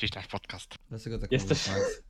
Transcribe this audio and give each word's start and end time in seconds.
puścić 0.00 0.16
nasz 0.16 0.26
podcast. 0.26 0.74
Dlaczego 0.88 1.18
tak 1.18 1.32
Jesteś- 1.32 1.68
mówisz, 1.68 1.82
Max? 1.82 2.02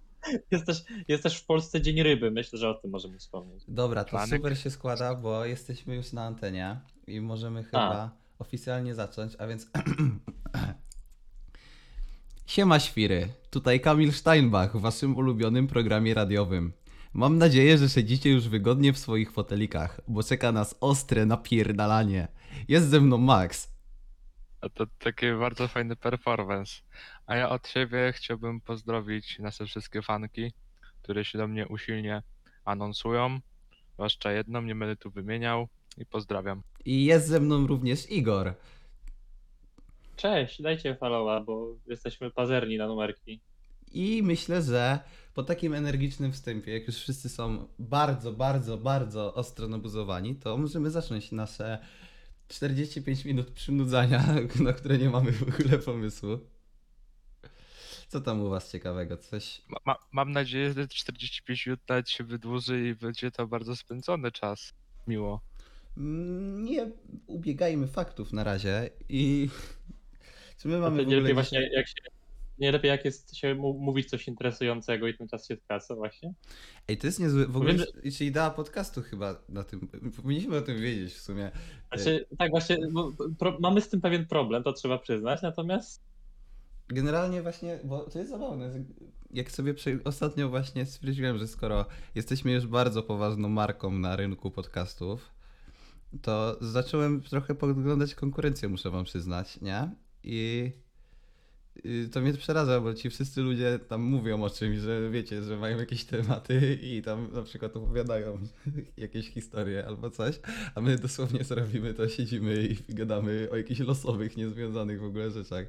Jest 0.50 0.66
też, 0.66 0.84
jest 1.08 1.22
też 1.22 1.38
w 1.38 1.46
Polsce 1.46 1.80
Dzień 1.80 2.02
Ryby, 2.02 2.30
myślę, 2.30 2.58
że 2.58 2.68
o 2.68 2.74
tym 2.74 2.90
możemy 2.90 3.18
wspomnieć. 3.18 3.64
Dobra, 3.68 4.04
to 4.04 4.10
Planek? 4.10 4.36
super 4.40 4.58
się 4.58 4.70
składa, 4.70 5.14
bo 5.14 5.44
jesteśmy 5.44 5.94
już 5.94 6.12
na 6.12 6.24
antenie 6.24 6.80
i 7.06 7.20
możemy 7.20 7.64
chyba 7.64 8.10
oficjalnie 8.38 8.94
zacząć, 8.94 9.32
a 9.38 9.46
więc... 9.46 9.70
Siema 12.46 12.80
świry, 12.80 13.28
tutaj 13.50 13.80
Kamil 13.80 14.12
Steinbach 14.12 14.76
w 14.76 14.80
waszym 14.80 15.16
ulubionym 15.16 15.66
programie 15.66 16.14
radiowym. 16.14 16.72
Mam 17.12 17.38
nadzieję, 17.38 17.78
że 17.78 17.88
siedzicie 17.88 18.30
już 18.30 18.48
wygodnie 18.48 18.92
w 18.92 18.98
swoich 18.98 19.32
fotelikach, 19.32 20.00
bo 20.08 20.22
czeka 20.22 20.52
nas 20.52 20.74
ostre 20.80 21.26
napierdalanie. 21.26 22.28
Jest 22.68 22.88
ze 22.88 23.00
mną 23.00 23.18
Max. 23.18 23.69
A 24.60 24.68
to 24.68 24.86
taki 24.98 25.26
bardzo 25.40 25.68
fajny 25.68 25.96
performance. 25.96 26.72
A 27.26 27.36
ja 27.36 27.48
od 27.48 27.68
siebie 27.68 28.12
chciałbym 28.12 28.60
pozdrowić 28.60 29.38
nasze 29.38 29.66
wszystkie 29.66 30.02
fanki, 30.02 30.52
które 31.02 31.24
się 31.24 31.38
do 31.38 31.48
mnie 31.48 31.68
usilnie 31.68 32.22
anonsują. 32.64 33.40
Zwłaszcza 33.94 34.32
jedną, 34.32 34.62
nie 34.62 34.74
będę 34.74 34.96
tu 34.96 35.10
wymieniał 35.10 35.68
i 35.98 36.06
pozdrawiam. 36.06 36.62
I 36.84 37.04
jest 37.04 37.26
ze 37.26 37.40
mną 37.40 37.66
również 37.66 38.10
Igor. 38.10 38.54
Cześć, 40.16 40.62
dajcie 40.62 40.94
followa, 40.94 41.40
bo 41.40 41.74
jesteśmy 41.86 42.30
pazerni 42.30 42.78
na 42.78 42.86
numerki. 42.86 43.40
I 43.92 44.22
myślę, 44.22 44.62
że 44.62 44.98
po 45.34 45.42
takim 45.42 45.74
energicznym 45.74 46.32
wstępie, 46.32 46.72
jak 46.72 46.86
już 46.86 46.96
wszyscy 46.96 47.28
są 47.28 47.68
bardzo, 47.78 48.32
bardzo, 48.32 48.78
bardzo 48.78 49.34
ostro 49.34 49.68
nabuzowani, 49.68 50.36
to 50.36 50.56
możemy 50.56 50.90
zacząć 50.90 51.32
nasze 51.32 51.78
45 52.50 53.24
minut 53.24 53.50
przynudzania, 53.50 54.24
na 54.60 54.72
które 54.72 54.98
nie 54.98 55.10
mamy 55.10 55.32
w 55.32 55.42
ogóle 55.42 55.78
pomysłu. 55.78 56.38
Co 58.08 58.20
tam 58.20 58.40
u 58.40 58.50
was 58.50 58.72
ciekawego? 58.72 59.16
Coś. 59.16 59.62
Ma, 59.68 59.78
ma, 59.86 59.96
mam 60.12 60.32
nadzieję, 60.32 60.72
że 60.72 60.88
45 60.88 61.66
minut 61.66 61.80
nawet 61.88 62.10
się 62.10 62.24
wydłuży 62.24 62.88
i 62.88 62.94
będzie 62.94 63.30
to 63.30 63.46
bardzo 63.46 63.76
spędzony 63.76 64.32
czas. 64.32 64.72
Miło. 65.06 65.40
Mm, 65.96 66.64
Nie 66.64 66.90
ubiegajmy 67.26 67.86
faktów 67.86 68.32
na 68.32 68.44
razie 68.44 68.90
i. 69.08 69.48
Czy 70.58 70.68
my 70.68 70.78
mamy 70.78 70.90
Mamy 70.90 71.04
w 71.04 71.06
nie 71.06 71.16
ogóle 71.18 71.34
właśnie 71.34 71.70
jak 71.72 71.88
się. 71.88 71.94
Nie 72.60 72.72
lepiej 72.72 72.88
jak 72.88 73.04
jest 73.04 73.36
się 73.36 73.54
mówić 73.54 74.08
coś 74.08 74.28
interesującego 74.28 75.08
i 75.08 75.14
ten 75.14 75.28
czas 75.28 75.48
się 75.48 75.56
skraca 75.56 75.94
właśnie. 75.94 76.34
Ej, 76.88 76.98
to 76.98 77.06
jest 77.06 77.20
niezły. 77.20 77.46
W 77.46 77.56
ogóle 77.56 77.74
Wiem, 77.74 77.86
jest 78.04 78.20
idea 78.20 78.50
podcastu 78.50 79.02
chyba 79.02 79.42
na 79.48 79.64
tym. 79.64 79.88
Powinniśmy 80.16 80.56
o 80.56 80.62
tym 80.62 80.80
wiedzieć 80.80 81.14
w 81.14 81.20
sumie. 81.20 81.50
Znaczy, 81.88 82.26
tak 82.38 82.50
właśnie, 82.50 82.78
bo 82.92 83.12
pro, 83.38 83.58
mamy 83.60 83.80
z 83.80 83.88
tym 83.88 84.00
pewien 84.00 84.26
problem, 84.26 84.62
to 84.62 84.72
trzeba 84.72 84.98
przyznać, 84.98 85.42
natomiast 85.42 86.10
Generalnie 86.92 87.42
właśnie, 87.42 87.78
bo 87.84 88.00
to 88.00 88.18
jest 88.18 88.30
zabawne. 88.30 88.72
że 88.72 88.78
Jak 89.30 89.50
sobie 89.50 89.74
ostatnio 90.04 90.48
właśnie 90.48 90.86
stwierdziłem, 90.86 91.38
że 91.38 91.48
skoro 91.48 91.86
jesteśmy 92.14 92.52
już 92.52 92.66
bardzo 92.66 93.02
poważną 93.02 93.48
marką 93.48 93.90
na 93.90 94.16
rynku 94.16 94.50
podcastów, 94.50 95.30
to 96.22 96.56
zacząłem 96.60 97.22
trochę 97.22 97.54
podglądać 97.54 98.14
konkurencję, 98.14 98.68
muszę 98.68 98.90
wam 98.90 99.04
przyznać, 99.04 99.60
nie? 99.60 99.90
I 100.22 100.72
to 102.12 102.20
mnie 102.20 102.32
przeraża, 102.32 102.80
bo 102.80 102.94
ci 102.94 103.10
wszyscy 103.10 103.40
ludzie 103.40 103.78
tam 103.78 104.02
mówią 104.02 104.42
o 104.42 104.50
czymś, 104.50 104.78
że 104.78 105.10
wiecie, 105.10 105.42
że 105.42 105.56
mają 105.56 105.78
jakieś 105.78 106.04
tematy 106.04 106.78
i 106.82 107.02
tam 107.02 107.32
na 107.32 107.42
przykład 107.42 107.76
opowiadają 107.76 108.38
jakieś 108.96 109.30
historie 109.30 109.86
albo 109.86 110.10
coś, 110.10 110.40
a 110.74 110.80
my 110.80 110.98
dosłownie 110.98 111.44
co 111.44 111.54
robimy, 111.54 111.94
to 111.94 112.08
siedzimy 112.08 112.66
i 112.88 112.94
gadamy 112.94 113.48
o 113.52 113.56
jakichś 113.56 113.80
losowych, 113.80 114.36
niezwiązanych 114.36 115.00
w 115.00 115.04
ogóle 115.04 115.30
rzeczach. 115.30 115.66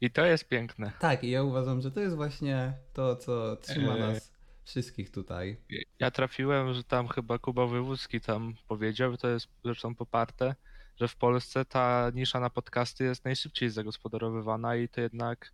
I 0.00 0.10
to 0.10 0.26
jest 0.26 0.48
piękne. 0.48 0.92
Tak, 1.00 1.24
i 1.24 1.30
ja 1.30 1.42
uważam, 1.42 1.80
że 1.80 1.90
to 1.90 2.00
jest 2.00 2.16
właśnie 2.16 2.72
to, 2.92 3.16
co 3.16 3.56
trzyma 3.56 3.92
Eee. 3.92 4.00
nas 4.00 4.32
wszystkich 4.64 5.10
tutaj. 5.10 5.56
Ja 5.98 6.10
trafiłem, 6.10 6.74
że 6.74 6.84
tam 6.84 7.08
chyba 7.08 7.38
Kuba 7.38 7.66
Wywódzki 7.66 8.20
tam 8.20 8.54
powiedział, 8.68 9.16
to 9.16 9.28
jest 9.28 9.48
zresztą 9.64 9.94
poparte, 9.94 10.54
że 11.00 11.08
w 11.08 11.16
Polsce 11.16 11.64
ta 11.64 12.10
nisza 12.14 12.40
na 12.40 12.50
podcasty 12.50 13.04
jest 13.04 13.24
najszybciej 13.24 13.70
zagospodarowywana 13.70 14.76
i 14.76 14.88
to 14.88 15.00
jednak 15.00 15.52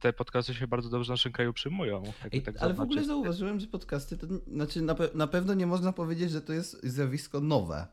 te 0.00 0.12
podcasty 0.12 0.54
się 0.54 0.66
bardzo 0.66 0.88
dobrze 0.88 1.06
w 1.06 1.10
naszym 1.10 1.32
kraju 1.32 1.52
przyjmują. 1.52 2.02
Ej, 2.32 2.42
tak 2.42 2.56
ale 2.58 2.74
w 2.74 2.80
ogóle 2.80 3.04
zauważyłem, 3.04 3.60
że 3.60 3.66
podcasty, 3.66 4.16
to, 4.16 4.26
znaczy 4.46 4.82
na, 4.82 4.94
pe- 4.94 5.14
na 5.14 5.26
pewno 5.26 5.54
nie 5.54 5.66
można 5.66 5.92
powiedzieć, 5.92 6.30
że 6.30 6.42
to 6.42 6.52
jest 6.52 6.80
zjawisko 6.82 7.40
nowe. 7.40 7.86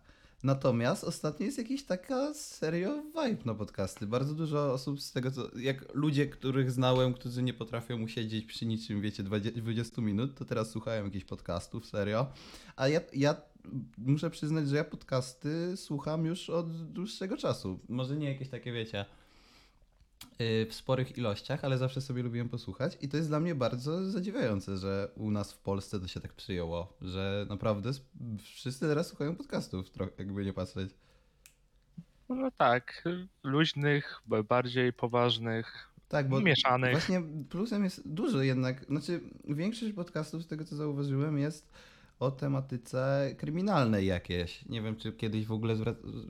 Natomiast 0.43 1.03
ostatnio 1.03 1.45
jest 1.45 1.57
jakaś 1.57 1.83
taka 1.83 2.33
serio 2.33 3.03
vibe 3.03 3.43
na 3.45 3.53
podcasty. 3.55 4.07
Bardzo 4.07 4.33
dużo 4.33 4.73
osób 4.73 5.01
z 5.01 5.11
tego, 5.11 5.31
co, 5.31 5.57
jak 5.59 5.95
ludzie, 5.95 6.27
których 6.27 6.71
znałem, 6.71 7.13
którzy 7.13 7.43
nie 7.43 7.53
potrafią 7.53 8.01
usiedzieć 8.01 8.45
przy 8.45 8.65
niczym, 8.65 9.01
wiecie, 9.01 9.23
20, 9.23 9.61
20 9.61 10.01
minut, 10.01 10.37
to 10.37 10.45
teraz 10.45 10.69
słuchają 10.69 11.05
jakichś 11.05 11.25
podcastów, 11.25 11.85
serio. 11.85 12.27
A 12.75 12.87
ja, 12.87 13.01
ja 13.13 13.35
muszę 13.97 14.29
przyznać, 14.29 14.69
że 14.69 14.75
ja 14.75 14.83
podcasty 14.83 15.77
słucham 15.77 16.25
już 16.25 16.49
od 16.49 16.91
dłuższego 16.93 17.37
czasu. 17.37 17.79
Może 17.89 18.15
nie 18.15 18.29
jakieś 18.29 18.49
takie, 18.49 18.71
wiecie, 18.71 19.05
yy, 20.39 20.65
w 20.65 20.73
sporych 20.73 21.17
ilościach, 21.17 21.65
ale 21.65 21.77
zawsze 21.77 22.01
sobie 22.01 22.23
lubiłem 22.23 22.49
posłuchać 22.49 22.97
i 23.01 23.09
to 23.09 23.17
jest 23.17 23.29
dla 23.29 23.39
mnie 23.39 23.55
bardzo 23.55 24.11
zadziwiające, 24.11 24.77
że 24.77 25.11
u 25.15 25.31
nas 25.31 25.53
w 25.53 25.57
Polsce 25.57 25.99
to 25.99 26.07
się 26.07 26.19
tak 26.19 26.33
przyjęło, 26.33 26.93
że 27.01 27.45
naprawdę 27.49 27.91
wszyscy 28.39 28.87
teraz 28.87 29.07
słuchają 29.07 29.35
podcastów, 29.35 29.85
jakby 30.19 30.45
nie 30.45 30.53
patrzeć. 30.53 30.89
No 32.29 32.51
tak, 32.57 33.03
luźnych, 33.43 34.21
bardziej 34.49 34.93
poważnych, 34.93 35.89
Tak, 36.07 36.29
bo 36.29 36.41
mieszanych. 36.41 36.91
właśnie 36.91 37.21
plusem 37.49 37.83
jest 37.83 38.09
dużo 38.09 38.41
jednak, 38.41 38.85
znaczy 38.85 39.21
większość 39.47 39.93
podcastów 39.93 40.43
z 40.43 40.47
tego 40.47 40.65
co 40.65 40.75
zauważyłem 40.75 41.37
jest 41.37 41.71
o 42.19 42.31
tematyce 42.31 43.31
kryminalnej 43.37 44.05
jakieś. 44.05 44.65
Nie 44.65 44.81
wiem, 44.81 44.95
czy 44.95 45.11
kiedyś 45.11 45.45
w 45.45 45.51
ogóle 45.51 45.75
zwrac- 45.75 46.25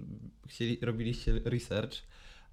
chcieli, 0.47 0.77
robiliście 0.81 1.41
research, 1.45 1.93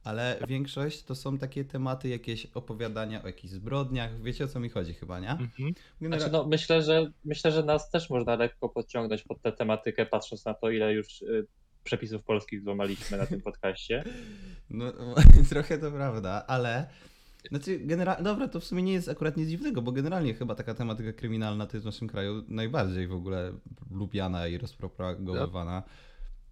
ale 0.04 0.38
większość 0.48 1.02
to 1.02 1.14
są 1.14 1.38
takie 1.38 1.64
tematy, 1.64 2.08
jakieś 2.08 2.46
opowiadania 2.46 3.22
o 3.22 3.26
jakichś 3.26 3.54
zbrodniach. 3.54 4.22
Wiecie 4.22 4.44
o 4.44 4.48
co 4.48 4.60
mi 4.60 4.68
chodzi 4.68 4.94
chyba, 4.94 5.20
nie? 5.20 5.30
Mhm. 5.30 5.74
Genera- 6.00 6.18
znaczy, 6.18 6.32
no, 6.32 6.46
myślę, 6.46 6.82
że 6.82 7.10
myślę, 7.24 7.52
że 7.52 7.62
nas 7.62 7.90
też 7.90 8.10
można 8.10 8.36
lekko 8.36 8.68
podciągnąć 8.68 9.22
pod 9.22 9.42
tę 9.42 9.52
tematykę, 9.52 10.06
patrząc 10.06 10.44
na 10.44 10.54
to, 10.54 10.70
ile 10.70 10.92
już 10.92 11.22
y, 11.22 11.46
przepisów 11.84 12.22
polskich 12.22 12.62
złamaliśmy 12.62 13.18
na 13.18 13.26
tym 13.26 13.40
podcaście. 13.40 14.04
No, 14.70 14.92
trochę 15.50 15.78
to 15.78 15.90
prawda, 15.92 16.44
ale. 16.46 16.86
Znaczy, 17.50 17.78
generalnie. 17.78 18.25
Dobra, 18.25 18.49
to 18.49 18.60
w 18.60 18.65
sumie 18.65 18.82
nie 18.82 18.93
jest 18.93 19.09
akurat 19.09 19.37
nic 19.37 19.49
dziwnego, 19.49 19.82
bo 19.82 19.93
generalnie 19.93 20.34
chyba 20.34 20.55
taka 20.55 20.75
tematyka 20.75 21.12
kryminalna 21.12 21.66
to 21.66 21.77
jest 21.77 21.84
w 21.84 21.87
naszym 21.87 22.09
kraju 22.09 22.44
najbardziej 22.49 23.06
w 23.06 23.12
ogóle 23.12 23.53
lubiana 23.91 24.47
i 24.49 24.59
rozpropagowywana. 24.59 25.82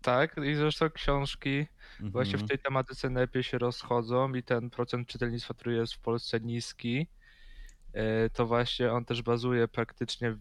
Tak, 0.03 0.37
i 0.45 0.55
zresztą 0.55 0.91
książki 0.91 1.67
właśnie 2.01 2.33
w 2.33 2.41
Mhm. 2.43 2.49
tej 2.49 2.59
tematyce 2.59 3.11
najlepiej 3.11 3.43
się 3.43 3.59
rozchodzą 3.59 4.35
i 4.35 4.43
ten 4.43 4.71
procent 4.71 5.09
czytelnictwa, 5.09 5.55
który 5.55 5.75
jest 5.77 5.95
w 5.95 5.99
Polsce 5.99 6.41
niski, 6.41 7.07
e, 7.93 8.31
to 8.31 8.47
właśnie 8.47 8.93
on 8.93 9.05
też 9.05 9.23
bazuje 9.23 9.69
praktycznie, 9.69 10.37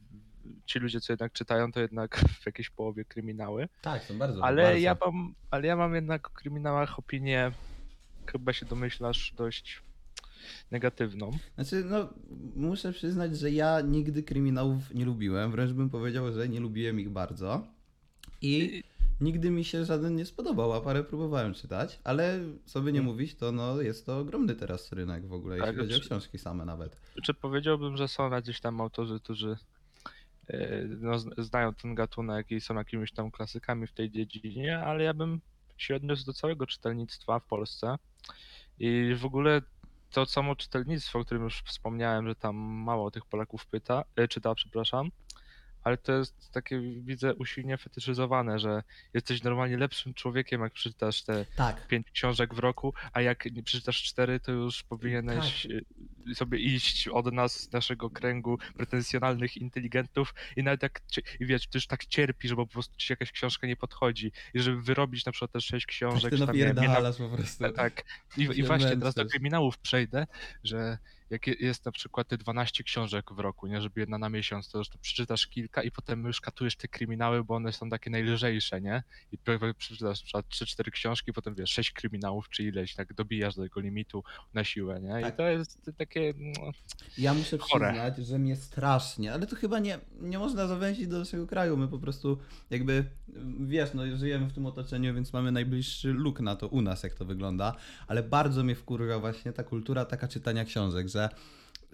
ci 0.65 0.79
ludzie, 0.79 1.01
co 1.01 1.13
jednak 1.13 1.31
czytają, 1.33 1.71
to 1.71 1.79
jednak 1.79 2.17
w 2.41 2.45
jakiejś 2.45 2.69
połowie 2.69 3.05
kryminały. 3.05 3.69
Tak, 3.81 4.03
są 4.03 4.17
bardzo. 4.17 4.43
Ale 4.43 4.63
bardzo. 4.63 4.77
ja 4.79 4.97
mam, 5.05 5.35
ale 5.51 5.67
ja 5.67 5.75
mam 5.75 5.95
jednak 5.95 6.27
o 6.27 6.31
kryminałach 6.31 6.99
opinię, 6.99 7.51
chyba 8.27 8.53
się 8.53 8.65
domyślasz, 8.65 9.33
dość 9.37 9.81
negatywną. 10.71 11.31
Znaczy, 11.55 11.83
no, 11.85 12.09
muszę 12.55 12.93
przyznać, 12.93 13.37
że 13.37 13.51
ja 13.51 13.81
nigdy 13.81 14.23
kryminałów 14.23 14.93
nie 14.93 15.05
lubiłem. 15.05 15.51
Wręcz 15.51 15.71
bym 15.71 15.89
powiedział, 15.89 16.33
że 16.33 16.49
nie 16.49 16.59
lubiłem 16.59 16.99
ich 16.99 17.09
bardzo. 17.09 17.67
I 18.41 18.83
nigdy 19.21 19.49
mi 19.51 19.63
się 19.65 19.85
żaden 19.85 20.15
nie 20.15 20.25
spodobał, 20.25 20.73
a 20.73 20.81
parę 20.81 21.03
próbowałem 21.03 21.53
czytać, 21.53 21.99
ale 22.03 22.39
co 22.65 22.81
by 22.81 22.93
nie 22.93 23.01
mówić, 23.01 23.35
to 23.35 23.51
no, 23.51 23.81
jest 23.81 24.05
to 24.05 24.19
ogromny 24.19 24.55
teraz 24.55 24.91
rynek 24.91 25.25
w 25.27 25.33
ogóle, 25.33 25.55
jeśli 25.55 25.67
Tak, 25.67 25.77
chodzi 25.77 25.89
o 25.93 25.95
znaczy- 25.95 26.09
książki 26.09 26.37
same 26.37 26.65
nawet. 26.65 26.97
Czy 27.23 27.33
powiedziałbym, 27.33 27.97
że 27.97 28.07
są 28.07 28.29
gdzieś 28.41 28.59
tam 28.61 28.81
autorzy, 28.81 29.19
którzy 29.19 29.57
e, 30.47 30.83
no, 30.87 31.19
zn- 31.19 31.43
znają 31.43 31.73
ten 31.73 31.95
gatunek 31.95 32.51
i 32.51 32.61
są 32.61 32.75
jakimiś 32.75 33.11
tam 33.11 33.31
klasykami 33.31 33.87
w 33.87 33.93
tej 33.93 34.11
dziedzinie, 34.11 34.79
ale 34.79 35.03
ja 35.03 35.13
bym 35.13 35.41
się 35.77 35.95
odniósł 35.95 36.25
do 36.25 36.33
całego 36.33 36.67
czytelnictwa 36.67 37.39
w 37.39 37.45
Polsce 37.45 37.95
i 38.79 39.15
w 39.19 39.25
ogóle 39.25 39.61
to 40.11 40.25
samo 40.25 40.55
czytelnictwo, 40.55 41.19
o 41.19 41.25
którym 41.25 41.43
już 41.43 41.61
wspomniałem, 41.61 42.27
że 42.27 42.35
tam 42.35 42.55
mało 42.55 43.11
tych 43.11 43.25
Polaków 43.25 43.65
pyta, 43.65 44.03
e, 44.15 44.27
czyta, 44.27 44.55
przepraszam, 44.55 45.11
ale 45.83 45.97
to 45.97 46.11
jest 46.13 46.51
takie, 46.51 46.81
widzę, 46.81 47.35
usilnie 47.35 47.77
fetyszyzowane, 47.77 48.59
że 48.59 48.83
jesteś 49.13 49.43
normalnie 49.43 49.77
lepszym 49.77 50.13
człowiekiem, 50.13 50.61
jak 50.61 50.73
przeczytasz 50.73 51.23
te 51.23 51.45
Tak. 51.55 51.87
pięć 51.87 52.11
książek 52.11 52.53
w 52.53 52.59
roku, 52.59 52.93
a 53.13 53.21
jak 53.21 53.45
nie 53.45 53.63
przeczytasz 53.63 54.03
cztery, 54.03 54.39
to 54.39 54.51
już 54.51 54.83
powinieneś 54.83 55.67
Tak. 55.67 55.71
e, 56.31 56.35
sobie 56.35 56.59
iść 56.59 57.07
od 57.07 57.33
nas, 57.33 57.59
z 57.61 57.71
naszego 57.71 58.09
kręgu 58.09 58.57
pretensjonalnych 58.77 59.57
inteligentów 59.57 60.33
i 60.55 60.63
nawet 60.63 60.83
jak, 60.83 61.01
i 61.39 61.45
wiesz, 61.45 61.67
ty 61.67 61.77
już 61.77 61.87
tak 61.87 62.05
cierpisz, 62.05 62.55
bo 62.55 62.65
po 62.67 62.73
prostu 62.73 62.97
ci 62.97 63.13
jakaś 63.13 63.31
książka 63.31 63.67
nie 63.67 63.75
podchodzi 63.75 64.31
i 64.53 64.59
żeby 64.59 64.81
wyrobić 64.81 65.25
na 65.25 65.31
przykład 65.31 65.51
te 65.51 65.61
sześć 65.61 65.85
Tak 65.85 65.91
książek, 65.95 66.31
ty 66.31 66.37
czy 66.37 66.45
tam, 66.45 66.55
nie 66.55 66.73
napierdalasz 66.73 67.17
po 67.17 67.29
prostu. 67.29 67.63
tak, 67.63 67.75
tak. 67.75 68.03
I, 68.37 68.41
I 68.41 68.63
właśnie 68.63 68.97
teraz 68.97 69.15
do 69.15 69.25
kryminałów 69.25 69.77
przejdę, 69.77 70.27
że 70.63 70.97
jak 71.31 71.47
je- 71.47 71.55
jest 71.59 71.85
na 71.85 71.91
przykład 71.91 72.27
te 72.27 72.37
12 72.37 72.83
książek 72.83 73.31
w 73.33 73.39
roku, 73.39 73.67
nie, 73.67 73.81
żeby 73.81 73.99
jedna 73.99 74.17
na 74.17 74.29
miesiąc, 74.29 74.69
to 74.69 74.77
już 74.77 74.89
to 74.89 74.97
przeczytasz 74.97 75.47
kilka 75.47 75.83
i 75.83 75.91
potem 75.91 76.25
już 76.25 76.41
katujesz 76.41 76.75
te 76.75 76.87
kryminały, 76.87 77.43
bo 77.43 77.55
one 77.55 77.71
są 77.73 77.89
takie 77.89 78.09
najlżejsze, 78.09 78.81
nie? 78.81 79.03
I 79.31 79.37
przeczytasz 79.77 80.19
na 80.19 80.23
przykład 80.25 80.45
3-4 80.49 80.91
książki, 80.91 81.33
potem 81.33 81.55
wiesz, 81.55 81.69
6 81.71 81.91
kryminałów 81.91 82.49
czy 82.49 82.63
ileś, 82.63 82.95
tak 82.95 83.13
dobijasz 83.13 83.55
do 83.55 83.63
tego 83.63 83.79
limitu 83.79 84.23
na 84.53 84.63
siłę, 84.63 85.01
nie? 85.01 85.19
I 85.19 85.23
Tak. 85.23 85.35
to 85.35 85.43
jest 85.49 85.91
takie, 85.97 86.33
no, 86.37 86.71
Ja 87.17 87.33
muszę 87.33 87.57
Chore. 87.57 87.87
przyznać, 87.91 88.17
że 88.27 88.39
mnie 88.39 88.55
strasznie, 88.55 89.33
ale 89.33 89.47
to 89.47 89.55
chyba 89.55 89.79
nie, 89.79 89.99
nie 90.21 90.39
można 90.39 90.67
zawęzić 90.67 91.07
do 91.07 91.19
naszego 91.19 91.47
kraju. 91.47 91.77
My 91.77 91.87
po 91.87 91.99
prostu 91.99 92.37
jakby, 92.69 93.05
wiesz, 93.59 93.89
no 93.93 94.17
żyjemy 94.17 94.47
w 94.47 94.53
tym 94.53 94.65
otoczeniu, 94.65 95.13
więc 95.15 95.33
mamy 95.33 95.51
najbliższy 95.51 96.13
look 96.13 96.39
na 96.39 96.55
to 96.55 96.67
u 96.67 96.81
nas, 96.81 97.03
jak 97.03 97.13
to 97.15 97.25
wygląda, 97.25 97.75
ale 98.07 98.23
bardzo 98.23 98.63
mnie 98.63 98.75
wkurwia 98.75 99.19
właśnie 99.19 99.53
ta 99.53 99.63
kultura 99.63 100.05
taka 100.05 100.27
czytania 100.27 100.65
książek, 100.65 101.07
że 101.09 101.20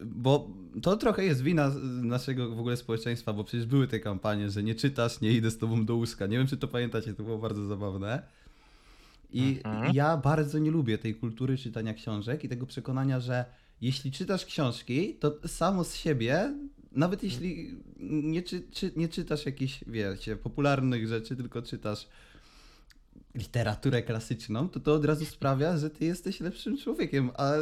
bo 0.06 0.50
to 0.81 0.97
trochę 0.97 1.25
jest 1.25 1.41
wina 1.41 1.71
naszego 2.01 2.56
w 2.56 2.59
ogóle 2.59 2.77
społeczeństwa, 2.77 3.33
bo 3.33 3.44
przecież 3.44 3.65
były 3.65 3.88
te 3.88 4.00
kampanie, 4.00 4.50
że 4.50 4.63
nie 4.63 4.75
czytasz, 4.75 5.21
nie 5.21 5.31
idę 5.31 5.51
z 5.51 5.57
tobą 5.57 5.85
do 5.85 5.95
łóżka. 5.95 6.25
Nie 6.27 6.38
wiem, 6.38 6.47
czy 6.47 6.57
to 6.57 6.68
pamiętacie, 6.68 7.13
to 7.13 7.24
było 7.24 7.38
bardzo 7.38 7.65
zabawne. 7.65 8.21
I 9.33 9.59
Mhm. 9.63 9.95
ja 9.95 10.18
bardzo 10.18 10.59
nie 10.59 10.71
lubię 10.71 10.97
tej 10.97 11.15
kultury 11.15 11.57
czytania 11.57 11.94
książek 11.94 12.44
i 12.44 12.50
tego 12.50 12.65
przekonania, 12.65 13.19
że 13.19 13.45
jeśli 13.81 14.12
czytasz 14.12 14.45
książki, 14.45 15.15
to 15.15 15.39
samo 15.47 15.83
z 15.83 15.95
siebie, 15.95 16.53
nawet 16.91 17.24
jeśli 17.24 17.77
nie, 18.00 18.41
czy, 18.44 18.62
czy, 18.71 18.91
nie 18.95 19.09
czytasz 19.09 19.45
jakichś, 19.45 19.83
wiecie, 19.88 20.35
popularnych 20.35 21.07
rzeczy, 21.07 21.35
tylko 21.35 21.62
czytasz 21.62 22.07
literaturę 23.35 24.03
klasyczną, 24.03 24.69
to 24.69 24.79
to 24.79 24.94
od 24.94 25.06
razu 25.06 25.25
sprawia, 25.25 25.77
że 25.77 25.89
ty 25.89 26.06
jesteś 26.06 26.39
lepszym 26.39 26.77
człowiekiem, 26.77 27.31
a 27.38 27.53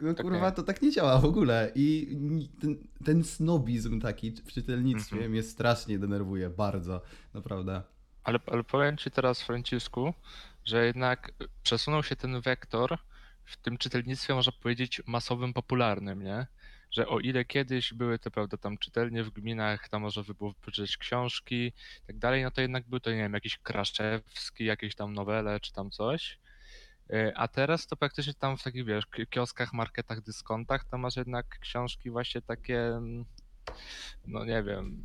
no, 0.00 0.14
Tak 0.14 0.26
kurwa, 0.26 0.50
to 0.50 0.62
tak 0.62 0.82
nie 0.82 0.90
działa 0.90 1.18
w 1.18 1.24
ogóle. 1.24 1.72
I 1.74 2.16
ten, 2.60 2.76
ten 3.04 3.24
snobizm 3.24 4.00
taki 4.00 4.30
w 4.32 4.52
czytelnictwie 4.52 5.16
Mhm. 5.16 5.32
mnie 5.32 5.42
strasznie 5.42 5.98
denerwuje, 5.98 6.50
bardzo, 6.50 7.02
naprawdę. 7.34 7.82
Ale, 8.24 8.38
ale 8.46 8.64
powiem 8.64 8.96
ci 8.96 9.10
teraz, 9.10 9.42
Franciszku, 9.42 10.14
że 10.64 10.86
jednak 10.86 11.32
przesunął 11.62 12.02
się 12.02 12.16
ten 12.16 12.40
wektor 12.40 12.98
w 13.44 13.56
tym 13.56 13.78
czytelnictwie, 13.78 14.34
można 14.34 14.52
powiedzieć, 14.52 15.02
masowym, 15.06 15.52
popularnym, 15.52 16.22
nie? 16.22 16.46
Że 16.90 17.08
o 17.08 17.20
ile 17.20 17.44
kiedyś 17.44 17.94
były 17.94 18.18
te, 18.18 18.30
prawda, 18.30 18.56
tam 18.56 18.78
czytelnie 18.78 19.24
w 19.24 19.30
gminach, 19.30 19.88
tam 19.88 20.02
by 20.26 20.34
było 20.34 20.52
wypożyczyć 20.52 20.96
książki 20.96 21.66
i 21.66 22.06
tak 22.06 22.18
dalej, 22.18 22.42
no 22.42 22.50
to 22.50 22.60
jednak 22.60 22.88
był 22.88 23.00
to, 23.00 23.10
nie 23.10 23.16
wiem, 23.16 23.34
jakiś 23.34 23.58
Kraszewski, 23.58 24.64
jakieś 24.64 24.94
tam 24.94 25.12
nowele 25.12 25.60
czy 25.60 25.72
tam 25.72 25.90
coś. 25.90 26.38
E, 27.12 27.32
A 27.36 27.48
teraz 27.48 27.86
to 27.86 27.96
praktycznie 27.96 28.34
tam 28.34 28.56
w 28.56 28.62
takich, 28.62 28.84
wiesz, 28.84 29.06
ki- 29.06 29.26
kioskach, 29.26 29.72
marketach, 29.72 30.20
dyskontach, 30.20 30.84
to 30.84 30.98
masz 30.98 31.16
jednak 31.16 31.58
książki 31.60 32.10
właśnie 32.10 32.42
takie, 32.42 32.86
mm, 32.86 33.24
no 34.26 34.44
nie 34.44 34.62
wiem, 34.62 35.02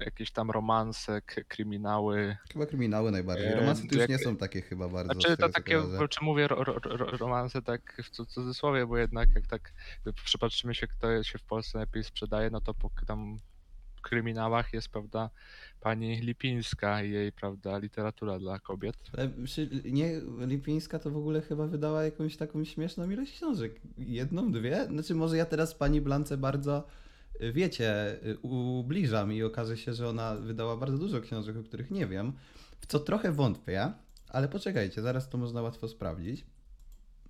jakieś 0.00 0.30
tam 0.30 0.50
romanse, 0.50 1.22
kryminały, 1.48 2.36
Chyba 2.52 2.66
kryminały 2.66 3.10
najbardziej. 3.10 3.46
Eee, 3.48 3.54
Romansy 3.54 3.88
to 3.88 3.94
już 3.94 4.08
nie 4.08 4.18
są 4.18 4.36
takie 4.36 4.62
chyba 4.62 4.88
bardzo. 4.88 5.12
Znaczy 5.12 5.36
to 5.36 5.48
takie, 5.48 5.82
czy 6.10 6.24
mówię 6.24 6.48
ro, 6.48 6.64
ro, 6.64 6.74
ro, 6.84 7.06
romanse 7.10 7.62
tak 7.62 8.02
w 8.04 8.10
cu- 8.10 8.26
cudzysłowie, 8.26 8.86
bo 8.86 8.98
jednak 8.98 9.28
jak 9.34 9.46
tak 9.46 9.72
przypatrzymy 10.24 10.74
się, 10.74 10.86
kto 10.86 11.22
się 11.22 11.38
w 11.38 11.42
Polsce 11.42 11.78
lepiej 11.78 12.04
sprzedaje, 12.04 12.50
no 12.50 12.60
to 12.60 12.74
po 12.74 12.90
tam 13.06 13.40
kryminałach 14.00 14.72
jest, 14.72 14.88
prawda, 14.88 15.30
pani 15.80 16.20
Lipińska 16.20 17.02
i 17.02 17.10
jej, 17.10 17.32
prawda, 17.32 17.78
literatura 17.78 18.38
dla 18.38 18.58
kobiet. 18.58 18.96
Przy, 19.44 19.68
nie, 19.84 20.20
Lipińska 20.46 20.98
to 20.98 21.10
w 21.10 21.16
ogóle 21.16 21.40
chyba 21.40 21.66
wydała 21.66 22.04
jakąś 22.04 22.36
taką 22.36 22.64
śmieszną 22.64 23.10
ilość 23.10 23.32
książek. 23.32 23.80
Jedną, 23.98 24.52
dwie? 24.52 24.86
Znaczy 24.86 25.14
może 25.14 25.36
ja 25.36 25.44
teraz 25.44 25.74
pani 25.74 26.00
Blance 26.00 26.36
bardzo, 26.36 26.86
y, 27.42 27.52
wiecie, 27.52 28.18
y, 28.26 28.38
ubliżam 28.38 29.32
i 29.32 29.42
okaże 29.42 29.76
się, 29.76 29.92
że 29.92 30.08
ona 30.08 30.34
wydała 30.34 30.76
bardzo 30.76 30.98
dużo 30.98 31.20
książek, 31.20 31.56
o 31.56 31.62
których 31.62 31.90
nie 31.90 32.06
wiem, 32.06 32.32
w 32.80 32.86
co 32.86 33.00
trochę 33.00 33.32
wątpię, 33.32 33.92
ale 34.28 34.48
poczekajcie, 34.48 35.02
zaraz 35.02 35.28
to 35.28 35.38
można 35.38 35.62
łatwo 35.62 35.88
sprawdzić. 35.88 36.46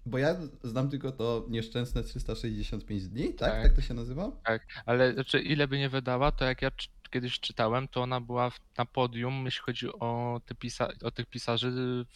Bo 0.07 0.19
ja 0.19 0.37
znam 0.65 0.91
tylko 0.91 1.13
to 1.13 1.47
nieszczęsne 1.49 2.03
365 2.03 3.09
dni, 3.09 3.35
tak? 3.35 3.51
Tak, 3.51 3.63
Tak. 3.63 3.73
to 3.73 3.81
się 3.81 3.95
nazywa? 3.95 4.33
Tak, 4.45 4.67
ale 4.87 5.13
znaczy 5.15 5.41
ile 5.41 5.69
by 5.69 5.79
nie 5.79 5.89
wydała, 5.89 6.33
to 6.33 6.45
jak 6.45 6.63
ja 6.63 6.71
kiedyś 7.11 7.41
czytałem, 7.41 7.89
to 7.89 8.03
ona 8.03 8.21
była 8.21 8.51
na 8.79 8.85
podium, 8.85 9.43
jeśli 9.45 9.63
chodzi 9.63 9.93
o, 9.93 10.41
pisa, 10.59 10.89
o 11.03 11.11
tych 11.11 11.27
pisarzy 11.27 11.71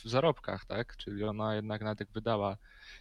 w 0.04 0.08
zarobkach, 0.08 0.64
tak? 0.64 0.96
Czyli 0.96 1.24
ona 1.24 1.54
jednak 1.54 1.82
nawet 1.82 2.00
jak 2.00 2.08
wydała 2.12 2.56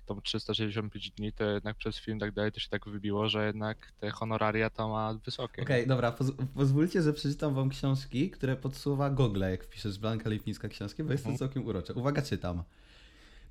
tą 0.06 0.22
365 0.22 1.12
dni, 1.12 1.34
to 1.34 1.44
jednak 1.44 1.78
przez 1.78 1.98
film 2.00 2.20
tak 2.20 2.32
dalej 2.32 2.52
to 2.52 2.60
się 2.60 2.70
tak 2.70 2.90
wybiło, 2.90 3.30
że 3.30 3.46
jednak 3.48 3.92
te 4.00 4.12
honoraria 4.12 4.70
to 4.70 4.90
ma 4.90 5.14
wysokie. 5.14 5.62
Okej, 5.62 5.88
dobra, 5.88 6.12
poz 6.12 6.32
pozwólcie, 6.56 7.02
że 7.02 7.14
przeczytam 7.14 7.54
wam 7.54 7.70
książki, 7.70 8.30
które 8.32 8.56
pod 8.56 8.76
słowa 8.78 9.10
Google, 9.10 9.42
jak 9.42 9.64
wpiszesz 9.64 10.00
Blanka 10.00 10.30
Lipińska 10.30 10.68
książki, 10.70 11.04
bo 11.04 11.12
jest 11.12 11.24
to 11.24 11.30
Mhm. 11.30 11.40
całkiem 11.40 11.66
urocze. 11.66 11.94
Uwaga, 11.94 12.22
czytam. 12.22 12.64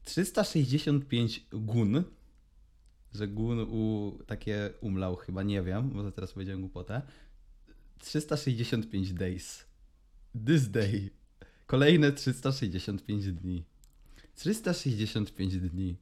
365 0.04 1.46
gun, 1.52 2.04
że 3.14 3.28
gun 3.28 3.60
u 3.60 4.12
takie 4.26 4.70
umlał 4.80 5.16
chyba, 5.16 5.42
nie 5.42 5.62
wiem, 5.62 5.92
to 5.94 6.12
teraz 6.12 6.32
powiedziałem 6.32 6.60
głupotę. 6.60 7.02
365 7.98 9.12
days. 9.12 9.64
This 10.46 10.70
day. 10.70 11.10
Kolejne 11.66 12.12
365 12.12 13.32
dni. 13.32 13.64
365 14.34 15.58
dni. 15.58 15.96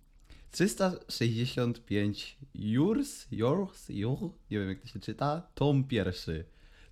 365 0.51 2.39
yours, 2.55 3.27
yours, 3.31 3.89
your, 3.89 4.19
nie 4.51 4.59
wiem 4.59 4.69
jak 4.69 4.81
to 4.81 4.89
się 4.89 5.01
czyta, 5.01 5.43
tom 5.55 5.85
pierwszy. 5.85 6.45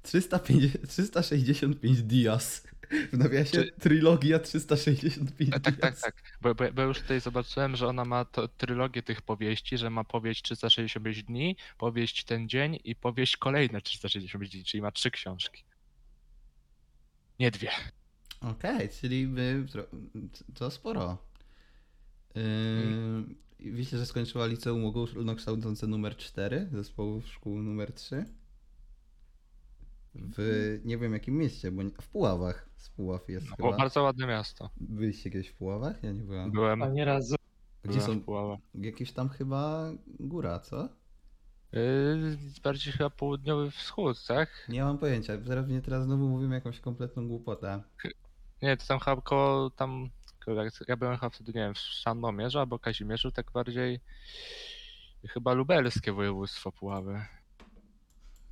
350, 0.02 0.88
365 0.88 2.02
dias. 2.02 2.62
W 3.12 3.18
nawiasie 3.18 3.52
Czy- 3.52 3.72
trylogia 3.72 4.38
365 4.38 5.50
A, 5.54 5.60
tak, 5.60 5.76
tak, 5.76 6.00
tak. 6.00 6.22
Bo, 6.40 6.54
bo, 6.54 6.72
bo 6.72 6.82
już 6.82 7.00
tutaj 7.00 7.20
zobaczyłem, 7.20 7.76
że 7.76 7.88
ona 7.88 8.04
ma 8.04 8.24
to, 8.24 8.48
trylogię 8.48 9.02
tych 9.02 9.22
powieści, 9.22 9.78
że 9.78 9.90
ma 9.90 10.04
powieść 10.04 10.42
365 10.42 11.22
dni, 11.22 11.56
powieść 11.78 12.24
ten 12.24 12.48
dzień 12.48 12.78
i 12.84 12.96
powieść 12.96 13.36
kolejne 13.36 13.80
365 13.80 14.50
dni, 14.50 14.64
czyli 14.64 14.82
ma 14.82 14.92
trzy 14.92 15.10
książki. 15.10 15.64
Nie 17.38 17.50
dwie. 17.50 17.70
Okej, 18.40 18.88
czyli 18.88 19.26
my, 19.26 19.66
to 20.54 20.70
sporo. 20.70 21.18
Yy, 22.34 23.72
wiecie, 23.72 23.98
że 23.98 24.06
skończyła 24.06 24.46
liceum 24.46 24.84
ogólnokształcące 24.84 25.86
numer 25.86 26.16
4 26.16 26.68
zespołu 26.72 27.22
szkół 27.22 27.62
numer 27.62 27.92
3? 27.92 28.24
W 30.14 30.80
nie 30.84 30.98
wiem 30.98 31.12
jakim 31.12 31.36
mieście, 31.36 31.70
bo 31.70 31.82
w 32.02 32.08
Puławach. 32.08 32.67
Z 32.78 32.88
Puław 32.90 33.28
jest 33.28 33.46
No, 33.50 33.56
chyba. 33.56 33.68
było 33.68 33.78
bardzo 33.78 34.02
ładne 34.02 34.26
miasto. 34.26 34.70
Byliście 34.76 35.30
kiedyś 35.30 35.48
w 35.48 35.54
Puławach? 35.54 36.02
Ja 36.02 36.12
nie. 36.12 36.50
Byłem, 36.50 36.82
A 36.82 36.88
nie 36.88 37.04
razu. 37.04 37.36
Gdzie 37.82 37.98
byłem 37.98 38.14
są 38.14 38.20
w 38.20 38.24
Puławach. 38.24 38.58
jakieś 38.74 39.12
tam 39.12 39.28
chyba 39.28 39.90
góra, 40.20 40.58
co? 40.60 40.88
Yy, 41.72 42.38
bardziej 42.64 42.92
chyba 42.92 43.10
południowy 43.10 43.70
wschód, 43.70 44.26
tak? 44.26 44.48
Nie 44.68 44.84
mam 44.84 44.98
pojęcia. 44.98 45.32
Zaraz 45.44 45.66
mnie 45.66 45.82
teraz 45.82 46.04
znowu 46.04 46.28
mówimy 46.28 46.54
jakąś 46.54 46.80
kompletną 46.80 47.28
głupotę. 47.28 47.82
Nie, 48.62 48.76
to 48.76 48.86
tam 48.86 48.98
chyba 48.98 49.20
koło 49.20 49.70
tam. 49.70 50.10
Ja 50.88 50.96
byłem 50.96 51.16
chyba 51.16 51.30
wtedy, 51.30 51.52
nie 51.54 51.60
wiem, 51.60 51.74
w 51.74 51.78
Sandomierzu 51.78 52.58
albo 52.58 52.78
Kazimierzu, 52.78 53.30
tak 53.32 53.52
bardziej 53.52 54.00
chyba 55.28 55.52
lubelskie 55.52 56.12
województwo 56.12 56.72
Puławy. 56.72 57.20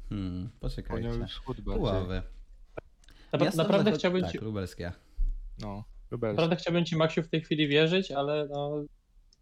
Hmm, 0.09 0.50
poczekajcie. 0.61 1.02
Południowy 1.09 1.26
wschód 1.26 1.61
bardziej. 1.61 1.80
Puławy. 1.80 2.23
Na, 3.33 3.38
Miasto 3.38 3.62
naprawdę, 3.62 3.90
zachod- 3.90 3.99
chciałbym 3.99 4.23
tak, 4.23 4.33
ci, 4.33 4.38
lubelskie. 4.38 4.92
No, 5.59 5.85
lubelskie. 6.11 6.37
naprawdę 6.37 6.56
chciałbym 6.56 6.85
ci, 6.85 6.97
Maksiu, 6.97 7.23
w 7.23 7.28
tej 7.28 7.40
chwili 7.40 7.68
wierzyć, 7.68 8.11
ale 8.11 8.49
no, 8.50 8.85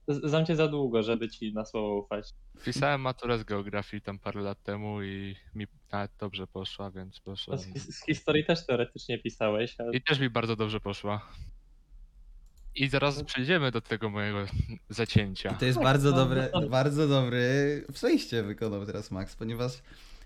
znam 0.09 0.47
cię 0.47 0.57
za 0.57 0.69
długo, 0.69 1.03
żeby 1.03 1.29
ci 1.29 1.53
na 1.55 1.65
słowo 1.65 1.95
ufać. 1.99 2.31
Pisałem 2.65 3.01
maturę 3.01 3.39
z 3.39 3.45
geografii 3.45 4.03
tam 4.03 4.19
parę 4.19 4.41
lat 4.41 4.63
temu 4.63 5.03
i 5.03 5.37
mi 5.55 5.67
nawet 5.93 6.11
dobrze 6.19 6.47
poszła, 6.47 6.91
więc 6.91 7.21
proszę. 7.21 7.51
No, 7.51 7.59
z, 7.59 7.67
his- 7.67 7.93
z 7.95 8.07
historii 8.07 8.45
też 8.45 8.67
teoretycznie 8.67 9.19
pisałeś, 9.19 9.75
ale 9.81 9.93
I 9.97 10.03
też 10.03 10.21
mi 10.21 10.31
bardzo 10.31 10.57
dobrze 10.57 10.81
poszła. 10.81 11.29
I 12.77 12.89
zaraz 12.89 13.23
przejdziemy 13.25 13.71
do 13.71 13.81
tego 13.81 14.11
mojego 14.11 14.39
zacięcia. 14.89 15.51
I 15.51 15.57
to 15.57 15.65
jest 15.65 15.79
Tak, 15.79 15.85
bardzo 15.85 16.11
no, 16.11 16.17
dobre, 16.17 16.51
no 16.55 16.69
bardzo 16.69 17.09
dobry 17.09 17.85
przejście 17.93 18.43
wykonał 18.43 18.87
teraz 18.87 19.11
Max, 19.11 19.37
ponieważ 19.37 19.73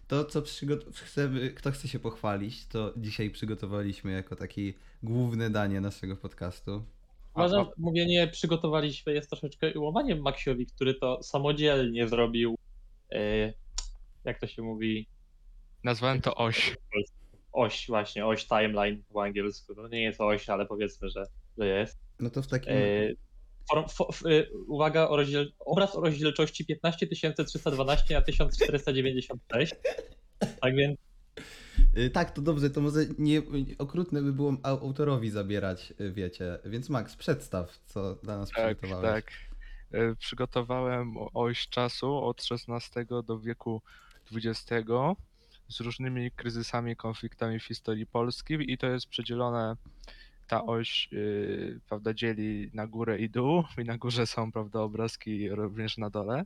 to, 0.09 0.25
co 0.25 0.43
przygot- 0.43 0.93
chcemy, 0.95 1.51
kto 1.51 1.71
chce 1.73 1.89
się 1.89 1.99
pochwalić, 1.99 2.67
to 2.67 2.93
dzisiaj 2.97 3.31
przygotowaliśmy 3.31 4.13
jako 4.13 4.37
taki 4.37 4.75
główne 5.03 5.51
danie 5.51 5.81
naszego 5.81 6.17
podcastu. 6.17 6.85
uważam, 7.35 7.61
a- 7.61 7.65
że 7.65 7.71
mówienie 7.79 8.29
przygotowaliśmy 8.29 9.13
jest 9.15 9.31
troszeczkę 9.31 9.73
ułamaniem 9.81 10.21
Maksiowi, 10.23 10.67
który 10.67 10.95
to 10.95 11.23
samodzielnie 11.23 12.09
zrobił 12.09 12.59
y, 13.13 13.53
jak 14.25 14.39
to 14.41 14.47
się 14.47 14.63
mówi, 14.63 15.07
Nazwałem 15.85 16.21
to 16.21 16.35
oś. 16.35 16.77
oś 17.53 17.87
właśnie, 17.89 18.27
oś 18.27 18.45
timeline 18.47 19.03
po 19.13 19.23
angielsku. 19.23 19.75
No 19.77 19.89
nie 19.89 20.03
jest 20.03 20.21
oś, 20.21 20.49
ale 20.49 20.67
powiedzmy, 20.67 21.11
że, 21.11 21.27
że 21.59 21.67
jest. 21.67 21.99
No 22.21 22.31
to 22.31 22.43
w 22.43 22.47
takim... 22.47 22.73
Y, 22.73 23.17
form, 23.71 23.89
fo, 23.89 24.09
f, 24.13 24.23
y, 24.27 24.51
uwaga, 24.69 25.09
o 25.09 25.17
rozdziel, 25.17 25.53
obraz 25.59 25.97
o 25.97 26.01
rozdzielczości 26.01 26.65
15312 26.65 28.15
na 28.15 28.23
1496. 28.23 29.75
Tak 30.61 30.75
więc 30.77 30.99
Y, 31.99 32.11
Tak, 32.11 32.31
to 32.31 32.43
dobrze, 32.43 32.71
to 32.71 32.81
może 32.81 33.01
nie 33.19 33.43
okrutne 33.79 34.23
by 34.23 34.33
było 34.33 34.53
au- 34.53 34.81
autorowi 34.83 35.31
zabierać, 35.31 35.93
y, 36.01 36.13
wiecie. 36.13 36.59
Więc 36.65 36.89
Max, 36.89 37.17
przedstaw, 37.17 37.79
co 37.87 38.15
dla 38.15 38.39
nas 38.39 38.51
Tak, 38.51 38.79
przygotowałeś. 38.79 39.25
tak. 39.25 39.33
Przygotowałem 40.19 41.15
oś 41.35 41.69
czasu 41.69 42.17
od 42.25 42.43
XVI 42.69 43.07
do 43.25 43.39
wieku 43.39 43.83
XX 44.33 44.89
z 45.69 45.81
różnymi 45.81 46.31
kryzysami, 46.31 46.97
konfliktami 46.97 47.59
w 47.61 47.65
historii 47.65 48.07
Polski 48.07 48.73
i 48.73 48.79
to 48.79 48.87
jest 48.87 49.07
przedzielone, 49.07 49.77
ta 50.49 50.65
oś 50.65 51.09
yy, 51.13 51.81
prawda, 51.89 52.15
dzieli 52.15 52.71
na 52.75 52.87
górę 52.87 53.19
i 53.19 53.31
dół 53.31 53.65
i 53.83 53.85
na 53.85 53.99
górze 53.99 54.27
są 54.27 54.53
prawda, 54.53 54.81
obrazki 54.81 55.49
również 55.49 55.99
na 55.99 56.11
dole 56.11 56.45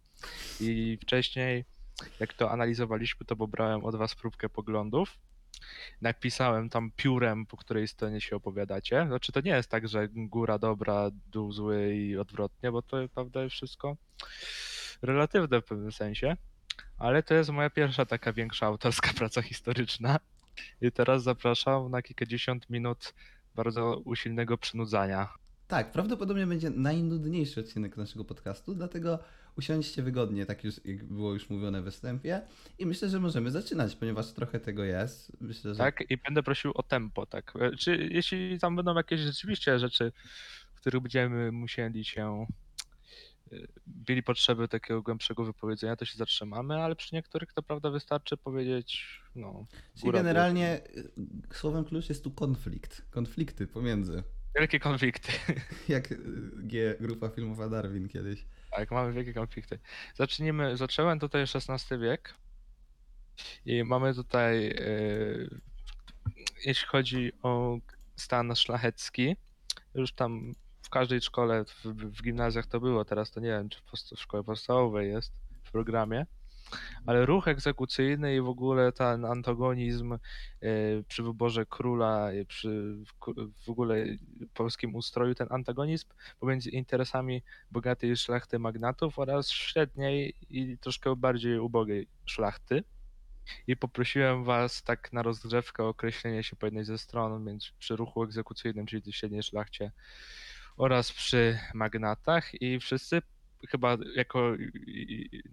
i 0.61 0.99
wcześniej 1.03 1.65
jak 2.21 2.35
to 2.35 2.51
analizowaliśmy, 2.51 3.27
to 3.27 3.37
pobrałem 3.37 3.85
od 3.85 3.97
was 3.97 4.15
próbkę 4.15 4.49
poglądów 4.49 5.19
napisałem 6.01 6.69
tam 6.69 6.91
piórem, 6.97 7.47
po 7.47 7.57
której 7.57 7.89
stronie 7.89 8.21
się 8.21 8.37
opowiadacie. 8.37 9.05
Znaczy 9.07 9.33
to 9.33 9.41
nie 9.41 9.51
jest 9.51 9.71
tak, 9.71 9.89
że 9.89 10.09
góra 10.09 10.59
dobra, 10.59 11.11
dół 11.27 11.53
zły 11.53 11.95
i 11.95 12.19
odwrotnie, 12.19 12.73
bo 12.73 12.83
to 12.83 12.97
prawda 13.15 13.43
jest 13.43 13.55
wszystko 13.55 13.97
relatywne 15.03 15.61
w 15.61 15.65
pewnym 15.65 15.93
sensie. 15.93 16.37
Ale 16.99 17.23
to 17.23 17.35
jest 17.35 17.51
moja 17.51 17.71
pierwsza 17.71 18.07
taka 18.07 18.33
większa 18.33 18.67
autorska 18.67 19.11
praca 19.19 19.43
historyczna. 19.43 20.19
I 20.81 20.93
teraz 20.93 21.23
zapraszam 21.23 21.91
na 21.91 22.03
kilkadziesiąt 22.03 22.71
minut 22.71 23.15
bardzo 23.55 23.97
usilnego 24.05 24.59
przynudzania. 24.59 25.29
Tak, 25.69 25.93
prawdopodobnie 25.93 26.47
będzie 26.47 26.71
najnudniejszy 26.71 27.61
odcinek 27.61 27.97
naszego 27.97 28.25
podcastu, 28.25 28.75
dlatego 28.75 29.19
usiądźcie 29.59 30.03
wygodnie, 30.03 30.47
tak 30.47 30.65
już 30.65 30.85
jak 30.85 31.05
było 31.05 31.33
już 31.35 31.51
mówione 31.51 31.83
we 31.83 31.91
wstępie. 31.91 32.43
I 32.79 32.87
myślę, 32.87 33.09
że 33.09 33.21
możemy 33.21 33.51
zaczynać, 33.51 33.97
ponieważ 33.97 34.33
trochę 34.33 34.61
tego 34.61 34.85
jest. 34.85 35.33
Myślę, 35.41 35.75
że 35.75 35.79
Tak? 35.79 36.11
I 36.11 36.17
będę 36.17 36.43
prosił 36.43 36.73
o 36.75 36.83
tempo, 36.83 37.27
tak? 37.27 37.53
E, 37.61 37.77
Czy 37.77 38.09
jeśli 38.11 38.59
tam 38.59 38.77
będą 38.77 38.95
jakieś 38.95 39.21
rzeczywiście 39.21 39.79
rzeczy, 39.79 40.13
w 40.75 40.81
których 40.81 41.03
będziemy 41.03 41.53
musieli 41.53 42.05
się 42.05 42.47
mieli 44.09 44.23
potrzeby 44.23 44.69
takiego 44.69 45.03
głębszego 45.03 45.45
wypowiedzenia, 45.45 45.97
to 45.97 46.05
się 46.05 46.19
zatrzymamy, 46.19 46.83
ale 46.83 46.97
przy 46.97 47.15
niektórych 47.15 47.53
to 47.53 47.63
prawda 47.63 47.91
wystarczy 47.91 48.37
powiedzieć, 48.37 49.21
no. 49.35 49.67
Czyli 49.95 50.05
góra, 50.05 50.19
generalnie 50.19 50.81
y, 50.97 51.11
słowem 51.55 51.85
klucz 51.85 52.09
jest 52.09 52.25
tu 52.25 52.31
konflikt. 52.31 53.03
Konflikty 53.11 53.67
pomiędzy. 53.67 54.23
Wielkie 54.55 54.81
konflikty. 54.81 55.33
Jak 55.89 56.13
y, 56.13 56.19
G, 56.57 56.97
grupa 57.01 57.29
filmowa 57.29 57.69
Darwin 57.69 58.09
kiedyś. 58.09 58.45
Tak, 58.71 58.91
mamy 58.91 59.13
wielkie 59.13 59.35
konflikty. 59.35 59.79
Zacznijmy, 60.15 60.77
zacząłem 60.77 61.19
tutaj 61.19 61.43
XVI 61.43 61.99
wiek 61.99 62.35
i 63.67 63.85
mamy 63.85 64.15
tutaj, 64.15 64.67
e, 64.67 64.77
jeśli 66.65 66.87
chodzi 66.87 67.33
o 67.43 67.79
stan 68.17 68.57
szlachecki, 68.57 69.37
już 69.95 70.13
tam 70.13 70.55
każdej 70.93 71.21
szkole, 71.21 71.65
w, 71.65 71.85
w 72.19 72.23
gimnazjach 72.23 72.67
to 72.67 72.81
było, 72.81 73.05
teraz 73.05 73.31
to 73.31 73.41
nie 73.41 73.49
wiem, 73.49 73.69
czy 73.69 73.81
w, 73.81 74.19
szkole 74.21 74.45
podstawowej 74.45 75.11
jest 75.11 75.33
w 75.63 75.73
programie, 75.73 76.27
ale 77.07 77.27
ruch 77.27 77.49
egzekucyjny 77.49 78.37
i 78.37 78.41
w 78.41 78.49
ogóle 78.49 78.93
ten 78.93 79.25
antagonizm 79.25 80.13
e, 80.13 80.19
przy 81.09 81.23
wyborze 81.23 81.67
króla, 81.67 82.33
e, 82.33 82.45
przy 82.45 82.97
w 83.67 83.71
ogóle 83.71 84.05
polskim 84.55 84.95
ustroju, 84.95 85.35
ten 85.35 85.47
antagonizm 85.51 86.09
pomiędzy 86.41 86.71
interesami 86.71 87.43
bogatej 87.71 88.17
szlachty 88.17 88.59
magnatów 88.59 89.19
oraz 89.19 89.51
średniej 89.51 90.35
i 90.51 90.79
troszkę 90.79 91.17
bardziej 91.17 91.59
ubogiej 91.59 92.09
szlachty. 92.25 92.85
I 93.67 93.77
poprosiłem 93.77 94.45
was 94.45 94.83
tak 94.83 95.13
na 95.13 95.23
rozgrzewkę 95.23 95.85
o 95.85 95.89
określenie 95.89 96.43
się 96.43 96.57
po 96.57 96.67
jednej 96.67 96.85
ze 96.85 96.99
stron, 96.99 97.47
więc 97.47 97.73
przy 97.79 97.97
ruchu 97.97 98.23
egzekucyjnym, 98.23 98.87
czyli 98.87 99.03
tej 99.03 99.13
średniej 99.13 99.43
szlachcie 99.43 99.93
oraz 100.77 101.13
przy 101.13 101.59
magnatach 101.75 102.63
i 102.63 102.81
wszyscy 102.81 103.23
chyba 103.69 103.97
jako, 104.17 104.53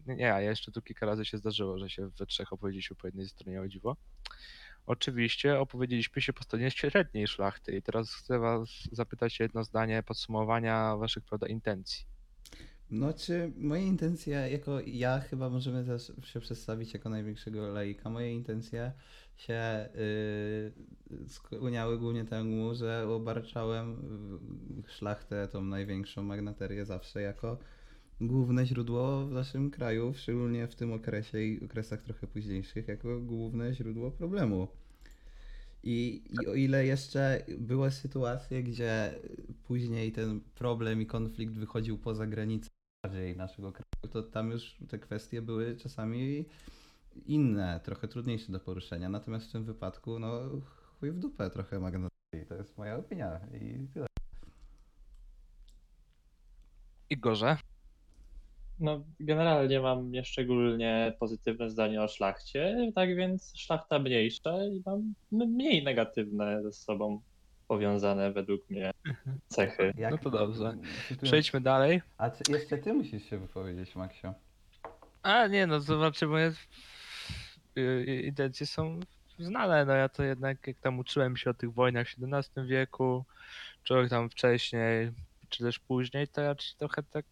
nie, 0.05 0.33
a 0.33 0.41
jeszcze 0.41 0.71
tu 0.71 0.81
kilka 0.81 1.05
razy 1.05 1.25
się 1.25 1.37
zdarzyło, 1.37 1.79
że 1.79 1.89
się 1.89 2.09
we 2.09 2.25
trzech 2.25 2.53
opowiedzieliśmy 2.53 2.95
po 2.95 3.07
jednej 3.07 3.29
stronie 3.29 3.61
o 3.61 3.67
dziwo. 3.67 3.95
Oczywiście 4.85 5.59
opowiedzieliśmy 5.59 6.21
się 6.21 6.33
po 6.33 6.43
stronie 6.43 6.71
średniej 6.71 7.27
szlachty 7.27 7.75
i 7.75 7.81
teraz 7.81 8.13
chcę 8.13 8.39
was 8.39 8.69
zapytać 8.91 9.39
jedno 9.39 9.63
zdanie 9.63 10.03
podsumowania 10.03 10.97
waszych 10.97 11.23
prawda, 11.23 11.47
intencji. 11.47 12.05
No, 12.91 13.13
czy 13.13 13.51
moje 13.57 13.83
intencje, 13.83 14.49
jako 14.51 14.79
ja 14.85 15.19
chyba 15.19 15.49
możemy 15.49 15.85
też 15.85 16.11
się 16.23 16.39
przedstawić 16.39 16.93
jako 16.93 17.09
największego 17.09 17.67
laika. 17.67 18.09
Moje 18.09 18.33
intencje 18.33 18.91
się 19.39 19.89
yy, 21.11 21.27
skłaniały 21.27 21.99
głównie 21.99 22.25
temu, 22.25 22.75
że 22.75 23.07
obarczałem 23.07 23.97
szlachtę, 24.87 25.47
tą 25.47 25.61
największą 25.61 26.23
magnaterię 26.23 26.85
zawsze 26.85 27.21
jako 27.21 27.57
główne 28.21 28.65
źródło 28.65 29.25
w 29.25 29.31
naszym 29.31 29.71
kraju, 29.71 30.13
szczególnie 30.15 30.67
w 30.67 30.75
tym 30.75 30.93
okresie 30.93 31.41
i 31.41 31.65
okresach 31.65 32.01
trochę 32.01 32.27
późniejszych, 32.27 32.87
jako 32.87 33.19
główne 33.19 33.73
źródło 33.73 34.11
problemu. 34.11 34.67
I, 35.83 36.21
I 36.29 36.47
o 36.47 36.53
ile 36.53 36.85
jeszcze 36.85 37.45
były 37.57 37.91
sytuacje, 37.91 38.63
gdzie 38.63 39.13
później 39.67 40.11
ten 40.11 40.41
problem 40.55 41.01
i 41.01 41.05
konflikt 41.05 41.53
wychodził 41.53 41.97
poza 41.97 42.27
granice 42.27 42.69
naszego 43.35 43.71
kraju, 43.71 44.13
to 44.13 44.23
tam 44.23 44.51
już 44.51 44.77
te 44.89 44.99
kwestie 44.99 45.41
były 45.41 45.75
czasami 45.75 46.45
inne, 47.25 47.79
trochę 47.83 48.07
trudniejsze 48.07 48.51
do 48.51 48.59
poruszenia. 48.59 49.09
Natomiast 49.09 49.49
w 49.49 49.51
tym 49.51 49.63
wypadku, 49.65 50.19
no 50.19 50.39
chuj 50.99 51.11
w 51.11 51.19
dupę 51.19 51.49
trochę 51.49 51.79
magnaterii. 51.79 52.45
To 52.49 52.55
jest 52.55 52.77
moja 52.77 52.95
opinia 52.95 53.39
i 53.61 53.87
tyle. 53.93 54.07
Igorze, 57.09 57.57
No, 58.79 59.03
generalnie 59.19 59.79
mam 59.79 60.11
nieszczególnie 60.11 61.13
pozytywne 61.19 61.69
zdanie 61.69 62.01
o 62.03 62.07
szlachcie, 62.07 62.91
tak 62.95 63.15
więc 63.15 63.53
szlachta 63.57 63.99
mniejsza 63.99 64.63
i 64.63 64.83
mam 64.85 65.13
mniej 65.31 65.83
negatywne 65.83 66.63
ze 66.63 66.71
sobą 66.71 67.21
powiązane 67.67 68.31
według 68.31 68.69
mnie 68.69 68.91
cechy. 69.47 69.93
No 70.11 70.17
to 70.17 70.29
dobrze. 70.29 70.77
Cytując- 71.07 71.21
przejdźmy 71.23 71.61
dalej. 71.61 72.01
A 72.17 72.31
jeszcze 72.49 72.77
ty 72.77 72.93
musisz 72.93 73.23
się 73.23 73.37
wypowiedzieć, 73.37 73.95
Maksio. 73.95 74.33
A 75.23 75.47
nie, 75.47 75.67
no 75.67 75.79
to 75.79 75.97
znaczy 75.97 76.27
moje 76.27 76.47
y, 76.47 76.53
intencje 78.23 78.67
są 78.67 78.99
znane, 79.39 79.85
no 79.85 79.93
ja 79.93 80.09
to 80.09 80.23
jednak 80.23 80.67
jak 80.67 80.79
tam 80.79 80.99
uczyłem 80.99 81.37
się 81.37 81.49
o 81.49 81.53
tych 81.53 81.73
wojnach 81.73 82.07
w 82.07 82.15
XVII 82.23 82.67
wieku, 82.67 83.25
czy 83.83 84.09
tam 84.09 84.29
wcześniej, 84.29 85.11
czy 85.49 85.63
też 85.63 85.79
później, 85.79 86.27
to 86.27 86.41
ja 86.41 86.55
trochę 86.77 87.03
tak 87.03 87.25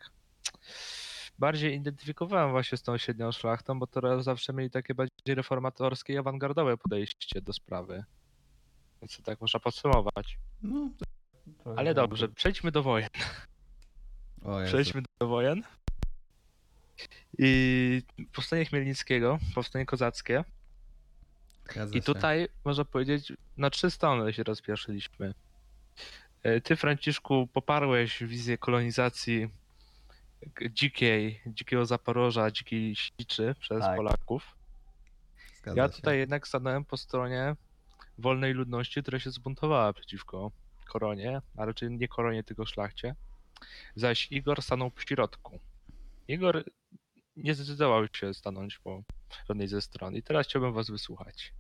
bardziej 1.40 1.76
identyfikowałem 1.76 2.52
właśnie 2.52 2.78
z 2.78 2.84
tą 2.84 2.98
średnią 2.98 3.32
szlachtą, 3.32 3.80
bo 3.80 3.88
to 3.88 4.24
zawsze 4.24 4.54
mieli 4.54 4.70
takie 4.70 4.96
bardziej 4.96 5.36
reformatorskie 5.36 6.14
i 6.14 6.18
awangardowe 6.18 6.78
podejście 6.78 7.42
do 7.42 7.54
sprawy. 7.54 8.04
Więc 9.02 9.18
to 9.18 9.24
tak 9.24 9.42
można 9.42 9.60
podsumować. 9.60 10.38
No, 10.62 10.90
trochę 11.64 11.80
Ale 11.80 11.94
dobrze, 11.94 12.30
przejdźmy 12.30 12.72
do 12.72 12.84
wojen. 12.84 13.10
O 14.44 14.60
Jezu. 14.60 14.72
Przejdźmy 14.72 15.02
do 15.20 15.28
wojen. 15.28 15.64
I 17.40 18.02
powstanie 18.34 18.66
Chmielnickiego, 18.66 19.40
powstanie 19.56 19.86
kozackie. 19.86 20.44
Zgadza 21.72 21.92
I 21.92 21.98
się. 21.98 22.02
tutaj 22.02 22.48
można 22.66 22.86
powiedzieć, 22.86 23.34
na 23.58 23.70
trzy 23.70 23.92
strony 23.92 24.34
się 24.34 24.44
rozpieszyliśmy. 24.44 25.34
E, 26.44 26.62
Ty, 26.62 26.76
Franciszku, 26.76 27.48
poparłeś 27.54 28.24
wizję 28.24 28.58
kolonizacji 28.58 29.50
dzikiej, 30.72 31.42
dzikiego 31.48 31.86
Zaporoża, 31.86 32.52
dzikiej 32.52 32.96
Siczy 32.96 33.56
przez 33.60 33.80
Tak. 33.80 33.96
Polaków. 33.98 34.56
Zgadza 35.58 35.82
Ja 35.82 35.88
się. 35.88 35.94
tutaj 35.94 36.18
jednak 36.18 36.48
stanąłem 36.48 36.86
po 36.86 36.98
stronie 36.98 37.56
wolnej 38.18 38.54
ludności, 38.54 39.02
która 39.02 39.20
się 39.20 39.32
zbuntowała 39.32 39.94
przeciwko 39.94 40.52
koronie, 40.86 41.42
a 41.58 41.66
raczej 41.66 41.92
nie 41.92 42.08
koronie, 42.08 42.44
tylko 42.44 42.66
szlachcie. 42.66 43.16
Zaś 43.96 44.28
Igor 44.32 44.62
stanął 44.62 44.92
w 44.96 45.02
środku. 45.02 45.60
Igor 46.28 46.64
nie 47.36 47.54
zdecydował 47.56 48.04
się 48.16 48.34
stanąć 48.34 48.80
po 48.80 49.04
żadnej 49.48 49.68
ze 49.68 49.82
stron. 49.82 50.16
I 50.16 50.24
teraz 50.24 50.48
chciałbym 50.48 50.74
was 50.74 50.90
wysłuchać. 50.90 51.54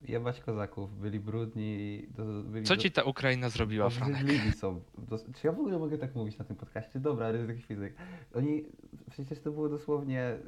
Jebać 0.00 0.40
kozaków, 0.40 0.98
byli 1.00 1.20
brudni 1.20 2.06
do, 2.10 2.24
byli 2.42 2.66
Co 2.66 2.76
do- 2.76 2.82
ci 2.82 2.90
ta 2.90 3.02
Ukraina 3.02 3.48
zrobiła, 3.48 3.90
Franek? 3.90 4.14
Obrzydliwi 4.22 4.52
są. 4.52 4.80
Dos- 4.98 5.24
Czy 5.36 5.46
ja 5.46 5.52
w 5.52 5.58
ogóle 5.60 5.78
mogę 5.78 5.98
tak 5.98 6.14
mówić 6.14 6.38
na 6.38 6.44
tym 6.44 6.56
podcaście? 6.56 7.00
Dobra, 7.00 7.32
ryzyk 7.32 7.62
fizyk. 7.66 7.94
Oni, 8.34 8.64
przecież 9.10 9.40
to 9.40 9.50
było 9.52 9.68
dosłownie 9.68 10.38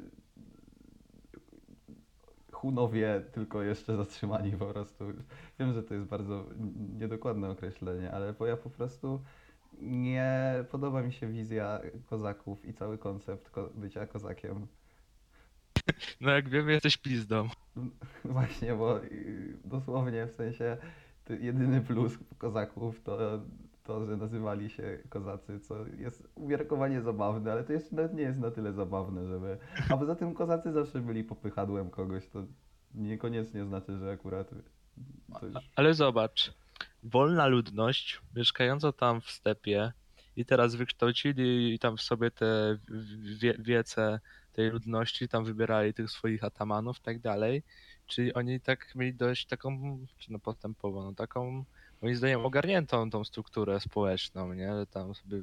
Hunowie, 2.52 3.24
tylko 3.32 3.62
jeszcze 3.62 3.96
zatrzymani 3.96 4.52
po 4.52 4.66
prostu. 4.66 5.04
Wiem, 5.58 5.72
że 5.72 5.82
to 5.82 5.94
jest 5.94 6.06
bardzo 6.06 6.44
niedokładne 6.98 7.50
określenie, 7.50 8.12
ale 8.12 8.32
bo 8.32 8.46
ja 8.46 8.56
po 8.56 8.70
prostu 8.70 9.22
nie 9.80 10.54
podoba 10.70 11.02
mi 11.02 11.12
się 11.12 11.26
wizja 11.26 11.80
kozaków 12.06 12.64
i 12.64 12.74
cały 12.74 12.98
koncept 12.98 13.50
ko- 13.50 13.70
bycia 13.74 14.06
kozakiem. 14.06 14.66
No 16.20 16.30
jak 16.30 16.48
wiemy, 16.48 16.72
jesteś 16.72 16.96
pizdą. 16.96 17.48
Właśnie, 18.24 18.74
bo 18.74 19.04
y, 19.04 19.56
dosłownie 19.64 20.26
w 20.26 20.32
sensie 20.32 20.76
jedyny 21.40 21.80
plus 21.80 22.18
kozaków 22.38 23.02
to 23.02 23.40
to, 23.84 24.06
że 24.06 24.16
nazywali 24.16 24.70
się 24.70 24.98
kozacy, 25.08 25.60
co 25.60 25.86
jest 25.86 26.28
umiarkowanie 26.34 27.02
zabawne, 27.02 27.52
ale 27.52 27.64
to 27.64 27.72
jeszcze 27.72 27.96
nawet 27.96 28.14
nie 28.14 28.22
jest 28.22 28.40
na 28.40 28.50
tyle 28.50 28.72
zabawne, 28.72 29.26
żeby... 29.26 29.58
A 29.90 29.96
poza 29.96 30.14
tym 30.14 30.34
kozacy 30.34 30.72
zawsze 30.72 31.00
byli 31.00 31.24
popychadłem 31.24 31.90
kogoś, 31.90 32.26
to 32.26 32.44
niekoniecznie 32.94 33.64
znaczy, 33.64 33.98
że 33.98 34.12
akurat 34.12 34.52
już... 34.52 34.62
Ale 35.76 35.94
zobacz, 35.94 36.54
wolna 37.04 37.46
ludność 37.46 38.20
mieszkająca 38.36 38.92
tam 38.92 39.20
w 39.20 39.30
stepie 39.30 39.92
i 40.36 40.44
teraz 40.44 40.74
wykształcili 40.74 41.78
tam 41.78 41.96
w 41.96 42.02
sobie 42.02 42.30
te 42.30 42.78
wie, 43.40 43.54
wiece 43.58 44.20
tej 44.52 44.70
ludności, 44.70 45.28
tam 45.28 45.44
wybierali 45.44 45.94
tych 45.94 46.10
swoich 46.10 46.44
atamanów 46.44 46.98
i 46.98 47.02
tak 47.02 47.18
dalej. 47.18 47.62
Czyli 48.06 48.34
oni 48.34 48.60
tak 48.60 48.94
mieli 48.94 49.14
dość 49.14 49.46
taką, 49.46 49.98
czy 50.18 50.32
no 50.32 50.38
postępową, 50.38 51.02
no 51.02 51.14
taką 51.14 51.64
moim 52.02 52.16
zdaniem 52.16 52.46
ogarniętą 52.46 53.10
tą 53.10 53.24
strukturę 53.24 53.80
społeczną, 53.80 54.52
nie? 54.52 54.68
Że 54.74 54.86
tam 54.86 55.14
sobie 55.14 55.42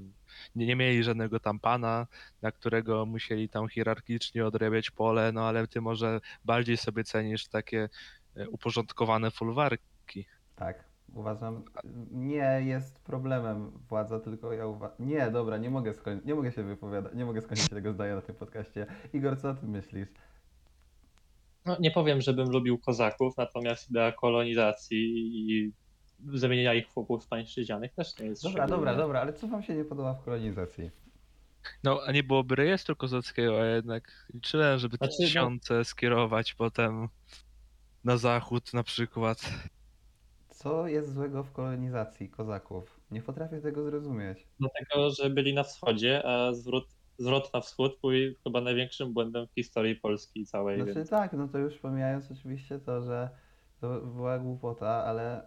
nie, 0.55 0.65
nie 0.65 0.75
mieli 0.75 1.03
żadnego 1.03 1.39
tam 1.39 1.59
pana, 1.59 2.07
na 2.41 2.51
którego 2.51 3.05
musieli 3.05 3.49
tam 3.49 3.69
hierarchicznie 3.69 4.45
odrabiać 4.45 4.91
pole, 4.91 5.31
no 5.31 5.47
ale 5.47 5.67
ty 5.67 5.81
może 5.81 6.21
bardziej 6.45 6.77
sobie 6.77 7.03
cenisz 7.03 7.47
takie 7.47 7.89
e, 8.35 8.49
uporządkowane 8.49 9.31
folwarki. 9.31 10.25
Tak, 10.55 10.90
uważam, 11.13 11.63
nie 12.11 12.61
jest 12.65 13.03
problemem 13.03 13.71
władza, 13.89 14.19
tylko 14.19 14.53
ja 14.53 14.67
uważam... 14.67 14.97
Nie, 14.99 15.31
dobra, 15.31 15.57
nie 15.57 15.69
mogę, 15.69 15.93
skoń... 15.93 16.21
nie 16.25 16.35
mogę 16.35 16.51
się 16.51 16.63
wypowiadać, 16.63 17.13
nie 17.15 17.25
mogę 17.25 17.41
skończyć 17.41 17.69
tego 17.69 17.93
zdania 17.93 18.15
na 18.15 18.21
tym 18.21 18.35
podcaście. 18.35 18.85
Igor, 19.13 19.41
co 19.41 19.49
o 19.49 19.53
tym 19.53 19.69
myślisz? 19.69 20.07
No, 21.65 21.77
nie 21.79 21.91
powiem, 21.91 22.21
żebym 22.21 22.49
lubił 22.49 22.77
kozaków, 22.77 23.37
natomiast 23.37 23.89
idea 23.89 24.11
kolonizacji 24.11 24.97
i 25.35 25.73
zamienienia 26.33 26.73
ich 26.73 26.87
w 26.87 26.93
chłopów 26.93 27.27
pańszczyźnianych 27.27 27.93
też 27.93 28.19
nie 28.19 28.25
jest 28.25 28.43
Dobra, 28.43 28.67
dobra, 28.67 28.95
dobra, 28.95 29.21
ale 29.21 29.33
co 29.33 29.47
wam 29.47 29.63
się 29.63 29.75
nie 29.75 29.85
podoba 29.85 30.13
w 30.13 30.23
kolonizacji? 30.23 30.91
No, 31.83 32.01
a 32.07 32.11
nie 32.11 32.23
byłoby 32.23 32.55
rejestru 32.55 32.95
kozackiego, 32.95 33.61
a 33.61 33.65
jednak 33.65 34.27
liczyłem, 34.33 34.79
żeby 34.79 34.97
te 34.97 35.05
Znaczy, 35.05 35.17
no- 35.19 35.27
tysiące 35.27 35.85
skierować 35.85 36.53
potem 36.53 37.07
na 38.03 38.17
zachód 38.17 38.73
na 38.73 38.83
przykład. 38.83 39.53
Co 40.61 40.87
jest 40.87 41.13
złego 41.13 41.43
w 41.43 41.51
kolonizacji 41.51 42.29
kozaków? 42.29 42.99
Nie 43.11 43.21
potrafię 43.21 43.61
tego 43.61 43.83
zrozumieć. 43.83 44.47
Dlatego, 44.59 45.09
że 45.09 45.29
byli 45.29 45.53
na 45.53 45.63
wschodzie, 45.63 46.25
a 46.25 46.53
zwrót, 46.53 46.85
zwrot 47.17 47.53
na 47.53 47.61
wschód 47.61 47.97
był 48.01 48.11
chyba 48.43 48.61
największym 48.61 49.13
błędem 49.13 49.47
w 49.47 49.53
historii 49.55 49.95
Polski 49.95 50.45
całej. 50.45 50.77
Znaczy 50.77 50.93
więc... 50.93 51.09
tak, 51.09 51.33
no 51.33 51.47
to 51.47 51.57
już 51.57 51.77
pomijając 51.77 52.31
oczywiście 52.31 52.79
to, 52.79 53.01
że 53.01 53.29
to 53.81 54.01
była 54.01 54.39
głupota, 54.39 54.89
ale 54.89 55.41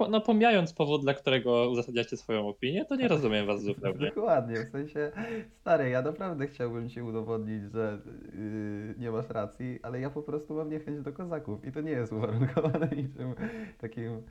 no, 0.00 0.08
no 0.08 0.20
pomijając 0.20 0.72
powód, 0.72 1.02
dla 1.02 1.14
którego 1.14 1.70
uzasadniacie 1.70 2.16
swoją 2.16 2.48
opinię, 2.48 2.84
to 2.84 2.96
nie 2.96 3.08
rozumiem 3.08 3.46
was 3.46 3.62
zupełnie. 3.62 4.06
dokładnie, 4.14 4.56
w 4.66 4.70
sensie 4.70 5.12
stary, 5.60 5.90
ja 5.90 6.02
naprawdę 6.02 6.46
chciałbym 6.46 6.88
ci 6.88 7.02
udowodnić, 7.02 7.62
że 7.72 7.98
yy, 8.34 8.94
nie 8.98 9.10
masz 9.10 9.28
racji, 9.28 9.78
ale 9.82 10.00
ja 10.00 10.10
po 10.10 10.22
prostu 10.22 10.54
mam 10.54 10.70
niechęć 10.70 11.00
do 11.00 11.12
kozaków 11.12 11.64
i 11.64 11.72
to 11.72 11.80
nie 11.80 11.90
jest 11.92 12.12
uwarunkowane 12.12 12.86
niczym 12.96 13.34
takim 13.80 14.22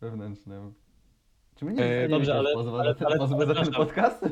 wewnętrznym. 0.00 0.74
Czy 1.56 1.64
my 1.64 1.72
nie 1.72 1.84
E, 1.84 2.08
dostaniemy 2.08 2.08
dobrze, 2.08 2.30
jakiegoś 2.32 2.46
ale- 2.46 2.54
pozwa 2.54 2.78
ale- 2.80 2.94
ale- 3.06 3.18
za 3.28 3.54
ten 3.54 3.64
przepraszam. 3.64 3.74
podcast? 3.86 4.24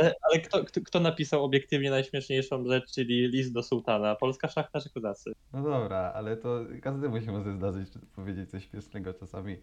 Ale, 0.00 0.14
ale 0.30 0.40
kto, 0.40 0.64
kto, 0.64 0.80
kto 0.80 1.00
napisał 1.00 1.44
obiektywnie 1.44 1.90
najśmieszniejszą 1.90 2.64
rzecz, 2.66 2.92
czyli 2.92 3.28
list 3.28 3.52
do 3.52 3.62
sułtana? 3.62 4.14
Polska 4.16 4.48
szachta 4.48 4.80
czy 4.80 4.90
kozacy? 4.90 5.32
No 5.52 5.62
dobra, 5.62 6.12
ale 6.14 6.36
to 6.36 6.64
każdemu 6.82 7.20
się 7.22 7.32
może 7.32 7.52
zdarzyć 7.56 7.88
powiedzieć 8.14 8.50
coś 8.50 8.70
śmiesznego 8.70 9.14
czasami, 9.14 9.56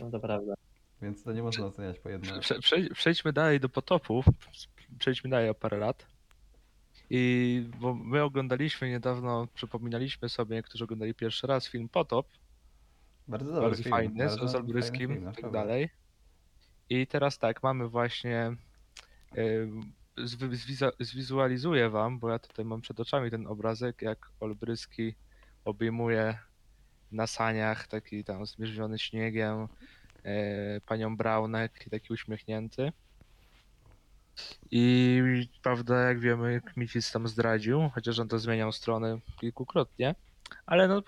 No 0.00 0.10
to 0.10 0.20
prawda. 0.20 0.54
więc 1.02 1.24
to 1.24 1.32
nie 1.32 1.42
można 1.42 1.66
oceniać 1.66 1.98
po 1.98 2.08
jednym. 2.08 2.40
Prze, 2.40 2.58
prze, 2.58 2.76
przejdźmy 2.94 3.32
dalej 3.32 3.60
do 3.60 3.68
potopów. 3.68 4.24
Przejdźmy 4.98 5.30
dalej 5.30 5.48
o 5.48 5.54
parę 5.54 5.78
lat. 5.78 6.06
I 7.10 7.64
bo 7.80 7.94
my 7.94 8.22
oglądaliśmy 8.22 8.88
niedawno, 8.90 9.48
przypominaliśmy 9.54 10.28
sobie, 10.28 10.56
niektórzy 10.56 10.84
oglądali 10.84 11.14
pierwszy 11.14 11.46
raz 11.46 11.68
film 11.68 11.88
Potop, 11.88 12.26
Bardzo 13.28 13.52
dobry 13.52 13.68
bardzo 13.68 13.82
film, 13.82 13.90
fajny, 13.90 14.26
bardzo 14.26 14.48
z 14.48 14.54
Olbryskim 14.54 15.30
i 15.30 15.34
tak 15.34 15.50
dalej. 15.52 15.90
I 16.90 17.06
teraz 17.06 17.38
tak, 17.38 17.62
mamy 17.62 17.88
właśnie, 17.88 18.56
zwizualizuję 21.00 21.90
wam, 21.90 22.18
bo 22.18 22.30
ja 22.30 22.38
tutaj 22.38 22.64
mam 22.64 22.80
przed 22.80 23.00
oczami 23.00 23.30
ten 23.30 23.46
obrazek, 23.46 24.02
jak 24.02 24.30
Olbryski 24.40 25.14
obejmuje 25.64 26.38
na 27.12 27.26
saniach, 27.26 27.86
taki 27.86 28.24
tam 28.24 28.46
zmierzwiony 28.46 28.98
śniegiem, 28.98 29.68
y, 30.26 30.80
panią 30.86 31.16
Braunek, 31.16 31.84
taki 31.90 32.12
uśmiechnięty. 32.12 32.92
I 34.70 35.22
prawda, 35.62 36.00
jak 36.00 36.20
wiemy, 36.20 36.60
Kmicic 36.60 37.12
tam 37.12 37.28
zdradził, 37.28 37.90
chociaż 37.94 38.18
on 38.18 38.28
to 38.28 38.38
zmieniał 38.38 38.72
stronę 38.72 39.18
kilkukrotnie. 39.40 40.14
Ale 40.66 40.88
no, 40.88 41.02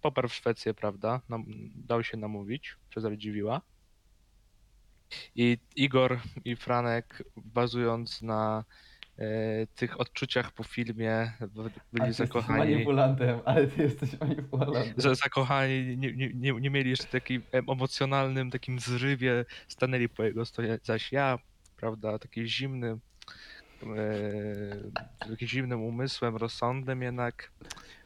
poparł 0.00 0.28
Szwecję, 0.28 0.74
prawda? 0.74 1.20
Dał 1.74 2.04
się 2.04 2.16
namówić 2.16 2.76
przez 2.90 3.04
Radziwiła. 3.04 3.60
I 5.36 5.58
Igor 5.76 6.20
i 6.44 6.56
Franek, 6.56 7.22
bazując 7.36 8.22
na 8.22 8.64
e, 9.18 9.66
tych 9.66 10.00
odczuciach 10.00 10.52
po 10.52 10.62
filmie, 10.64 11.32
byli 11.92 12.02
ty 12.02 12.06
jesteś 12.06 12.28
zakochani. 12.28 12.58
manipulantem, 12.58 13.40
ale 13.44 13.66
ty 13.66 13.82
jesteś 13.82 14.20
manipulantem. 14.20 15.14
Zakochani, 15.14 15.96
nie, 15.96 16.12
nie, 16.12 16.30
nie, 16.34 16.52
nie 16.52 16.70
mieli 16.70 16.90
jeszcze 16.90 17.06
takim 17.06 17.42
emocjonalnym 17.52 18.50
takim 18.50 18.78
zrywie, 18.78 19.44
stanęli 19.68 20.08
po 20.08 20.24
jego 20.24 20.44
stronie, 20.44 20.78
zaś 20.82 21.12
ja, 21.12 21.38
prawda, 21.76 22.18
taki 22.18 22.48
zimny, 22.48 22.98
e, 23.82 25.28
takim 25.28 25.48
zimnym 25.48 25.82
umysłem, 25.82 26.36
rozsądem 26.36 27.02
jednak, 27.02 27.50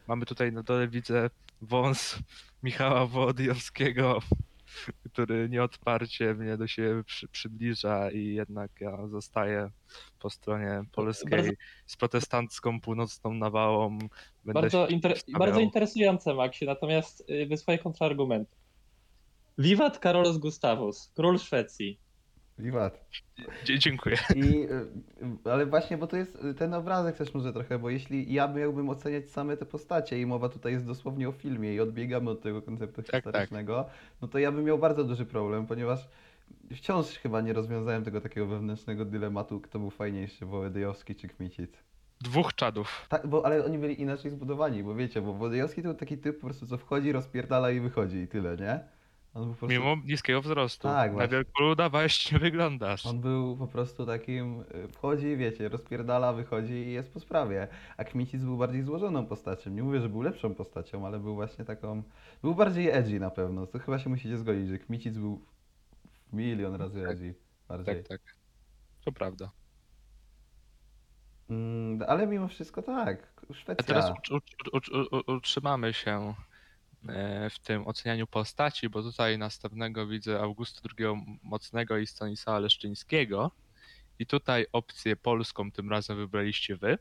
mamy 0.08 0.26
tutaj 0.26 0.52
na 0.52 0.62
dole 0.62 0.88
widzę 0.88 1.30
wąs 1.62 2.18
Michała 2.62 3.06
Wołodyjowskiego, 3.06 4.20
który 5.12 5.48
nieodparcie 5.48 6.34
mnie 6.34 6.56
do 6.56 6.66
siebie 6.66 7.04
przy, 7.04 7.28
przybliża 7.28 8.10
i 8.10 8.34
jednak 8.34 8.70
ja 8.80 9.06
zostaję 9.06 9.70
po 10.18 10.30
stronie 10.30 10.84
polskiej 10.92 11.30
Bardzo- 11.30 11.52
z 11.86 11.96
protestancką 11.96 12.80
północną 12.80 13.34
nawałą. 13.34 13.98
Bardzo, 14.44 14.86
inter... 14.86 15.14
bardzo 15.38 15.60
interesujące, 15.60 16.34
Maxie, 16.34 16.66
natomiast 16.66 17.30
y, 17.30 17.46
wysłuchaj 17.46 17.78
kontrargumentu. 17.78 18.56
Wiwat 19.58 19.98
Carolus 19.98 20.38
Gustavus, 20.38 21.12
król 21.14 21.38
Szwecji. 21.38 22.01
Dzie- 23.64 23.78
Dziękuję. 23.78 24.16
I, 24.34 24.62
y, 25.44 25.50
ale 25.50 25.66
właśnie, 25.66 25.98
bo 25.98 26.06
to 26.06 26.16
jest 26.16 26.44
y, 26.44 26.54
ten 26.54 26.74
obrazek 26.74 27.16
też 27.16 27.34
może 27.34 27.52
trochę, 27.52 27.78
bo 27.78 27.90
jeśli 27.90 28.32
ja 28.32 28.48
miałbym 28.48 28.88
oceniać 28.88 29.30
same 29.30 29.56
te 29.56 29.66
postacie 29.66 30.20
i 30.20 30.26
mowa 30.26 30.48
tutaj 30.48 30.72
jest 30.72 30.86
dosłownie 30.86 31.28
o 31.28 31.32
filmie 31.32 31.74
i 31.74 31.80
odbiegamy 31.80 32.30
od 32.30 32.42
tego 32.42 32.62
konceptu 32.62 33.02
tak. 33.02 33.14
historycznego, 33.14 33.86
no 34.22 34.28
to 34.28 34.38
ja 34.38 34.52
bym 34.52 34.64
miał 34.64 34.78
bardzo 34.78 35.04
duży 35.04 35.26
problem, 35.26 35.66
ponieważ 35.66 36.08
wciąż 36.76 37.06
chyba 37.06 37.40
nie 37.40 37.52
rozwiązałem 37.52 38.04
tego 38.04 38.20
takiego 38.20 38.46
wewnętrznego 38.46 39.04
dylematu, 39.04 39.60
kto 39.60 39.78
był 39.78 39.90
fajniejszy, 39.90 40.46
Wołodyjowski 40.46 41.14
czy 41.14 41.28
Kmicic. 41.28 41.70
Dwóch 42.20 42.54
czadów. 42.54 43.06
Tak, 43.08 43.26
bo, 43.26 43.46
ale 43.46 43.64
oni 43.64 43.78
byli 43.78 44.00
inaczej 44.00 44.30
zbudowani, 44.30 44.82
bo 44.82 44.94
wiecie, 44.94 45.22
bo 45.22 45.32
Wołodyjowski 45.32 45.82
to 45.82 45.88
był 45.88 45.98
taki 45.98 46.18
typ 46.18 46.40
po 46.40 46.46
prostu, 46.46 46.66
co 46.66 46.78
wchodzi, 46.78 47.12
rozpierdala 47.12 47.70
i 47.70 47.80
wychodzi 47.80 48.16
i 48.16 48.28
tyle, 48.28 48.56
nie? 48.56 48.80
On 49.34 49.42
był 49.44 49.52
po 49.54 49.58
prostu... 49.58 49.66
Mimo 49.80 49.96
niskiego 50.04 50.42
wzrostu. 50.42 50.82
Tak, 50.88 51.14
Na 51.14 51.28
wielkoluda 51.28 51.88
właśnie 51.88 52.38
wyglądasz. 52.38 53.06
On 53.06 53.20
był 53.20 53.56
po 53.56 53.66
prostu 53.66 54.06
takim, 54.06 54.60
y, 54.60 54.88
wchodzi, 54.88 55.36
wiecie, 55.36 55.68
rozpierdala, 55.68 56.32
wychodzi 56.32 56.72
i 56.72 56.92
jest 56.92 57.12
po 57.12 57.20
sprawie. 57.20 57.68
A 57.96 58.04
Kmicic 58.04 58.44
był 58.44 58.56
bardziej 58.56 58.82
złożoną 58.82 59.26
postacią. 59.26 59.70
Nie 59.70 59.82
mówię, 59.82 60.00
że 60.00 60.08
był 60.08 60.22
lepszą 60.22 60.54
postacią, 60.54 61.06
ale 61.06 61.18
był 61.20 61.34
właśnie 61.34 61.64
taką, 61.64 62.02
był 62.42 62.54
bardziej 62.54 62.88
edgy 62.90 63.20
na 63.20 63.30
pewno. 63.30 63.66
To 63.66 63.78
chyba 63.78 63.98
się 63.98 64.10
musicie 64.10 64.38
zgodzić, 64.38 64.68
że 64.68 64.78
Kmicic 64.78 65.18
był 65.18 65.40
milion 66.32 66.74
razy 66.74 67.02
Tak. 67.02 67.10
edgy. 67.10 67.34
Bardziej. 67.68 67.96
Tak, 67.96 68.08
tak. 68.08 68.20
To 69.04 69.12
prawda. 69.12 69.50
Mm, 71.50 72.02
ale 72.08 72.26
mimo 72.26 72.48
wszystko 72.48 72.82
tak, 72.82 73.32
A 73.50 73.54
Szwecja. 73.54 73.84
teraz 73.86 74.10
utrz- 74.30 75.20
u- 75.28 75.32
utrzymamy 75.32 75.92
się 75.92 76.34
w 77.50 77.58
tym 77.62 77.86
ocenianiu 77.86 78.26
postaci, 78.26 78.88
bo 78.88 79.02
tutaj 79.02 79.38
następnego 79.38 80.06
widzę 80.06 80.40
Augusta 80.40 80.80
II 80.98 81.06
Mocnego 81.42 81.98
i 81.98 82.06
Stanisława 82.06 82.58
Leszczyńskiego. 82.58 83.50
I 84.18 84.26
tutaj 84.26 84.66
opcję 84.72 85.16
polską 85.16 85.72
tym 85.72 85.90
razem 85.90 86.16
wybraliście 86.16 86.76
wy. 86.76 86.98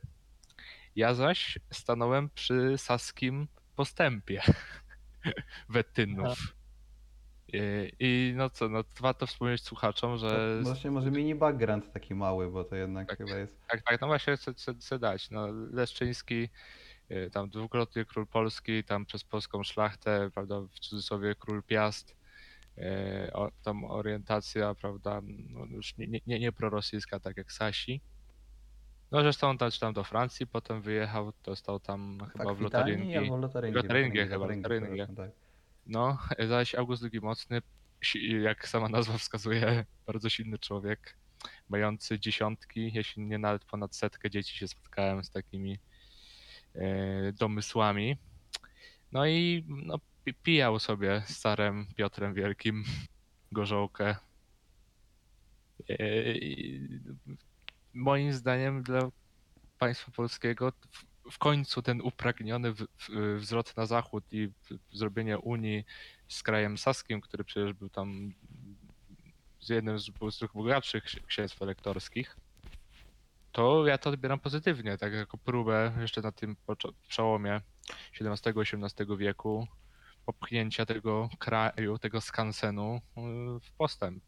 Ja 0.96 1.14
zaś 1.14 1.58
stanąłem 1.72 2.30
przy 2.34 2.78
saskim 2.78 3.48
postępie 3.76 4.42
Wetynów. 5.68 6.54
I, 7.52 7.92
I 7.98 8.32
no 8.36 8.50
co, 8.50 8.68
no 8.68 8.84
warto 9.00 9.26
wspomnieć 9.26 9.62
słuchaczom, 9.62 10.18
że 10.18 10.28
To 10.58 10.68
właśnie 10.68 10.90
może 10.90 11.10
mini 11.10 11.34
background 11.34 11.92
taki 11.92 12.14
mały, 12.14 12.50
bo 12.50 12.64
to 12.64 12.76
jednak 12.76 13.08
Tak. 13.08 13.18
chyba 13.18 13.36
jest... 13.36 13.66
Tak, 13.68 13.82
tak, 13.82 14.00
no 14.00 14.06
właśnie 14.06 14.36
chcę, 14.36 14.54
chcę, 14.54 14.74
chcę 14.74 14.98
dać. 14.98 15.30
No, 15.30 15.46
Leszczyński, 15.72 16.48
tam 17.32 17.50
dwukrotnie 17.50 18.04
król 18.04 18.26
Polski, 18.26 18.84
tam 18.84 19.06
przez 19.06 19.24
polską 19.24 19.62
szlachtę, 19.62 20.30
prawda, 20.34 20.60
w 20.60 20.78
cudzysłowie 20.80 21.34
król 21.38 21.62
Piast, 21.62 22.16
y, 22.78 23.32
o, 23.32 23.50
tam 23.62 23.84
orientacja, 23.84 24.74
prawda, 24.74 25.20
no 25.50 25.64
już 25.64 25.96
nie, 25.98 26.20
nie, 26.26 26.38
nie, 26.40 26.52
prorosyjska, 26.52 27.20
tak 27.20 27.36
jak 27.36 27.52
Sasi. 27.52 28.00
No 29.10 29.22
zresztą 29.22 29.58
czy 29.58 29.80
tam 29.80 29.92
do 29.92 30.04
Francji 30.04 30.46
potem 30.46 30.82
wyjechał, 30.82 31.32
dostał 31.44 31.80
tam 31.80 32.18
chyba 32.32 32.44
Tak, 32.44 32.54
w 32.54 32.58
w 32.58 32.60
Lotaryngii. 32.60 33.16
albo 33.16 33.36
w 33.36 33.40
Lotaryngii. 33.40 33.82
Lotaryngii 33.82 34.20
chyba, 34.20 34.46
Lotaryngii, 34.46 35.16
tak. 35.16 35.30
No, 35.86 36.18
zaś 36.48 36.74
August 36.74 37.04
II 37.12 37.20
Mocny, 37.20 37.62
jak 38.42 38.68
sama 38.68 38.88
nazwa 38.88 39.18
wskazuje, 39.18 39.84
bardzo 40.06 40.28
silny 40.28 40.58
człowiek, 40.58 41.16
mający 41.68 42.18
dziesiątki, 42.18 42.92
jeśli 42.94 43.22
nie 43.22 43.38
nawet 43.38 43.64
ponad 43.64 43.96
setkę 43.96 44.30
dzieci 44.30 44.58
się 44.58 44.68
spotkałem 44.68 45.24
z 45.24 45.30
takimi 45.30 45.78
domysłami. 47.38 48.16
No 49.12 49.26
i 49.26 49.64
no, 49.68 49.98
pi- 50.24 50.34
pijał 50.34 50.78
sobie 50.78 51.22
z 51.26 51.40
carem 51.40 51.86
Piotrem 51.96 52.34
Wielkim 52.34 52.84
gorzołkę. 53.52 54.16
E, 55.90 55.96
moim 57.94 58.32
zdaniem 58.32 58.82
dla 58.82 59.10
państwa 59.78 60.12
polskiego 60.12 60.72
w, 61.30 61.38
końcu 61.38 61.82
ten 61.82 62.00
upragniony 62.00 62.72
w, 62.72 62.76
w, 62.78 63.38
wzlot 63.38 63.76
na 63.76 63.86
zachód 63.86 64.24
i 64.32 64.52
zrobienie 64.92 65.38
Unii 65.38 65.84
z 66.28 66.42
krajem 66.42 66.78
saskim, 66.78 67.20
który 67.20 67.44
przecież 67.44 67.72
był 67.72 67.88
tam 67.88 68.34
z 69.60 69.68
jednym 69.68 69.98
z, 69.98 70.04
z 70.30 70.52
bogatszych 70.54 71.04
ksi- 71.04 71.26
księstw 71.26 71.62
elektorskich, 71.62 72.36
to 73.52 73.86
ja 73.86 73.98
to 73.98 74.10
odbieram 74.10 74.40
pozytywnie, 74.40 74.98
tak 74.98 75.12
jako 75.12 75.38
próbę 75.38 75.92
jeszcze 76.00 76.20
na 76.20 76.32
tym 76.32 76.56
przełomie 77.08 77.60
XVII-XVIII 78.20 79.16
wieku 79.18 79.66
popchnięcia 80.26 80.86
tego 80.86 81.30
kraju, 81.38 81.98
tego 81.98 82.20
skansenu 82.20 82.96
y, 82.96 83.20
w 83.60 83.72
postęp. 83.72 84.24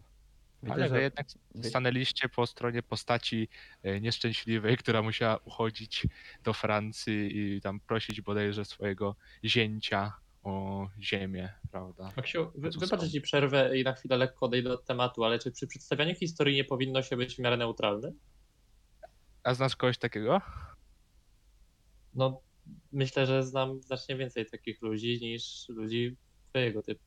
Wiecie, 0.63 0.75
Ale 0.75 0.89
że- 0.89 1.03
jednak 1.03 1.27
stanęliście 1.63 2.29
po 2.29 2.47
stronie 2.47 2.83
postaci 2.83 3.49
e, 3.83 4.01
nieszczęśliwej, 4.01 4.77
która 4.77 5.03
musiała 5.03 5.37
uchodzić 5.45 6.07
do 6.43 6.53
Francji 6.53 7.31
i 7.57 7.61
tam 7.61 7.81
prosić 7.81 8.21
bodajże 8.21 8.65
swojego 8.65 9.17
zięcia 9.45 10.13
o 10.43 10.87
ziemię, 11.01 11.53
prawda? 11.71 12.13
Maksiu, 12.17 12.45
wy, 12.55 12.61
Francuską. 12.61 12.87
wybacz, 12.87 13.01
że 13.07 13.11
ci 13.13 13.21
przerwę 13.21 13.79
i 13.79 13.85
na 13.85 13.93
chwilę 13.93 14.17
lekko 14.17 14.47
odejdę 14.47 14.73
od 14.73 14.85
tematu, 14.85 15.25
ale 15.25 15.39
czy 15.39 15.51
przy 15.53 15.67
przedstawianiu 15.67 16.15
historii 16.15 16.57
nie 16.57 16.65
powinno 16.65 17.03
się 17.03 17.17
być 17.17 17.37
w 17.37 17.39
miarę 17.39 17.57
neutralny? 17.57 18.13
A 19.45 19.55
znasz 19.55 19.77
kogoś 19.77 19.99
takiego? 19.99 20.41
No, 22.15 22.41
myślę, 22.93 23.27
że 23.27 23.43
znam 23.43 23.83
znacznie 23.83 24.17
więcej 24.17 24.47
takich 24.47 24.83
ludzi 24.83 25.19
niż 25.23 25.69
ludzi 25.69 26.17
twojego 26.51 26.83
typu. 26.83 27.05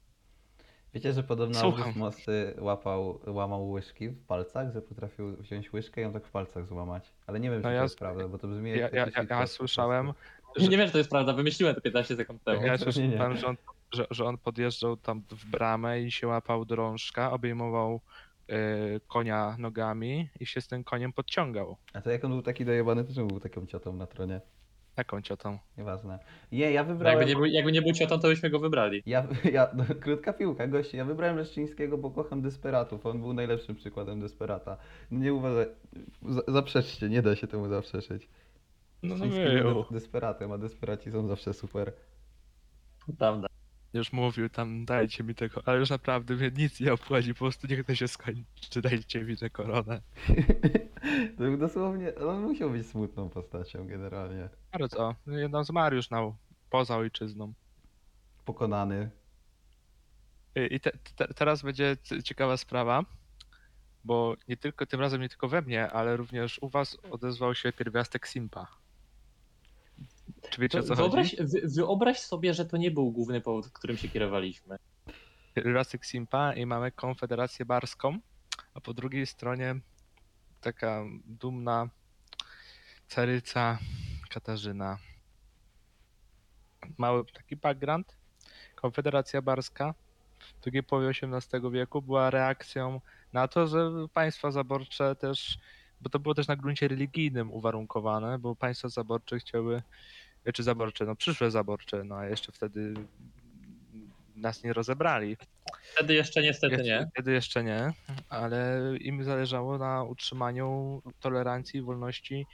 Wiecie, 0.93 1.13
że 1.13 1.23
podobno 1.23 1.59
Słucham. 1.59 1.81
August 1.81 1.97
Mosty 1.97 2.55
łapał, 2.59 3.19
łamał 3.27 3.69
łyżki 3.69 4.09
w 4.09 4.25
palcach, 4.25 4.73
że 4.73 4.81
potrafił 4.81 5.37
wziąć 5.37 5.73
łyżkę 5.73 6.01
i 6.01 6.03
ją 6.03 6.13
tak 6.13 6.27
w 6.27 6.31
palcach 6.31 6.67
złamać. 6.67 7.13
Ale 7.27 7.39
nie 7.39 7.49
wiem, 7.51 7.61
No 7.61 7.69
czy 7.69 7.73
ja- 7.73 7.79
to 7.79 7.83
jest 7.85 7.97
prawda, 7.99 8.27
bo 8.27 8.37
to 8.37 8.47
brzmi 8.47 8.69
jak 8.69 8.93
Ja, 8.93 9.05
ja, 9.05 9.23
ja, 9.29 9.47
słyszałem. 9.47 10.13
Że- 10.55 10.67
Nie 10.67 10.77
wiem, 10.77 10.85
czy 10.87 10.91
to 10.91 10.97
jest 10.97 11.09
prawda, 11.09 11.33
wymyśliłem 11.33 11.75
to 11.75 11.81
15 11.81 12.15
sekund 12.15 12.43
temu. 12.43 12.65
ja 12.65 12.77
słyszałem 12.91 13.37
że, 13.37 13.47
on, 13.47 13.57
że, 13.93 14.07
że 14.11 14.25
on 14.25 14.37
podjeżdżał 14.37 14.97
tam 14.97 15.23
w 15.31 15.45
bramę 15.45 16.01
i 16.01 16.11
się 16.11 16.27
łapał 16.27 16.65
do 16.65 16.75
rążka, 16.75 17.31
obejmował 17.31 18.01
konia 19.07 19.55
nogami 19.59 20.29
i 20.39 20.45
się 20.45 20.61
z 20.61 20.67
tym 20.67 20.83
koniem 20.83 21.13
podciągał. 21.13 21.77
A 21.93 22.01
to 22.01 22.09
jak 22.11 22.25
on 22.25 22.31
był 22.31 22.41
taki 22.41 22.65
dojebany, 22.65 23.03
to 23.03 23.13
czemu 23.13 23.27
był 23.27 23.39
taką 23.39 23.65
ciotą 23.65 23.93
na 23.93 24.07
tronie? 24.07 24.41
Taką 24.95 25.21
ciotą. 25.21 25.57
Nieważne. 25.77 26.19
Nie, 26.51 26.71
ja 26.71 26.83
No, 26.83 26.89
wybrałem... 26.89 27.17
jakby, 27.19 27.29
nie 27.29 27.35
był, 27.35 27.45
jakby 27.45 27.71
nie 27.71 27.81
był 27.81 27.93
ciotą, 27.93 28.19
to 28.19 28.27
byśmy 28.27 28.49
go 28.49 28.59
wybrali. 28.59 29.03
Ja, 29.05 29.27
ja, 29.51 29.67
no, 29.73 29.83
krótka 30.03 30.33
piłka, 30.33 30.67
goście. 30.67 30.97
Ja 30.97 31.05
wybrałem 31.05 31.37
Leszczyńskiego, 31.37 31.97
bo 31.97 32.11
kocham 32.11 32.41
desperatów. 32.41 33.05
On 33.05 33.19
był 33.21 33.33
najlepszym 33.33 33.75
przykładem 33.75 34.19
desperata. 34.19 34.77
Nie 35.11 35.33
uważaj, 35.33 35.65
za- 36.29 36.41
zaprzeczcie, 36.47 37.09
nie 37.09 37.21
da 37.21 37.35
się 37.35 37.47
temu 37.47 37.67
zaprzeczyć. 37.69 38.29
No, 39.03 39.15
no 39.15 39.25
Leszczyński 39.25 39.53
był 39.63 39.73
był. 39.73 39.83
des- 39.83 39.91
desperatem, 39.93 40.51
a 40.51 40.57
desperaci 40.57 41.11
są 41.11 41.27
zawsze 41.27 41.53
super. 41.53 41.93
Prawda. 43.17 43.47
Już 43.93 44.13
mówił 44.13 44.49
tam, 44.49 44.85
dajcie 44.85 45.23
mi 45.23 45.35
tego, 45.35 45.61
ale 45.65 45.79
już 45.79 45.89
naprawdę 45.89 46.35
mnie 46.35 46.51
nic 46.57 46.79
nie 46.79 46.93
obchodzi, 46.93 47.33
po 47.33 47.39
prostu 47.39 47.67
niech 47.67 47.85
to 47.85 47.95
się 47.95 48.07
skończy, 48.07 48.81
dajcie 48.81 49.23
mi 49.23 49.37
tę 49.37 49.49
koronę. 49.49 50.01
to 51.37 51.43
był 51.43 51.57
dosłownie, 51.57 52.15
on 52.15 52.41
musiał 52.41 52.69
być 52.69 52.87
smutną 52.87 53.29
postacią 53.29 53.87
generalnie. 53.87 54.49
Bardzo, 54.71 55.15
jedną 55.27 55.63
z 55.63 55.69
Mariusz 55.69 56.09
na 56.09 56.31
poza 56.69 56.97
ojczyzną. 56.97 57.53
Pokonany. 58.45 59.09
I 60.55 60.75
i 60.75 60.79
te, 60.79 60.91
te, 61.15 61.27
teraz 61.27 61.61
będzie 61.61 61.97
ciekawa 62.23 62.57
sprawa, 62.57 63.05
bo 64.03 64.35
nie 64.47 64.57
tylko 64.57 64.85
tym 64.85 64.99
razem 64.99 65.21
nie 65.21 65.29
tylko 65.29 65.47
we 65.47 65.61
mnie, 65.61 65.91
ale 65.91 66.17
również 66.17 66.59
u 66.61 66.69
was 66.69 66.97
odezwał 67.11 67.55
się 67.55 67.73
pierwiastek 67.73 68.27
Simpa. 68.27 68.67
Czy 70.57 70.61
wiecie 70.61 70.79
o 70.79 70.83
co 70.83 70.95
Wyobraź, 70.95 71.35
chodzi? 71.37 71.51
wy, 71.51 71.67
wyobraź 71.67 72.19
sobie, 72.19 72.53
że 72.53 72.65
to 72.65 72.77
nie 72.77 72.91
był 72.91 73.11
główny 73.11 73.41
powód, 73.41 73.69
którym 73.69 73.97
się 73.97 74.09
kierowaliśmy. 74.09 74.77
Pierwiastek 75.53 76.05
Simpa 76.05 76.53
i 76.53 76.65
mamy 76.65 76.91
Konfederację 76.91 77.65
Barską, 77.65 78.19
a 78.73 78.81
po 78.81 78.93
drugiej 78.93 79.25
stronie 79.25 79.75
taka 80.61 81.03
dumna 81.25 81.89
caryca 83.07 83.79
Katarzyna. 84.29 84.97
Mały 86.97 87.25
taki 87.25 87.55
background. 87.55 88.17
Konfederacja 88.75 89.41
Barska 89.41 89.93
w 90.39 90.63
drugiej 90.63 90.83
połowie 90.83 91.09
XVIII 91.09 91.71
wieku 91.71 92.01
była 92.01 92.29
reakcją 92.29 93.01
na 93.33 93.47
to, 93.47 93.67
że 93.67 93.91
państwa 94.13 94.51
zaborcze 94.51 95.15
też, 95.15 95.59
bo 96.01 96.09
to 96.09 96.19
było 96.19 96.35
też 96.35 96.47
na 96.47 96.55
gruncie 96.55 96.87
religijnym 96.87 97.51
uwarunkowane, 97.51 98.39
bo 98.39 98.55
państwa 98.55 98.89
zaborcze 98.89 99.39
chciały, 99.39 99.81
czy 100.53 100.63
zaborcze, 100.63 101.05
no 101.05 101.15
przyszłe 101.15 101.51
zaborcze, 101.51 102.03
no 102.03 102.15
a 102.15 102.25
jeszcze 102.25 102.51
wtedy 102.51 102.93
nas 104.35 104.63
nie 104.63 104.73
rozebrali. 104.73 105.37
Wtedy 105.95 106.13
jeszcze 106.13 106.41
niestety 106.41 106.75
Jeszcze- 106.75 106.87
nie. 106.99 107.07
Wtedy 107.13 107.31
jeszcze 107.31 107.63
nie, 107.63 107.93
ale 108.29 108.81
im 108.99 109.23
zależało 109.23 109.77
na 109.77 110.03
utrzymaniu 110.03 111.01
tolerancji 111.19 111.79
i 111.79 111.83
wolności 111.83 112.45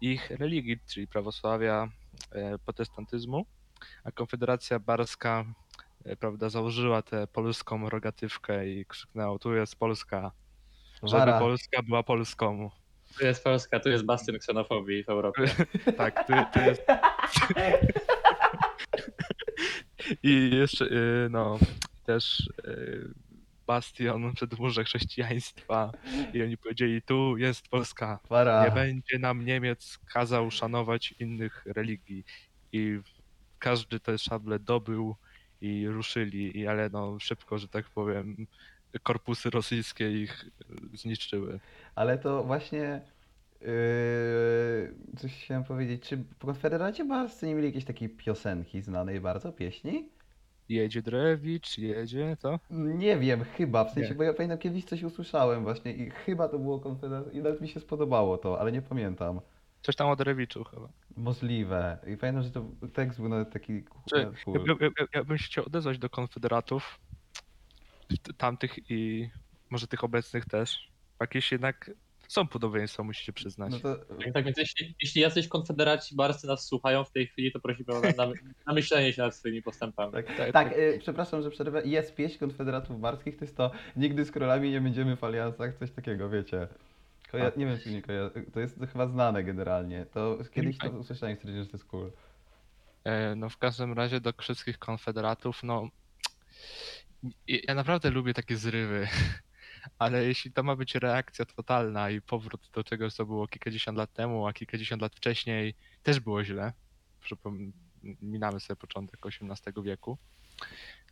ich 0.00 0.30
religii, 0.30 0.78
czyli 0.86 1.08
prawosławia, 1.08 1.88
e, 2.32 2.58
protestantyzmu, 2.58 3.46
a 4.04 4.12
Konfederacja 4.12 4.78
Barska 4.78 5.44
e, 6.04 6.16
prawda, 6.16 6.48
założyła 6.50 7.02
tę 7.02 7.26
polską 7.26 7.88
rogatywkę 7.88 8.68
i 8.68 8.86
krzyknęła, 8.86 9.38
tu 9.38 9.54
jest 9.54 9.76
Polska, 9.76 10.32
żeby. 11.02 11.32
Polska 11.32 11.82
była 11.82 12.02
Polską. 12.02 12.70
Tu 13.18 13.24
jest 13.24 13.44
Polska, 13.44 13.80
tu 13.80 13.88
jest 13.88 14.04
bastion 14.04 14.38
ksenofobii 14.38 15.04
w 15.04 15.08
Europie. 15.08 15.42
Tak, 15.96 16.26
tu, 16.26 16.32
tu 16.52 16.60
jest... 16.60 16.82
I 20.22 20.50
jeszcze, 20.56 20.84
y, 20.84 21.28
no, 21.30 21.58
też 22.06 22.50
y, 22.64 23.08
bastion 23.66 24.32
przedmurze 24.34 24.84
chrześcijaństwa 24.84 25.92
i 26.32 26.42
oni 26.42 26.56
powiedzieli, 26.56 27.02
tu 27.02 27.36
jest 27.36 27.68
Polska, 27.68 28.18
Para. 28.28 28.64
nie 28.64 28.70
będzie 28.70 29.18
nam 29.18 29.44
Niemiec 29.44 29.98
kazał 30.12 30.50
szanować 30.50 31.14
innych 31.18 31.66
religii 31.66 32.24
i 32.72 33.00
każdy 33.58 34.00
te 34.00 34.18
szable 34.18 34.58
dobył 34.58 35.16
i 35.60 35.88
ruszyli, 35.88 36.58
i 36.58 36.66
ale 36.66 36.90
no 36.90 37.18
szybko, 37.20 37.58
że 37.58 37.68
tak 37.68 37.90
powiem, 37.90 38.46
korpusy 39.02 39.50
rosyjskie 39.50 40.22
ich 40.22 40.44
y, 40.94 40.96
zniszczyły. 40.96 41.60
Ale 41.94 42.18
to 42.18 42.44
właśnie. 42.44 43.00
Yy, 43.60 43.68
coś 45.16 45.34
chciałem 45.44 45.64
powiedzieć. 45.64 46.02
Czy 46.02 46.16
w 46.16 46.38
Konfederacie 46.38 47.04
Barscy 47.04 47.46
nie 47.46 47.54
mieli 47.54 47.66
jakiejś 47.66 47.84
takiej 47.84 48.08
piosenki 48.08 48.82
znanej 48.82 49.20
bardzo, 49.20 49.52
pieśni? 49.52 50.08
Jedzie 50.68 51.02
Drewicz, 51.02 51.78
jedzie, 51.78 52.36
to? 52.40 52.60
Nie 52.70 53.18
wiem, 53.18 53.44
chyba, 53.44 53.84
w 53.84 53.90
sensie, 53.90 54.08
Nie. 54.08 54.14
bo 54.14 54.22
ja 54.22 54.34
pamiętam 54.34 54.58
kiedyś 54.58 54.84
coś 54.84 55.02
usłyszałem 55.02 55.62
właśnie 55.62 55.92
i 55.92 56.10
chyba 56.10 56.48
to 56.48 56.58
było 56.58 56.80
Konfederacja 56.80 57.32
i 57.32 57.42
nawet 57.42 57.60
mi 57.60 57.68
się 57.68 57.80
spodobało 57.80 58.38
to, 58.38 58.60
ale 58.60 58.72
nie 58.72 58.82
pamiętam. 58.82 59.40
Coś 59.82 59.96
tam 59.96 60.08
o 60.08 60.16
Drewiczu 60.16 60.64
chyba. 60.64 60.88
Możliwe. 61.16 61.98
I 62.06 62.16
pamiętam, 62.16 62.42
że 62.42 62.50
to 62.50 62.64
tekst 62.92 63.20
był 63.20 63.28
nawet 63.28 63.50
taki 63.50 63.84
Czy-. 64.10 64.16
Ja, 64.16 64.52
ja, 64.68 64.76
ja, 64.80 65.06
ja 65.14 65.24
bym 65.24 65.38
się 65.38 65.44
chciał 65.44 65.64
odezwać 65.66 65.98
do 65.98 66.10
konfederatów, 66.10 67.00
tamtych 68.36 68.90
i 68.90 69.30
może 69.70 69.86
tych 69.86 70.04
obecnych 70.04 70.44
też. 70.44 70.88
Jakieś 71.20 71.52
jednak 71.52 71.90
są 72.28 72.46
podobieństwa, 72.46 73.02
musicie 73.02 73.32
przyznać. 73.32 73.72
No 73.72 73.80
to 73.80 73.96
Tak, 73.96 74.32
tak 74.34 74.44
więc 74.44 74.58
jeśli, 74.58 74.94
jeśli 75.02 75.20
jacyś 75.22 75.48
konfederaci 75.48 76.14
barscy 76.16 76.46
nas 76.46 76.66
słuchają 76.66 77.04
w 77.04 77.10
tej 77.10 77.26
chwili, 77.26 77.52
to 77.52 77.60
prosimy 77.60 77.92
o 77.92 78.00
na, 78.00 78.32
namyślenie 78.66 79.12
się 79.12 79.22
nad 79.22 79.34
swoimi 79.36 79.62
postępami. 79.62 80.12
Tak, 80.12 80.26
Tak, 80.36 80.52
tak 80.52 80.72
y, 80.78 80.98
przepraszam, 81.02 81.42
że 81.42 81.50
przerwę. 81.50 81.82
Jest 81.84 82.14
pieśń 82.14 82.38
Konfederatów 82.38 83.00
Barskich, 83.00 83.36
to 83.38 83.44
jest 83.44 83.56
to 83.56 83.70
Nigdy 83.96 84.24
z 84.24 84.30
królami 84.30 84.70
nie 84.70 84.80
będziemy 84.80 85.16
w 85.16 85.24
aliansach, 85.24 85.74
coś 85.78 85.90
takiego, 85.90 86.30
wiecie. 86.30 86.68
Koja- 87.32 87.52
nie 87.56 87.66
wiem, 87.66 87.78
czy 87.78 87.90
nie 87.90 88.02
koja- 88.02 88.30
to 88.52 88.60
jest 88.60 88.78
chyba 88.92 89.06
znane 89.06 89.44
generalnie. 89.44 90.06
To 90.14 90.38
kiedyś 90.54 90.78
to 90.78 90.90
usłyszałem, 90.90 91.36
stwierdziłem, 91.36 91.64
że 91.64 91.70
to 91.70 91.76
jest 91.76 91.88
cool. 91.88 92.10
E, 93.04 93.34
No 93.36 93.48
w 93.48 93.56
każdym 93.56 93.92
razie 93.92 94.20
do 94.20 94.32
wszystkich 94.38 94.78
konfederatów, 94.78 95.62
no 95.62 95.88
i- 96.97 96.97
ja 97.48 97.74
naprawdę 97.74 98.10
lubię 98.10 98.34
takie 98.34 98.56
zrywy, 98.56 99.08
ale 99.98 100.24
jeśli 100.24 100.52
to 100.52 100.62
ma 100.62 100.76
być 100.76 100.94
reakcja 100.94 101.44
totalna 101.44 102.10
i 102.10 102.20
powrót 102.20 102.70
do 102.72 102.84
czegoś, 102.84 103.12
co 103.14 103.26
było 103.26 103.48
kilkadziesiąt 103.48 103.98
lat 103.98 104.12
temu, 104.12 104.46
a 104.46 104.52
kilkadziesiąt 104.52 105.02
lat 105.02 105.14
wcześniej 105.14 105.74
też 106.02 106.20
było 106.20 106.44
źle, 106.44 106.72
przypominamy 107.20 108.60
sobie 108.60 108.76
początek 108.76 109.20
XVIII 109.26 109.84
wieku, 109.84 110.18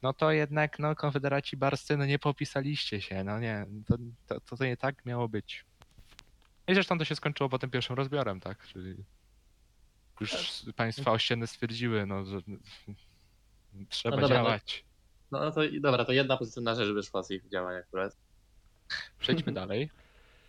no 0.02 0.12
to 0.12 0.32
jednak 0.32 0.78
no 0.78 0.94
konfederaci 0.94 1.56
barscy, 1.56 1.96
no 1.96 2.06
nie 2.06 2.18
popisaliście 2.18 3.00
się, 3.00 3.24
no 3.24 3.40
nie, 3.40 3.66
to, 3.86 3.96
to, 4.26 4.56
to 4.56 4.64
nie 4.64 4.76
tak 4.76 5.04
miało 5.06 5.28
być. 5.28 5.64
I 6.68 6.74
zresztą 6.74 6.98
to 6.98 7.04
się 7.04 7.16
skończyło 7.16 7.48
potem 7.48 7.70
pierwszym 7.70 7.96
rozbiorem, 7.96 8.40
tak, 8.40 8.66
czyli 8.66 8.94
już 10.20 10.62
państwa 10.76 11.12
ościenne 11.12 11.46
stwierdziły, 11.46 12.06
no, 12.06 12.24
że 12.24 12.40
trzeba 13.88 14.16
No 14.16 14.22
dobra, 14.22 14.38
no. 14.38 14.44
działać. 14.44 14.85
No, 15.32 15.40
no 15.40 15.50
to 15.52 15.64
i 15.64 15.80
dobra, 15.80 16.04
to 16.04 16.12
jedna 16.12 16.36
pozytywna 16.36 16.74
rzecz 16.74 16.88
wyszła 16.94 17.22
z 17.22 17.30
ich 17.30 17.48
działań 17.48 17.76
akurat. 17.76 18.16
Przejdźmy 19.18 19.52
dalej. 19.62 19.90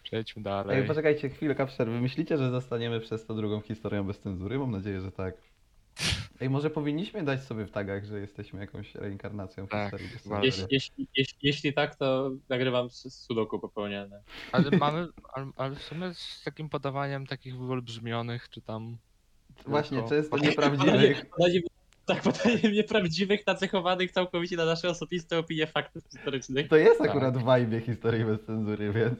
Przejdźmy 0.03 0.39
Ej, 0.39 0.43
dalej. 0.43 0.87
poczekajcie, 0.87 1.29
chwilka 1.29 1.65
przerwy. 1.65 2.01
Myślicie, 2.01 2.37
że 2.37 2.51
zostaniemy 2.51 2.99
przez 2.99 3.25
to 3.25 3.33
drugą 3.33 3.61
historią 3.61 4.03
bez 4.03 4.19
cenzury? 4.19 4.59
Mam 4.59 4.71
nadzieję, 4.71 5.01
że 5.01 5.11
tak. 5.11 5.33
Ej, 6.41 6.49
może 6.49 6.69
powinniśmy 6.69 7.23
dać 7.23 7.43
sobie 7.43 7.65
w 7.65 7.71
tagach, 7.71 8.05
że 8.05 8.19
jesteśmy 8.19 8.59
jakąś 8.59 8.95
reinkarnacją 8.95 9.67
Tak, 9.67 9.83
historii 9.83 10.07
bez 10.13 10.23
chyba. 10.23 10.35
cenzury. 10.41 10.45
Jeśli, 10.47 10.65
jeśli, 10.71 11.07
jeśli, 11.17 11.37
jeśli 11.41 11.73
tak, 11.73 11.95
to 11.95 12.31
nagrywam 12.49 12.85
s- 12.85 13.23
sudoku 13.25 13.59
popełnione. 13.59 14.21
Ale 14.51 14.71
mamy, 14.79 15.07
ale, 15.33 15.51
ale 15.55 15.75
w 15.75 15.81
sumie 15.83 16.13
z 16.13 16.43
takim 16.43 16.69
podawaniem 16.69 17.27
takich 17.27 17.57
wyolbrzymionych, 17.57 18.49
czy 18.49 18.61
tam... 18.61 18.97
Właśnie, 19.65 19.97
tylko- 19.97 20.09
często 20.09 20.37
nieprawdziwych. 20.37 21.25
tak, 22.07 22.21
podanie 22.21 22.71
nieprawdziwych, 22.71 23.47
nacechowanych 23.47 24.11
całkowicie 24.11 24.57
na 24.57 24.65
nasze 24.65 24.89
osobiste 24.89 25.37
opinie 25.39 25.67
faktów 25.67 26.03
historycznych. 26.11 26.67
To 26.67 26.75
jest 26.75 26.97
Tak. 26.99 27.09
akurat 27.09 27.37
w 27.37 27.39
vibe 27.39 27.81
historii 27.81 28.25
bez 28.25 28.45
cenzury, 28.45 28.93
więc... 28.93 29.19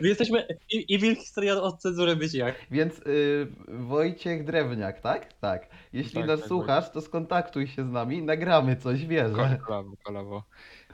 My 0.00 0.08
jesteśmy 0.08 0.46
i, 0.72 0.94
i 0.94 0.98
wilk 0.98 1.18
historia 1.18 1.54
od 1.62 1.80
cenzury 1.80 2.16
być 2.16 2.34
jak. 2.34 2.54
Więc 2.70 2.98
y, 2.98 3.46
Wojciech 3.68 4.44
Drewniak, 4.44 5.00
tak? 5.00 5.32
Tak. 5.32 5.68
Jeśli 5.92 6.14
Tak, 6.14 6.26
nas 6.26 6.40
tak, 6.40 6.48
słuchasz, 6.48 6.90
to 6.90 7.00
skontaktuj 7.00 7.66
się 7.68 7.88
z 7.88 7.90
nami, 7.90 8.22
nagramy 8.22 8.76
coś, 8.76 9.06
wierzę. 9.06 9.34
Ko- 9.58 9.66
Kolawo, 9.66 9.92
kolawo. 10.04 10.44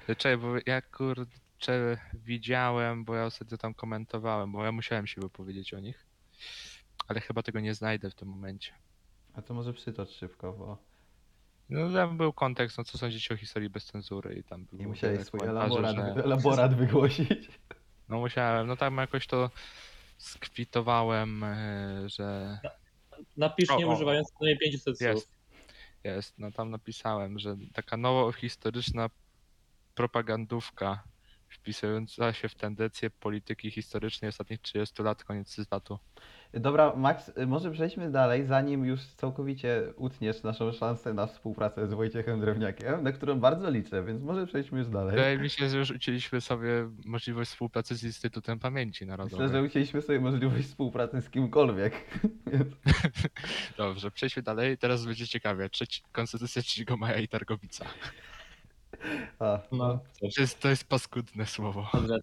Czekaj, 0.07 0.37
bo 0.37 0.55
ja 0.67 0.83
kurczę 0.83 1.97
widziałem, 2.15 3.05
bo 3.05 3.15
ja 3.15 3.25
ostatnio 3.25 3.59
tam 3.59 3.75
komentowałem, 3.75 4.53
bo 4.53 4.65
ja 4.65 4.73
musiałem 4.73 5.07
się 5.07 5.21
wypowiedzieć 5.21 5.75
o 5.75 5.81
nich. 5.81 6.07
Ale 7.09 7.21
chyba 7.21 7.43
tego 7.43 7.61
nie 7.61 7.75
znajdę 7.75 8.11
w 8.11 8.15
tym 8.15 8.29
momencie. 8.29 8.73
A 9.35 9.43
to 9.43 9.55
może 9.55 9.73
przytocz 9.73 10.11
szybko, 10.11 10.53
bo 10.53 10.79
No 11.69 11.93
tam 11.93 12.17
był 12.17 12.33
kontekst, 12.33 12.79
no 12.79 12.85
co 12.85 12.99
sądzicie 12.99 13.35
o 13.35 13.37
historii 13.37 13.71
bez 13.71 13.85
cenzury 13.85 14.35
i 14.35 14.45
tam 14.45 14.67
nie 14.73 14.87
musiałeś 14.89 15.27
swój 15.27 15.41
elaborat, 15.49 15.97
że- 15.97 16.25
elaborat 16.25 16.75
wygłosić. 16.75 17.49
No 18.09 18.19
musiałem, 18.19 18.67
no 18.67 18.77
tam 18.77 18.97
jakoś 18.97 19.27
to 19.27 19.51
skwitowałem, 20.19 21.45
e, 21.45 22.09
że 22.09 22.59
Napisz 23.37 23.71
O, 23.71 23.79
nie 23.79 23.87
o, 23.87 23.93
używając 23.95 24.29
co 24.29 24.35
najmniej 24.41 24.59
500 24.59 24.85
słów. 24.99 25.01
jest, 25.01 25.33
jest, 26.05 26.39
no 26.39 26.53
tam 26.53 26.71
napisałem, 26.71 27.39
że 27.39 27.57
taka 27.73 27.97
nowohistoryczna 27.97 29.11
propagandówka 29.95 31.03
wpisująca 31.49 32.33
się 32.33 32.49
w 32.49 32.55
tendencje 32.55 33.11
polityki 33.11 33.71
historycznej 33.71 34.29
ostatnich 34.29 34.61
30 34.61 35.03
lat, 35.03 35.25
koniec 35.25 35.49
cytatu. 35.55 35.99
Dobra, 36.53 36.93
Max, 36.97 37.33
może 37.47 37.71
przejdźmy 37.71 38.11
dalej, 38.11 38.47
zanim 38.47 38.85
już 38.85 39.07
całkowicie 39.07 39.83
utniesz 39.97 40.43
naszą 40.43 40.73
szansę 40.73 41.15
na 41.15 41.27
współpracę 41.27 41.87
z 41.87 41.95
Wojciechem 41.95 42.41
Drewniakiem, 42.41 43.03
na 43.03 43.13
którą 43.13 43.41
bardzo 43.41 43.71
liczę, 43.71 44.05
więc 44.05 44.23
może 44.23 44.47
przejdźmy 44.47 44.79
już 44.79 44.89
dalej. 44.89 45.11
Wydaje 45.11 45.39
mi 45.39 45.51
się, 45.51 45.69
że 45.69 45.79
już 45.79 45.91
ucięliśmy 45.91 46.41
sobie 46.41 46.91
możliwość 47.05 47.51
współpracy 47.51 47.95
z 47.95 48.05
Instytutem 48.05 48.59
Pamięci 48.59 49.07
Narodowej. 49.07 49.47
Myślę, 49.47 49.61
że 49.61 49.67
ucięliśmy 49.67 50.03
sobie 50.03 50.21
możliwość 50.21 50.67
współpracy 50.69 51.21
z 51.23 51.31
kimkolwiek. 51.31 51.95
Dobrze, 53.79 54.11
przejdźmy 54.11 54.43
dalej. 54.43 54.79
Teraz 54.79 55.05
będzie 55.07 55.27
ciekawie. 55.27 55.69
Trzeci, 55.71 56.03
Konstytucja 56.13 56.63
3 56.63 56.85
Maja 56.99 57.19
i 57.19 57.29
Targowica. 57.29 57.87
A, 59.39 59.59
No, 59.73 59.99
To 60.21 60.41
jest, 60.41 60.61
to 60.61 60.69
jest 60.69 60.85
paskudne 60.85 61.47
słowo. 61.47 61.91
dobrze. 61.95 62.19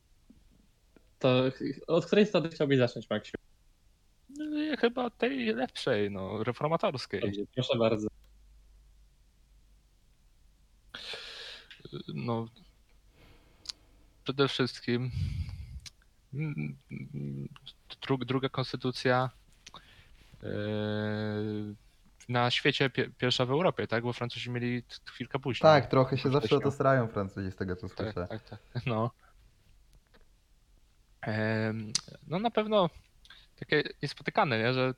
To 1.20 1.44
od 1.88 2.06
której 2.06 2.26
strony 2.26 2.50
chciałbyś 2.50 2.78
zacząć, 2.78 3.10
Maksiu? 3.10 3.34
No, 4.38 4.46
Chyba 4.80 5.10
tej 5.10 5.46
lepszej, 5.54 6.12
no, 6.12 6.44
reformatorskiej. 6.44 7.22
Dobrze, 7.22 7.42
proszę 7.56 7.78
bardzo. 7.78 8.08
No, 12.14 12.48
przede 14.24 14.48
wszystkim 14.48 15.12
mm, 16.34 16.78
mm, 16.92 17.48
dru, 18.02 18.18
druga 18.18 18.50
konstytucja 18.50 19.30
yy, 20.44 20.50
na 22.30 22.52
świecie 22.52 22.90
pie, 22.90 23.10
pierwsza 23.18 23.46
w 23.46 23.52
Europie, 23.52 23.88
tak? 23.88 24.04
Bo 24.04 24.14
Francuzi 24.14 24.50
mieli 24.52 24.84
chwilkę 25.06 25.40
później. 25.40 25.62
Tak, 25.62 25.90
trochę 25.90 26.18
się 26.18 26.32
zawsze 26.32 26.56
o 26.56 26.60
to 26.60 26.72
starają 26.72 27.08
Francuzi 27.08 27.52
z 27.52 27.56
tego 27.56 27.76
co 27.76 27.90
tak, 27.90 27.98
słyszę. 27.98 28.28
tak, 28.28 28.44
tak. 28.44 28.60
No. 28.86 29.12
Em, 31.22 31.94
No 32.28 32.40
na 32.40 32.52
pewno 32.52 32.90
takie 33.56 33.84
niespotykane, 34.02 34.60
nie? 34.60 34.74
że 34.74 34.94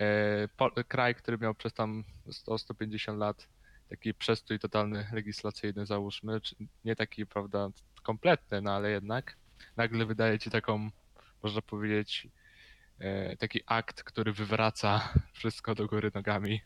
e, 0.00 0.84
kraj, 0.88 1.14
który 1.14 1.38
miał 1.38 1.54
przez 1.54 1.72
tam 1.72 2.04
100-150 2.26 3.18
lat 3.18 3.48
taki 3.90 4.14
przestój 4.14 4.58
totalny 4.58 5.06
legislacyjny, 5.12 5.86
załóżmy, 5.86 6.40
nie 6.84 6.96
taki, 6.96 7.26
prawda, 7.26 7.68
kompletny, 8.02 8.60
no 8.60 8.72
ale 8.72 8.90
jednak 8.90 9.36
nagle 9.76 10.06
wydaje 10.06 10.38
ci 10.38 10.50
taką, 10.50 10.90
można 11.42 11.62
powiedzieć, 11.62 12.28
e, 12.98 13.36
taki 13.36 13.60
akt, 13.66 14.02
który 14.02 14.32
wywraca 14.32 15.12
wszystko 15.32 15.74
do 15.74 15.86
góry 15.86 16.10
nogami 16.14 16.60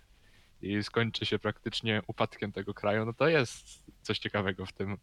i 0.62 0.82
skończy 0.82 1.26
się 1.26 1.38
praktycznie 1.38 2.02
upadkiem 2.06 2.52
tego 2.52 2.74
kraju, 2.74 3.04
no 3.04 3.12
to 3.12 3.28
jest 3.28 3.84
coś 4.02 4.18
ciekawego 4.18 4.66
w 4.66 4.72
tym. 4.72 4.98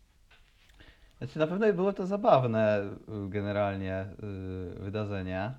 Znaczy 1.17 1.39
na 1.39 1.47
pewno 1.47 1.73
było 1.73 1.93
to 1.93 2.07
zabawne 2.07 2.83
y, 3.25 3.29
generalnie 3.29 4.05
y, 4.77 4.79
wydarzenie. 4.79 5.53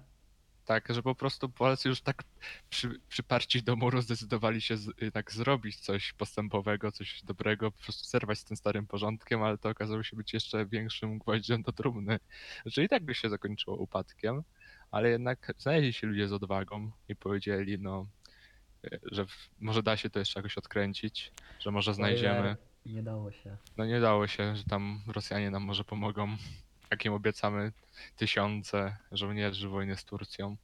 Tak, 0.64 0.94
że 0.94 1.03
po 1.03 1.14
prostu 1.14 1.48
Polacy 1.48 1.88
już 1.88 2.01
tak 2.01 2.22
przy, 2.70 3.01
przyparci 3.09 3.62
do 3.62 3.77
muru 3.77 4.03
zdecydowali 4.03 4.61
się 4.61 4.77
z, 4.77 4.90
jednak 5.01 5.33
zrobić 5.33 5.77
coś 5.77 6.12
postępowego, 6.12 6.92
coś 6.92 7.22
dobrego, 7.25 7.72
po 7.72 7.83
prostu 7.83 8.05
zerwać 8.05 8.38
z 8.38 8.44
tym 8.44 8.57
starym 8.57 8.87
porządkiem, 8.87 9.42
ale 9.42 9.59
to 9.59 9.68
okazało 9.68 10.03
się 10.03 10.16
być 10.16 10.33
jeszcze 10.33 10.66
większym 10.66 11.18
gwoździem 11.18 11.62
do 11.62 11.72
trumny. 11.72 12.18
Że 12.66 12.85
i 12.85 12.88
tak 12.88 13.05
by 13.05 13.14
się 13.14 13.29
zakończyło 13.29 13.77
upadkiem, 13.77 14.42
ale 14.90 15.11
jednak 15.11 15.53
znaleźli 15.59 15.92
się 15.92 16.07
ludzie 16.07 16.29
z 16.29 16.33
odwagą 16.33 16.90
i 17.09 17.16
powiedzieli, 17.16 17.79
no, 17.79 18.07
e, 18.85 18.98
że 19.12 19.27
w, 19.27 19.51
może 19.61 19.83
da 19.83 19.96
się 19.96 20.11
to 20.11 20.18
jeszcze 20.18 20.40
jakoś 20.40 20.59
odkręcić, 20.59 21.33
że 21.59 21.70
może 21.70 21.94
znajdziemy. 21.94 22.57
Nie 22.87 23.03
dało 23.03 23.33
się. 23.33 23.57
No 23.77 23.85
nie 23.85 24.01
dało 24.01 24.27
się, 24.27 24.57
że 24.57 24.64
tam 24.64 25.03
Rosjanie 25.07 25.51
nam 25.51 25.62
może 25.62 25.85
pomogą, 25.85 26.37
jak 26.92 27.05
im 27.05 27.12
obiecamy 27.12 27.72
tysiące 28.16 28.96
żołnierzy 29.12 29.68
w 29.68 29.70
wojnie 29.70 29.96
z 29.96 30.05
Turcją. 30.05 30.57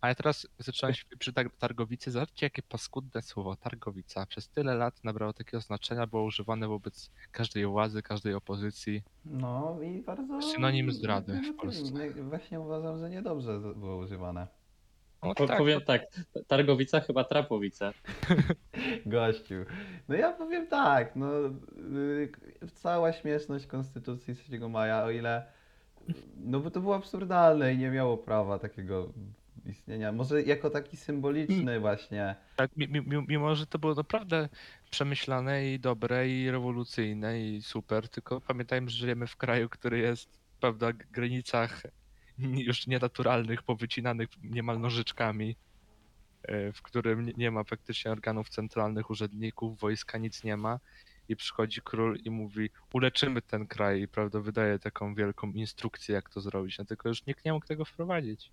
Ale 0.00 0.14
teraz 0.14 0.46
zacząłem 0.58 0.94
się 0.94 1.04
przy 1.18 1.32
tar- 1.32 1.50
Targowicy. 1.58 2.10
Zobaczcie, 2.10 2.46
jakie 2.46 2.62
paskudne 2.62 3.22
słowo 3.22 3.56
Targowica. 3.56 4.26
Przez 4.26 4.48
tyle 4.48 4.74
lat 4.74 5.04
nabrało 5.04 5.32
takiego 5.32 5.60
znaczenia, 5.60 6.06
było 6.06 6.24
używane 6.24 6.68
wobec 6.68 7.10
każdej 7.32 7.66
władzy, 7.66 8.02
każdej 8.02 8.34
opozycji. 8.34 9.02
No 9.24 9.82
i 9.82 10.02
bardzo... 10.02 10.42
Synonim 10.42 10.92
zdrady 10.92 11.40
w. 11.52 11.56
Polsce. 11.56 12.10
Właśnie 12.22 12.60
uważam, 12.60 12.98
że 12.98 13.10
niedobrze 13.10 13.60
było 13.60 13.96
używane. 13.96 14.46
No 15.24 15.34
Po, 15.34 15.46
tak, 15.46 15.58
powiem 15.58 15.80
tak, 15.80 16.02
Targowica 16.46 17.00
chyba 17.00 17.24
Trapowica. 17.24 17.92
Gościu. 19.06 19.54
No 20.08 20.14
ja 20.14 20.32
powiem 20.32 20.66
tak, 20.66 21.16
no 21.16 21.26
y, 21.46 22.32
cała 22.74 23.12
śmieszność 23.12 23.66
Konstytucji 23.66 24.34
3 24.36 24.58
maja, 24.68 25.04
o 25.04 25.10
ile 25.10 25.46
no 26.36 26.60
bo 26.60 26.70
to 26.70 26.80
było 26.80 26.94
absurdalne 26.96 27.74
i 27.74 27.78
nie 27.78 27.90
miało 27.90 28.18
prawa 28.18 28.58
takiego 28.58 29.12
istnienia. 29.66 30.12
Może 30.12 30.42
jako 30.42 30.70
taki 30.70 30.96
symboliczny 30.96 31.80
właśnie. 31.80 32.36
tak 32.56 32.76
mi- 32.76 32.88
mi- 32.88 33.00
mi- 33.00 33.26
mimo, 33.28 33.54
że 33.54 33.66
to 33.66 33.78
było 33.78 33.94
naprawdę 33.94 34.48
przemyślane 34.90 35.66
i 35.66 35.80
dobre 35.80 36.28
i 36.28 36.50
rewolucyjne 36.50 37.40
i 37.40 37.62
super, 37.62 38.08
tylko 38.08 38.40
pamiętajmy, 38.40 38.90
że 38.90 38.98
żyjemy 38.98 39.26
w 39.26 39.36
kraju, 39.36 39.68
który 39.68 39.98
jest 39.98 40.40
prawda, 40.60 40.92
w 40.92 41.10
granicach 41.10 41.82
już 42.68 42.86
nienaturalnych, 42.86 43.62
powycinanych 43.62 44.28
niemal 44.42 44.80
nożyczkami, 44.80 45.56
e, 46.42 46.72
w 46.72 46.82
którym 46.82 47.26
nie- 47.36 47.50
ma 47.50 47.64
praktycznie 47.64 48.12
organów 48.12 48.48
centralnych, 48.48 49.10
urzędników, 49.10 49.80
wojska, 49.80 50.18
nic 50.18 50.44
nie 50.44 50.56
ma. 50.56 50.80
I 51.28 51.36
przychodzi 51.36 51.80
król 51.84 52.18
i 52.24 52.30
mówi, 52.30 52.70
uleczymy 52.92 53.42
ten 53.42 53.66
kraj 53.66 54.00
i 54.00 54.08
prawda, 54.08 54.40
wydaje 54.40 54.78
taką 54.78 55.14
wielką 55.14 55.52
instrukcję, 55.52 56.14
jak 56.14 56.30
to 56.30 56.40
zrobić, 56.40 56.78
no 56.78 56.84
tylko 56.84 57.08
już 57.08 57.26
nikt 57.26 57.44
nie 57.44 57.52
mógł 57.52 57.66
tego 57.66 57.84
wprowadzić. 57.84 58.50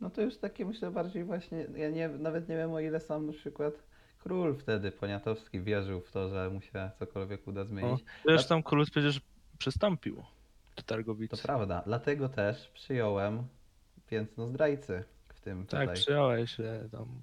No 0.00 0.10
to 0.10 0.22
już 0.22 0.36
takie 0.38 0.64
myślę 0.64 0.90
bardziej 0.90 1.24
właśnie, 1.24 1.66
ja 1.76 1.90
nie, 1.90 2.08
nawet 2.08 2.48
nie 2.48 2.56
wiem 2.56 2.72
o 2.72 2.80
ile 2.80 3.00
sam 3.00 3.26
na 3.26 3.32
przykład 3.32 3.74
król 4.18 4.56
wtedy 4.58 4.92
Poniatowski 4.92 5.60
wierzył 5.60 6.00
w 6.00 6.10
to, 6.10 6.28
że 6.28 6.50
mu 6.50 6.60
się 6.60 6.90
cokolwiek 6.98 7.48
uda 7.48 7.64
zmienić. 7.64 8.04
Zresztą 8.26 8.62
król 8.62 8.86
przecież 8.86 9.20
przystąpił 9.58 10.22
do 10.76 10.82
To 10.82 10.82
Targowicy. 10.82 11.42
prawda, 11.42 11.82
dlatego 11.86 12.28
też 12.28 12.68
przyjąłem 12.68 13.46
piętno 14.06 14.46
zdrajcy 14.46 15.04
w 15.34 15.40
tym 15.40 15.66
Tak, 15.66 15.80
tutaj. 15.80 15.96
przyjąłeś 15.96 16.56
się 16.56 16.88
tam. 16.92 17.22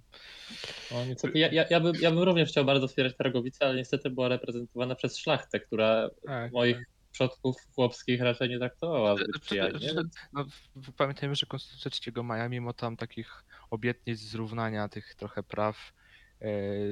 No, 0.91 1.05
niestety, 1.05 1.39
ja, 1.39 1.47
ja, 1.51 1.65
ja, 1.69 1.79
bym, 1.79 1.95
ja 2.01 2.09
bym 2.11 2.19
również 2.19 2.49
chciał 2.49 2.65
bardzo 2.65 2.87
wspierać 2.87 3.15
Targowicę, 3.17 3.65
ale 3.65 3.75
niestety 3.75 4.09
była 4.09 4.27
reprezentowana 4.27 4.95
przez 4.95 5.17
szlachtę, 5.17 5.59
która 5.59 6.09
Tak, 6.25 6.51
moich 6.51 6.77
przodków 7.11 7.55
chłopskich 7.75 8.21
raczej 8.21 8.49
nie 8.49 8.59
traktowała 8.59 9.15
zbyt 9.15 9.33
Czy- 9.33 9.39
przyjaźnie. 9.39 9.89
czy- 9.89 10.09
No, 10.33 10.45
w- 10.75 10.91
pamiętajmy, 10.91 11.35
że 11.35 11.45
Konstytucja 11.45 11.91
3 11.91 12.23
maja, 12.23 12.49
mimo 12.49 12.73
tam 12.73 12.97
takich 12.97 13.43
obietnic 13.69 14.19
zrównania 14.19 14.89
tych 14.89 15.15
trochę 15.15 15.43
praw, 15.43 15.75
e, 15.77 15.98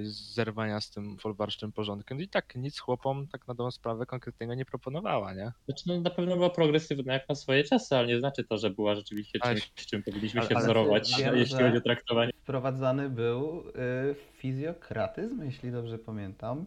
zerwania 0.04 0.82
z 0.82 0.90
tym 0.92 1.18
folwarcznym 1.18 1.72
porządkiem, 1.72 2.22
i 2.22 2.28
tak 2.28 2.56
nic 2.56 2.80
chłopom 2.80 3.28
tak 3.28 3.48
na 3.48 3.54
dobrą 3.54 3.72
sprawę 3.72 4.06
konkretnego 4.06 4.54
nie 4.54 4.66
proponowała, 4.66 5.34
nie? 5.34 5.52
Znaczy, 5.66 5.84
no, 5.88 6.02
na 6.02 6.10
pewno 6.10 6.36
była 6.36 6.50
progresywna 6.50 7.14
jak 7.14 7.30
na 7.30 7.36
swoje 7.36 7.64
czasy, 7.64 7.96
ale 7.98 8.08
nie 8.08 8.20
znaczy 8.20 8.44
to, 8.44 8.58
że 8.58 8.70
była 8.70 8.96
rzeczywiście 8.96 9.40
Ale- 9.42 9.56
czymś, 9.56 9.72
czym 9.76 10.04
powinniśmy 10.04 10.40
ale- 10.42 10.50
się 10.50 10.56
ale 10.56 10.64
wzorować, 10.66 11.12
wiem, 11.20 11.38
jeśli 11.38 11.58
chodzi 11.58 11.78
o 11.78 11.82
traktowanie. 11.82 12.32
Wprowadzany 12.44 13.10
był 13.10 13.64
y, 13.70 14.16
fizjokratyzm, 14.34 15.44
jeśli 15.44 15.72
dobrze 15.72 15.98
pamiętam, 15.98 16.66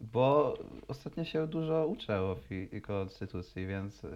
bo 0.00 0.54
ostatnio 0.88 1.24
się 1.24 1.46
dużo 1.46 1.86
uczę 1.86 2.20
o 2.20 2.36
fi- 2.48 2.80
konstytucji, 2.82 3.66
więc 3.66 4.04
y, 4.04 4.08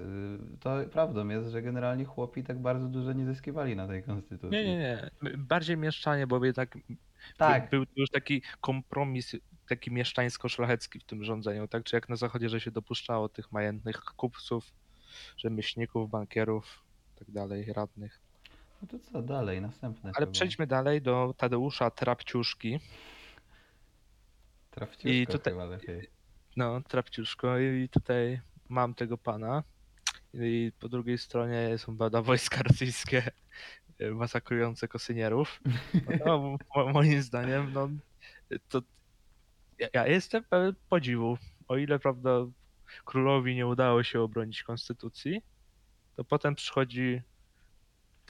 to 0.60 0.70
prawdą 0.92 1.28
jest, 1.28 1.48
że 1.50 1.62
generalnie 1.62 2.04
chłopi 2.04 2.42
tak 2.44 2.58
bardzo 2.58 2.88
dużo 2.88 3.12
nie 3.12 3.24
zyskiwali 3.26 3.76
na 3.76 3.86
tej 3.88 4.02
konstytucji. 4.02 4.50
Nie, 4.58 4.64
nie, 4.64 4.78
nie. 4.78 5.10
Bardziej 5.38 5.76
mieszczanie, 5.76 6.26
bo 6.26 6.44
jednak 6.44 6.78
Tak, 7.38 7.64
by, 7.64 7.70
był 7.70 7.84
już 7.96 8.10
taki 8.10 8.42
kompromis 8.60 9.36
taki 9.68 9.90
mieszczańsko-szlachecki 9.90 11.00
w 11.00 11.04
tym 11.04 11.24
rządzeniu, 11.24 11.68
tak? 11.68 11.84
Czy 11.84 11.96
jak 11.96 12.08
na 12.08 12.16
zachodzie, 12.16 12.48
że 12.48 12.60
się 12.60 12.70
dopuszczało 12.70 13.28
tych 13.28 13.52
majętnych 13.52 14.00
kupców, 14.00 14.72
rzemieślników, 15.36 16.10
bankierów, 16.10 16.82
tak 17.18 17.30
dalej, 17.30 17.72
radnych. 17.72 18.20
no 18.82 18.88
to 18.88 18.98
co 18.98 19.22
dalej, 19.22 19.60
następne 19.60 20.10
Ale 20.14 20.26
chyba. 20.26 20.32
przejdźmy 20.32 20.66
dalej 20.66 21.02
do 21.02 21.34
Tadeusza 21.36 21.90
Trapciuszki. 21.90 22.78
Trafciuszko 24.70 25.08
i 25.08 25.26
tutaj- 25.26 25.52
chyba 25.52 25.64
lepiej. 25.64 26.10
No, 26.56 26.80
Trapciuszko 26.80 27.58
i 27.58 27.88
tutaj 27.88 28.40
mam 28.68 28.94
tego 28.94 29.18
pana. 29.18 29.62
I 30.34 30.72
po 30.80 30.88
drugiej 30.88 31.18
stronie 31.18 31.78
są 31.78 31.96
bada 31.96 32.22
wojska 32.30 32.62
rosyjskie 32.62 33.22
e, 33.98 34.10
masakrujące 34.10 34.88
kosynierów. 34.88 35.60
No, 36.26 36.56
mo- 36.76 36.88
moim 36.92 37.22
zdaniem, 37.22 37.72
no, 37.72 37.88
to 38.68 38.82
ja, 39.78 39.88
ja 39.94 40.06
jestem 40.06 40.44
pełen 40.44 40.74
podziwu. 40.88 41.38
O 41.68 41.76
ile, 41.76 41.98
prawda, 41.98 42.30
królowi 43.04 43.54
nie 43.54 43.66
udało 43.66 44.02
się 44.02 44.20
obronić 44.20 44.62
konstytucji, 44.62 45.42
to 46.16 46.24
potem 46.24 46.54
przychodzi 46.54 47.22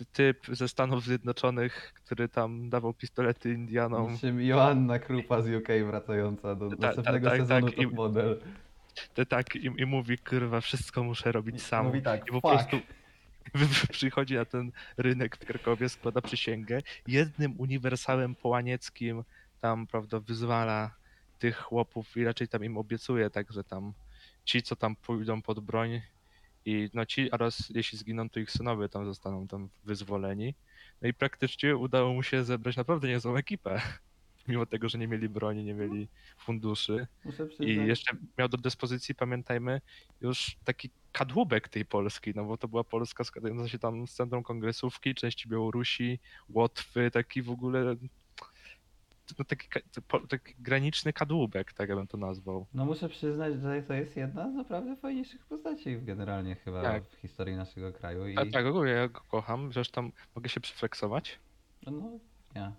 typ 0.05 0.47
ze 0.53 0.69
Stanów 0.69 1.05
Zjednoczonych, 1.05 1.93
który 1.95 2.29
tam 2.29 2.71
dawał 2.71 2.95
pistolety 2.95 3.53
Indianom. 3.53 4.13
Niczym 4.13 4.41
Joanna 4.41 4.99
Krupa 4.99 5.43
z 5.43 5.49
UK 5.49 5.69
wracająca 5.87 6.55
do 6.55 6.71
tak, 6.71 6.79
następnego 6.81 7.31
tak, 7.31 7.41
sezonu 7.41 7.67
tak, 7.67 7.79
i- 7.79 7.83
Top 7.85 7.93
Model. 7.93 8.41
Te 9.15 9.27
tak 9.27 9.57
i, 9.57 9.67
i 9.77 9.87
mówi, 9.87 10.19
kurwa, 10.19 10.61
wszystko 10.61 11.05
muszę 11.05 11.33
robić 11.33 11.63
sam. 11.63 11.87
Mówi 11.87 12.03
tak, 12.03 12.29
I 12.29 12.31
po 12.31 12.41
fuck. 12.41 12.41
prostu 12.71 12.77
przychodzi 13.93 14.35
na 14.35 14.45
ten 14.45 14.73
rynek 14.97 15.37
w 15.37 15.45
Krakowie, 15.45 15.89
składa 15.89 16.21
przysięgę. 16.21 16.79
Jednym 17.07 17.55
uniwersalem 17.61 18.35
połanieckim 18.35 19.25
tam, 19.61 19.87
prawda, 19.87 20.21
wyzwala 20.21 20.91
tych 21.39 21.57
chłopów 21.59 22.17
i 22.17 22.25
raczej 22.25 22.49
tam 22.49 22.65
im 22.65 22.79
obiecuje, 22.79 23.31
tak, 23.31 23.53
że 23.53 23.65
tam 23.65 23.93
ci, 24.45 24.63
co 24.63 24.77
tam 24.77 24.97
pójdą 24.97 25.43
pod 25.43 25.61
broń 25.61 26.01
i 26.65 26.91
no 26.95 27.07
ci, 27.07 27.31
oraz 27.31 27.71
jeśli 27.75 27.99
zginą, 27.99 28.31
to 28.31 28.41
ich 28.41 28.51
synowie 28.51 28.89
tam 28.89 29.05
zostaną 29.05 29.47
tam 29.49 29.69
wyzwoleni. 29.85 30.55
No 31.03 31.09
i 31.09 31.15
praktycznie 31.15 31.77
udało 31.77 32.15
mu 32.15 32.23
się 32.23 32.45
zebrać 32.45 32.77
naprawdę 32.77 33.09
niezłą 33.09 33.37
ekipę. 33.37 33.81
Mimo 34.49 34.67
tego, 34.67 34.89
że 34.89 34.99
nie 34.99 35.09
mieli 35.09 35.29
broni, 35.29 35.65
nie 35.65 35.75
mieli 35.75 36.09
funduszy. 36.39 37.07
I 37.61 37.75
jeszcze 37.75 38.17
miał 38.39 38.49
do 38.49 38.59
dyspozycji, 38.59 39.15
pamiętajmy, 39.15 39.81
już 40.21 40.57
taki 40.65 40.91
kadłubek 41.13 41.69
tej 41.69 41.85
Polski, 41.85 42.33
no 42.35 42.45
bo 42.45 42.57
to 42.57 42.69
była 42.69 42.85
Polska 42.85 43.25
składająca 43.25 43.69
się 43.69 43.79
tam 43.79 44.07
z 44.07 44.15
centrum 44.15 44.43
kongresówki, 44.43 45.15
części 45.15 45.49
Białorusi, 45.49 46.19
Łotwy, 46.49 47.11
taki 47.11 47.43
w 47.43 47.51
ogóle 47.51 47.97
no 49.39 49.45
taki, 49.45 49.69
taki 50.29 50.55
graniczny 50.59 51.13
kadłubek, 51.13 51.73
tak 51.73 51.89
ja 51.89 51.97
bym 51.97 52.07
to 52.07 52.17
nazwał. 52.17 52.67
no 52.75 52.85
muszę 52.85 53.09
przyznać, 53.09 53.61
że 53.61 53.83
to 53.83 53.95
jest 53.95 54.17
jedna 54.17 54.51
z 54.51 54.55
naprawdę 54.55 54.97
fajniejszych 54.97 55.47
postaci 55.47 55.99
generalnie 56.03 56.55
chyba 56.55 56.83
Tak. 56.83 57.05
w 57.09 57.15
historii 57.15 57.57
naszego 57.57 57.93
kraju 57.93 58.27
i 58.29 58.37
A 58.39 58.47
tak, 58.53 58.67
ogólnie 58.67 58.93
ja 58.93 59.09
go 59.09 59.21
kocham, 59.31 59.73
zresztą 59.73 60.11
mogę 60.35 60.49
się 60.49 60.61
przefleksować. 60.61 61.39
no 61.87 61.93
nie. 62.57 62.73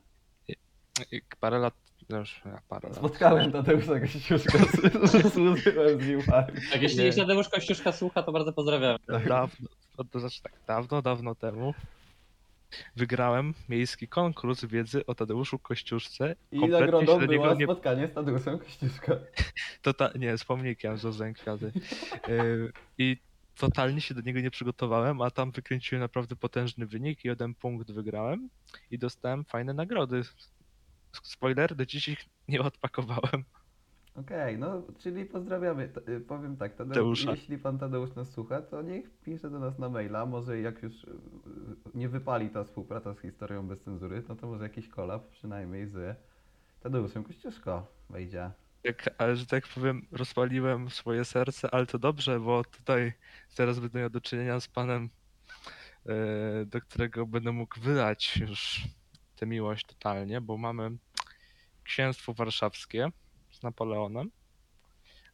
I 1.12 1.22
Parę 1.40 1.60
lat, 1.60 1.74
no 2.10 2.18
już 2.18 2.42
ja, 2.46 2.62
parę 2.70 2.90
lat. 2.90 2.98
Spotkałem 2.98 3.52
Tadeusza 3.52 4.00
Kościuszka, 4.00 4.58
służyłem 5.34 6.02
z 6.02 6.08
nim. 6.08 6.22
Tak, 6.72 6.82
jeśli, 6.82 7.14
Tadeusz 7.16 7.50
Kościuszka 7.50 7.92
słucha, 7.92 8.24
to 8.24 8.32
bardzo 8.32 8.54
pozdrawiam. 8.54 8.98
Dawno, 9.28 9.68
to 10.12 10.20
znaczy 10.20 10.42
tak, 10.42 10.54
dawno, 10.68 11.02
dawno 11.02 11.36
temu 11.36 11.74
wygrałem 12.96 13.54
miejski 13.70 14.08
konkurs 14.08 14.66
wiedzy 14.66 15.06
o 15.06 15.16
Tadeuszu 15.16 15.60
Kościuszce. 15.60 16.36
I 16.52 16.60
nagrodą 16.60 17.20
było 17.28 17.54
nie 17.54 17.66
spotkanie 17.66 18.08
z 18.08 18.14
Tadeuszem 18.14 18.60
Kościuszką. 18.60 19.12
To 19.82 19.94
ta, 19.94 20.10
nie, 20.20 20.38
z 20.38 20.44
pomnikiem 20.44 20.98
z 20.98 21.04
Rozdem 21.04 21.34
Kwiaty. 21.34 21.72
Yy, 22.28 22.72
I 22.98 23.18
totalnie 23.58 24.02
się 24.02 24.14
do 24.14 24.22
niego 24.22 24.40
nie 24.40 24.52
przygotowałem, 24.52 25.22
a 25.22 25.32
tam 25.32 25.52
wykręciłem 25.52 26.02
naprawdę 26.02 26.36
potężny 26.36 26.86
wynik 26.86 27.26
i 27.26 27.28
jeden 27.28 27.56
punkt 27.56 27.92
wygrałem 27.92 28.50
i 28.92 29.00
dostałem 29.00 29.46
fajne 29.46 29.74
nagrody. 29.74 30.22
Spoiler, 31.24 31.76
do 31.76 31.86
dziś 31.86 32.08
ich 32.08 32.26
nie 32.48 32.62
odpakowałem. 32.62 33.44
Okej, 34.16 34.58
no 34.58 34.82
czyli 35.00 35.26
pozdrawiamy. 35.26 35.90
T- 35.90 36.12
y, 36.12 36.20
powiem 36.22 36.58
tak, 36.58 36.76
Tadeusz, 36.76 36.96
Tadeusza. 36.96 37.32
jeśli 37.32 37.58
pan 37.58 37.80
Tadeusz 37.80 38.16
nas 38.16 38.32
słucha, 38.32 38.62
to 38.62 38.82
niech 38.82 39.10
pisze 39.26 39.50
do 39.50 39.60
nas 39.60 39.80
na 39.80 39.90
maila. 39.90 40.26
Może 40.26 40.62
jak 40.62 40.84
już 40.84 41.04
y, 41.04 41.08
y, 41.08 41.12
nie 41.96 42.10
wypali 42.10 42.50
ta 42.50 42.64
współpraca 42.64 43.14
z 43.14 43.20
historią 43.20 43.68
bez 43.68 43.82
cenzury, 43.82 44.24
no 44.30 44.36
to 44.36 44.48
może 44.48 44.64
jakiś 44.64 44.88
kolab 44.88 45.28
przynajmniej 45.30 45.88
z 45.88 46.18
Tadeuszem 46.80 47.24
Kościuszko 47.24 47.88
wejdzie. 48.10 48.52
Jak, 48.84 49.10
ale 49.18 49.36
że 49.36 49.46
tak 49.46 49.68
powiem, 49.68 50.08
rozpaliłem 50.12 50.90
swoje 50.90 51.26
serce, 51.26 51.72
ale 51.74 51.86
to 51.86 52.00
dobrze, 52.00 52.40
bo 52.40 52.64
tutaj 52.64 53.14
teraz 53.56 53.80
będę 53.80 54.00
miał 54.00 54.10
do 54.10 54.22
czynienia 54.22 54.60
z 54.60 54.68
panem, 54.68 55.10
do 56.66 56.82
którego 56.82 57.26
będę 57.26 57.52
mógł 57.52 57.80
wydać 57.80 58.38
już 58.38 58.82
tę 59.36 59.46
miłość 59.46 59.86
totalnie, 59.86 60.42
bo 60.42 60.58
mamy 60.58 60.92
księstwo 61.84 62.34
warszawskie 62.34 63.12
z 63.62 63.64
Napoleonem, 63.64 64.32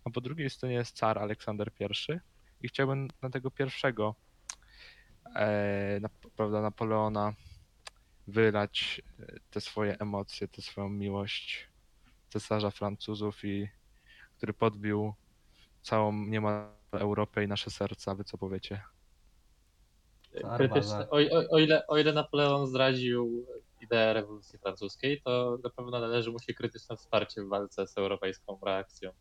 a 0.03 0.09
po 0.09 0.21
drugiej 0.21 0.49
stronie 0.49 0.75
jest 0.75 0.95
car 0.95 1.19
Aleksander 1.19 1.71
I 1.79 1.85
i 2.61 2.67
chciałbym 2.67 3.07
na 3.21 3.29
tego 3.29 3.51
pierwszego, 3.51 4.15
e, 5.35 5.99
na, 6.01 6.09
prawda, 6.35 6.61
Napoleona 6.61 7.33
wylać 8.27 9.01
e, 9.19 9.39
te 9.51 9.61
swoje 9.61 9.99
emocje, 9.99 10.47
tę 10.47 10.61
swoją 10.61 10.89
miłość 10.89 11.67
cesarza 12.29 12.71
Francuzów 12.71 13.45
i 13.45 13.69
który 14.37 14.53
podbił 14.53 15.13
całą 15.81 16.13
niemal 16.13 16.69
Europę 16.91 17.43
i 17.43 17.47
nasze 17.47 17.71
serca, 17.71 18.15
wy 18.15 18.23
co 18.23 18.37
powiecie? 18.37 18.81
Krytyczne, 20.57 21.09
o, 21.09 21.15
o, 21.15 21.49
o, 21.49 21.59
ile, 21.59 21.87
o 21.87 21.97
ile 21.97 22.13
Napoleon 22.13 22.67
zdradził 22.67 23.45
ideę 23.81 24.13
rewolucji 24.13 24.59
francuskiej, 24.59 25.21
to 25.21 25.57
na 25.63 25.69
pewno 25.69 25.99
należy 25.99 26.31
mu 26.31 26.39
się 26.39 26.53
krytyczne 26.53 26.97
wsparcie 26.97 27.43
w 27.43 27.47
walce 27.47 27.87
z 27.87 27.97
europejską 27.97 28.59
reakcją. 28.65 29.11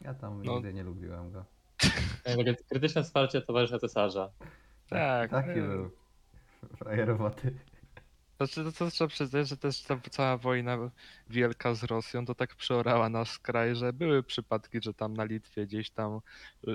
Ja 0.00 0.14
tam 0.14 0.42
No. 0.42 0.54
nigdy 0.54 0.74
nie 0.74 0.82
lubiłem 0.82 1.32
go. 1.32 1.44
Takie 2.24 2.54
Krytyczne 2.70 3.02
wsparcie 3.02 3.42
towarzysza 3.42 3.78
cesarza. 3.78 4.30
Tak, 4.88 5.30
Taki 5.30 5.48
nie. 5.48 5.54
był. 5.62 5.90
Znaczy, 8.36 8.64
to, 8.64 8.72
to 8.72 8.90
trzeba 8.90 9.08
przyznać, 9.08 9.48
że 9.48 9.56
też 9.56 9.82
ta 9.82 10.00
cała 10.10 10.36
wojna 10.36 10.78
wielka 11.30 11.74
z 11.74 11.84
Rosją 11.84 12.26
to 12.26 12.34
tak 12.34 12.54
przeorała 12.54 13.08
nasz 13.08 13.38
kraj, 13.38 13.76
że 13.76 13.92
były 13.92 14.22
przypadki, 14.22 14.78
że 14.82 14.94
tam 14.94 15.14
na 15.14 15.24
Litwie 15.24 15.66
gdzieś 15.66 15.90
tam 15.90 16.20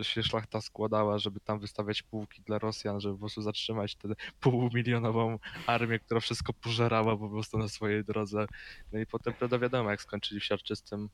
się 0.01 0.24
szlachta 0.24 0.62
składała, 0.62 1.18
żeby 1.18 1.39
tam 1.39 1.60
wystawiać 1.60 2.03
pułki 2.03 2.41
dla 2.41 2.60
Rosjan, 2.60 2.99
żeby 2.99 3.16
po 3.16 3.20
prostu 3.20 3.41
zatrzymać 3.41 3.95
tę 3.95 4.10
półmilionową 4.39 5.39
armię, 5.68 5.99
która 5.99 6.20
wszystko 6.20 6.53
pożerała 6.53 7.18
po 7.18 7.30
prostu 7.30 7.57
na 7.57 7.68
swojej 7.68 8.03
drodze. 8.03 8.45
No 8.93 8.99
i 8.99 9.05
potem 9.05 9.34
prawda 9.34 9.60
wiadomo, 9.60 9.91
jak 9.91 10.01
skończyli 10.01 10.41
w 10.41 10.45
siarczystym 10.45 11.10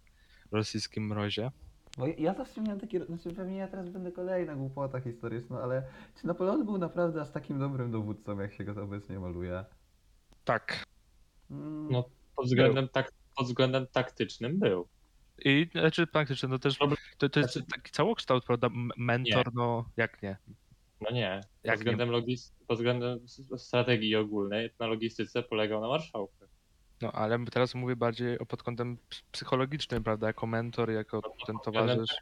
rosyjskim 0.51 1.07
mrozie. 1.07 1.51
Bo 1.97 2.07
ja 2.17 2.33
zawsze 2.33 2.61
miałem 2.61 2.79
takie, 2.79 3.05
znaczy 3.05 3.33
pewnie 3.33 3.57
ja 3.57 3.67
teraz 3.67 3.89
będę 3.89 4.11
kolejna 4.11 4.55
głupota 4.55 4.99
historyczna, 4.99 5.61
ale 5.63 5.83
czy 6.21 6.27
Napoleon 6.27 6.65
był 6.65 6.77
naprawdę 6.77 7.21
aż 7.21 7.29
takim 7.29 7.59
dobrym 7.59 7.91
dowódcą, 7.91 8.39
jak 8.39 8.53
się 8.53 8.63
go 8.63 8.83
obecnie 8.83 9.19
maluje? 9.19 9.65
Tak. 10.45 10.85
Mm, 11.51 11.91
No. 11.91 12.03
Pod 12.35 12.45
względem, 12.45 12.89
tak, 12.89 13.11
pod 13.37 13.45
względem 13.47 13.87
taktycznym 13.87 14.59
był. 14.59 14.87
I 15.45 15.67
znaczy 15.71 16.07
praktycznie, 16.07 16.49
no 16.49 16.59
też 16.59 16.77
to, 17.17 17.29
to 17.29 17.39
jest 17.39 17.53
znaczy- 17.53 17.67
taki 17.71 17.91
całokształt, 17.91 18.45
prawda? 18.45 18.69
Mentor, 18.97 19.53
no 19.53 19.89
jak 19.97 20.21
nie? 20.23 20.37
No 21.01 21.11
nie. 21.11 21.41
Pod 21.43 21.51
Jak 21.63 21.73
nie? 21.73 21.77
względem, 21.77 22.09
logis- 22.09 22.51
pod 22.67 22.77
względem 22.77 23.19
strategii 23.57 24.15
ogólnej 24.15 24.69
na 24.79 24.87
logistyce 24.87 25.43
polegał 25.43 25.81
na 25.81 25.87
marszałku. 25.87 26.33
No 27.01 27.11
ale 27.11 27.45
teraz 27.45 27.75
mówię 27.75 27.95
bardziej 27.95 28.39
o 28.39 28.45
pod 28.45 28.63
kątem 28.63 28.97
ps- 29.09 29.21
psychologicznym, 29.31 30.03
prawda? 30.03 30.27
Jako 30.27 30.47
mentor, 30.47 30.91
jako 30.91 31.21
ten 31.21 31.31
Pod 31.31 31.39
względem 31.39 31.63
towarzysz. 31.63 32.15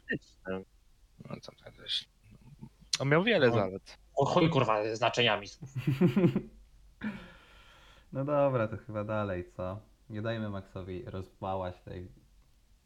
No, 1.28 1.36
to 1.42 1.52
też... 1.82 2.04
On 2.98 3.08
miał 3.08 3.24
wiele 3.24 3.48
No. 3.48 3.54
zalet. 3.54 3.98
O 4.16 4.24
chuj 4.26 4.50
kurwa 4.50 4.94
znaczeniami. 4.94 5.46
No 8.14 8.24
dobra, 8.24 8.68
to 8.68 8.76
chyba 8.76 9.04
dalej, 9.04 9.44
co? 9.56 9.80
Nie 10.10 10.22
dajmy 10.22 10.50
Maxowi 10.50 11.02
rozpałać 11.06 11.74
tej 11.84 12.08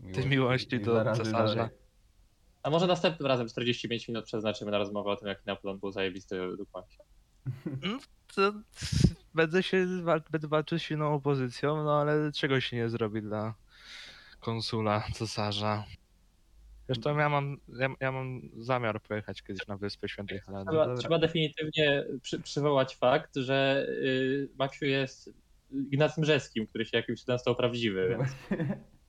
miłości 0.00 0.76
i 0.76 0.80
do 0.80 0.94
zarazy 0.94 1.22
cesarza. 1.22 1.54
dalej. 1.54 1.70
A 2.62 2.70
może 2.70 2.86
następnym 2.86 3.26
razem 3.26 3.48
45 3.48 4.08
minut 4.08 4.24
przeznaczymy 4.24 4.70
na 4.70 4.78
rozmowę 4.78 5.10
o 5.10 5.16
tym, 5.16 5.28
jaki 5.28 5.42
Napoleon 5.46 5.78
był 5.78 5.92
zajebisty 5.92 6.56
do 6.56 6.66
końca. 6.66 7.04
To, 8.34 8.52
będę 9.34 9.62
się 9.62 9.86
wal- 10.02 10.22
będę 10.30 10.48
walczył 10.48 10.78
z 10.78 10.82
silną 10.82 11.14
opozycją, 11.14 11.84
no 11.84 12.00
ale 12.00 12.32
czego 12.32 12.60
się 12.60 12.76
nie 12.76 12.88
zrobi 12.88 13.22
dla 13.22 13.54
konsula, 14.40 15.04
cesarza. 15.14 15.84
Zresztą 16.88 17.18
ja 17.18 17.28
mam, 17.28 17.56
ja, 17.68 17.88
ja 18.00 18.12
mam 18.12 18.40
zamiar 18.56 19.02
pojechać 19.02 19.42
kiedyś 19.42 19.66
na 19.66 19.76
Wyspę 19.76 20.08
Świętej 20.08 20.40
Heleny. 20.40 20.64
Trzeba, 20.70 20.96
trzeba 20.96 21.18
definitywnie 21.18 22.04
przy, 22.22 22.40
przywołać 22.40 22.96
fakt, 22.96 23.36
że 23.36 23.86
y, 23.88 24.48
Maksiu 24.58 24.84
jest 24.84 25.30
Ignacym 25.72 26.24
Rzeskim, 26.24 26.66
który 26.66 26.84
się 26.84 26.96
jakimś 26.96 27.20
cudem 27.20 27.38
stał 27.38 27.56
prawdziwy. 27.56 28.08
Więc... 28.08 28.60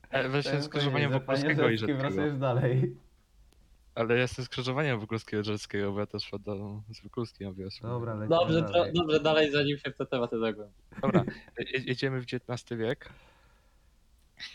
E, 0.10 0.30
Właśnie 0.30 0.42
Chciałem 0.42 0.64
skrzyżowaniem 0.64 1.12
Wokulskiego 1.12 1.70
i 1.70 1.78
Rzecki 1.78 1.94
Rzeckiego. 1.94 2.00
wracajesz 2.00 2.38
dalej. 2.38 2.96
Ale 3.96 4.16
ja 4.16 4.22
jestem 4.22 4.46
skrzyżowaniem 4.46 5.00
Wokulskiego 5.00 5.42
i 5.42 5.46
Rzeckiego, 5.46 5.92
bo 5.92 6.00
ja 6.00 6.06
też 6.06 6.30
padam 6.30 6.82
z 6.94 7.02
Wokulskim 7.04 7.54
wiosłem. 7.54 7.92
Dobra, 7.92 8.14
lecimy 8.14 8.30
Dobrze, 8.40 8.62
tro, 8.64 8.72
dalej. 8.74 8.94
dobrze, 8.94 9.20
dalej 9.20 9.52
zanim 9.52 9.78
się 9.78 9.92
w 9.92 9.96
te 9.98 10.06
tematy 10.06 10.40
zagłębi. 10.40 10.74
Dobra, 11.02 11.24
je- 11.60 11.84
jedziemy 11.86 12.22
w 12.22 12.26
XIX 12.34 12.80
wiek 12.80 13.10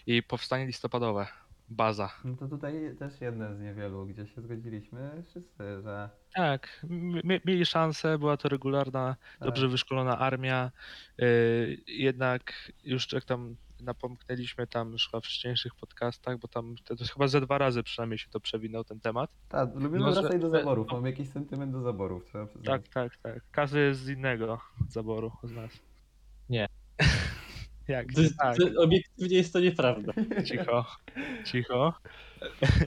i 0.06 0.22
powstanie 0.22 0.66
listopadowe. 0.66 1.26
Baza. 1.68 2.10
No 2.24 2.36
to 2.36 2.48
tutaj 2.48 2.96
też 2.98 3.20
jeden 3.20 3.56
z 3.56 3.60
niewielu, 3.60 4.06
gdzie 4.06 4.26
się 4.26 4.40
zgodziliśmy 4.40 5.22
wszyscy, 5.30 5.82
że 5.82 6.10
Tak, 6.34 6.86
mi- 6.88 7.40
mieli 7.44 7.66
szansę, 7.66 8.18
była 8.18 8.36
to 8.36 8.48
regularna, 8.48 9.16
tak, 9.38 9.48
dobrze 9.48 9.68
wyszkolona 9.68 10.18
armia. 10.18 10.70
Yy, 11.18 11.76
jednak 11.86 12.72
już 12.84 13.12
jak 13.12 13.24
tam 13.24 13.56
napomknęliśmy 13.80 14.66
tam 14.66 14.92
już 14.92 15.08
chyba 15.08 15.20
w 15.20 15.24
wcześniejszych 15.24 15.74
podcastach, 15.74 16.38
bo 16.38 16.48
tam 16.48 16.74
to, 16.84 16.96
to 16.96 17.04
chyba 17.04 17.28
ze 17.28 17.40
dwa 17.40 17.58
razy 17.58 17.82
przynajmniej 17.82 18.18
się 18.18 18.30
to 18.30 18.40
przewinął 18.40 18.84
ten 18.84 19.00
temat. 19.00 19.30
tak, 19.48 19.74
lubimy 19.74 19.98
No, 19.98 20.12
wracać 20.12 20.40
do 20.40 20.50
zaborów, 20.50 20.86
mam 20.92 21.06
jakiś 21.06 21.28
sentyment 21.28 21.72
do 21.72 21.80
zaborów, 21.80 22.24
trzeba 22.24 22.46
przyznać. 22.46 22.66
Tak, 22.66 22.88
tak, 22.88 23.16
tak. 23.16 23.42
Każdy 23.50 23.80
jest 23.80 24.00
z 24.00 24.08
innego 24.08 24.60
zaboru 24.88 25.32
z 25.42 25.50
nas. 25.52 25.70
Nie. 26.48 26.68
Jak? 27.88 28.12
To? 28.12 28.20
Tak, 28.38 28.56
to, 28.56 28.82
obiektywnie 28.82 29.36
jest 29.36 29.52
to 29.52 29.60
nieprawda. 29.60 30.12
cicho, 30.48 30.86
cicho. 31.44 31.94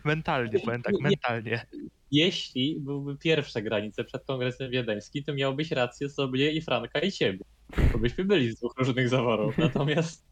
Mentalnie, 0.04 0.60
powiem 0.60 0.82
tak, 0.82 0.94
Nie- 0.94 1.02
mentalnie. 1.02 1.66
Jeśli 2.12 2.80
byłby 2.80 3.18
pierwsze 3.18 3.62
granice 3.62 4.04
przed 4.04 4.26
Kongresem 4.26 4.72
Wiedeńskim, 4.72 5.24
to 5.24 5.34
miałbyś 5.34 5.72
rację 5.72 6.10
sobie 6.10 6.52
i 6.52 6.62
Franka 6.62 7.00
i 7.00 7.12
ciebie. 7.12 7.46
Bo 7.94 8.00
byśmy 8.00 8.26
byli 8.26 8.52
z 8.52 8.56
dwóch 8.56 8.74
różnych 8.78 9.10
zaworów. 9.10 9.58
Natomiast 9.58 10.26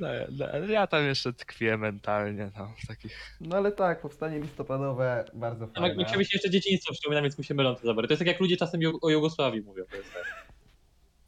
No, 0.00 0.08
no, 0.30 0.66
ja 0.66 0.86
tam 0.86 1.04
jeszcze 1.04 1.32
tkwię 1.32 1.76
mentalnie, 1.76 2.50
tam 2.54 2.74
w 2.84 2.86
takich... 2.86 3.36
No 3.40 3.56
ale 3.56 3.72
tak, 3.72 4.00
powstanie 4.00 4.40
listopadowe, 4.40 5.24
bardzo 5.34 5.66
fajne. 5.66 5.94
musimy 6.02 6.24
się 6.24 6.30
jeszcze 6.32 6.50
dzieciństwo 6.50 6.92
przypomina, 6.92 7.22
więc 7.22 7.50
mylą 7.50 7.76
te 7.76 7.82
zabory. 7.82 8.08
To 8.08 8.12
jest 8.12 8.18
tak 8.20 8.28
jak 8.28 8.40
ludzie 8.40 8.56
czasem 8.56 8.80
o 9.02 9.10
Jugosławii 9.10 9.60
mówią. 9.60 9.84
To 9.90 9.96
jest 9.96 10.12
tak. 10.12 10.46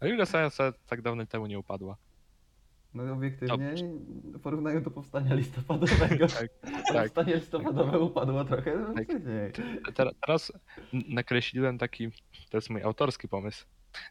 A 0.01 0.07
Jugosławia 0.07 0.51
tak 0.87 1.03
dawno 1.03 1.27
temu 1.27 1.47
nie 1.47 1.59
upadła. 1.59 1.97
No 2.95 3.13
obiektywnie 3.13 3.75
porównają 4.43 4.83
do 4.83 4.91
powstania 4.91 5.35
listopadowego. 5.35 6.27
Tak, 6.39 6.49
tak. 6.93 7.03
Powstanie 7.05 7.35
listopadowe 7.35 7.99
upadło 8.01 8.45
trochę 8.45 8.95
Tak. 8.95 9.07
Te- 9.95 10.11
Teraz 10.27 10.53
nakreśliłem 10.93 11.79
taki, 11.79 12.09
to 12.51 12.57
jest 12.57 12.71
mój 12.71 12.83
autorski 12.83 13.29
pomysł, 13.29 13.67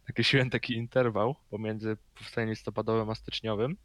nakreśliłem 0.10 0.50
taki 0.50 0.74
interwał 0.74 1.36
pomiędzy 1.50 1.98
powstaniem 2.16 2.50
listopadowym 2.50 3.10
a 3.10 3.16
styczniowym. 3.16 3.78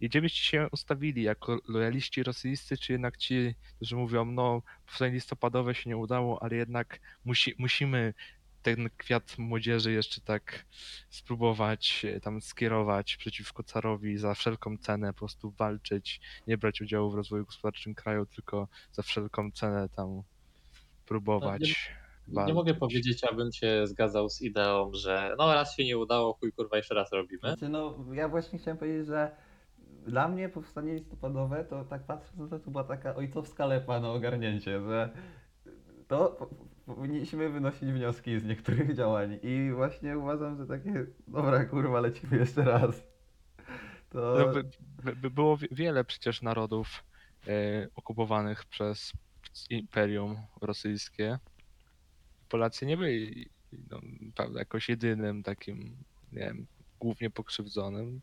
I 0.00 0.08
gdzie 0.08 0.20
byście 0.20 0.42
się 0.44 0.68
ustawili, 0.72 1.22
jako 1.22 1.58
lojaliści 1.68 2.22
rosyjscy, 2.22 2.76
czy 2.76 2.92
jednak 2.92 3.16
ci, 3.16 3.54
którzy 3.76 3.96
mówią, 3.96 4.24
no 4.24 4.62
powstanie 4.86 5.12
listopadowe 5.14 5.74
się 5.74 5.90
nie 5.90 5.96
udało, 5.96 6.42
ale 6.42 6.56
jednak 6.56 7.00
musi, 7.24 7.54
musimy 7.58 8.14
ten 8.76 8.90
kwiat 8.96 9.38
młodzieży 9.38 9.92
jeszcze 9.92 10.20
tak 10.20 10.64
spróbować 11.10 12.04
e, 12.04 12.20
tam 12.20 12.40
skierować 12.40 13.16
przeciwko 13.16 13.62
carowi 13.62 14.18
za 14.18 14.34
wszelką 14.34 14.76
cenę, 14.78 15.12
po 15.12 15.18
prostu 15.18 15.50
walczyć, 15.50 16.20
nie 16.46 16.58
brać 16.58 16.80
udziału 16.80 17.10
w 17.10 17.14
rozwoju 17.14 17.44
gospodarczym 17.44 17.94
kraju, 17.94 18.26
tylko 18.26 18.68
za 18.92 19.02
wszelką 19.02 19.50
cenę 19.50 19.88
tam 19.88 20.22
próbować. 21.06 21.90
Nie 22.28 22.34
walczyć. 22.34 22.54
mogę 22.54 22.74
powiedzieć, 22.74 23.24
abym 23.24 23.52
się 23.52 23.86
zgadzał 23.86 24.28
z 24.28 24.42
ideą, 24.42 24.90
że 24.94 25.34
no 25.38 25.54
raz 25.54 25.76
się 25.76 25.84
nie 25.84 25.98
udało, 25.98 26.34
chuj 26.34 26.52
kurwa, 26.52 26.76
jeszcze 26.76 26.94
raz 26.94 27.12
robimy. 27.12 27.40
Znaczy, 27.40 27.68
no, 27.68 28.04
ja 28.12 28.28
właśnie 28.28 28.58
chciałem 28.58 28.78
powiedzieć, 28.78 29.06
że 29.06 29.36
dla 30.06 30.28
mnie 30.28 30.48
powstanie 30.48 30.94
listopadowe, 30.94 31.64
to 31.64 31.84
tak 31.84 32.06
patrząc 32.06 32.36
na 32.38 32.48
to, 32.48 32.64
to 32.64 32.70
była 32.70 32.84
taka 32.84 33.14
ojcowska 33.14 33.66
lepa 33.66 34.00
na 34.00 34.10
ogarnięcie, 34.10 34.80
że 34.80 35.10
to 36.08 36.48
powinniśmy 36.94 37.48
wynosić 37.48 37.92
wnioski 37.92 38.40
z 38.40 38.44
niektórych 38.44 38.94
działań 38.94 39.38
i 39.42 39.72
właśnie 39.74 40.18
uważam, 40.18 40.56
że 40.56 40.66
takie, 40.66 41.06
dobra 41.28 41.64
kurwa, 41.64 42.00
lecimy 42.00 42.36
jeszcze 42.36 42.64
raz. 42.64 43.02
To... 44.10 44.36
No, 44.38 44.52
by, 44.52 44.64
by, 45.04 45.16
by 45.16 45.30
było 45.30 45.56
wi- 45.56 45.68
wiele 45.70 46.04
przecież 46.04 46.42
narodów 46.42 47.04
e, 47.46 47.88
okupowanych 47.94 48.64
przez 48.64 49.12
Imperium 49.70 50.36
Rosyjskie. 50.60 51.38
Polacy 52.48 52.86
nie 52.86 52.96
byli 52.96 53.48
no, 53.90 54.00
prawda, 54.34 54.58
jakoś 54.58 54.88
jedynym 54.88 55.42
takim, 55.42 55.96
nie 56.32 56.40
wiem, 56.40 56.66
głównie 57.00 57.30
pokrzywdzonym. 57.30 58.20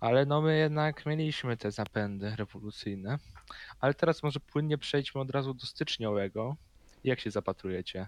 Ale 0.00 0.26
no 0.26 0.42
my 0.42 0.58
jednak 0.58 1.06
mieliśmy 1.06 1.56
te 1.56 1.70
zapędy 1.70 2.36
rewolucyjne. 2.36 3.18
Ale 3.80 3.94
teraz 3.94 4.22
może 4.22 4.40
płynnie 4.40 4.78
przejdźmy 4.78 5.20
od 5.20 5.30
razu 5.30 5.54
do 5.54 5.66
styczniowego. 5.66 6.56
Jak 7.04 7.20
się 7.20 7.30
zapatrujecie? 7.30 8.06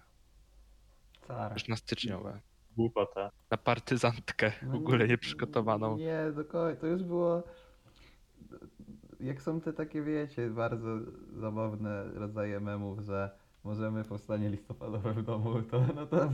Już 1.55 1.69
na 1.69 1.77
styczniowe. 1.77 2.41
Głupota. 2.77 3.31
Na 3.51 3.57
partyzantkę 3.57 4.51
w 4.51 4.63
No 4.63 4.75
ogóle 4.75 5.09
nieprzygotowaną. 5.09 5.97
Nie, 5.97 6.33
do 6.37 6.45
końca. 6.45 6.81
To 6.81 6.87
już 6.87 7.03
było. 7.03 7.43
Jak 9.21 9.43
są 9.43 9.61
te 9.61 9.73
takie, 9.73 10.03
wiecie, 10.03 10.51
bardzo 10.51 10.89
zabawne 11.37 12.05
rodzaje 12.05 12.61
memów, 12.61 13.01
że 13.01 13.31
możemy 13.65 14.05
powstanie 14.05 14.51
listopadowe 14.51 15.15
w 15.15 15.23
domu, 15.23 15.63
to 15.63 15.87
no 15.95 16.07
to. 16.07 16.31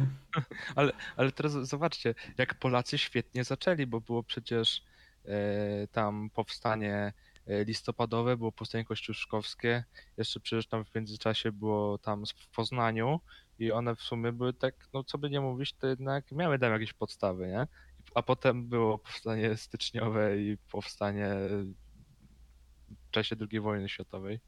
Ale 1.17 1.33
teraz 1.33 1.53
zobaczcie, 1.53 2.15
jak 2.39 2.55
Polacy 2.55 2.99
świetnie 2.99 3.45
zaczęli, 3.45 3.87
bo 3.87 4.01
było 4.01 4.23
przecież 4.23 4.83
e, 5.25 5.87
tam 5.87 6.31
powstanie 6.31 7.13
listopadowe, 7.47 8.37
było 8.37 8.53
powstanie 8.53 8.85
kościuszkowskie, 8.85 9.85
jeszcze 10.17 10.41
przecież 10.41 10.67
tam 10.67 10.85
w 10.85 10.95
międzyczasie 10.95 11.53
było 11.53 11.99
tam 11.99 12.25
w 12.27 12.49
Poznaniu 12.49 13.21
i 13.59 13.73
one 13.73 13.97
w 13.97 14.01
sumie 14.03 14.33
były 14.33 14.53
tak, 14.53 14.75
no 14.93 15.05
co 15.05 15.19
by 15.19 15.31
nie 15.31 15.41
mówić, 15.41 15.73
to 15.73 15.87
jednak 15.87 16.33
miały 16.33 16.59
tam 16.59 16.73
jakieś 16.73 16.93
podstawy, 16.93 17.47
nie? 17.49 17.67
A 18.15 18.23
potem 18.23 18.69
było 18.69 18.99
powstanie 18.99 19.57
styczniowe 19.57 20.39
i 20.39 20.57
powstanie 20.57 21.35
w 23.09 23.11
czasie 23.11 23.37
II 23.51 23.61
wojny 23.61 23.89
światowej. 23.89 24.41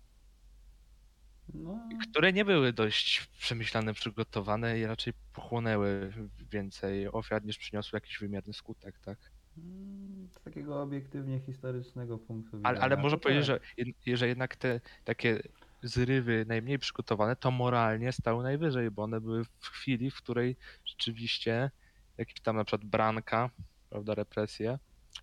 No, 1.55 1.88
które 2.11 2.32
nie 2.32 2.45
były 2.45 2.72
dość 2.72 3.26
przemyślane, 3.38 3.95
przygotowane 3.95 4.78
i 4.78 4.86
raczej 4.86 5.12
pochłonęły 5.32 6.12
więcej 6.51 7.09
ofiar 7.09 7.45
niż 7.45 7.59
przyniosły 7.59 7.97
jakiś 7.97 8.18
wymierny 8.18 8.53
skutek, 8.53 8.99
tak? 8.99 9.31
Mm, 9.59 10.28
z 10.30 10.40
takiego 10.42 10.82
obiektywnie 10.82 11.40
historycznego 11.40 12.18
punktu 12.18 12.57
widzenia. 12.57 12.68
Ale, 12.68 12.80
ale 12.80 12.96
można 12.96 13.18
to 13.18 13.22
powiedzieć, 13.22 13.46
tak. 13.46 13.61
że, 14.07 14.16
że 14.16 14.28
jednak 14.28 14.57
te 14.57 14.80
takie 15.05 15.42
zrywy 15.82 16.44
najmniej 16.48 16.78
przygotowane, 16.78 17.36
to 17.36 17.50
moralnie 17.50 18.12
stały 18.12 18.42
najwyżej, 18.42 18.90
bo 18.90 19.03
one 19.03 19.20
były 19.20 19.44
w 19.44 19.66
chwili, 19.66 20.11
w 20.11 20.16
której 20.16 20.57
rzeczywiście 20.84 21.70
jakieś 22.18 22.40
tam 22.40 22.57
na 22.57 22.64
przykład 22.64 22.90
branka, 22.90 23.50
prawda, 23.90 24.14
represje, 24.14 24.78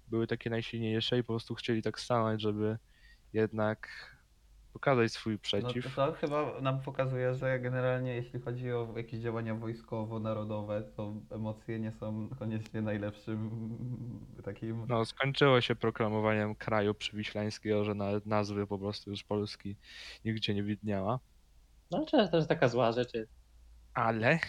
były 0.07 0.27
takie 0.27 0.49
najsilniejsze 0.49 1.17
i 1.17 1.23
po 1.23 1.33
prostu 1.33 1.55
chcieli 1.55 1.81
tak 1.81 1.99
stanąć, 1.99 2.41
żeby 2.41 2.77
jednak 3.33 3.89
pokazać 4.73 5.11
swój 5.11 5.33
No 5.33 5.39
przeciw. 5.39 5.83
to, 5.83 5.89
to 6.07 6.13
chyba 6.13 6.61
nam 6.61 6.81
pokazuje, 6.81 7.33
że 7.35 7.59
generalnie 7.59 8.15
jeśli 8.15 8.39
chodzi 8.39 8.71
o 8.71 8.93
jakieś 8.97 9.19
działania 9.19 9.55
wojskowo-narodowe, 9.55 10.83
to 10.95 11.13
emocje 11.31 11.79
nie 11.79 11.91
są 11.91 12.29
koniecznie 12.39 12.81
najlepszym 12.81 13.49
takim... 14.43 14.85
No, 14.87 15.05
skończyło 15.05 15.61
się 15.61 15.75
proklamowaniem 15.75 16.55
kraju 16.55 16.93
przywiślańskiego, 16.93 17.83
że 17.83 17.95
nawet 17.95 18.25
nazwy 18.25 18.67
po 18.67 18.79
prostu 18.79 19.09
już 19.09 19.23
Polski 19.23 19.77
nigdzie 20.25 20.53
nie 20.53 20.63
widniała. 20.63 21.19
No, 21.91 22.05
czy 22.05 22.29
to 22.29 22.37
jest 22.37 22.49
taka 22.49 22.67
zła 22.67 22.91
rzecz. 22.91 23.13
jest. 23.13 23.31
Ale, 23.93 24.39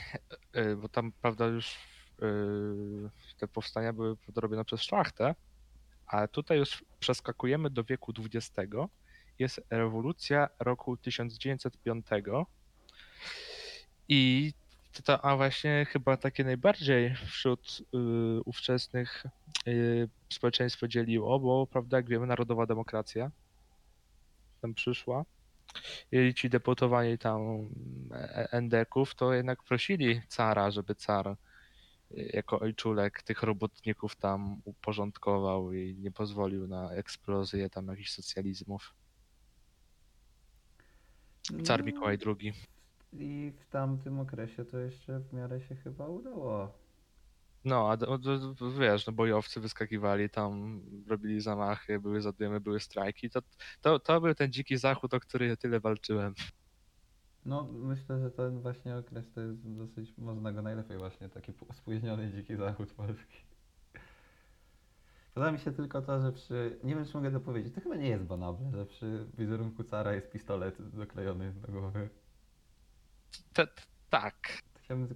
y, 0.56 0.76
bo 0.76 0.88
tam, 0.88 1.12
prawda, 1.12 1.46
już 1.46 1.74
y, 2.22 3.10
te 3.38 3.48
powstania 3.48 3.92
były 3.92 4.16
podrobione 4.16 4.64
przez 4.64 4.82
szlachtę, 4.82 5.34
ale 6.06 6.28
tutaj 6.28 6.58
już 6.58 6.84
przeskakujemy 6.98 7.70
do 7.70 7.84
wieku 7.84 8.12
XX. 8.18 8.72
Jest 9.40 9.60
rewolucja 9.70 10.48
roku 10.58 10.96
1905 10.96 12.06
i 14.08 14.52
to 15.04 15.24
a 15.24 15.36
właśnie 15.36 15.86
chyba 15.88 16.16
takie 16.16 16.44
najbardziej 16.44 17.14
wśród 17.14 17.82
y, 17.94 18.42
ówczesnych 18.44 19.24
y, 19.68 20.08
społeczeństwo 20.32 20.88
dzieliło, 20.88 21.40
bo 21.40 21.66
prawda, 21.66 21.96
jak 21.96 22.08
wiemy, 22.08 22.26
narodowa 22.26 22.66
demokracja 22.66 23.30
tam 24.60 24.74
przyszła. 24.74 25.24
I 26.12 26.34
ci 26.34 26.50
deputowani 26.50 27.18
tam 27.18 27.40
e- 28.12 28.48
endeków, 28.52 29.14
to 29.14 29.34
jednak 29.34 29.62
prosili 29.62 30.20
cara, 30.28 30.70
żeby 30.70 30.94
car 30.94 31.28
y, 31.28 32.30
jako 32.32 32.60
ojczulek 32.60 33.22
tych 33.22 33.42
robotników 33.42 34.16
tam 34.16 34.60
uporządkował 34.64 35.72
i 35.72 35.96
nie 35.98 36.10
pozwolił 36.10 36.66
na 36.66 36.90
eksplozję 36.90 37.70
tam 37.70 37.86
jakichś 37.86 38.10
socjalizmów. 38.10 38.94
Car 41.64 41.84
Mikołaj 41.84 42.18
II. 42.26 42.52
I 43.12 43.52
w 43.60 43.66
tamtym 43.66 44.20
okresie 44.20 44.64
to 44.64 44.78
jeszcze 44.78 45.20
w 45.20 45.32
miarę 45.32 45.60
się 45.60 45.74
chyba 45.74 46.08
udało. 46.08 46.78
No, 47.64 47.90
a 47.90 47.96
do- 47.96 48.18
wiesz, 48.78 49.06
no 49.06 49.12
bojowcy 49.12 49.60
wyskakiwali 49.60 50.30
tam, 50.30 50.82
robili 51.08 51.40
zamachy, 51.40 52.00
były 52.00 52.20
zadymy, 52.20 52.60
były 52.60 52.80
strajki. 52.80 53.30
To, 53.30 53.40
to, 53.80 53.98
to 53.98 54.20
był 54.20 54.34
ten 54.34 54.52
dziki 54.52 54.76
zachód, 54.76 55.14
o 55.14 55.20
który 55.20 55.46
ja 55.46 55.56
tyle 55.56 55.80
walczyłem. 55.80 56.34
No, 57.44 57.68
myślę, 57.72 58.20
że 58.20 58.30
ten 58.30 58.60
właśnie 58.60 58.96
okres 58.96 59.32
to 59.34 59.40
jest 59.40 59.74
dosyć, 59.76 60.18
można 60.18 60.52
go 60.52 60.62
najlepiej 60.62 60.98
właśnie, 60.98 61.28
taki 61.28 61.52
spóźniony 61.72 62.32
dziki 62.32 62.56
zachód 62.56 62.92
Polski. 62.92 63.49
Podoba 65.34 65.52
mi 65.52 65.58
się 65.58 65.72
tylko 65.72 66.02
to, 66.02 66.20
że 66.22 66.32
przy, 66.32 66.78
nie 66.84 66.94
wiem 66.94 67.04
czy 67.06 67.16
mogę 67.16 67.30
to 67.30 67.40
powiedzieć, 67.40 67.74
to 67.74 67.80
chyba 67.80 67.96
nie 67.96 68.08
jest 68.08 68.24
banalne, 68.24 68.70
że 68.78 68.86
przy 68.86 69.26
wizerunku 69.38 69.84
cara 69.84 70.14
jest 70.14 70.30
pistolet 70.30 70.96
doklejony 70.96 71.52
do 71.52 71.72
głowy. 71.72 72.08
T- 73.52 73.66
tak. 74.10 74.62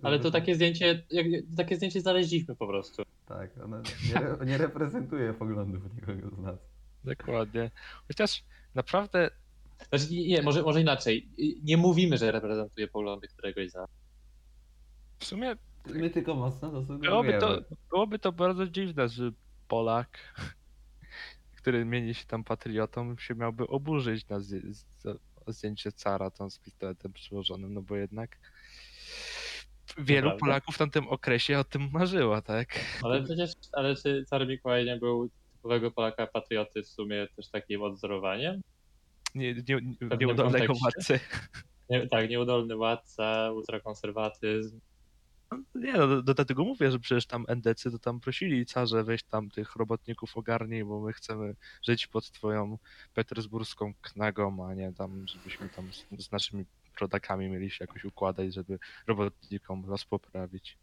Ale 0.03 0.19
to 0.19 0.31
takie 0.31 0.55
zdjęcie, 0.55 1.03
jak, 1.11 1.27
takie 1.57 1.77
zdjęcie 1.77 2.01
znaleźliśmy 2.01 2.57
po 2.57 2.67
prostu. 2.67 3.03
Tak, 3.27 3.51
ono 3.65 3.81
nie, 3.81 4.47
nie 4.47 4.59
reprezentuje 4.59 5.35
poglądów 5.35 5.83
nikogo 5.95 6.37
z 6.37 6.39
nas. 6.39 6.59
Dokładnie. 7.05 7.71
Chociaż 8.09 8.45
naprawdę 8.75 9.31
Znaczy, 9.89 10.11
nie, 10.11 10.27
nie, 10.29 10.43
może, 10.43 10.63
może 10.63 10.81
inaczej. 10.81 11.29
Nie 11.63 11.77
mówimy, 11.77 12.19
że 12.19 12.33
reprezentuje 12.33 12.89
poglądy 12.89 13.29
któregoś 13.29 13.71
z 13.71 13.75
nas. 13.75 13.91
w 15.19 15.25
sumie 15.25 15.57
My 15.95 16.11
tylko 16.11 16.35
mocno 16.35 16.69
byłoby 16.69 16.87
zasługujemy. 16.87 17.39
to, 17.39 17.61
byłoby 17.91 18.19
to 18.19 18.33
bardzo 18.33 18.67
dziwne, 18.67 19.09
że 19.09 19.31
Polak, 19.69 20.19
który 21.59 21.85
mieni 21.85 22.15
się 22.15 22.27
tam 22.27 22.45
patriotą, 22.45 23.17
się 23.17 23.35
miałby 23.35 23.67
oburzyć 23.67 24.29
na 24.29 24.41
zdjęcie 25.47 25.93
cara 25.93 26.31
tam 26.31 26.51
z 26.51 26.59
pistoletem 26.59 27.13
przyłożonym, 27.13 27.75
no 27.75 27.83
bo 27.83 27.97
jednak 27.97 28.39
wielu 29.99 30.29
prawda. 30.29 30.41
Polaków 30.41 30.75
w 30.75 30.79
tamtym 30.79 31.09
okresie 31.09 31.59
o 31.59 31.65
tym 31.65 31.91
marzyło, 31.93 32.43
tak? 32.43 32.69
Ale 33.03 33.23
przecież, 33.23 33.53
ale 33.73 33.97
czy 33.97 34.25
car 34.25 34.49
Mikołaj 34.49 34.85
nie 34.85 34.97
był 34.97 35.31
typowego 35.53 35.91
Polaka 35.91 36.27
patrioty 36.27 36.83
w 36.83 36.89
sumie 36.89 37.27
też 37.37 37.49
takim 37.49 37.83
odzorowaniem? 37.83 38.61
Nie, 39.35 39.55
nie, 39.55 39.63
nie, 39.69 40.17
nieudolnego 40.21 40.75
władcy. 40.75 41.21
Nie, 41.91 42.07
tak, 42.07 42.31
nieudolny 42.31 42.77
władca, 42.77 43.53
ultrakonserwatyzm. 43.53 44.81
Nie, 45.75 45.93
no, 45.93 46.23
do, 46.23 46.35
do 46.35 46.45
tego 46.45 46.65
mówię, 46.65 46.91
że 46.91 46.99
przecież 46.99 47.27
tam 47.27 47.45
endecy 47.49 47.91
to 47.91 47.99
tam 47.99 48.21
prosili 48.21 48.67
carze, 48.67 49.05
weź 49.05 49.23
tam 49.23 49.51
tych 49.51 49.77
robotników 49.77 50.37
ogarnij, 50.37 50.85
bo 50.85 51.01
my 51.01 51.13
chcemy 51.13 51.55
żyć 51.83 52.07
pod 52.07 52.31
twoją 52.31 52.79
petersburską 53.15 53.95
knagą, 54.01 54.67
a 54.69 54.75
nie 54.75 54.93
tam, 54.93 55.29
żebyśmy 55.29 55.71
tam 55.71 55.93
z, 55.93 56.07
z 56.19 56.33
naszymi 56.33 56.65
rodakami 57.01 57.49
mieli 57.49 57.71
się 57.71 57.85
jakoś 57.85 58.05
układać, 58.05 58.55
żeby 58.55 58.79
robotnikom 59.07 59.87
los 59.87 60.05
poprawić. 60.05 60.79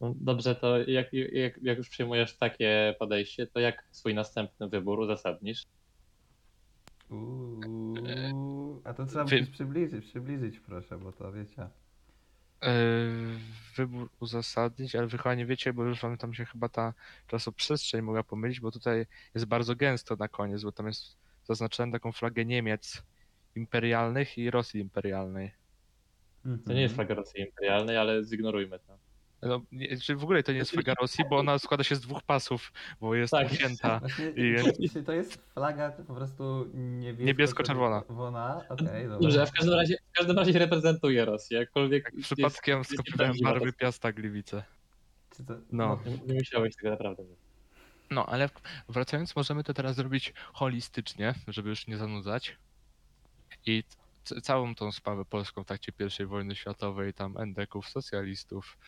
No 0.00 0.14
dobrze, 0.16 0.54
to 0.54 0.78
jak, 0.78 1.12
jak, 1.12 1.62
jak 1.62 1.78
już 1.78 1.88
przyjmujesz 1.88 2.36
takie 2.36 2.94
podejście, 2.98 3.46
to 3.46 3.60
jak 3.60 3.84
swój 3.90 4.14
następny 4.14 4.68
wybór 4.68 5.00
uzasadnisz? 5.00 5.62
Uuu, 7.10 8.82
a 8.84 8.94
to 8.94 9.06
trzeba 9.06 9.24
Wy- 9.24 9.46
przybliżyć, 9.46 10.06
przybliżyć 10.06 10.60
proszę, 10.60 10.98
bo 10.98 11.12
to 11.12 11.32
wiecie. 11.32 11.68
Yy, 12.64 13.38
wybór 13.76 14.08
uzasadnić, 14.20 14.96
ale 14.96 15.06
wy 15.06 15.18
chyba 15.18 15.34
nie 15.34 15.46
wiecie, 15.46 15.72
bo 15.72 15.84
już 15.84 16.00
wam 16.00 16.16
tam 16.16 16.34
się 16.34 16.44
chyba 16.44 16.68
ta 16.68 16.94
czasoprzestrzeń 17.26 18.02
mogła 18.02 18.22
pomylić, 18.22 18.60
bo 18.60 18.70
tutaj 18.70 19.06
jest 19.34 19.46
bardzo 19.46 19.76
gęsto 19.76 20.16
na 20.16 20.28
koniec, 20.28 20.64
bo 20.64 20.72
tam 20.72 20.86
jest 20.86 21.16
zaznaczone 21.44 21.92
taką 21.92 22.12
flagę 22.12 22.44
Niemiec 22.44 23.02
imperialnych 23.56 24.38
i 24.38 24.50
Rosji 24.50 24.80
imperialnej. 24.80 25.52
To 26.66 26.72
nie 26.72 26.82
jest 26.82 26.94
flaga 26.94 27.14
Rosji 27.14 27.40
imperialnej, 27.40 27.96
ale 27.96 28.24
zignorujmy 28.24 28.78
to. 28.78 28.98
No, 29.44 29.60
nie, 29.72 29.96
czy 29.96 30.16
w 30.16 30.22
ogóle 30.24 30.42
to 30.42 30.52
nie 30.52 30.58
jest 30.58 30.70
flaga 30.70 30.94
Rosji, 31.00 31.24
bo 31.30 31.36
ona 31.38 31.58
składa 31.58 31.84
się 31.84 31.96
z 31.96 32.00
dwóch 32.00 32.22
pasów, 32.22 32.72
bo 33.00 33.14
jest 33.14 33.30
Tak. 33.30 33.52
ucięta. 33.52 34.00
I- 34.36 35.04
to 35.04 35.12
jest 35.12 35.38
flaga 35.54 35.92
po 35.92 36.14
prostu 36.14 36.66
niebiesko 36.74 37.24
Niebiesko-czerwona. 37.24 38.02
Dobrze, 39.20 39.42
a 39.42 39.46
w 39.46 39.52
każdym 39.52 39.74
razie, 39.74 39.96
w 40.12 40.16
każdym 40.18 40.38
razie 40.38 40.58
reprezentuje 40.58 41.24
Rosję, 41.24 41.58
jakkolwiek 41.58 42.04
Jak 42.04 42.14
jest- 42.14 42.24
przypadkiem 42.26 42.78
jest 42.78 42.90
skopiowałem 42.90 43.32
nieprawdziwa 43.32 43.50
barwy. 43.60 43.72
Piasta 43.72 44.12
Gliwice. 44.12 44.64
To, 45.46 45.54
No. 45.72 46.00
Nie, 46.06 46.18
nie 46.26 46.34
musiałeś 46.34 46.76
tego 46.76 46.90
naprawdę. 46.90 47.22
No, 48.10 48.26
ale 48.26 48.48
wracając, 48.88 49.36
możemy 49.36 49.64
to 49.64 49.74
teraz 49.74 49.96
zrobić 49.96 50.32
holistycznie, 50.52 51.34
żeby 51.48 51.68
już 51.68 51.86
nie 51.86 51.96
zanudzać. 51.96 52.56
I 53.66 53.84
całą 54.42 54.74
tą 54.74 54.92
sprawę 54.92 55.24
polską 55.24 55.62
w 55.64 55.66
trakcie 55.66 55.92
I 56.20 56.24
wojny 56.26 56.56
światowej, 56.56 57.14
tam 57.14 57.36
endeków, 57.36 57.88
socjalistów, 57.88 58.78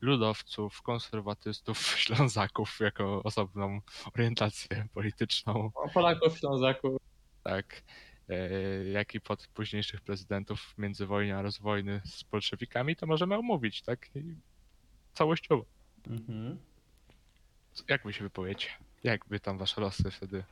ludowców, 0.00 0.82
konserwatystów, 0.82 1.78
ślązaków 2.04 2.80
jako 2.80 3.22
osobną 3.22 3.80
orientację 4.14 4.86
polityczną, 4.94 5.70
O 5.74 5.88
Polaków, 5.88 6.38
Ślązaków, 6.38 7.00
tak, 7.42 7.82
e, 8.28 8.84
jak 8.84 9.14
i 9.14 9.20
pod 9.20 9.46
późniejszych 9.46 10.00
prezydentów 10.00 10.74
międzywojnia, 10.78 11.42
rozwojny 11.42 12.00
z 12.04 12.22
bolszewikami, 12.22 12.96
to 12.96 13.06
możemy 13.06 13.36
omówić, 13.36 13.82
tak, 13.82 14.16
I 14.16 14.36
całościowo. 15.14 15.64
Mhm. 16.06 16.58
Jak 17.88 18.04
wy 18.04 18.12
się 18.12 18.24
wypowiecie? 18.24 18.68
Jakby 19.04 19.40
tam 19.40 19.58
wasze 19.58 19.80
losy 19.80 20.10
wtedy 20.10 20.44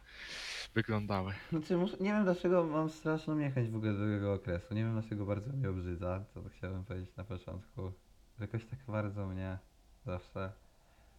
wyglądały? 0.75 1.33
Znaczy, 1.51 1.77
muszę, 1.77 1.97
nie 2.01 2.11
wiem 2.13 2.25
dlaczego 2.25 2.65
mam 2.65 2.91
straszną 2.91 3.35
niechęć 3.37 3.71
w 3.71 3.77
ogóle 3.77 3.93
do 3.93 3.99
tego 4.17 4.33
okresu. 4.33 4.75
Nie 4.75 4.83
wiem 4.85 4.93
dlaczego 5.01 5.27
bardzo 5.27 5.53
mnie 5.53 5.69
obrzydza, 5.71 6.25
to 6.35 6.43
chciałem 6.57 6.85
powiedzieć 6.85 7.17
na 7.17 7.25
początku. 7.25 7.93
Jakoś 8.41 8.65
tak 8.65 8.79
bardzo 8.89 9.27
mnie 9.27 9.59
zawsze. 10.07 10.53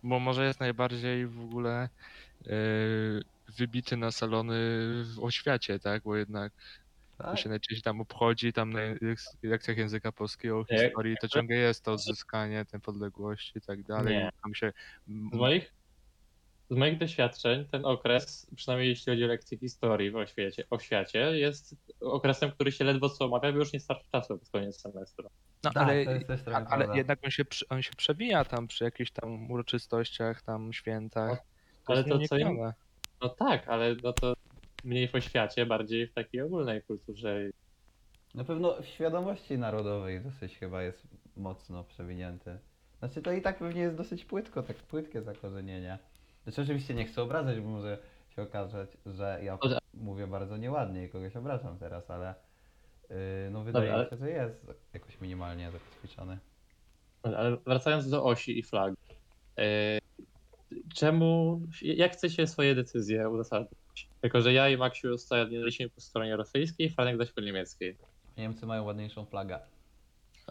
Bo 0.04 0.20
może 0.20 0.46
jest 0.46 0.60
najbardziej 0.60 1.28
w 1.28 1.40
ogóle 1.42 1.90
yy, 2.46 2.52
wybity 3.58 3.98
na 3.98 4.12
salony 4.12 4.54
w 5.16 5.24
oświacie, 5.24 5.80
tak? 5.80 6.04
Bo 6.04 6.16
jednak 6.16 6.54
to 7.18 7.24
Tak? 7.24 7.40
się 7.40 7.50
najczęściej 7.50 7.84
tam 7.84 8.02
obchodzi, 8.02 8.54
tam 8.54 8.74
na 8.74 8.80
lek- 8.80 9.36
lekcjach 9.44 9.78
języka 9.78 10.12
polskiego, 10.12 10.66
historii, 10.66 11.16
to 11.22 11.28
ciągle 11.28 11.56
jest 11.56 11.84
to 11.84 11.92
odzyskanie 11.94 12.66
tej 12.66 12.80
podległości 12.80 13.58
i 13.58 13.62
tak 13.62 13.84
dalej. 13.84 14.14
Nie. 14.18 14.32
Tam 14.44 14.54
się 14.56 14.74
z 15.08 15.34
moich 15.34 15.74
z 16.70 16.76
moich 16.76 16.98
doświadczeń 16.98 17.66
ten 17.66 17.86
okres, 17.86 18.48
przynajmniej 18.56 18.90
jeśli 18.90 19.12
chodzi 19.12 19.24
o 19.24 19.28
lekcje 19.28 19.58
historii 19.58 20.12
w 20.12 20.16
oświecie, 20.16 20.64
o 20.70 20.80
świecie, 20.80 21.20
jest 21.20 21.76
okresem, 22.02 22.52
który 22.52 22.72
się 22.72 22.84
ledwo 22.84 23.10
co 23.10 23.26
omawia, 23.26 23.52
bo 23.52 23.58
już 23.58 23.74
nie 23.74 23.80
starczy 23.80 24.10
czasu 24.12 24.40
pod 24.40 24.50
koniec 24.50 24.82
semestru. 24.82 25.30
No 25.64 25.72
Tak, 25.72 25.78
ale, 25.78 26.06
to 26.26 26.54
ale 26.68 26.98
jednak 26.98 27.20
on 27.24 27.32
się, 27.32 27.44
on 27.70 27.82
się 27.82 27.92
przewija 27.98 28.46
tam 28.46 28.68
przy 28.68 28.84
jakichś 28.84 29.12
tam 29.12 29.52
uroczystościach, 29.52 30.42
tam 30.42 30.74
świętach. 30.74 31.44
Ale 31.86 31.98
jest 31.98 32.10
to 32.10 32.20
co 32.20 32.38
im... 32.38 32.42
nieuniknione. 32.42 32.74
No 33.22 33.30
tak, 33.30 33.68
ale 33.68 33.96
no 34.04 34.14
to 34.14 34.34
mniej 34.84 35.08
w 35.08 35.16
oświacie, 35.16 35.66
bardziej 35.66 36.08
w 36.08 36.14
takiej 36.14 36.42
ogólnej 36.42 36.82
kulturze. 36.82 37.40
Na 38.36 38.44
pewno 38.44 38.82
w 38.82 38.86
świadomości 38.86 39.58
narodowej 39.58 40.22
dosyć 40.22 40.58
chyba 40.58 40.84
jest 40.84 41.08
mocno 41.38 41.84
przewinięty. 41.84 42.58
Znaczy 43.00 43.22
to 43.22 43.32
i 43.32 43.42
tak 43.42 43.60
pewnie 43.60 43.82
jest 43.82 43.96
dosyć 43.96 44.26
płytko, 44.26 44.64
tak 44.64 44.78
płytkie 44.78 45.22
zakorzenienie. 45.22 46.00
Znaczy 46.44 46.62
oczywiście 46.62 46.94
nie 46.94 47.06
chcę 47.06 47.22
obrażać, 47.22 47.60
bo 47.60 47.70
może 47.70 47.98
się 48.36 48.42
okazać, 48.42 48.90
że 49.06 49.40
ja 49.44 49.58
Dobrze. 49.58 49.78
mówię 49.94 50.28
bardzo 50.28 50.58
nieładnie 50.58 51.04
i 51.06 51.10
kogoś 51.10 51.36
obrażam 51.36 51.78
teraz, 51.80 52.10
ale 52.12 52.36
yy, 53.10 53.16
no 53.52 53.64
wydaje 53.64 53.94
ale- 53.94 54.04
mi 54.04 54.10
się, 54.10 54.18
że 54.18 54.30
jest 54.30 54.66
jakoś 54.94 55.22
minimalnie 55.22 55.72
zakotwiczony. 55.72 56.38
Ale 57.24 57.58
wracając 57.58 58.10
do 58.10 58.24
osi 58.26 58.60
i 58.60 58.64
flag. 58.64 58.94
e, 59.58 60.00
Czemu, 60.96 61.62
jak 61.82 62.14
chcecie 62.14 62.48
swoje 62.48 62.76
decyzje 62.76 63.30
uzasadnić? 63.30 64.10
Jako, 64.24 64.42
że 64.42 64.54
ja 64.54 64.70
i 64.70 64.78
Maksiu 64.78 65.18
stajaliśmy 65.18 65.90
po 65.90 66.02
stronie 66.02 66.36
rosyjskiej, 66.38 66.90
Franek 66.90 67.18
zaś 67.18 67.32
po 67.32 67.42
niemieckiej. 67.42 67.98
Niemcy 68.38 68.66
mają 68.66 68.84
ładniejszą 68.84 69.26
flagę. 69.26 69.60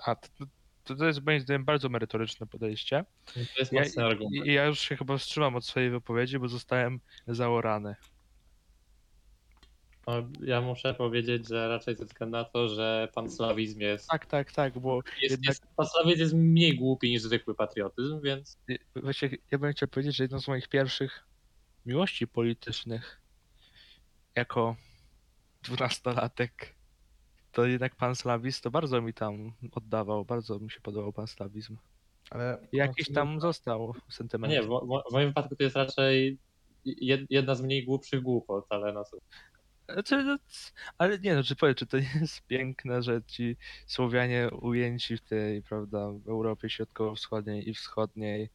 A 0.07 0.17
to, 0.85 0.95
to, 0.97 1.07
jest 1.07 1.23
moim 1.27 1.41
zdaniem 1.41 1.65
bardzo 1.65 1.89
merytoryczne 1.89 2.47
podejście. 2.47 3.05
To 3.35 3.41
jest 3.61 3.73
Ja, 3.73 3.83
mocny 3.83 4.05
argument. 4.05 4.47
i- 4.47 4.53
ja 4.53 4.65
już 4.67 4.81
się 4.81 4.97
chyba 4.97 5.19
wstrzymam 5.19 5.57
od 5.57 5.65
swojej 5.67 5.91
wypowiedzi, 5.91 6.39
bo 6.39 6.49
zostałem 6.49 7.01
zaorany. 7.27 7.95
No, 10.07 10.29
ja 10.41 10.61
muszę 10.61 10.95
powiedzieć, 10.95 11.49
że 11.49 11.69
raczej 11.69 11.97
ze 11.97 12.05
względu 12.05 12.37
na 12.37 12.45
to, 12.45 12.69
że 12.69 13.09
panslawizm 13.15 13.81
jest, 13.81 14.09
Tak, 14.09 14.27
tak, 14.27 14.53
tak, 14.53 14.79
bo 14.79 14.97
jest, 14.97 15.31
jednak- 15.31 15.49
jest 15.49 15.67
panslawizm 15.77 16.21
jest 16.21 16.35
mniej 16.35 16.77
głupi 16.77 17.11
niż 17.11 17.23
zwykły 17.23 17.55
patriotyzm, 17.55 18.21
więc 18.21 18.59
y, 18.71 18.79
właśnie 18.97 19.31
ja 19.51 19.59
bym 19.59 19.73
chciał 19.73 19.89
powiedzieć, 19.89 20.17
że 20.17 20.25
jedną 20.25 20.41
z 20.41 20.49
moich 20.49 20.69
pierwszych 20.69 21.25
miłości 21.87 22.27
politycznych 22.29 23.21
jako 24.37 24.77
dwunastolatek 25.63 26.75
to 27.53 27.67
jednak 27.67 27.97
pan 27.97 28.15
slawizm 28.17 28.63
to 28.63 28.71
bardzo 28.71 29.03
mi 29.03 29.15
tam 29.15 29.53
oddawał, 29.73 30.25
bardzo 30.25 30.59
mi 30.59 30.71
się 30.71 30.81
podobał 30.81 31.13
pan 31.13 31.27
slawizm. 31.27 31.77
Ale 32.31 32.67
Jakiś 32.73 33.13
tam 33.13 33.41
został 33.41 33.95
no 33.97 34.01
sentyment. 34.11 34.53
nie, 34.53 34.63
w, 34.63 34.69
mo- 34.69 35.05
w 35.11 35.13
moim 35.13 35.29
wypadku 35.29 35.57
to 35.57 35.63
jest 35.65 35.77
raczej 35.77 36.39
jed- 36.87 37.27
jedna 37.31 37.55
z 37.55 37.63
mniej 37.63 37.85
głupszych 37.85 38.23
głupot, 38.23 38.67
ale 38.69 38.93
no. 38.93 39.05
Znaczy, 39.89 40.25
no, 40.25 40.39
ale 40.99 41.19
nie 41.19 41.35
no, 41.35 41.43
czy 41.43 41.57
powiem, 41.57 41.75
czy 41.75 41.87
to 41.87 41.99
nie 41.99 42.11
jest 42.21 42.43
piękne, 42.47 43.03
że 43.03 43.23
ci 43.27 43.57
Słowianie 43.87 44.49
ujęci 44.51 45.17
w 45.17 45.21
tej, 45.21 45.63
prawda, 45.63 46.13
w 46.13 46.29
Europie 46.29 46.71
Środkowo-Wschodniej 46.71 47.69
i 47.69 47.75
Wschodniej 47.75 48.51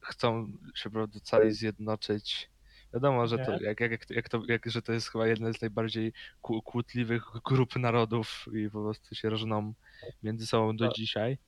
chcą 0.00 0.52
się, 0.74 0.90
prawda, 0.90 1.20
cali 1.20 1.52
zjednoczyć. 1.52 2.50
Wiadomo, 2.94 3.26
że 3.26 3.38
to, 3.38 3.60
jak, 3.60 3.80
jak, 3.80 4.10
jak, 4.10 4.28
to, 4.28 4.42
jak, 4.48 4.66
że 4.70 4.82
to 4.82 4.92
jest 4.92 5.08
chyba 5.08 5.26
jedna 5.26 5.52
z 5.52 5.60
najbardziej 5.60 6.12
kłó- 6.42 6.62
kłótliwych 6.62 7.22
grup 7.44 7.76
narodów 7.76 8.44
i 8.52 8.70
po 8.70 8.82
prostu 8.82 9.14
się 9.14 9.30
różną 9.30 9.74
między 10.22 10.46
sobą 10.46 10.76
do 10.76 10.86
Tak. 10.86 10.94
dzisiaj. 10.96 11.38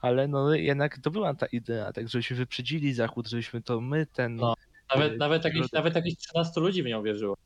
Ale 0.00 0.28
no 0.28 0.54
jednak 0.54 0.98
to 0.98 1.10
była 1.10 1.34
ta 1.34 1.46
idea, 1.46 1.92
tak 1.92 2.08
żebyśmy 2.08 2.36
wyprzedzili 2.36 2.94
Zachód, 2.94 3.28
żebyśmy 3.28 3.62
to 3.62 3.80
my 3.80 4.06
ten, 4.06 4.36
No. 4.36 4.54
Nawet, 4.94 5.12
Yy, 5.12 5.18
nawet, 5.18 5.44
jakieś, 5.44 5.58
środek. 5.58 5.72
nawet 5.72 5.94
jakieś 5.94 6.16
13 6.16 6.60
ludzi 6.60 6.82
w 6.82 6.86
nią 6.86 7.02
wierzyło. 7.02 7.36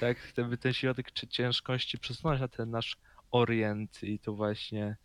tak, 0.00 0.32
ten, 0.32 0.56
ten 0.58 0.72
środek 0.72 1.10
ciężkości 1.10 1.98
przesunąć 1.98 2.40
na 2.40 2.48
ten 2.48 2.70
nasz 2.70 2.96
orient 3.30 4.02
i 4.02 4.18
to 4.18 4.32
właśnie 4.34 4.84
e, 4.84 4.96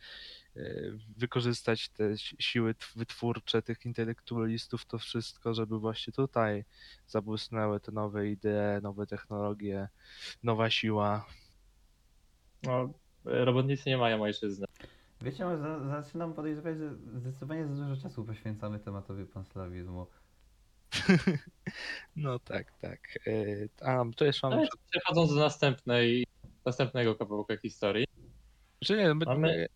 wykorzystać 1.17 1.89
te 1.89 2.17
si- 2.17 2.35
siły 2.39 2.73
tw- 2.73 2.97
wytwórcze 2.97 3.61
tych 3.61 3.85
intelektualistów, 3.85 4.85
to 4.85 4.97
wszystko, 4.97 5.53
żeby 5.53 5.79
właśnie 5.79 6.13
tutaj 6.13 6.65
zabłysnęły 7.07 7.79
te 7.79 7.91
nowe 7.91 8.27
idee, 8.29 8.81
nowe 8.81 9.07
technologie, 9.07 9.87
nowa 10.43 10.69
siła. 10.69 11.25
No, 12.63 12.93
robotnicy 13.23 13.89
nie 13.89 13.97
mają 13.97 14.21
ojczyzny. 14.23 14.65
wiecie, 15.21 15.45
może 15.45 15.57
za, 15.57 16.01
zaczynam 16.01 16.33
podejrzewać, 16.33 16.77
że 16.77 16.95
zdecydowanie 17.19 17.67
za 17.67 17.73
dużo 17.85 18.01
czasu 18.01 18.25
poświęcamy 18.25 18.79
tematowi 18.79 19.25
panslawizmu. 19.25 20.07
No 22.15 22.39
tak, 22.39 22.71
tak. 22.81 22.99
E, 23.27 23.87
A 23.87 24.03
to 24.15 24.25
jeszcze 24.25 24.49
mam... 24.49 24.59
Ale 24.59 24.67
przechodząc 24.91 25.29
do 25.33 25.39
następnej, 25.39 26.25
następnego 26.65 27.15
kawałka 27.15 27.57
historii, 27.57 28.05
Czy 28.83 28.97
nie, 28.97 29.13
my, 29.13 29.25
Mamy- 29.25 29.67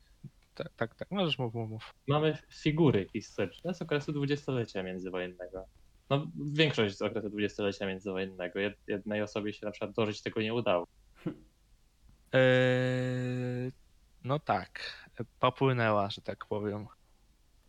tak, 0.56 0.70
tak, 0.76 0.95
tak, 0.95 1.12
możesz 1.12 1.38
mów, 1.39 1.53
mów, 1.53 1.70
mów. 1.70 1.93
mamy 2.08 2.38
figury 2.53 3.08
historyczne 3.14 3.74
z 3.74 3.82
okresu 3.82 4.12
dwudziestolecia 4.12 4.84
międzywojennego. 4.84 5.66
No, 6.10 6.28
większość 6.53 6.97
z 6.97 7.01
okresu 7.01 7.30
dwudziestolecia 7.30 7.88
międzywojennego. 7.88 8.60
Jed- 8.60 8.78
Jednej 8.88 9.22
osobie 9.22 9.53
się 9.53 9.66
na 9.66 9.72
przykład 9.72 9.91
dożyć 9.91 10.22
tego 10.22 10.41
nie 10.41 10.53
udało. 10.53 10.88
Eee, 12.34 13.72
no 14.24 14.39
tak, 14.39 14.80
popłynęła, 15.39 16.10
że 16.10 16.22
tak 16.22 16.45
powiem. 16.45 16.88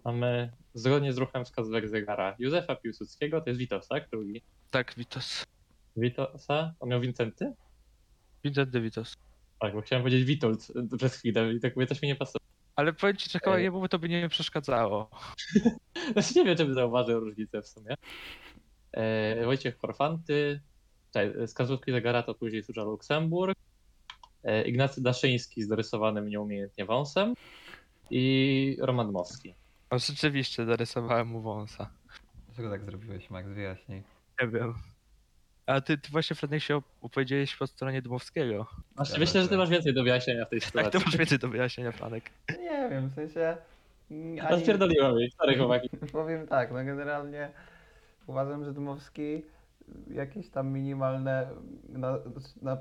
Mamy, 0.04 0.52
zgodnie 0.74 1.12
z 1.12 1.18
ruchem 1.18 1.44
wskazówek 1.44 1.88
zegara, 1.88 2.36
Józefa 2.38 2.76
Piłsudskiego, 2.76 3.40
to 3.40 3.50
jest 3.50 3.60
Witos, 3.60 3.88
tak? 3.88 4.08
Drugi. 4.10 4.42
Tak, 4.70 4.94
Witos. 4.96 5.44
Witosa? 5.96 6.74
On 6.80 6.88
miał 6.88 7.00
Wincenty? 7.00 7.52
Vincent 8.44 8.70
de 8.70 8.80
Vitos. 8.80 9.14
Tak, 9.60 9.72
bo 9.74 9.80
chciałem 9.80 10.02
powiedzieć 10.02 10.24
Witold 10.24 10.72
przez 10.98 11.16
chwilę 11.16 11.52
i 11.52 11.60
tak 11.60 11.76
mówię, 11.76 11.86
coś 11.86 12.02
mi 12.02 12.08
nie 12.08 12.16
pasuje. 12.16 12.45
Ale 12.76 12.92
powiem 12.92 13.16
ci, 13.16 13.38
Ej. 13.46 13.62
jemu 13.62 13.88
to 13.88 13.98
by 13.98 14.08
nie 14.08 14.28
przeszkadzało. 14.28 15.10
Znaczy 16.12 16.34
nie 16.36 16.44
wiem, 16.44 16.56
czy 16.56 16.64
bym 16.64 16.74
zauważył 16.74 17.20
różnicę 17.20 17.62
w 17.62 17.68
sumie. 17.68 17.94
E, 18.92 19.44
Wojciech 19.44 19.76
Korfanty, 19.76 20.60
czekaj, 21.12 21.46
wskazówki 21.46 21.92
zegara 21.92 22.22
to 22.22 22.34
później 22.34 22.62
służa 22.62 22.82
Luksemburg. 22.82 23.58
E, 24.44 24.62
Ignacy 24.68 25.02
Daszyński 25.02 25.62
z 25.62 25.68
dorysowanym 25.68 26.28
nieumiejętnie 26.28 26.84
wąsem 26.84 27.34
i 28.10 28.76
Roman 28.80 29.08
Dmowski. 29.08 29.54
No 29.92 29.98
rzeczywiście, 29.98 30.64
zarysowałem 30.64 31.28
mu 31.28 31.40
wąsa. 31.40 31.90
Dlaczego 32.46 32.70
tak 32.70 32.84
zrobiłeś, 32.84 33.30
Max? 33.30 33.48
Wyjaśnij. 33.48 34.02
Nie 34.42 34.48
wiem. 34.48 34.74
A 35.66 35.80
ty, 35.80 35.98
ty 35.98 36.10
właśnie, 36.10 36.36
Franek, 36.36 36.62
się 36.62 36.80
opowiedziałeś 37.02 37.56
po 37.56 37.66
stronie 37.66 38.02
Dmowskiego. 38.02 38.66
Znaczy, 38.94 39.10
Zgadza 39.10 39.20
myślę, 39.20 39.42
że 39.42 39.48
ty 39.48 39.56
masz 39.56 39.70
więcej 39.70 39.94
do 39.94 40.02
wyjaśnienia 40.02 40.44
w 40.44 40.48
tej 40.50 40.60
Tak, 40.60 40.66
sytuacji. 40.68 40.92
to 41.00 41.06
masz 41.06 41.16
więcej 41.16 41.38
do 41.38 41.48
wyjaśnienia, 41.48 41.92
Franek. 41.92 42.30
Nie 42.60 42.88
wiem, 42.90 43.08
w 43.08 43.14
sensie... 43.14 43.56
mm, 44.10 44.46
ani- 44.46 44.50
Rozpierdoliłem 44.56 45.16
mi, 45.16 45.30
sorry 45.30 45.56
chłopaki. 45.58 45.88
Powiem 46.12 46.46
tak, 46.46 46.70
no 46.72 46.76
generalnie 46.84 47.48
uważam, 48.26 48.64
że 48.64 48.72
Dmowski 48.72 49.42
jakieś 50.10 50.48
tam 50.48 50.68
minimalne, 50.72 51.48
na, 51.88 52.18
na, 52.62 52.76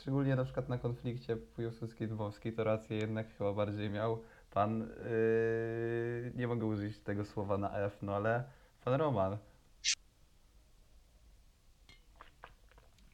szczególnie 0.00 0.36
na 0.36 0.44
przykład 0.44 0.68
na 0.68 0.78
konflikcie 0.78 1.36
Piłsudski-Dmowski, 1.58 2.52
to 2.56 2.64
rację 2.64 2.96
jednak 2.96 3.26
chyba 3.38 3.52
bardziej 3.52 3.90
miał 3.90 4.22
pan, 4.50 4.80
yy, 4.80 6.32
nie 6.34 6.46
mogę 6.48 6.66
użyć 6.66 6.98
tego 6.98 7.24
słowa 7.24 7.58
na 7.58 7.76
F, 7.78 7.98
no 8.02 8.16
ale 8.16 8.44
pan 8.84 8.94
Roman. 8.94 9.36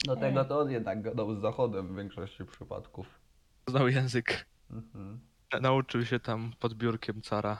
Do 0.09 0.17
tego 0.17 0.45
to 0.45 0.61
on 0.61 0.71
jednak 0.71 1.03
gadał 1.03 1.35
z 1.35 1.41
Zachodem 1.41 1.89
w 1.95 1.97
większości 1.97 2.45
przypadków. 2.45 3.07
Znał 3.67 3.89
język. 3.89 4.47
Mhm. 4.71 5.21
Na- 5.53 5.61
Nauczył 5.61 6.05
się 6.07 6.21
tam 6.21 6.53
pod 6.61 6.75
biurkiem 6.75 7.23
cara. 7.23 7.59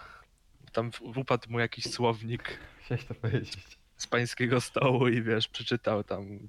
Tam 0.73 0.93
w- 0.93 1.03
upadł 1.03 1.51
mu 1.51 1.59
jakiś 1.59 1.85
słownik 1.93 2.59
Chciałeś 2.85 3.05
to 3.05 3.15
powiedzieć. 3.15 3.79
z 3.97 4.07
pańskiego 4.07 4.61
stołu 4.61 5.09
i 5.09 5.23
wiesz, 5.23 5.49
przeczytał 5.49 6.05
tam 6.05 6.49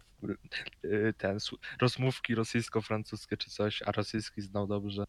y, 0.86 1.14
ten 1.18 1.38
rozmówki 1.82 2.36
rosyjsko-francuskie 2.36 3.38
czy 3.38 3.50
coś, 3.52 3.82
a 3.82 3.92
rosyjski 3.92 4.42
znał 4.42 4.68
dobrze. 4.68 5.04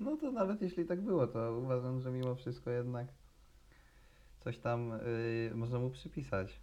No 0.00 0.16
to 0.16 0.30
nawet 0.32 0.62
jeśli 0.62 0.84
tak 0.86 1.00
było, 1.00 1.26
to 1.26 1.52
uważam, 1.52 2.00
że 2.00 2.10
mimo 2.10 2.34
wszystko 2.34 2.70
jednak 2.70 3.06
coś 4.44 4.58
tam 4.58 4.92
y, 4.92 5.52
można 5.54 5.78
mu 5.78 5.90
przypisać. 5.90 6.60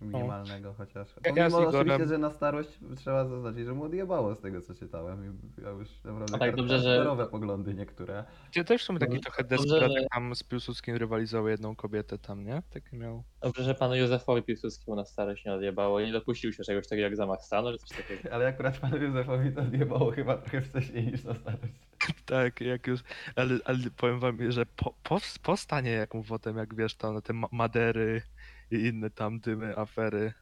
Minimalnego 0.00 0.74
chociaż. 0.74 1.08
Ja- 1.08 1.22
Pomimo 1.34 1.60
ja 1.60 1.68
oczywiście, 1.68 2.06
że 2.06 2.18
na 2.18 2.30
starość 2.30 2.68
trzeba 2.96 3.24
zaznaczyć, 3.28 3.64
że 3.66 3.72
mu 3.74 3.84
odjebało 3.84 4.34
z 4.34 4.40
tego 4.40 4.60
co 4.60 4.74
czytałem. 4.74 5.24
I 5.58 5.62
ja 5.62 5.70
już 5.70 5.88
naprawdę 6.04 6.34
A 6.34 6.38
tak, 6.38 6.56
dobrze, 6.56 6.78
że- 6.78 7.26
poglądy 7.30 7.74
niektóre. 7.74 8.24
Gdzie 8.50 8.64
też 8.64 8.84
są 8.84 8.94
taki 8.98 9.04
Dobrze- 9.12 9.20
trochę 9.22 9.44
dobrze, 9.44 9.56
desperat, 9.64 9.92
że- 9.92 10.00
jak 10.00 10.10
tam 10.10 10.34
z 10.34 10.42
Piłsudskim 10.42 10.96
rywalizował 10.96 11.48
jedną 11.48 11.76
kobietę 11.76 12.18
tam, 12.18 12.44
nie? 12.44 12.62
Taki 12.70 12.96
miał. 12.96 13.22
Dobrze, 13.40 13.62
że 13.62 13.74
panu 13.74 13.94
Józefowi 13.96 14.42
Piłsudskiemu 14.42 14.96
na 14.96 15.04
starość 15.04 15.44
nie 15.44 15.52
odjebało 15.54 16.00
i 16.00 16.06
nie 16.06 16.12
dopuścił 16.12 16.52
się 16.52 16.64
czegoś 16.64 16.84
takiego 16.88 17.02
jak 17.04 17.16
zamach 17.16 17.42
stanu, 17.42 17.72
czy 17.72 17.78
coś 17.78 17.96
takiego. 17.96 18.20
Ale 18.34 18.46
akurat 18.46 18.78
panu 18.78 18.96
Józefowi 18.96 19.52
to 19.52 19.60
odjebało 19.60 20.10
chyba 20.10 20.36
trochę 20.36 20.60
wcześniej 20.62 21.06
niż 21.06 21.24
na 21.24 21.34
starość. 21.34 21.72
Tak, 22.26 22.60
jak 22.60 22.86
już, 22.86 23.00
ale, 23.36 23.58
ale 23.64 23.78
powiem 23.96 24.20
wam, 24.20 24.52
że 24.52 24.66
po, 24.66 24.94
po, 25.02 25.18
po 25.42 25.56
stanie 25.56 25.90
jak 25.90 26.14
mu 26.14 26.24
potem, 26.24 26.56
jak 26.56 26.74
wiesz, 26.74 26.94
tam 26.94 27.14
na 27.14 27.20
te 27.20 27.32
ma- 27.32 27.48
Madery 27.52 28.22
i 28.70 28.76
inne 28.86 29.10
tam 29.10 29.40
dymy, 29.40 29.76
afery. 29.78 30.32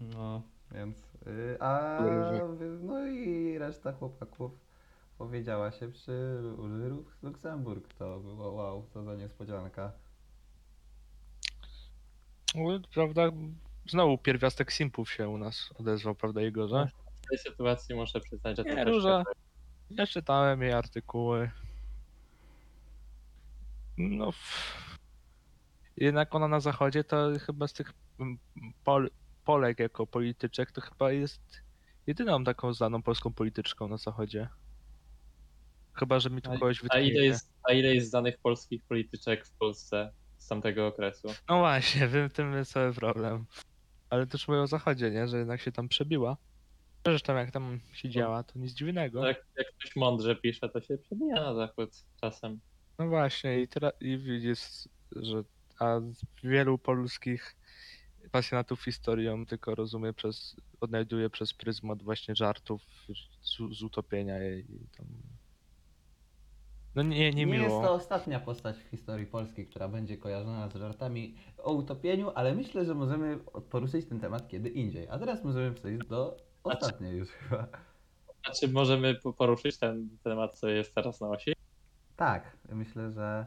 No, 0.00 0.42
więc. 0.72 0.96
y, 1.26 1.56
a 1.60 2.00
no 2.82 3.06
i 3.06 3.58
reszta 3.58 3.92
chłopaków 3.92 4.52
powiedziała 5.18 5.70
się 5.72 5.88
przy 5.92 6.40
Luksemburg. 7.22 7.94
To 7.94 8.20
było 8.20 8.52
wow, 8.52 8.86
co 8.94 9.02
za 9.04 9.14
niespodzianka. 9.14 9.92
No, 12.54 12.80
Prawda, 12.94 13.22
znowu 13.88 14.18
pierwiastek 14.18 14.72
simpów 14.72 15.10
się 15.12 15.28
u 15.28 15.38
nas 15.38 15.70
odezwał, 15.78 16.14
prawda 16.14 16.42
Igorze? 16.42 16.88
W 17.22 17.28
tej 17.28 17.38
sytuacji 17.38 17.94
muszę 17.94 18.20
przyznać, 18.20 18.56
że 18.56 18.64
to 18.64 18.74
Nie, 18.74 18.84
Róża. 18.84 19.22
tak. 19.24 19.34
Ja 19.90 20.06
czytałem 20.06 20.62
jej 20.62 20.72
artykuły. 20.72 21.50
No. 23.98 24.28
f- 24.28 24.89
Jednak 26.00 26.34
ona 26.34 26.48
na 26.48 26.60
zachodzie 26.60 27.04
to 27.04 27.30
chyba 27.46 27.68
z 27.68 27.72
tych 27.72 27.92
mm, 28.20 28.38
Pol 28.84 29.10
Polek 29.44 29.78
jako 29.78 30.06
polityczek 30.06 30.72
to 30.72 30.80
chyba 30.80 31.12
jest 31.12 31.42
jedyną 32.06 32.44
taką 32.44 32.72
znaną 32.72 33.02
polską 33.02 33.32
polityczką 33.32 33.88
na 33.88 33.96
zachodzie. 33.96 34.48
Chyba, 35.94 36.20
że 36.20 36.30
mi 36.30 36.42
tu 36.42 36.50
A- 36.50 36.54
kogoś 36.54 36.78
A 36.78 36.82
wytkniecie. 36.82 37.08
ile, 37.14 37.24
jest, 37.24 37.52
a 37.68 37.72
ile 37.72 37.94
jest 37.94 38.08
znanych 38.10 38.38
polskich 38.38 38.84
polityczek 38.84 39.46
w 39.46 39.52
Polsce 39.52 40.12
z 40.38 40.48
tamtego 40.48 40.86
okresu? 40.86 41.28
No 41.48 41.58
właśnie, 41.58 42.08
w 42.08 42.32
tym 42.32 42.52
jest 42.54 42.72
cały 42.72 42.94
problem. 42.94 43.46
Ale 44.10 44.26
też 44.26 44.48
mówię 44.48 44.60
o 44.60 44.66
zachodzie, 44.66 45.10
nie? 45.10 45.28
Że 45.28 45.38
jednak 45.38 45.60
się 45.60 45.72
tam 45.72 45.88
przebiła. 45.88 46.36
Zresztą 47.06 47.36
jak 47.36 47.50
tam 47.50 47.80
siedziała, 47.92 48.42
to 48.42 48.58
nic 48.58 48.72
dziwnego. 48.72 49.26
Jak, 49.26 49.46
jak 49.58 49.66
ktoś 49.78 49.96
mądrze 49.96 50.36
pisze, 50.36 50.68
to 50.68 50.80
się 50.80 50.98
przebija 50.98 51.34
na 51.34 51.54
zachód 51.54 51.90
czasem. 52.20 52.60
No 52.98 53.08
właśnie, 53.08 53.60
i 53.60 53.68
teraz 53.68 53.92
i 54.00 54.18
widzisz, 54.18 54.60
że 55.16 55.44
a 55.80 56.00
wielu 56.44 56.78
polskich 56.78 57.56
pasjonatów 58.30 58.84
historią 58.84 59.46
tylko 59.46 59.74
rozumie 59.74 60.12
przez, 60.12 60.56
odnajduje 60.80 61.30
przez 61.30 61.54
pryzmat 61.54 62.02
właśnie 62.02 62.34
żartów 62.36 62.82
z, 63.42 63.78
z 63.78 63.82
utopienia 63.82 64.38
jej. 64.38 64.66
No 66.94 67.02
nie, 67.02 67.30
nie, 67.30 67.46
Nie 67.46 67.56
jest 67.56 67.68
miło. 67.68 67.82
to 67.82 67.92
ostatnia 67.92 68.40
postać 68.40 68.76
w 68.76 68.90
historii 68.90 69.26
Polski, 69.26 69.66
która 69.66 69.88
będzie 69.88 70.16
kojarzona 70.16 70.68
z 70.68 70.74
żartami 70.76 71.34
o 71.58 71.72
utopieniu, 71.72 72.30
ale 72.34 72.54
myślę, 72.54 72.84
że 72.84 72.94
możemy 72.94 73.38
poruszyć 73.70 74.06
ten 74.06 74.20
temat 74.20 74.48
kiedy 74.48 74.68
indziej. 74.68 75.08
A 75.08 75.18
teraz 75.18 75.44
możemy 75.44 75.72
przejść 75.74 76.06
do 76.08 76.36
ostatniej 76.64 77.16
już 77.18 77.28
chyba. 77.30 77.68
A 78.48 78.50
czy 78.50 78.68
możemy 78.68 79.14
po- 79.14 79.32
poruszyć 79.32 79.78
ten 79.78 80.18
temat, 80.22 80.58
co 80.58 80.68
jest 80.68 80.94
teraz 80.94 81.20
na 81.20 81.28
osi? 81.28 81.52
Tak, 82.16 82.56
myślę, 82.68 83.10
że 83.10 83.46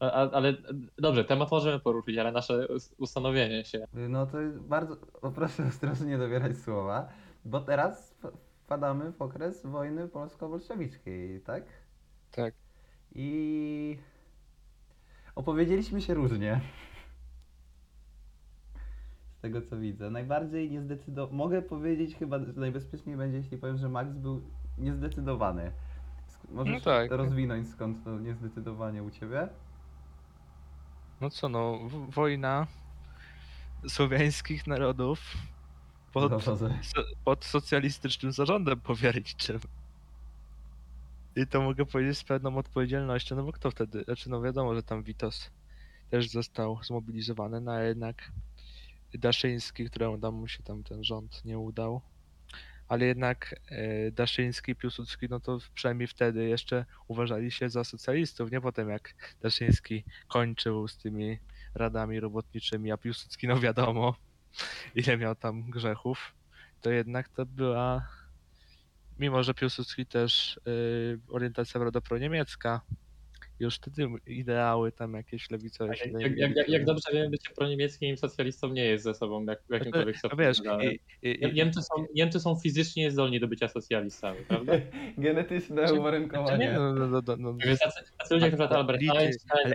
A, 0.00 0.30
ale 0.30 0.54
dobrze, 0.98 1.24
temat 1.24 1.50
możemy 1.50 1.80
poruszyć, 1.80 2.18
ale 2.18 2.32
nasze 2.32 2.68
us- 2.68 2.94
ustanowienie 2.98 3.64
się. 3.64 3.84
No 3.92 4.26
to 4.26 4.40
jest 4.40 4.58
bardzo. 4.60 4.96
Proszę 5.34 5.66
ostrożnie 5.68 6.18
dobierać 6.18 6.56
słowa, 6.56 7.08
bo 7.44 7.60
teraz 7.60 8.14
wpadamy 8.64 9.12
w 9.12 9.22
okres 9.22 9.66
wojny 9.66 10.08
polsko-bolszewickiej, 10.08 11.40
tak? 11.40 11.62
Tak. 12.30 12.54
I 13.14 13.98
opowiedzieliśmy 15.34 16.00
się 16.00 16.14
różnie. 16.14 16.60
Z 19.38 19.40
tego 19.40 19.62
co 19.62 19.76
widzę. 19.78 20.10
Najbardziej 20.10 20.70
niezdecydowany. 20.70 21.36
Mogę 21.36 21.62
powiedzieć 21.62 22.16
chyba, 22.16 22.38
że 22.38 22.52
najbezpieczniej 22.52 23.16
będzie, 23.16 23.36
jeśli 23.36 23.58
powiem, 23.58 23.78
że 23.78 23.88
Max 23.88 24.16
był 24.16 24.40
niezdecydowany. 24.78 25.72
Możesz 26.50 26.74
No 26.74 26.80
tak. 26.80 27.10
rozwinąć 27.10 27.68
skąd 27.68 28.04
to 28.04 28.18
niezdecydowanie 28.18 29.02
u 29.02 29.10
ciebie? 29.10 29.48
No 31.20 31.30
co 31.30 31.48
no, 31.48 31.78
wojna 32.08 32.66
słowiańskich 33.88 34.66
narodów 34.66 35.36
pod, 36.12 36.30
Dobrze. 36.30 36.56
so, 36.82 37.02
pod 37.24 37.44
socjalistycznym 37.44 38.32
zarządem 38.32 38.80
powierniczym. 38.80 39.60
I 41.36 41.46
to 41.46 41.62
mogę 41.62 41.86
powiedzieć 41.86 42.18
z 42.18 42.24
pewną 42.24 42.58
odpowiedzialnością, 42.58 43.36
no 43.36 43.42
bo 43.42 43.52
kto 43.52 43.70
wtedy, 43.70 44.04
znaczy 44.04 44.30
no 44.30 44.42
wiadomo, 44.42 44.74
że 44.74 44.82
tam 44.82 45.02
Witos 45.02 45.50
też 46.10 46.30
został 46.30 46.84
zmobilizowany, 46.84 47.60
no 47.60 47.72
a 47.72 47.82
jednak 47.82 48.32
Daszyński, 49.14 49.84
któremu 49.84 50.18
tam 50.18 50.34
mu 50.34 50.48
się 50.48 50.62
tam 50.62 50.82
ten 50.82 51.04
rząd 51.04 51.44
nie 51.44 51.58
udał, 51.58 52.00
ale 52.88 53.06
jednak 53.06 53.54
e, 53.68 54.10
Daszyński, 54.10 54.74
Piłsudski, 54.74 55.26
no 55.30 55.40
to 55.40 55.58
przynajmniej 55.74 56.08
wtedy 56.08 56.48
jeszcze 56.48 56.84
uważali 57.08 57.50
się 57.50 57.70
za 57.70 57.84
socjalistów, 57.84 58.50
nie? 58.50 58.60
Potem 58.60 58.88
jak 58.88 59.14
Daszyński 59.42 60.04
kończył 60.28 60.88
z 60.88 60.98
tymi 60.98 61.38
radami 61.74 62.20
robotniczymi, 62.20 62.92
a 62.92 62.96
Piłsudski, 62.96 63.48
no 63.48 63.60
wiadomo, 63.60 64.16
ile 64.94 65.16
miał 65.16 65.34
tam 65.34 65.70
grzechów, 65.70 66.34
to 66.80 66.90
jednak 66.90 67.28
to 67.28 67.46
była, 67.46 68.08
mimo 69.18 69.42
że 69.42 69.54
Piłsudski 69.54 70.06
też 70.06 70.60
y, 70.68 71.20
orientacja 71.28 71.80
prawda 71.80 72.00
proniemiecka, 72.00 72.80
już 73.60 73.76
wtedy 73.76 74.08
ideały 74.26 74.92
tam 74.92 75.14
jakieś 75.14 75.50
lewicowe 75.50 75.94
Jak, 76.04 76.36
jak, 76.38 76.56
jak, 76.56 76.68
jak 76.68 76.84
dobrze 76.84 77.12
wiemy, 77.12 77.30
bycie 77.30 77.50
proniemieckim 77.56 78.16
socjalistą 78.16 78.68
nie 78.68 78.84
jest 78.84 79.04
ze 79.04 79.14
sobą 79.14 79.44
jak, 79.44 79.62
jakimkolwiek 79.70 80.16
No 80.64 80.82
i, 80.82 81.54
Niemcy 81.54 81.82
są, 81.82 82.06
Niemcy 82.14 82.40
są 82.40 82.60
fizycznie 82.60 83.10
zdolni 83.10 83.40
do 83.40 83.48
bycia 83.48 83.68
socjalistami, 83.68 84.38
prawda? 84.48 84.72
Genetyczne 85.18 85.92
uwarunkowanie. 85.92 86.66
nie, 86.66 86.72
no, 86.72 86.92
no, 86.92 87.06
no, 87.06 87.22
no, 87.26 87.36
no, 87.36 87.56
Tacy, 88.18 88.34
ludzie 88.34 88.46
jak 88.46 88.58
na 88.58 88.58
przykład 88.58 88.72
Albert 88.72 89.02
Einstein, 89.16 89.74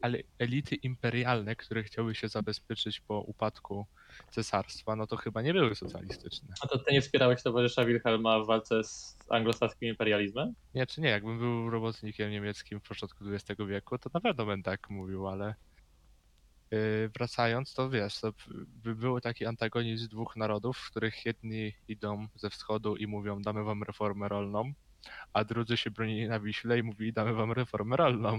ale 0.00 0.18
elity 0.38 0.74
imperialne, 0.74 1.56
które 1.56 1.82
chciały 1.82 2.14
się 2.14 2.28
zabezpieczyć 2.28 3.00
po 3.00 3.20
upadku 3.20 3.86
cesarstwa, 4.30 4.96
no 4.96 5.06
to 5.06 5.16
chyba 5.16 5.42
nie 5.42 5.52
były 5.52 5.74
socjalistyczne. 5.74 6.54
A 6.60 6.66
to 6.66 6.78
ty 6.78 6.92
nie 6.92 7.00
wspierałeś 7.00 7.42
towarzysza 7.42 7.84
Wilhelma 7.84 8.40
w 8.40 8.46
walce 8.46 8.84
z 8.84 9.18
anglosaskim 9.30 9.88
imperializmem? 9.88 10.54
Nie, 10.74 10.86
czy 10.86 11.00
nie, 11.00 11.08
jakbym 11.08 11.38
był 11.38 11.70
robotnikiem 11.70 12.30
niemieckim 12.30 12.80
w 12.80 12.88
początku 12.88 13.24
XX 13.32 13.60
wieku, 13.68 13.98
to 13.98 14.10
na 14.14 14.20
pewno 14.20 14.46
bym 14.46 14.62
tak 14.62 14.90
mówił, 14.90 15.28
ale 15.28 15.54
yy, 16.70 17.10
wracając, 17.14 17.74
to 17.74 17.90
wiesz, 17.90 18.20
to 18.20 18.32
by 18.66 18.94
był 18.94 19.20
taki 19.20 19.46
antagonizm 19.46 20.08
dwóch 20.08 20.36
narodów, 20.36 20.78
w 20.78 20.90
których 20.90 21.26
jedni 21.26 21.72
idą 21.88 22.28
ze 22.34 22.50
wschodu 22.50 22.96
i 22.96 23.06
mówią 23.06 23.42
damy 23.42 23.64
wam 23.64 23.82
reformę 23.82 24.28
rolną, 24.28 24.72
a 25.32 25.44
drudzy 25.44 25.76
się 25.76 25.90
bronili 25.90 26.28
na 26.28 26.40
Wiśle 26.40 26.78
i 26.78 26.82
mówili 26.82 27.12
damy 27.12 27.34
wam 27.34 27.52
reformę 27.52 27.96
rolną. 27.96 28.38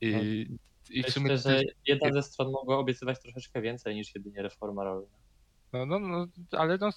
I, 0.00 0.46
i 0.90 1.02
w 1.02 1.10
sumie 1.10 1.32
Myślę, 1.32 1.38
że 1.58 1.62
jedna 1.86 2.12
ze 2.12 2.22
stron 2.22 2.50
mogła 2.52 2.78
obiecywać 2.78 3.22
troszeczkę 3.22 3.60
więcej 3.62 3.94
niż 3.94 4.14
jedynie 4.14 4.42
reforma 4.42 4.84
rolna. 4.84 5.08
No, 5.72 5.86
no, 5.86 5.98
no, 5.98 6.26
ale 6.52 6.78
no, 6.78 6.90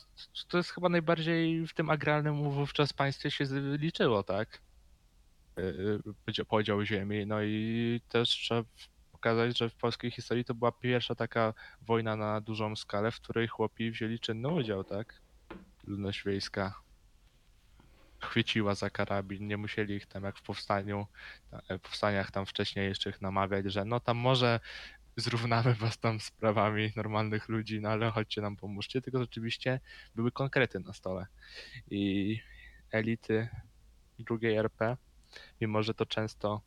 to 0.48 0.58
jest 0.58 0.70
chyba 0.70 0.89
najbardziej 0.89 1.68
w 1.68 1.74
tym 1.74 1.89
agralnym 1.89 2.50
wówczas 2.50 2.94
państwie 2.94 3.32
się 3.32 3.46
liczyło, 3.78 4.24
tak? 4.24 4.62
Yy, 5.58 6.00
Podział- 6.26 6.46
Podział 6.46 6.86
ziemi, 6.86 7.26
no 7.26 7.44
i 7.44 8.02
też 8.10 8.30
trzeba 8.30 8.64
pokazać, 9.12 9.58
że 9.58 9.70
w 9.70 9.76
polskiej 9.76 10.12
historii 10.12 10.46
to 10.46 10.54
była 10.56 10.72
pierwsza 10.72 11.16
taka 11.16 11.54
wojna 11.82 12.16
na 12.16 12.41
dużą 12.41 12.76
skalę, 12.76 13.12
w 13.12 13.22
której 13.22 13.48
chłopi 13.48 13.91
wzięli 13.91 14.20
czynny 14.20 14.48
udział, 14.50 14.84
tak? 14.84 15.22
Ludność 15.88 16.24
wiejska 16.24 16.84
chwyciła 18.24 18.76
za 18.76 18.89
karabin, 18.89 19.47
nie 19.47 19.57
musieli 19.57 19.95
ich 19.95 20.05
tam 20.05 20.24
jak 20.24 20.38
w 20.38 20.41
powstaniu, 20.41 21.07
w 21.69 21.80
powstaniach 21.80 22.32
tam 22.32 22.45
wcześniejszych 22.45 23.21
namawiać, 23.21 23.74
że 23.74 23.86
no 23.86 23.99
tam 23.99 24.17
może 24.17 24.59
zrównamy 25.17 25.74
was 25.74 25.97
tam 25.99 26.19
z 26.19 26.32
prawami 26.32 26.91
normalnych 26.95 27.49
ludzi, 27.49 27.82
no 27.82 27.89
ale 27.89 28.11
chodźcie 28.11 28.41
nam 28.41 28.55
pomóżcie, 28.55 29.01
tylko 29.01 29.19
rzeczywiście 29.19 29.80
były 30.15 30.32
konkrety 30.32 30.80
na 30.80 30.93
stole. 30.93 31.28
I 31.91 32.39
elity 32.91 33.49
drugiej 34.19 34.55
RP, 34.55 34.97
mimo 35.61 35.84
że 35.84 35.93
to 35.93 36.05
często 36.05 36.61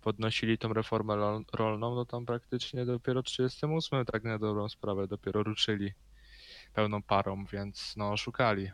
podnosili 0.00 0.58
tą 0.58 0.72
reformę 0.72 1.14
rol- 1.14 1.44
rolną, 1.52 1.94
no 1.94 2.04
tam 2.04 2.26
praktycznie 2.26 2.86
dopiero 2.86 3.22
w 3.22 3.26
38 3.26 4.04
tak 4.04 4.24
na 4.24 4.38
dobrą 4.38 4.68
sprawę 4.68 5.08
dopiero 5.08 5.42
ruszyli 5.42 5.92
pełną 6.72 7.02
parą, 7.02 7.44
więc 7.52 7.94
no 7.96 8.16
szukali 8.16 8.70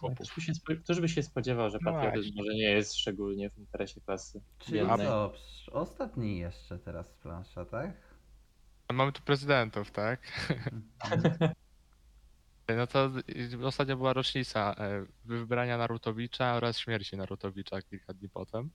chłopów. 0.00 0.16
Ktoś 0.18 0.34
by 0.34 0.40
się, 0.40 0.52
spo- 0.52 0.82
któż 0.84 1.00
by 1.00 1.08
się 1.08 1.22
spodziewał, 1.22 1.70
że 1.70 1.78
No 1.82 1.92
patriotyzm 1.92 2.28
właśnie. 2.28 2.42
może 2.42 2.54
nie 2.54 2.70
jest 2.70 2.94
szczególnie 2.96 3.50
w 3.50 3.58
interesie 3.58 4.00
klasy 4.00 4.40
Czyli 4.58 4.78
biednej. 4.80 5.06
co? 5.06 5.28
Psz, 5.30 5.68
Ostatni 5.68 6.38
jeszcze 6.38 6.78
teraz 6.78 7.10
plansza, 7.10 7.64
tak? 7.64 7.92
Mamy 8.92 9.12
tu 9.12 9.22
prezydentów, 9.22 9.90
tak? 9.90 10.20
No 12.76 12.86
to 12.86 13.10
y, 13.60 13.66
ostatnio 13.66 13.96
była 13.96 14.12
rocznica 14.12 14.74
e, 14.78 15.06
wybrania 15.24 15.78
Narutowicza 15.78 16.54
oraz 16.54 16.78
śmierci 16.78 17.16
Narutowicza 17.16 17.82
kilka 17.82 18.14
dni 18.14 18.28
potem. 18.28 18.70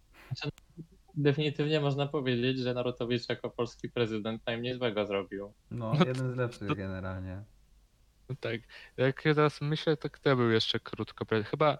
Definitywnie 1.16 1.80
można 1.80 2.08
powiedzieć, 2.08 2.58
że 2.60 2.74
Narutowicz 2.74 3.30
jako 3.30 3.50
polski 3.50 3.90
prezydent 3.90 4.46
najmniej 4.46 4.76
złego 4.76 5.06
zrobił. 5.06 5.54
No, 5.72 5.94
No 6.00 6.06
jeden 6.06 6.34
z 6.34 6.36
lepszych 6.38 6.76
generalnie. 6.76 7.44
No 8.32 8.38
tak, 8.40 8.62
jak 8.98 9.26
ja 9.26 9.36
teraz 9.36 9.62
myślę, 9.62 9.98
to 9.98 10.10
kto 10.10 10.36
był 10.36 10.52
jeszcze 10.52 10.80
krótko? 10.80 11.26
Chyba 11.44 11.78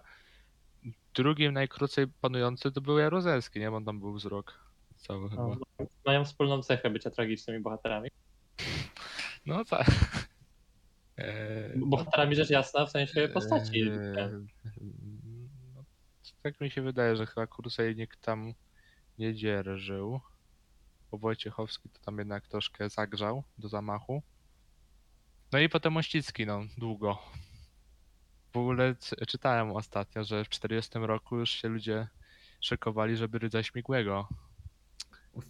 drugim 1.14 1.52
najkrócej 1.52 2.06
panujący 2.20 2.72
to 2.72 2.80
był 2.80 2.98
Jaruzelski, 2.98 3.60
nie? 3.60 3.70
On 3.70 3.84
tam 3.84 4.00
był 4.00 4.18
z 4.18 4.24
rok 4.24 4.60
cały 4.96 5.30
chyba. 5.30 5.42
No, 5.42 5.86
Mają 6.06 6.24
wspólną 6.24 6.62
cechę 6.62 6.90
bycia 6.90 7.10
tragicznymi 7.10 7.60
bohaterami. 7.60 8.08
No 9.46 9.64
tak. 9.64 9.86
Eee, 11.16 11.72
Bohaterami 11.76 12.34
rzecz 12.36 12.50
jasna 12.50 12.86
w 12.86 12.90
sensie 12.90 13.28
postaci. 13.28 13.82
Eee, 13.82 14.46
no, 15.74 15.84
tak 16.42 16.60
mi 16.60 16.70
się 16.70 16.82
wydaje, 16.82 17.16
że 17.16 17.26
chyba 17.26 17.46
Kursejnik 17.46 18.16
tam 18.16 18.54
nie 19.18 19.34
dzierżył. 19.34 20.20
Bo 21.10 21.18
Wojciechowski 21.18 21.88
to 21.88 21.98
tam 22.04 22.18
jednak 22.18 22.48
troszkę 22.48 22.88
zagrzał 22.90 23.44
do 23.58 23.68
zamachu. 23.68 24.22
No 25.52 25.58
i 25.58 25.68
potem 25.68 25.92
Mościcki, 25.92 26.46
no, 26.46 26.60
długo. 26.78 27.18
W 28.52 28.56
ogóle 28.56 28.94
czytałem 29.28 29.70
ostatnio, 29.76 30.24
że 30.24 30.44
w 30.44 30.48
40 30.48 30.90
roku 30.94 31.38
już 31.38 31.50
się 31.50 31.68
ludzie 31.68 32.08
szykowali, 32.60 33.16
żeby 33.16 33.38
Rydza 33.38 33.62
Śmigłego 33.62 34.28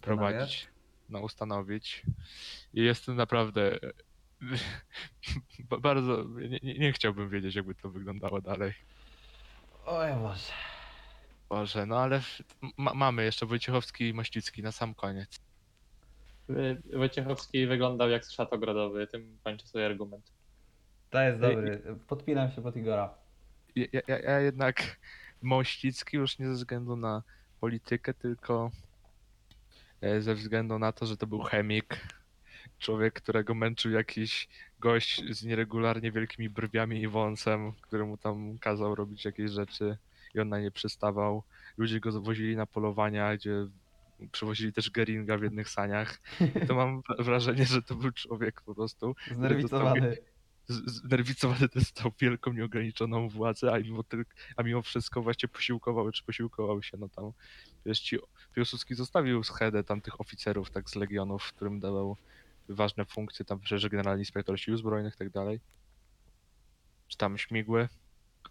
prowadzić, 0.01 0.67
no 1.09 1.19
ustanowić. 1.19 2.03
I 2.73 2.81
jestem 2.81 3.15
naprawdę 3.15 3.79
ba- 5.69 5.79
bardzo, 5.79 6.23
nie, 6.63 6.73
nie, 6.73 6.93
chciałbym 6.93 7.29
wiedzieć, 7.29 7.55
jakby 7.55 7.75
to 7.75 7.89
wyglądało 7.89 8.41
dalej. 8.41 8.73
Oj 9.85 10.13
Boże. 10.13 10.51
Boże, 11.49 11.85
no 11.85 11.99
ale 11.99 12.21
ma, 12.77 12.93
mamy 12.93 13.23
jeszcze 13.23 13.45
Wojciechowski 13.45 14.07
i 14.07 14.13
Mościcki 14.13 14.63
na 14.63 14.71
sam 14.71 14.93
koniec. 14.95 15.39
Y, 16.49 16.97
Wojciechowski 16.97 17.67
wyglądał 17.67 18.09
jak 18.09 18.25
szat 18.25 18.53
ogrodowy, 18.53 19.07
tym 19.07 19.37
kończę 19.43 19.67
swój 19.67 19.85
argument. 19.85 20.31
To 21.09 21.21
jest 21.21 21.43
Ej, 21.43 21.55
dobry. 21.55 21.81
Podpinam 22.07 22.51
się 22.51 22.61
pod 22.61 22.75
Igora. 22.75 23.13
Ja, 23.75 23.85
ja, 24.07 24.19
ja- 24.19 24.39
jednak 24.39 24.97
Mościcki 25.41 26.17
już 26.17 26.39
nie 26.39 26.47
ze 26.47 26.53
względu 26.53 26.95
na 26.95 27.23
politykę, 27.59 28.13
tylko 28.13 28.71
e, 30.01 30.21
ze 30.21 30.35
względu 30.35 30.79
na 30.79 30.91
to, 30.91 31.05
że 31.05 31.17
to 31.17 31.27
był 31.27 31.41
chemik. 31.41 31.99
Człowiek, 32.79 33.13
którego 33.13 33.53
męczył 33.53 33.91
jakiś 33.91 34.47
gość 34.79 35.23
z 35.29 35.43
nieregularnie 35.43 36.11
wielkimi 36.11 36.49
brwiami 36.49 37.01
i 37.01 37.07
wąsem, 37.07 37.73
który 37.81 38.05
mu 38.05 38.17
tam 38.17 38.57
kazał 38.57 38.95
robić 38.95 39.25
jakieś 39.25 39.51
rzeczy 39.51 39.97
i 40.35 40.39
on 40.39 40.49
na 40.49 40.59
nie 40.59 40.71
przystawał. 40.71 41.43
Ludzie 41.77 41.99
go 41.99 42.11
zawozili 42.11 42.55
na 42.55 42.65
polowania, 42.65 43.35
gdzie 43.35 43.67
przywozili 44.31 44.73
też 44.73 44.89
Geringa 44.89 45.37
w 45.37 45.43
jednych 45.43 45.69
saniach. 45.69 46.19
I 46.63 46.65
to 46.67 46.75
mam 46.75 47.01
wrażenie, 47.19 47.65
że 47.65 47.81
to 47.81 47.95
był 47.95 48.11
człowiek 48.11 48.61
po 48.61 48.75
prostu 48.75 49.15
Znerwicowany. 49.35 50.17
znerwicowany 50.67 51.67
dostał 51.75 52.11
wielką, 52.19 52.53
nieograniczoną 52.53 53.29
władzę, 53.29 53.73
a 53.73 53.79
mimo, 53.79 54.01
tyl- 54.01 54.25
a 54.57 54.63
mimo 54.63 54.81
wszystko 54.81 55.21
właśnie 55.21 55.49
posiłkował, 55.49 56.11
czy 56.11 56.23
posiłkował 56.23 56.83
się, 56.83 56.97
no 56.97 57.09
tam, 57.09 57.31
wiesz, 57.85 57.99
ci 57.99 58.17
Piłsudski 58.55 58.95
zostawił 58.95 59.43
schedę 59.43 59.83
tam 59.83 60.01
tych 60.01 60.21
oficerów, 60.21 60.71
tak 60.71 60.89
z 60.89 60.95
legionów, 60.95 61.53
którym 61.53 61.79
dawał 61.79 62.17
ważne 62.69 63.05
funkcje, 63.05 63.45
tam 63.45 63.59
przecież 63.59 63.89
generalny 63.89 64.21
inspektor 64.21 64.59
sił 64.59 64.77
zbrojnych 64.77 65.15
i 65.15 65.17
tak 65.17 65.29
dalej, 65.29 65.59
czy 67.07 67.17
tam 67.17 67.37
śmigły, 67.37 67.89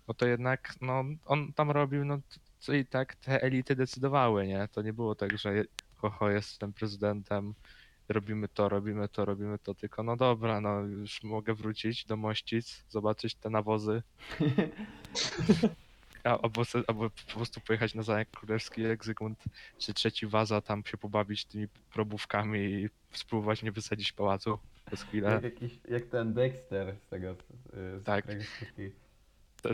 no 0.09 0.15
to 0.15 0.27
jednak, 0.27 0.75
no, 0.81 1.05
on 1.25 1.53
tam 1.53 1.71
robił, 1.71 2.05
no, 2.05 2.19
co 2.63 2.73
i 2.73 2.85
tak 2.85 3.15
te 3.15 3.43
elity 3.43 3.77
decydowały, 3.77 4.47
nie, 4.47 4.69
to 4.73 4.83
nie 4.83 4.93
było 4.93 5.15
tak, 5.15 5.39
że 5.39 5.65
oho, 6.03 6.31
jestem 6.31 6.73
prezydentem, 6.73 7.55
robimy 8.09 8.49
to, 8.49 8.69
robimy 8.69 9.09
to, 9.09 9.25
robimy 9.25 9.59
to, 9.59 9.75
tylko 9.75 10.03
no 10.03 10.17
dobra, 10.17 10.61
no 10.61 10.81
już 10.81 11.23
mogę 11.23 11.55
wrócić 11.55 12.05
do 12.05 12.17
Mościc, 12.17 12.85
zobaczyć 12.89 13.35
te 13.35 13.51
nawozy, 13.51 14.03
albo, 16.25 16.63
albo 16.87 17.11
po 17.11 17.33
prostu 17.35 17.61
pojechać 17.61 17.95
na 17.95 18.03
Zamek 18.03 18.31
Królewski 18.31 18.83
jak 18.83 19.05
Zygmunt 19.05 19.45
czy 19.79 19.95
trzeci 19.95 20.27
Waza, 20.27 20.61
tam 20.61 20.85
się 20.85 20.97
pobawić 20.97 21.45
tymi 21.45 21.69
probówkami 21.93 22.59
i 22.59 22.89
spróbować 23.13 23.63
nie 23.63 23.73
wysadzić 23.73 24.13
pałacu 24.13 24.59
przez 24.87 25.03
chwilę. 25.03 25.31
Jak, 25.31 25.43
jakiś, 25.43 25.73
jak 25.89 26.05
ten 26.05 26.35
Dexter 26.35 26.95
z 27.07 27.09
tego. 27.09 27.37
Z, 27.99 28.05
Tak. 28.05 28.27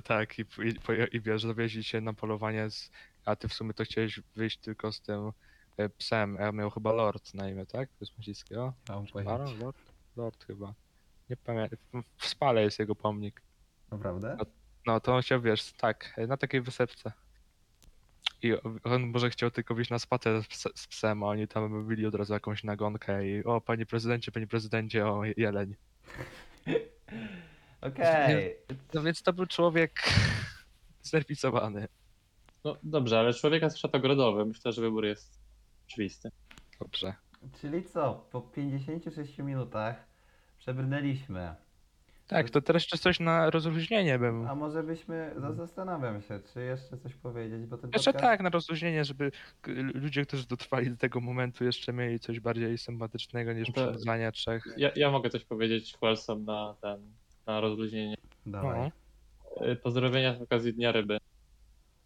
Tak, 0.04 0.38
i, 0.38 0.42
i, 0.42 1.16
i 1.16 1.20
wiesz, 1.20 1.42
zawieźli 1.42 1.84
się 1.84 2.00
na 2.00 2.12
polowanie, 2.12 2.70
z, 2.70 2.90
a 3.24 3.36
ty 3.36 3.48
w 3.48 3.54
sumie 3.54 3.74
to 3.74 3.84
chciałeś 3.84 4.20
wyjść 4.36 4.58
tylko 4.58 4.92
z 4.92 5.00
tym 5.00 5.32
e, 5.76 5.88
psem, 5.88 6.36
a 6.40 6.52
miał 6.52 6.70
chyba 6.70 6.92
Lord 6.92 7.34
na 7.34 7.50
imię, 7.50 7.66
tak? 7.66 7.88
Mościckiego? 8.16 8.72
Mam 8.88 9.06
Baron? 9.24 9.58
Lord? 9.58 9.78
Lord 10.16 10.44
chyba. 10.44 10.74
Nie 11.30 11.36
pamiętam. 11.36 11.78
W 12.16 12.26
Spale 12.26 12.62
jest 12.62 12.78
jego 12.78 12.94
pomnik. 12.94 13.42
Naprawdę? 13.90 14.36
No 14.86 15.00
to 15.00 15.16
on 15.16 15.22
chciał, 15.22 15.40
wiesz, 15.40 15.72
tak, 15.72 16.20
na 16.28 16.36
takiej 16.36 16.60
wysepce. 16.60 17.12
I 18.42 18.52
on 18.84 19.06
może 19.06 19.30
chciał 19.30 19.50
tylko 19.50 19.74
wyjść 19.74 19.90
na 19.90 19.98
spacer 19.98 20.42
z, 20.42 20.46
ps- 20.46 20.80
z 20.80 20.86
psem, 20.86 21.22
a 21.22 21.26
oni 21.26 21.48
tam 21.48 21.86
byli 21.86 22.06
od 22.06 22.14
razu 22.14 22.32
jakąś 22.32 22.64
nagonkę 22.64 23.28
i 23.28 23.44
o, 23.44 23.60
panie 23.60 23.86
prezydencie, 23.86 24.32
panie 24.32 24.46
prezydencie, 24.46 25.06
o, 25.06 25.22
jeleń. 25.36 25.74
Okej. 27.80 28.56
No 28.94 29.02
więc 29.02 29.22
to 29.22 29.32
był 29.32 29.46
człowiek 29.46 30.02
znerwicowany. 31.02 31.88
No 32.64 32.76
dobrze, 32.82 33.18
ale 33.18 33.34
człowieka 33.34 33.66
jest 33.66 33.78
szat 33.78 33.94
ogrodowy. 33.94 34.44
Myślę, 34.44 34.72
że 34.72 34.82
wybór 34.82 35.04
jest 35.04 35.38
oczywisty. 35.88 36.30
Dobrze. 36.80 37.14
Czyli 37.60 37.84
co? 37.84 38.26
Po 38.32 38.40
56 38.40 39.38
minutach 39.38 40.04
przebrnęliśmy. 40.58 41.54
Tak, 42.26 42.50
to 42.50 42.60
teraz 42.62 42.82
jeszcze 42.82 42.98
coś 42.98 43.20
na 43.20 43.50
rozluźnienie 43.50 44.18
bym... 44.18 44.46
A 44.46 44.54
może 44.54 44.82
byśmy. 44.82 45.34
za- 45.36 45.52
Zastanawiam 45.52 46.22
się, 46.22 46.40
czy 46.52 46.60
jeszcze 46.62 46.98
coś 46.98 47.14
powiedzieć, 47.14 47.66
bo 47.66 47.78
ten 47.78 47.90
Jeszcze 47.94 48.12
podcast... 48.12 48.30
tak, 48.30 48.40
na 48.40 48.50
rozluźnienie, 48.50 49.04
żeby 49.04 49.32
ludzie, 49.94 50.26
którzy 50.26 50.46
dotrwali 50.46 50.90
do 50.90 50.96
tego 50.96 51.20
momentu 51.20 51.64
jeszcze 51.64 51.92
mieli 51.92 52.20
coś 52.20 52.40
bardziej 52.40 52.78
sympatycznego 52.78 53.52
niż 53.52 53.72
To- 53.72 53.92
przebrania 53.92 54.32
trzech. 54.32 54.64
Ja, 54.76 54.90
ja 54.96 55.10
mogę 55.10 55.30
coś 55.30 55.44
powiedzieć 55.44 55.96
Wholesome 56.00 56.44
na 56.44 56.74
ten, 56.80 57.00
na 57.48 57.60
rozluźnienie. 57.60 58.16
Dawaj. 58.46 58.92
Y, 59.72 59.76
Pozdrowienia 59.76 60.34
z 60.34 60.42
okazji 60.42 60.74
Dnia 60.74 60.92
Ryby. 60.92 61.18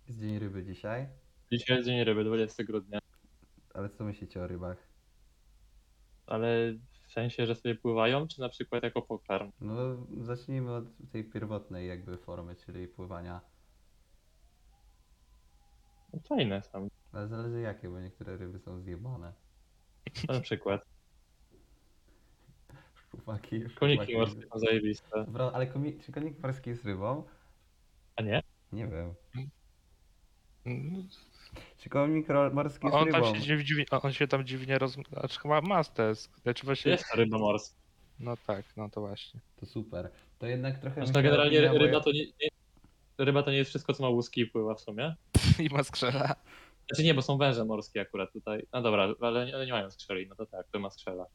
Jest 0.09 0.21
Dzień 0.21 0.39
Ryby 0.39 0.65
dzisiaj. 0.65 1.09
Dzisiaj 1.53 1.77
jest 1.77 1.89
Dzień 1.89 2.05
Ryby, 2.05 2.25
20 2.25 2.65
grudnia. 2.65 2.99
Ale 3.75 3.91
co 3.91 4.05
myślicie 4.05 4.43
o 4.43 4.47
rybach? 4.47 4.77
Ale 6.27 6.73
w 7.09 7.13
sensie, 7.13 7.47
że 7.47 7.55
sobie 7.55 7.75
pływają, 7.75 8.29
czy 8.29 8.41
na 8.41 8.49
przykład 8.49 8.83
jako 8.83 9.03
pokarm? 9.03 9.53
No, 9.61 9.75
zacznijmy 10.21 10.75
od 10.75 10.85
tej 11.13 11.25
pierwotnej 11.25 11.89
jakby 11.89 12.19
formy, 12.19 12.57
czyli 12.57 12.89
pływania. 12.89 13.41
No, 16.13 16.21
Fajne 16.21 16.63
są. 16.63 16.89
Ale 17.13 17.29
zależy 17.29 17.61
jakie, 17.61 17.89
bo 17.89 18.01
niektóre 18.01 18.37
ryby 18.37 18.59
są 18.59 18.81
zjebane. 18.81 19.33
Na 20.29 20.41
przykład. 20.41 20.92
Szpaki, 23.21 23.61
Koniki 23.75 24.17
morskie 24.17 24.43
są 24.53 24.59
zajebiste. 24.59 25.25
Dobra, 25.25 25.51
ale 25.55 25.67
komi- 25.67 26.01
czy 26.05 26.13
konik 26.13 26.43
morski 26.43 26.71
jest 26.71 26.85
rybą? 26.85 27.25
A 28.17 28.23
nie? 28.23 28.43
Nie 28.73 28.87
wiem. 28.87 29.15
Mm, 30.67 31.09
Czy 31.79 31.89
konik 31.89 32.29
ro- 32.29 32.51
morski 32.51 32.87
jest 32.87 32.97
On 32.97 33.09
tam 33.11 33.23
rybą? 33.23 33.35
się 33.35 33.41
dziw- 33.41 33.63
dziwnie, 33.63 33.85
on 33.91 34.13
się 34.13 34.29
tam 34.29 34.45
dziwnie 34.45 34.79
roz... 34.79 34.93
Znaczy 34.93 35.41
chyba 35.41 35.61
ma 35.61 35.85
test. 35.85 36.31
Znaczy 36.43 36.67
właśnie... 36.67 36.93
Jest 36.93 37.05
to 37.11 37.17
ryba 37.17 37.39
morska. 37.39 37.77
No 38.21 38.37
tak, 38.47 38.65
no 38.77 38.89
to 38.89 39.01
właśnie. 39.01 39.41
To 39.57 39.67
super. 39.67 40.11
To 40.39 40.47
jednak 40.47 40.79
trochę 40.79 41.07
Znaczy, 41.07 41.19
się 41.19 41.23
generalnie 41.23 41.61
ryba 41.79 42.01
to 42.01 42.13
nie, 42.13 42.25
nie, 42.27 42.49
ryba 43.19 43.43
to 43.43 43.51
nie 43.51 43.57
jest 43.57 43.69
wszystko, 43.71 43.95
co 43.95 44.03
ma 44.03 44.09
łuski 44.09 44.41
i 44.41 44.47
pływa 44.47 44.75
w 44.75 44.81
sumie. 44.81 45.15
I 45.71 45.75
ma 45.75 45.85
skrzela. 45.85 46.35
Znaczy 46.89 47.05
nie, 47.05 47.15
bo 47.15 47.23
są 47.23 47.39
węże 47.39 47.65
morskie 47.65 48.01
akurat 48.01 48.33
tutaj. 48.33 48.67
No 48.73 48.83
dobra, 48.83 49.09
ale 49.21 49.47
nie, 49.47 49.55
ale 49.55 49.67
nie 49.67 49.73
mają 49.73 49.91
skrzeli, 49.91 50.27
no 50.29 50.35
to 50.35 50.47
tak, 50.47 50.67
to 50.71 50.81
ma 50.81 50.91
skrzela. 50.91 51.27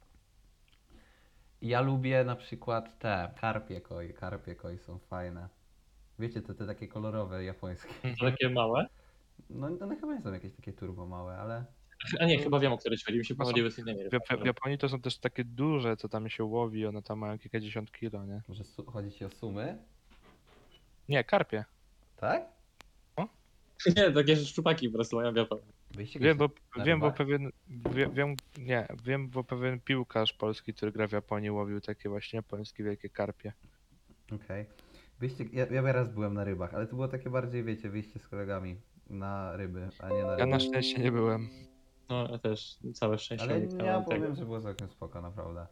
Ja 1.62 1.82
lubię 1.82 2.24
na 2.24 2.36
przykład 2.36 3.00
te 3.00 3.34
karpie 3.42 3.82
koi. 3.82 4.14
Karpie 4.14 4.56
koi 4.56 4.78
są 4.78 5.00
fajne. 5.00 5.50
Wiecie, 6.20 6.42
to 6.42 6.54
te 6.54 6.68
takie 6.68 6.88
kolorowe 6.88 7.44
japońskie. 7.44 7.90
Mhm. 8.04 8.32
takie 8.34 8.50
małe. 8.50 8.88
No 9.50 9.68
one 9.68 9.96
chyba 9.96 10.16
nie 10.16 10.22
są 10.22 10.34
jakieś 10.34 10.54
takie 10.54 10.74
turbo 10.74 11.06
małe, 11.06 11.38
ale... 11.38 11.66
A 12.20 12.26
nie, 12.26 12.40
chyba 12.40 12.60
wiem, 12.60 12.74
o 12.74 12.78
które 12.78 12.98
ci 12.98 13.06
chodzi. 13.06 13.18
Mi 13.18 13.26
się 13.26 13.36
pomyliły 13.36 13.72
z 13.72 13.80
innymi 13.80 14.04
W, 14.04 14.42
w, 14.42 14.46
Japonii 14.46 14.78
to 14.78 14.90
są 14.90 15.02
też 15.02 15.18
takie 15.18 15.44
duże, 15.44 15.98
co 15.98 16.10
tam 16.10 16.30
się 16.30 16.44
łowi, 16.44 16.86
one 16.86 17.02
tam 17.02 17.20
mają 17.20 17.40
kilkadziesiąt 17.40 17.92
kilo, 17.92 18.26
nie? 18.26 18.42
Może 18.48 18.64
su- 18.64 18.86
chodzi 18.92 19.12
ci 19.12 19.26
o 19.26 19.30
sumy? 19.30 19.78
Nie, 21.10 21.24
karpie. 21.24 21.66
Tak? 22.18 22.58
Nie, 23.96 24.12
takie 24.12 24.36
szczupaki 24.36 24.90
po 24.90 24.96
prostu 24.96 25.16
mają 25.16 25.34
w 25.34 25.36
Japonii. 25.36 25.77
Byliście 25.92 26.20
Wiem, 26.20 26.38
bo, 26.38 26.50
na 26.78 26.84
wiem, 26.86 27.00
bo 27.00 27.06
rybach? 27.06 27.18
pewien, 27.18 27.52
wiem, 27.70 28.14
wiem, 28.14 28.36
nie, 28.58 28.88
wiem, 29.06 29.30
bo 29.30 29.44
pewien 29.44 29.80
piłkarz 29.80 30.34
polski, 30.34 30.74
który 30.74 30.92
gra 30.92 31.08
w 31.08 31.12
Japonii, 31.12 31.52
łowił 31.52 31.82
takie 31.82 32.10
właśnie 32.10 32.38
japońskie 32.38 32.84
wielkie 32.84 33.10
karpie. 33.10 33.54
Okej. 34.32 34.66
Wyjście, 35.20 35.46
ja, 35.54 35.66
ja 35.66 35.82
raz 35.82 36.10
byłem 36.10 36.34
na 36.34 36.44
rybach, 36.44 36.74
ale 36.74 36.88
to 36.88 36.96
było 36.96 37.08
takie 37.08 37.30
bardziej, 37.30 37.64
wiecie, 37.64 37.90
wyjście 37.90 38.20
z 38.20 38.28
kolegami 38.28 38.78
na 39.10 39.58
ryby, 39.58 39.90
a 40.00 40.10
nie 40.10 40.24
na 40.24 40.30
ryby. 40.30 40.40
Ja 40.40 40.46
na 40.46 40.60
szczęście 40.60 41.02
nie 41.02 41.12
byłem. 41.12 41.50
No 42.10 42.28
ja 42.32 42.38
też 42.38 42.78
całe 42.94 43.18
szczęście 43.18 43.46
Ale 43.46 43.58
uniknąłem 43.58 43.86
ja 43.86 44.02
tego. 44.02 44.12
powiem, 44.12 44.36
że 44.36 44.46
było 44.46 44.62
całkiem 44.62 44.90
spoko, 44.90 45.22
naprawdę. 45.22 45.68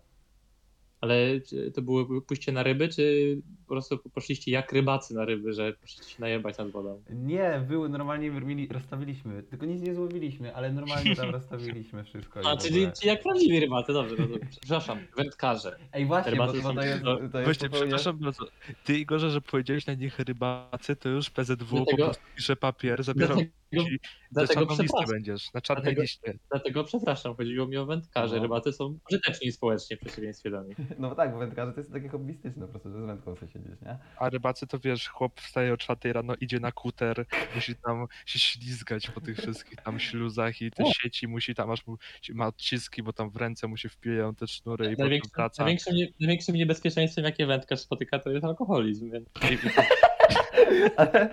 Ale 1.05 1.39
to 1.73 1.81
było 1.81 2.21
pójście 2.21 2.51
na 2.51 2.63
ryby, 2.63 2.89
czy 2.89 3.37
po 3.67 3.73
prostu 3.73 3.97
poszliście 4.13 4.51
jak 4.51 4.71
rybacy 4.73 5.13
na 5.15 5.25
ryby, 5.25 5.53
że 5.53 5.73
poszliście 5.73 6.03
się 6.15 6.21
najebać 6.21 6.57
nad 6.57 6.69
wodą? 6.71 7.03
Nie, 7.09 7.65
były 7.67 7.89
normalnie 7.89 8.31
mieli, 8.31 8.67
rozstawiliśmy. 8.71 9.43
Tylko 9.43 9.65
nic 9.65 9.81
nie 9.81 9.95
złowiliśmy, 9.95 10.55
ale 10.55 10.71
normalnie 10.71 11.15
tam 11.15 11.29
rozstawiliśmy 11.29 12.03
wszystko. 12.03 12.39
A, 12.49 12.57
czyli, 12.57 12.87
jak 13.03 13.23
prawdziwi 13.23 13.59
rybacy, 13.59 13.93
dobrze, 13.93 14.15
no 14.19 14.27
dobrze. 14.27 14.49
Przepraszam, 14.61 14.99
wędkarze. 15.17 15.77
Ej, 15.93 16.05
właśnie, 16.05 16.35
bo, 16.35 16.45
rybacy 16.45 16.61
bo 16.61 16.69
są- 16.69 16.75
to 16.75 16.81
jest, 16.85 17.03
no, 17.03 17.15
to 17.17 17.23
jest 17.23 17.43
Właśnie, 17.43 17.69
przepraszam 17.69 18.17
bardzo. 18.17 18.45
Ty 18.83 18.99
Igorze, 18.99 19.29
że 19.29 19.41
powiedziałeś 19.41 19.87
na 19.87 19.93
nich 19.93 20.19
rybacy, 20.19 20.95
to 20.95 21.09
już 21.09 21.29
PZW 21.29 21.65
po 21.69 21.75
Dlatego- 21.75 22.03
prostu 22.03 22.23
pisze 22.35 22.55
papier, 22.55 23.03
zabiera 23.03 23.35
Dlatego, 23.35 23.89
ci, 23.89 23.99
dlatego 24.31 24.53
czarną 24.53 24.71
listę 24.71 24.83
przepraszam. 24.83 25.13
będziesz, 25.13 25.53
na 25.53 25.61
czarnej 25.61 25.83
Dlatego- 25.83 26.01
liście. 26.01 26.37
Dlatego 26.49 26.83
przepraszam, 26.83 27.35
chodziło 27.35 27.67
mi 27.67 27.77
o 27.77 27.85
wędkarzy. 27.85 28.35
No. 28.35 28.41
Rybacy 28.41 28.71
są 28.73 28.99
pożyteczni 29.09 29.51
społecznie 29.51 29.97
w 29.97 29.99
przeciwieństwie 29.99 30.49
do 30.51 30.63
nich. 30.63 30.77
No 30.99 31.15
tak, 31.15 31.31
bo 31.31 31.37
wędkarze 31.37 31.73
to 31.73 31.79
jest 31.79 31.93
takie 31.93 32.09
hobbystyczne 32.09 32.61
po 32.65 32.67
prostu, 32.67 32.91
że 32.91 33.01
z 33.01 33.05
wędką 33.05 33.35
sobie 33.35 33.51
siedzieć, 33.51 33.81
nie? 33.81 33.97
A 34.17 34.29
rybacy 34.29 34.67
to 34.67 34.79
wiesz, 34.79 35.07
chłop 35.09 35.41
wstaje 35.41 35.73
o 35.73 35.77
4 35.77 36.13
rano, 36.13 36.33
idzie 36.41 36.59
na 36.59 36.71
kuter, 36.71 37.25
musi 37.55 37.75
tam 37.75 38.07
się 38.25 38.39
ślizgać 38.39 39.09
po 39.09 39.21
tych 39.21 39.37
wszystkich 39.37 39.75
tam 39.81 39.99
śluzach 39.99 40.61
i 40.61 40.71
te 40.71 40.83
O. 40.83 40.91
sieci 40.93 41.27
musi 41.27 41.55
tam, 41.55 41.71
aż 41.71 41.87
mu, 41.87 41.97
ma 42.33 42.47
odciski, 42.47 43.03
bo 43.03 43.13
tam 43.13 43.29
w 43.29 43.35
ręce 43.35 43.67
mu 43.67 43.77
się 43.77 43.89
wpijają 43.89 44.35
te 44.35 44.47
sznury 44.47 44.85
i 44.85 44.89
potem 44.89 44.99
Największym, 45.05 45.31
wraca. 45.35 45.63
największym, 45.63 45.95
nie- 45.95 46.07
największym 46.19 46.55
niebezpieczeństwem, 46.55 47.25
jakie 47.25 47.45
wędkarz 47.45 47.79
spotyka, 47.79 48.19
to 48.19 48.29
jest 48.29 48.45
alkoholizm. 48.45 49.11
Więc... 49.11 49.29
Ale 50.97 51.29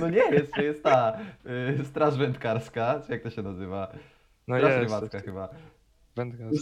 no 0.00 0.10
nie 0.10 0.30
jest, 0.30 0.52
to 0.54 0.62
jest 0.62 0.82
ta 0.82 1.18
y, 1.80 1.84
straż 1.84 2.16
wędkarska, 2.16 3.00
czy 3.06 3.12
jak 3.12 3.22
to 3.22 3.30
się 3.30 3.42
nazywa? 3.42 3.92
no 4.48 4.56
Straż 4.58 4.70
jest, 4.72 4.94
rybacka 4.94 5.20
chyba. 5.20 5.48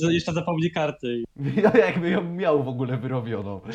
Że 0.01 0.15
Jeszcze 0.15 0.33
zapomni 0.33 0.71
karty. 0.71 1.07
i- 1.17 1.25
Ja 1.63 1.73
jakby 1.87 2.11
ją 2.11 2.25
miał 2.35 2.65
w 2.65 2.69
ogóle 2.69 2.97
wyrobioną. 2.97 3.61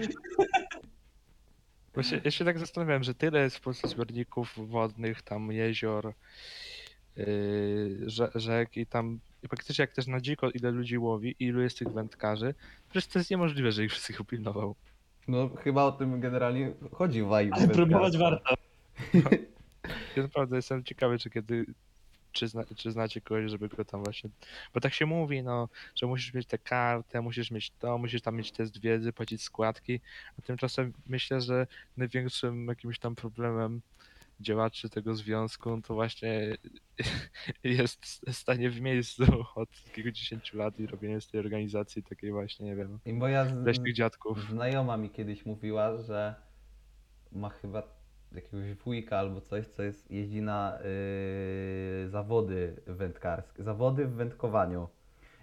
Właśnie, 1.93 2.21
ja 2.23 2.31
się 2.31 2.45
tak 2.45 2.59
zastanawiałem, 2.59 3.03
że 3.03 3.15
tyle 3.15 3.39
jest 3.43 3.57
w 3.57 3.61
Polsce 3.61 3.87
zbiorników 3.87 4.69
wodnych, 4.69 5.21
tam 5.21 5.51
jezior, 5.51 6.13
yy, 7.15 7.25
rze- 8.05 8.31
rzek 8.35 8.77
i 8.77 8.85
tam 8.85 9.19
i 9.43 9.47
faktycznie 9.47 9.83
jak 9.83 9.93
też 9.93 10.07
na 10.07 10.21
dziko 10.21 10.49
ile 10.49 10.71
ludzi 10.71 10.97
łowi, 10.97 11.35
ilu 11.39 11.61
jest 11.61 11.79
tych 11.79 11.87
wędkarzy, 11.87 12.53
przecież 12.89 13.07
to 13.07 13.19
jest 13.19 13.31
niemożliwe, 13.31 13.71
że 13.71 13.83
ich 13.85 13.91
wszystkich 13.91 14.19
upilnował. 14.21 14.75
No 15.27 15.49
chyba 15.63 15.83
o 15.83 15.91
tym 15.91 16.19
generalnie 16.19 16.73
chodzi 16.91 17.19
vibe 17.21 17.49
Ale 17.51 17.67
próbować 17.67 18.17
warto. 18.17 18.55
Ja 20.15 20.23
naprawdę 20.23 20.55
jestem 20.55 20.83
ciekawy, 20.83 21.19
czy 21.19 21.29
kiedy, 21.29 21.65
czy, 22.31 22.47
zna, 22.47 22.63
czy 22.75 22.91
znacie 22.91 23.21
kogoś, 23.21 23.51
żeby 23.51 23.69
go 23.69 23.85
tam 23.85 24.03
właśnie, 24.03 24.29
bo 24.73 24.79
tak 24.79 24.93
się 24.93 25.05
mówi, 25.05 25.43
no, 25.43 25.69
że 25.95 26.07
musisz 26.07 26.33
mieć 26.33 26.47
tę 26.47 26.57
kartę, 26.57 27.21
musisz 27.21 27.51
mieć 27.51 27.71
to, 27.71 27.97
musisz 27.97 28.21
tam 28.21 28.35
mieć 28.35 28.51
test 28.51 28.79
wiedzy, 28.79 29.13
płacić 29.13 29.43
składki, 29.43 29.99
a 30.39 30.41
tymczasem 30.41 30.93
myślę, 31.07 31.41
że 31.41 31.67
największym 31.97 32.67
jakimś 32.67 32.99
tam 32.99 33.15
problemem 33.15 33.81
działaczy 34.39 34.89
tego 34.89 35.15
związku, 35.15 35.69
no 35.69 35.81
to 35.81 35.93
właśnie 35.93 36.57
jest 37.63 38.21
stanie 38.31 38.69
w 38.69 38.81
miejscu 38.81 39.23
od 39.55 39.69
kilkudziesięciu 39.93 40.57
lat 40.57 40.79
i 40.79 40.87
robienie 40.87 41.21
z 41.21 41.27
tej 41.27 41.39
organizacji 41.39 42.03
takiej 42.03 42.31
właśnie, 42.31 42.65
nie 42.65 42.75
wiem, 42.75 42.99
I 43.05 43.13
moja 43.13 43.45
z... 43.45 43.65
leśnych 43.65 43.93
dziadków. 43.93 44.49
znajoma 44.49 44.97
mi 44.97 45.09
kiedyś 45.09 45.45
mówiła, 45.45 45.97
że 45.97 46.35
ma 47.31 47.49
chyba 47.49 47.98
jakiegoś 48.31 48.73
wujka 48.73 49.17
albo 49.17 49.41
coś, 49.41 49.67
co 49.67 49.83
jest, 49.83 50.11
jeździ 50.11 50.41
na 50.41 50.79
yy, 52.03 52.09
zawody 52.09 52.75
wędkarskie, 52.87 53.63
zawody 53.63 54.05
w 54.05 54.13
wędkowaniu. 54.13 54.87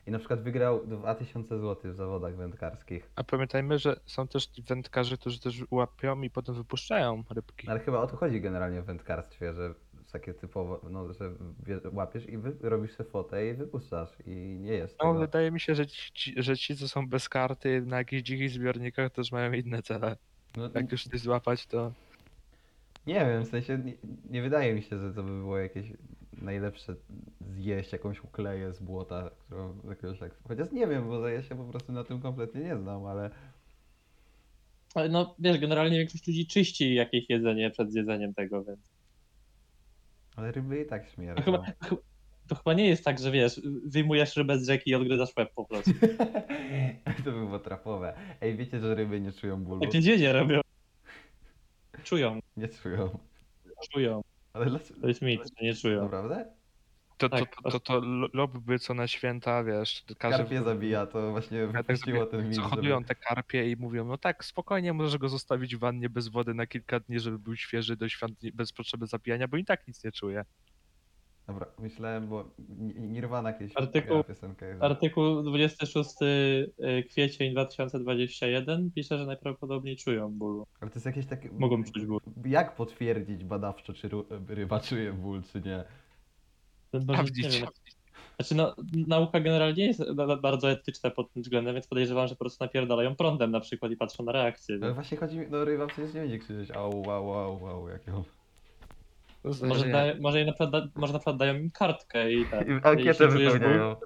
I 0.07 0.11
na 0.11 0.19
przykład 0.19 0.41
wygrał 0.43 0.87
2000 0.87 1.59
zł 1.59 1.93
w 1.93 1.97
zawodach 1.97 2.37
wędkarskich. 2.37 3.11
A 3.17 3.25
pamiętajmy, 3.25 3.79
że 3.79 3.97
są 4.07 4.29
też 4.29 4.49
wędkarze, 4.69 5.17
którzy 5.17 5.41
też 5.41 5.65
łapią 5.71 6.23
i 6.23 6.31
potem 6.31 6.55
wypuszczają 6.55 7.23
rybki. 7.31 7.67
No 7.67 7.71
Ale 7.73 7.81
chyba 7.81 7.99
o 8.01 8.07
to 8.07 8.17
chodzi 8.17 8.41
generalnie 8.41 8.83
w 8.83 8.85
wędkarstwie, 8.85 9.55
że 9.55 9.75
takie 10.13 10.35
typowo, 10.35 10.81
no, 10.91 11.13
że 11.13 11.33
łapiesz 11.93 12.29
i 12.29 12.39
wy, 12.39 12.57
robisz 12.63 12.93
sobie 12.93 13.11
fotę 13.11 13.49
i 13.49 13.55
wypuszczasz 13.55 14.09
i 14.27 14.31
nie 14.61 14.73
jest 14.73 14.97
No, 14.99 15.05
tego. 15.09 15.19
wydaje 15.21 15.51
mi 15.51 15.61
się, 15.61 15.75
że 15.75 15.87
ci, 15.87 16.35
że 16.43 16.57
ci, 16.57 16.77
co 16.77 16.89
są 16.89 17.09
bez 17.09 17.29
karty 17.29 17.83
na 17.87 17.99
jakichś 17.99 18.23
dzikich 18.23 18.51
zbiornikach, 18.51 19.13
też 19.13 19.33
mają 19.33 19.53
inne 19.53 19.83
cele. 19.83 20.17
No, 20.57 20.71
Jak 20.75 20.93
już 20.93 21.05
coś 21.05 21.21
złapać, 21.21 21.67
to 21.67 21.93
Nie 23.07 23.15
wiem, 23.27 23.45
w 23.45 23.49
sensie 23.49 23.79
nie, 23.85 23.93
nie 24.31 24.43
wydaje 24.43 24.75
mi 24.75 24.83
się, 24.83 24.99
że 24.99 25.15
to 25.15 25.23
by 25.23 25.31
było 25.31 25.59
jakieś 25.59 25.93
najlepsze 26.33 26.95
zjeść 27.41 27.93
jakąś 27.93 28.25
ukleję 28.25 28.73
z 28.73 28.81
błota, 28.81 29.31
którą 29.47 29.75
jakiegoś 29.89 30.19
tak. 30.19 30.35
Chociaż 30.49 30.73
nie 30.73 30.87
wiem, 30.87 31.09
bo 31.09 31.29
ja 31.29 31.43
się 31.43 31.55
po 31.55 31.65
prostu 31.65 31.93
na 31.93 32.05
tym 32.05 32.21
kompletnie 32.21 32.61
nie 32.61 32.77
znam, 32.77 33.07
ale. 33.07 33.31
Ale 34.95 35.09
no 35.09 35.35
wiesz, 35.39 35.59
generalnie 35.59 35.99
większość 35.99 36.27
ludzi 36.27 36.47
czyści 36.47 36.95
jakieś 36.95 37.31
jedzenie 37.31 37.71
przed 37.71 37.93
zjedzeniem 37.93 38.35
tego, 38.35 38.65
więc. 38.65 38.81
Ale 40.37 40.53
ryby 40.53 40.81
i 40.81 40.87
tak 40.87 41.09
śmierdzą. 41.09 41.43
chyba, 41.43 41.63
ch- 41.65 42.03
to 42.49 42.55
chyba 42.55 42.75
nie 42.75 42.89
jest 42.89 43.05
tak, 43.05 43.19
że 43.19 43.31
wiesz, 43.31 43.61
wyjmujesz 43.87 44.37
rybę 44.37 44.59
z 44.59 44.67
rzeki 44.67 44.91
i 44.91 44.95
odgryzasz 44.95 45.37
łeb 45.37 45.53
po 45.55 45.65
prostu. 45.65 45.91
to 47.25 47.33
by 47.33 47.33
było 47.33 47.59
trapowe. 47.59 48.15
Ej, 48.41 48.57
wiecie, 48.57 48.81
że 48.81 48.95
ryby 48.95 49.21
nie 49.21 49.33
czują 49.33 49.65
bólu? 49.65 49.81
Tak 49.81 49.95
niedźwiedzie 49.95 50.33
robią. 50.33 50.61
Czują, 52.07 52.41
Nie 52.57 52.69
czują. 52.69 53.19
czują. 53.93 54.21
Ale 54.53 54.67
dlaczego? 54.67 55.01
To 55.01 55.09
jest 55.09 55.23
mit, 55.23 55.41
że 55.43 55.67
nie 55.67 55.75
czują. 55.75 56.03
Naprawdę? 56.03 56.47
to, 57.19 57.29
to, 57.29 57.37
Tak, 57.39 57.57
to, 57.63 57.71
to, 57.71 57.81
to 57.81 58.01
lo- 58.01 58.29
lobby 58.33 58.79
co 58.79 58.95
na 58.95 59.07
święta, 59.09 59.65
wiesz, 59.65 60.05
każdy 60.19 60.39
Karpie 60.39 60.63
zabija, 60.63 61.07
to 61.07 61.31
właśnie 61.31 61.59
Ja 61.59 61.67
tak 61.73 61.87
wypuściło 61.87 62.27
ten 62.27 62.49
mit, 62.49 62.57
co 62.57 62.69
żeby... 62.83 63.05
te 63.07 63.15
karpie 63.15 63.71
i 63.71 63.77
mówią, 63.77 64.05
no 64.05 64.19
tak, 64.19 64.45
spokojnie, 64.45 64.93
możesz 64.93 65.19
go 65.19 65.29
zostawić 65.29 65.77
w 65.77 65.79
wannie 65.79 66.11
bez 66.11 66.29
wody 66.29 66.55
na 66.55 66.67
kilka 66.67 67.01
dni, 67.01 67.21
żeby 67.21 67.39
był 67.39 67.57
świeży 67.57 67.97
do 67.97 68.09
świąt 68.09 68.43
nie- 68.43 68.53
bez 68.53 68.73
potrzeby 68.73 69.07
zabijania, 69.07 69.49
bo 69.49 69.57
i 69.57 69.65
tak 69.65 69.89
nic 69.89 70.05
nie 70.05 70.13
czuje. 70.13 70.45
Dobra, 71.47 71.67
myślałem, 71.79 72.29
bo 72.29 72.45
Ni- 72.79 72.95
Nirvana 73.09 73.53
kiedyś 73.53 73.75
Artykuł- 73.77 74.11
miała 74.11 74.25
piosenkę. 74.25 74.75
że- 74.77 74.83
Artykuł 74.83 75.43
26 75.43 76.11
y, 76.23 77.05
kwiecień 77.11 77.53
2021 77.53 78.91
pisze, 78.91 79.19
że 79.19 79.27
najprawdopodobniej 79.27 79.97
czują 79.97 80.33
bólu. 80.33 80.67
Ale 80.81 80.91
to 80.91 80.97
jest 80.97 81.07
jakieś 81.07 81.27
takie... 81.27 81.49
Mogą 81.53 81.85
czuć 81.85 82.07
ból. 82.07 82.21
Jak 82.45 82.75
potwierdzić 82.77 83.45
badawczo, 83.45 83.93
czy 83.93 84.09
ru- 84.09 84.25
ryba 84.49 84.81
czuje 84.81 85.13
ból, 85.13 85.43
czy 85.53 85.61
nie? 85.61 85.85
Sprawdzić. 87.03 87.45
nie 87.45 87.51
wiem, 87.61 87.69
Znaczy 88.37 88.55
no, 88.55 88.75
nauka 89.07 89.41
generalnie 89.41 89.87
jest 89.87 90.13
ba- 90.15 90.27
ba- 90.27 90.37
bardzo 90.37 90.71
etyczna 90.71 91.11
pod 91.11 91.33
tym 91.33 91.43
względem, 91.43 91.75
więc 91.75 91.87
podejrzewam, 91.89 92.29
że 92.29 92.35
po 92.35 92.39
prostu 92.39 92.65
napierdalają 92.65 93.17
prądem 93.17 93.51
na 93.51 93.61
przykład 93.61 93.93
i 93.93 93.97
patrzą 93.97 94.25
na 94.25 94.33
reakcję. 94.33 94.79
Ale 94.83 94.95
właśnie 94.95 95.17
chodzi 95.19 95.39
mi, 95.39 95.47
no 95.51 95.65
ryba 95.65 95.87
przecież 95.87 96.15
nie 96.15 96.21
będzie 96.21 96.39
krzyczeć 96.39 96.71
au, 96.71 97.11
au, 97.11 97.33
au, 97.35 97.67
au, 97.67 97.89
jak 97.89 98.07
ją... 98.07 98.25
No, 99.47 99.69
Może, 99.69 99.89
da, 99.89 100.05
może, 100.21 100.45
na 100.45 100.53
przykład 100.53 100.71
da, 100.71 100.89
może 100.95 101.13
na 101.13 101.19
przykład 101.19 101.37
dają 101.37 101.55
im 101.55 101.71
kartkę 101.71 102.33
i 102.33 102.47
tak. 102.47 102.69
I 102.69 102.73
ankietę 102.83 103.29
czujesz 103.29 103.53
ból, 103.53 103.61
wypełniają. 103.61 103.97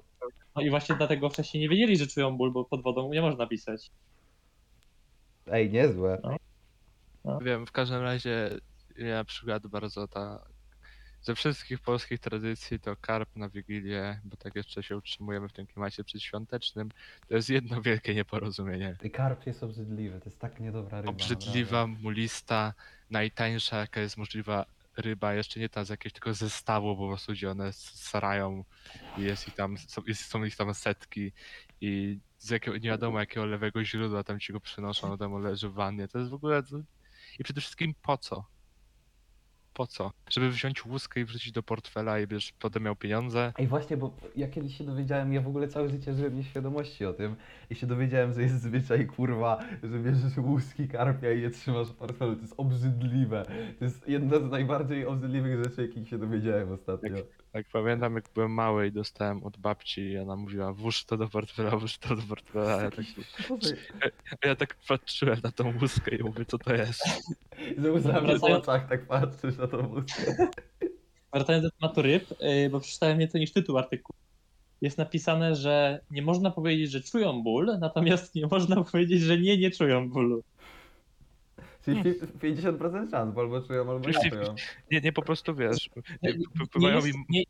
No 0.55 0.61
i 0.61 0.69
właśnie 0.69 0.95
dlatego 0.95 1.29
wcześniej 1.29 1.63
nie 1.63 1.69
wiedzieli, 1.69 1.97
że 1.97 2.07
czują 2.07 2.37
ból, 2.37 2.51
bo 2.51 2.65
pod 2.65 2.83
wodą 2.83 3.13
nie 3.13 3.21
można 3.21 3.47
pisać. 3.47 3.91
Ej, 5.51 5.71
niezłe. 5.71 6.21
Wiem, 7.41 7.65
w 7.65 7.71
każdym 7.71 8.01
razie 8.01 8.49
ja 8.97 9.15
na 9.15 9.23
przykład 9.23 9.67
bardzo 9.67 10.07
ta 10.07 10.45
ze 11.21 11.35
wszystkich 11.35 11.79
polskich 11.79 12.19
tradycji 12.19 12.79
to 12.79 12.95
karp 12.95 13.35
na 13.35 13.49
Wigilię, 13.49 14.19
bo 14.23 14.37
tak 14.37 14.55
jeszcze 14.55 14.83
się 14.83 14.97
utrzymujemy 14.97 15.49
w 15.49 15.53
tym 15.53 15.67
klimacie 15.67 16.03
przedświątecznym, 16.03 16.89
to 17.27 17.35
jest 17.35 17.49
jedno 17.49 17.81
wielkie 17.81 18.15
nieporozumienie. 18.15 18.95
I 19.03 19.11
karp 19.11 19.45
jest 19.47 19.63
obrzydliwy, 19.63 20.19
to 20.19 20.25
jest 20.25 20.39
tak 20.39 20.59
niedobra 20.59 21.01
ryba. 21.01 21.11
Obrzydliwa, 21.11 21.87
mulista, 21.87 22.73
najtańsza 23.09 23.77
jaka 23.77 24.01
jest 24.01 24.17
możliwa 24.17 24.65
ryba, 24.97 25.33
jeszcze 25.33 25.59
nie 25.59 25.69
ta 25.69 25.85
z 25.85 25.89
jakiegoś 25.89 26.13
tylko 26.13 26.33
zestawu 26.33 26.97
po 26.97 27.07
prostu, 27.07 27.31
gdzie 27.31 27.51
one 27.51 27.73
sarają 27.73 28.63
i 29.17 29.21
jest 29.21 29.55
tam, 29.55 29.77
są, 29.77 30.01
jest, 30.07 30.25
są 30.25 30.43
ich 30.43 30.55
tam 30.55 30.73
setki 30.73 31.31
i 31.81 32.19
z 32.37 32.49
jakiego, 32.49 32.77
nie 32.77 32.89
wiadomo 32.89 33.19
jakiego 33.19 33.45
lewego 33.45 33.85
źródła 33.85 34.23
tam 34.23 34.39
ci 34.39 34.53
go 34.53 34.59
przynoszą, 34.59 35.17
tam 35.17 35.41
leży 35.43 35.69
w 35.69 35.73
wannie, 35.73 36.07
to 36.07 36.19
jest 36.19 36.31
w 36.31 36.33
ogóle, 36.33 36.63
i 37.39 37.43
przede 37.43 37.61
wszystkim 37.61 37.93
po 38.01 38.17
co? 38.17 38.45
Po 39.81 39.87
co? 39.87 40.11
Żeby 40.29 40.49
wziąć 40.49 40.85
łuskę 40.85 41.21
i 41.21 41.25
wrzucić 41.25 41.51
do 41.51 41.63
portfela 41.63 42.19
i 42.19 42.27
wiesz, 42.27 42.53
potem 42.59 42.83
miał 42.83 42.95
pieniądze? 42.95 43.53
Ej, 43.57 43.67
właśnie, 43.67 43.97
bo 43.97 44.13
ja 44.35 44.47
kiedyś 44.47 44.77
się 44.77 44.83
dowiedziałem, 44.83 45.33
ja 45.33 45.41
w 45.41 45.47
ogóle 45.47 45.67
całe 45.67 45.89
życie 45.89 46.13
żyłem 46.13 46.37
nieświadomości 46.37 47.05
o 47.05 47.13
tym 47.13 47.35
i 47.69 47.75
się 47.75 47.87
dowiedziałem, 47.87 48.33
że 48.33 48.41
jest 48.41 48.61
zwyczaj, 48.61 49.07
kurwa, 49.07 49.59
że 49.83 49.99
bierzesz 49.99 50.37
łuski 50.37 50.87
karpia 50.87 51.31
i 51.31 51.41
je 51.41 51.49
trzymasz 51.49 51.87
w 51.87 51.93
portfelu. 51.93 52.35
To 52.35 52.41
jest 52.41 52.53
obrzydliwe. 52.57 53.45
To 53.79 53.85
jest 53.85 54.07
jedna 54.07 54.39
z 54.39 54.51
najbardziej 54.51 55.05
obrzydliwych 55.05 55.63
rzeczy, 55.63 55.81
jakich 55.81 56.09
się 56.09 56.17
dowiedziałem 56.17 56.71
ostatnio. 56.71 57.15
Tak 57.51 57.65
pamiętam 57.73 58.15
jak 58.15 58.29
byłem 58.35 58.51
mały 58.51 58.87
i 58.87 58.91
dostałem 58.91 59.43
od 59.43 59.57
babci 59.57 60.01
i 60.01 60.17
ona 60.17 60.35
mówiła 60.35 60.73
włóż 60.73 61.05
to 61.05 61.17
do 61.17 61.27
portfela, 61.27 61.77
włóż 61.77 61.97
to 61.97 62.15
do 62.15 62.21
portfela, 62.21 62.75
a 62.75 62.81
ja 62.81 62.91
tak, 62.91 63.05
ja 64.45 64.55
tak 64.55 64.75
patrzyłem 64.87 65.39
na 65.43 65.51
tą 65.51 65.73
łuskę 65.81 66.15
i 66.15 66.23
mówię 66.23 66.45
co 66.45 66.57
to 66.57 66.75
jest? 66.75 67.03
Że 67.77 67.91
łzami 67.91 68.39
w 68.39 68.43
oczach 68.43 68.89
tak 68.89 69.07
patrzysz 69.07 69.57
na 69.57 69.67
tą 69.67 69.87
łuskę. 69.87 70.49
Wracając 71.33 71.65
do 71.65 71.71
tematu 71.71 72.01
ryb, 72.01 72.31
y, 72.31 72.69
bo 72.69 72.79
przeczytałem 72.79 73.19
nieco 73.19 73.37
niż 73.37 73.51
tytuł 73.51 73.77
artykułu. 73.77 74.19
jest 74.81 74.97
napisane, 74.97 75.55
że 75.55 76.01
nie 76.11 76.21
można 76.21 76.51
powiedzieć, 76.51 76.91
że 76.91 77.01
czują 77.01 77.43
ból, 77.43 77.77
natomiast 77.79 78.35
nie 78.35 78.47
można 78.47 78.83
powiedzieć, 78.83 79.21
że 79.21 79.37
nie, 79.37 79.57
nie 79.57 79.71
czują 79.71 80.09
bólu. 80.09 80.43
Czyli 81.85 82.03
pi- 82.03 82.19
50% 82.53 83.11
szans, 83.11 83.35
bo 83.35 83.41
albo 83.41 83.61
czują, 83.61 83.79
albo 83.91 84.07
nie 84.09 84.29
czują. 84.29 84.55
Nie, 84.91 85.01
nie 85.01 85.13
po 85.13 85.21
prostu 85.21 85.55
wiesz. 85.55 85.89
Nie, 86.21 86.33
nie 86.79 86.89
jest, 86.89 87.17
nie, 87.29 87.43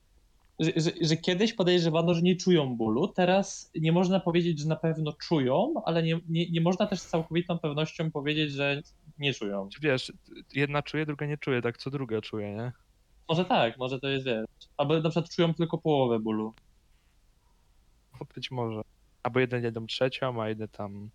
że, 0.59 0.71
że, 0.75 0.91
że 1.01 1.17
kiedyś 1.17 1.53
podejrzewano, 1.53 2.13
że 2.13 2.21
nie 2.21 2.35
czują 2.35 2.75
bólu, 2.75 3.07
teraz 3.07 3.71
nie 3.75 3.91
można 3.91 4.19
powiedzieć, 4.19 4.59
że 4.59 4.67
na 4.67 4.75
pewno 4.75 5.13
czują, 5.13 5.73
ale 5.85 6.03
nie, 6.03 6.19
nie, 6.29 6.49
nie 6.49 6.61
można 6.61 6.87
też 6.87 6.99
z 6.99 7.07
całkowitą 7.09 7.59
pewnością 7.59 8.11
powiedzieć, 8.11 8.51
że 8.51 8.81
nie 9.19 9.33
czują. 9.33 9.69
wiesz, 9.81 10.13
jedna 10.53 10.81
czuje, 10.83 11.05
druga 11.05 11.25
nie 11.25 11.37
czuje, 11.37 11.61
tak 11.61 11.77
co 11.77 11.89
druga 11.89 12.21
czuje, 12.21 12.53
nie? 12.55 12.71
Może 13.29 13.45
tak, 13.45 13.77
może 13.77 13.99
to 13.99 14.07
jest 14.07 14.25
wiesz. 14.25 14.45
Albo 14.77 14.99
na 14.99 15.09
przykład 15.09 15.29
czują 15.29 15.53
tylko 15.53 15.77
połowę 15.77 16.19
bólu. 16.19 16.53
No, 18.13 18.25
Być 18.35 18.51
może. 18.51 18.81
Albo 19.23 19.39
jeden 19.39 19.63
jedną 19.63 19.85
trzecią, 19.85 20.41
a 20.41 20.49
jeden 20.49 20.67
tam. 20.67 21.09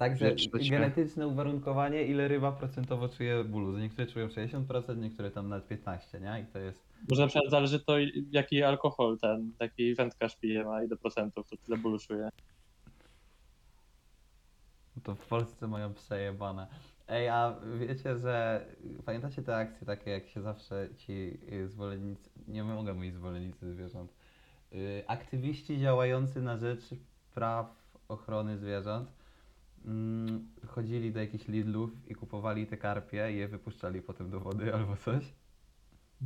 Także 0.00 0.34
genetyczne 0.70 1.26
uwarunkowanie, 1.28 2.04
ile 2.04 2.28
ryba 2.28 2.52
procentowo 2.52 3.08
czuje 3.08 3.44
bólu. 3.44 3.78
Niektóre 3.78 4.06
czują 4.06 4.26
60%, 4.26 4.96
niektóre 4.98 5.30
tam 5.30 5.48
nawet 5.48 5.68
15%, 5.68 6.20
nie? 6.20 6.40
I 6.40 6.52
to 6.52 6.58
jest... 6.58 6.78
Może 7.10 7.22
na 7.22 7.28
przykład 7.28 7.50
zależy 7.50 7.80
to, 7.80 7.94
jaki 8.30 8.62
alkohol 8.62 9.18
ten, 9.18 9.52
taki 9.58 9.94
wędkarz 9.94 10.36
pije, 10.36 10.64
ma 10.64 10.82
ile 10.82 10.96
procentów, 10.96 11.50
to 11.50 11.56
tyle 11.56 11.78
bólu 11.78 11.98
czuje. 11.98 12.28
To 15.02 15.14
w 15.14 15.26
Polsce 15.26 15.68
mają 15.68 15.94
przejebane. 15.94 16.66
Ej, 17.08 17.28
a 17.28 17.56
wiecie, 17.78 18.18
że 18.18 18.66
pamiętacie 19.04 19.42
te 19.42 19.56
akcje 19.56 19.86
takie, 19.86 20.10
jak 20.10 20.28
się 20.28 20.42
zawsze 20.42 20.88
ci 20.96 21.38
y, 21.52 21.68
zwolennicy, 21.68 22.30
nie 22.48 22.64
mogę 22.64 22.94
mówić 22.94 23.14
zwolennicy 23.14 23.72
zwierząt, 23.72 24.14
y, 24.72 25.04
aktywiści 25.06 25.80
działający 25.80 26.42
na 26.42 26.56
rzecz 26.56 26.84
praw 27.34 27.66
ochrony 28.08 28.58
zwierząt 28.58 29.19
mm, 29.84 30.48
chodzili 30.66 31.12
do 31.12 31.20
jakichś 31.20 31.48
Lidlów 31.48 31.90
i 32.08 32.14
kupowali 32.14 32.66
te 32.66 32.76
karpie 32.76 33.32
i 33.32 33.36
je 33.36 33.48
wypuszczali 33.48 34.02
potem 34.02 34.30
do 34.30 34.40
wody 34.40 34.74
albo 34.74 34.96
coś? 34.96 35.24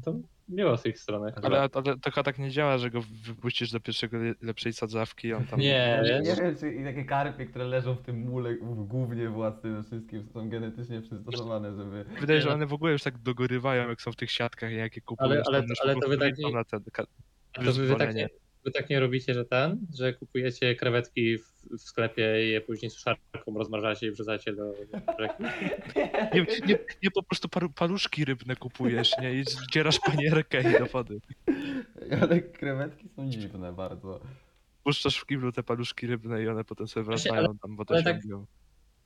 To 0.05 0.15
miło 0.49 0.77
z 0.77 0.87
ich 0.87 0.99
strony. 0.99 1.33
Ale, 1.43 1.61
ale 1.61 1.71
to 1.99 2.11
chyba 2.11 2.23
tak 2.23 2.39
nie 2.39 2.51
działa, 2.51 2.79
że 2.79 2.91
go 2.91 3.01
wypuścisz 3.25 3.71
do 3.71 3.81
pierwszego 3.81 4.19
le- 4.19 4.35
lepszej 4.43 4.73
sadzawki 4.73 5.29
i 5.29 5.33
on 5.33 5.45
tam. 5.47 5.61
Nie, 5.61 6.03
nie, 6.25 6.35
wiem, 6.37 6.57
czy 6.57 6.75
i 6.75 6.85
takie 6.85 7.05
karpie, 7.05 7.47
które 7.47 7.65
leżą 7.65 7.95
w 7.95 8.03
tym 8.03 8.21
mule 8.21 8.55
w 8.57 8.85
głównie 8.85 9.29
własnym 9.29 9.85
wszystkim 9.85 10.27
są 10.33 10.49
genetycznie 10.49 11.01
przystosowane, 11.01 11.77
żeby... 11.77 12.05
Wydaje 12.21 12.39
Nie, 12.39 12.43
że 12.43 12.55
one 12.55 12.67
w 12.67 12.73
ogóle 12.73 12.93
już 12.93 13.03
tak 13.03 13.19
dogorywają, 13.19 13.89
jak 13.89 14.03
są 14.03 14.13
w 14.13 14.17
tych 14.17 14.31
siatkach, 14.31 14.73
jakie 14.73 15.01
kupujesz. 15.01 15.47
ale- 15.47 15.61
tam 15.61 15.69
już 15.69 15.81
ale 15.81 15.95
to 15.95 16.09
wy 16.09 16.19
prostu 16.19 16.19
tak 16.19 16.39
nie- 16.39 17.65
to 17.65 17.73
wy, 17.73 17.97
tak 17.97 18.15
nie, 18.15 18.29
wy 18.65 18.71
tak 18.71 18.91
nie 18.91 19.01
robicie, 19.01 19.35
że 19.35 19.45
ten, 19.45 19.87
że 19.95 20.13
kupujecie 20.13 20.75
krewetki 20.75 21.39
w, 21.39 21.55
w 21.79 21.81
sklepie 21.81 22.47
i 22.47 22.51
je 22.51 22.61
później 22.61 22.91
suszarką 22.91 23.59
rozmrażacie 23.59 24.07
i 24.07 24.11
wrzucacie 24.11 24.53
do 24.53 24.75
rzeki? 25.19 25.43
Nie, 26.35 26.47
nie, 26.67 26.79
nie 27.03 27.11
po 27.11 27.23
prostu 27.23 27.49
paru, 27.49 27.71
paluszki 27.71 28.25
rybne 28.25 28.57
kupujesz, 28.57 29.13
nie? 29.23 29.35
I 29.35 29.45
zdzierasz 29.45 30.01
panierkę 30.01 30.71
i 30.71 30.79
do 30.79 30.87
wody. 30.87 31.21
Ale 32.23 32.41
krewetki 32.41 33.09
są 33.09 33.31
dziwne 33.31 33.73
bardzo. 33.73 34.21
Puszczasz 34.85 35.19
w 35.19 35.27
kiblu 35.27 35.53
te 35.53 35.63
paluszki 35.63 36.07
rybne 36.07 36.43
i 36.43 36.49
one 36.49 36.65
potem 36.65 36.89
sobie 36.89 37.05
wracają 37.05 37.59
tam, 37.59 37.77
bo 37.77 37.85
to 37.85 37.99
się 37.99 38.05
tak-. 38.05 38.23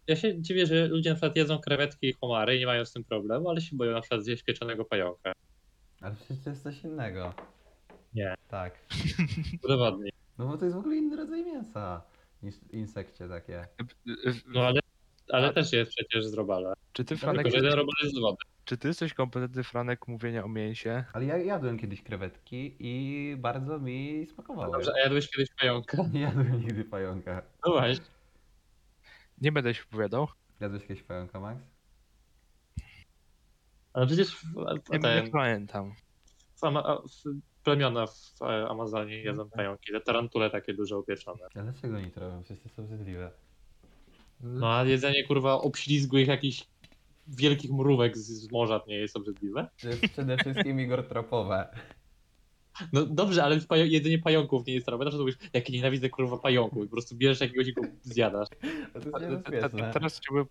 Ja 0.06 0.16
się 0.16 0.42
dziwię, 0.42 0.66
że 0.66 0.88
ludzie 0.88 1.10
na 1.10 1.16
przykład 1.16 1.36
jedzą 1.36 1.58
krewetki 1.58 2.08
i 2.08 2.12
homary 2.12 2.56
i 2.56 2.60
nie 2.60 2.66
mają 2.66 2.84
z 2.84 2.92
tym 2.92 3.04
problemu, 3.04 3.50
ale 3.50 3.60
się 3.60 3.76
boją 3.76 3.92
na 3.92 4.00
przykład 4.00 4.24
zjeść 4.24 4.42
pieczonego 4.42 4.84
pająka. 4.84 5.32
Ale 6.00 6.14
przecież 6.14 6.44
to 6.44 6.50
jest 6.50 6.62
coś 6.62 6.84
innego. 6.84 7.34
Nie. 8.14 8.34
Tak. 8.48 8.78
Udowodnij. 9.64 10.12
No 10.38 10.46
bo 10.46 10.56
to 10.58 10.64
jest 10.64 10.76
w 10.76 10.80
ogóle 10.80 10.96
inny 10.96 11.16
rodzaj 11.16 11.44
mięsa 11.44 12.02
niż 12.42 12.54
insekcie 12.72 13.28
takie. 13.28 13.68
No 14.46 14.60
ale, 14.66 14.80
ale 15.32 15.48
A- 15.48 15.52
też 15.52 15.72
jest 15.72 15.90
przecież 15.90 16.26
z 16.26 16.34
robala. 16.34 16.74
Czy 16.92 17.04
ty, 17.04 17.08
Tylko, 17.08 17.20
Franek, 17.20 17.46
że 17.50 17.56
jeden 17.56 17.72
robal 17.72 17.94
jest 18.02 18.14
z 18.16 18.18
wody. 18.20 18.36
czy 18.64 18.76
ty 18.76 18.88
jesteś 18.88 19.14
kompetentny, 19.14 19.64
Franek, 19.64 20.08
mówienia 20.08 20.44
o 20.44 20.48
mięsie? 20.48 21.04
Ale 21.12 21.24
ja 21.24 21.36
jadłem 21.36 21.78
kiedyś 21.78 22.02
krewetki 22.02 22.76
i 22.78 23.36
bardzo 23.36 23.78
mi 23.78 24.26
smakowały. 24.34 24.72
Dobrze, 24.72 24.92
a 24.96 24.98
jadłeś 25.00 25.30
kiedyś 25.30 25.48
pająka? 25.60 25.98
Nie 26.12 26.20
jadłem 26.20 26.60
nigdy 26.60 26.84
pająka. 26.84 27.42
No 27.66 27.72
właśnie. 27.72 28.04
Nie 29.40 29.52
będę 29.52 29.74
się 29.74 29.82
opowiadał. 29.92 30.28
Jadłeś 30.60 30.82
kiedyś 30.86 31.02
pająka, 31.02 31.40
Max? 31.40 31.62
Ale 33.92 34.06
przecież 34.06 34.36
ten, 35.00 35.24
nie 35.24 35.30
pamiętam. 35.30 35.94
w, 36.56 36.64
Ama- 36.64 37.02
w, 37.08 37.40
plemiona 37.68 38.06
w 38.06 38.42
e, 38.42 38.68
Amazonii 38.68 39.22
jedzą 39.24 39.50
pająki, 39.50 39.92
te 39.92 40.00
tarantule 40.00 40.50
takie 40.50 40.74
duże 40.74 40.98
upieczone. 40.98 41.40
Ale 41.54 41.64
dlaczego 41.64 41.96
oni 41.96 42.10
to 42.10 42.20
robią? 42.20 42.42
Przecież 42.42 42.62
to 42.62 42.68
są 42.68 42.82
obrzydliwe. 42.82 43.30
No 44.40 44.76
a 44.76 44.84
jedzenie 44.84 45.24
kurwa 45.24 45.54
obślizgłych 45.54 46.28
jakichś 46.28 46.66
wielkich 47.28 47.70
mrówek 47.70 48.18
z, 48.18 48.26
z 48.26 48.50
morza 48.52 48.80
nie 48.86 48.96
jest 48.96 49.16
obrzydliwe? 49.16 49.68
To 49.82 49.88
jest 49.88 50.08
przede 50.12 50.36
wszystkim 50.36 50.80
igor 50.80 51.08
tropowe. 51.08 51.68
No 52.92 53.06
dobrze, 53.06 53.44
ale 53.44 53.56
pają- 53.56 53.86
jedzenie 53.86 54.18
pająków 54.18 54.66
nie 54.66 54.74
jest 54.74 54.84
zdrowe. 54.84 55.04
Dlaczego 55.04 55.22
mówisz, 55.22 55.38
jak 55.52 55.68
nienawidzę 55.68 56.08
kurwa 56.10 56.36
pająków 56.36 56.84
i 56.84 56.86
po 56.86 56.92
prostu 56.92 57.16
bierzesz 57.16 57.40
jakiegoś 57.40 57.68
i 57.68 57.72
go 57.72 57.82
zjadasz? 58.02 58.48
To 58.92 59.52
jest 59.52 59.74
A. 59.74 59.92
Teraz 59.92 60.20
chciałbym 60.20 60.46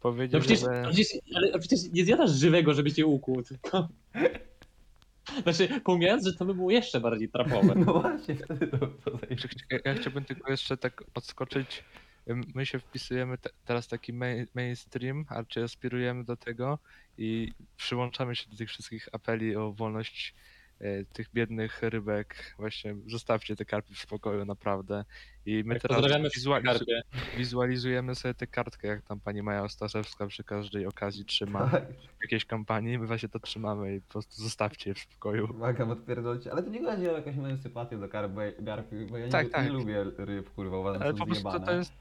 powiedzieć, 0.00 0.32
No 0.32 0.40
przecież, 0.40 0.60
że... 0.60 0.82
no 0.82 0.90
przecież, 0.90 1.20
ale 1.34 1.58
przecież 1.58 1.80
nie 1.92 2.04
zjadasz 2.04 2.30
żywego, 2.30 2.74
żeby 2.74 2.92
cię 2.92 3.06
ukłuł, 3.06 3.42
tylko... 3.42 3.88
Znaczy, 5.42 5.80
pomijając, 5.84 6.26
że 6.26 6.32
to 6.34 6.44
by 6.44 6.54
było 6.54 6.70
jeszcze 6.70 7.00
bardziej 7.00 7.28
trapowe. 7.28 7.74
No 7.74 7.92
właśnie, 8.00 8.34
wtedy 8.34 8.66
to, 8.66 8.78
Ja, 9.84 9.94
chciałbym 9.94 10.24
tylko 10.24 10.50
jeszcze 10.50 10.76
tak 10.76 11.04
odskoczyć. 11.14 11.84
My 12.54 12.66
się 12.66 12.78
wpisujemy 12.78 13.38
te, 13.38 13.50
teraz 13.64 13.88
taki 13.88 14.12
main, 14.12 14.46
mainstream, 14.54 15.24
a 15.28 15.44
czy 15.44 15.62
aspirujemy 15.62 16.24
do 16.24 16.36
tego 16.36 16.78
i 17.18 17.52
przyłączamy 17.76 18.36
się 18.36 18.50
do 18.50 18.56
tych 18.56 18.68
wszystkich 18.68 19.08
apeli 19.12 19.56
o 19.56 19.72
wolność 19.72 20.34
tych 21.12 21.26
biednych 21.34 21.82
rybek. 21.82 22.54
Właśnie 22.58 22.96
zostawcie 23.06 23.56
te 23.56 23.64
karpy 23.64 23.94
w 23.94 23.98
spokoju, 23.98 24.44
naprawdę. 24.44 25.04
I 25.46 25.62
my 25.66 25.74
Tak, 25.74 25.82
teraz 25.82 26.04
wizualiz- 26.36 26.64
Karpie. 26.64 27.02
wizualizujemy 27.36 28.14
sobie 28.14 28.34
tę 28.34 28.46
kartkę, 28.46 28.88
jak 28.88 29.02
tam 29.02 29.20
pani 29.20 29.42
Maja 29.42 29.62
Ostaszewska 29.64 30.26
przy 30.26 30.44
każdej 30.44 30.86
okazji 30.86 31.24
trzyma 31.24 31.68
Tak, 31.70 31.84
w 32.18 32.22
jakiejś 32.22 32.44
kampanii. 32.44 32.98
My 32.98 33.06
właśnie 33.06 33.28
to 33.28 33.38
trzymamy 33.38 33.94
i 33.96 34.00
po 34.00 34.08
prostu 34.12 34.42
zostawcie 34.42 34.90
je 34.90 34.94
w 34.94 34.98
spokoju. 34.98 35.44
Uwaga, 35.54 35.84
odpierdolcie. 35.86 36.52
Ale 36.52 36.62
to 36.62 36.70
nie 36.70 36.84
chodzi 36.84 37.08
o 37.08 37.12
jakąś 37.12 37.36
moją 37.36 37.56
sympatię 37.58 37.98
do 37.98 38.08
karp, 38.08 38.32
bo 38.32 38.42
ja 38.42 38.50
nie, 39.26 39.32
Tak, 39.32 39.46
nie 39.46 39.52
tak. 39.52 39.68
lubię 39.70 40.04
ryb, 40.18 40.50
kurwa, 40.50 40.78
uważam, 40.78 41.02
Ale 41.02 41.10
że 41.10 41.18
po 41.18 41.18
są 41.18 41.26
prostu 41.26 41.42
to, 41.44 41.50
zjebane. 41.50 41.66
to 41.72 41.78
jest. 41.78 41.92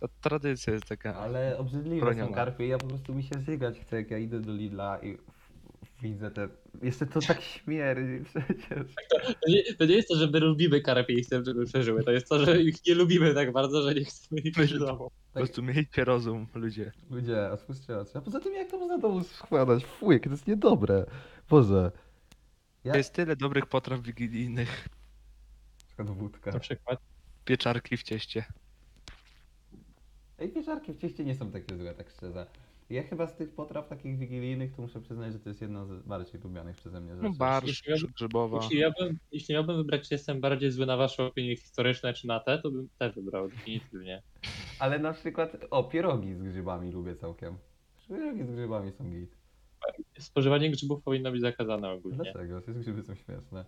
Ta 0.00 0.08
tradycja 0.20 0.72
jest 0.72 0.86
taka. 0.86 1.14
Ale 1.14 1.58
obrzydliwe 1.58 2.14
są 2.14 2.32
karpie 2.34 2.66
i 2.66 2.68
ja 2.68 2.78
po 2.78 2.86
prostu 2.86 3.14
mi 3.14 3.22
się 3.22 3.34
zjegać 3.40 3.80
chcę, 3.80 3.96
jak 3.96 4.10
ja 4.10 4.18
idę 4.18 4.40
do 4.40 4.52
Lidla 4.52 4.98
i 5.02 5.18
widzę 6.02 6.30
te... 6.30 6.48
Jeszcze 6.82 7.06
to 7.06 7.20
tak 7.20 7.42
śmierdzi 7.42 8.24
przecież. 8.24 8.94
To 9.40 9.48
nie, 9.48 9.74
to 9.74 9.84
nie 9.84 9.96
jest 9.96 10.08
to, 10.08 10.16
że 10.16 10.26
my 10.26 10.40
lubimy 10.40 10.80
karpie 10.80 11.14
i 11.14 11.22
chcemy, 11.22 11.44
żeby 11.44 11.64
przeżyły. 11.64 12.04
To 12.04 12.10
jest 12.10 12.28
to, 12.28 12.44
że 12.44 12.62
ich 12.62 12.86
nie 12.86 12.94
lubimy 12.94 13.34
tak 13.34 13.52
bardzo, 13.52 13.82
że 13.82 13.94
nie 13.94 14.04
chcemy 14.04 14.40
ich 14.40 14.78
domu. 14.78 15.10
Po 15.32 15.38
prostu 15.40 15.62
miejcie 15.62 16.04
rozum, 16.04 16.46
ludzie. 16.54 16.92
Ludzie, 17.10 17.50
otwórzcie 17.50 17.98
oczy. 17.98 18.12
A 18.14 18.20
poza 18.20 18.40
tym 18.40 18.54
jak 18.54 18.70
to 18.70 18.78
można 18.78 18.98
domu 18.98 19.24
składać? 19.24 19.84
Fuj, 19.84 20.14
jakie 20.14 20.24
to 20.24 20.34
jest 20.34 20.46
niedobre. 20.46 21.06
Boże. 21.50 21.92
Ja... 22.84 22.92
To 22.92 22.98
jest 22.98 23.12
tyle 23.12 23.36
dobrych 23.36 23.66
potraw 23.66 24.02
wigilijnych. 24.02 24.88
Na 25.80 25.86
przykład 25.86 26.10
wódka. 26.10 26.50
Na 26.50 26.60
przykład. 26.60 27.00
Pieczarki 27.44 27.96
w 27.96 28.02
cieście. 28.02 28.44
Ej, 30.38 30.48
pieczarki 30.48 30.92
w 30.92 31.00
cieście 31.00 31.24
nie 31.24 31.34
są 31.34 31.50
takie 31.50 31.76
złe, 31.76 31.94
tak 31.94 32.10
szczerze. 32.10 32.46
Ja 32.90 33.02
chyba 33.02 33.26
z 33.26 33.36
tych 33.36 33.50
potraw 33.54 33.88
takich 33.88 34.18
wigilijnych 34.18 34.72
to 34.76 34.82
muszę 34.82 35.00
przyznać, 35.00 35.32
że 35.32 35.38
to 35.38 35.48
jest 35.48 35.60
jedna 35.62 35.84
z 35.86 36.02
bardziej 36.02 36.40
lubianych 36.40 36.76
przeze 36.76 37.00
mnie 37.00 37.14
rzeczy. 37.16 37.22
No 37.28 37.34
barsz, 37.34 37.66
Jeśli 37.66 37.90
ja- 37.92 37.96
grzybowa. 38.16 38.56
Jeśli 38.62 38.78
miałbym, 38.80 39.18
jeśli 39.32 39.54
miałbym 39.54 39.76
wybrać, 39.76 40.08
czy 40.08 40.14
jestem 40.14 40.40
bardziej 40.40 40.70
zły 40.70 40.86
na 40.86 40.96
wasze 40.96 41.24
opinie 41.24 41.56
historyczne, 41.56 42.14
czy 42.14 42.26
na 42.26 42.40
te, 42.40 42.58
to 42.58 42.70
bym 42.70 42.88
te 42.98 43.10
wybrał 43.10 43.48
definitywnie. 43.48 44.22
Ale 44.78 44.98
na 44.98 45.12
przykład, 45.12 45.56
o, 45.70 45.84
pierogi 45.84 46.34
z 46.34 46.42
grzybami 46.42 46.92
lubię 46.92 47.16
całkiem. 47.16 47.56
Pierogi 48.08 48.44
z 48.44 48.50
grzybami 48.50 48.92
są 48.92 49.10
git. 49.10 49.36
Spożywanie 50.18 50.70
grzybów 50.70 51.02
powinno 51.02 51.30
być 51.32 51.40
zakazane 51.40 51.90
ogólnie. 51.90 52.18
Dlaczego? 52.18 52.60
Te 52.60 52.72
grzyby 52.74 53.02
są 53.02 53.14
śmieszne. 53.14 53.64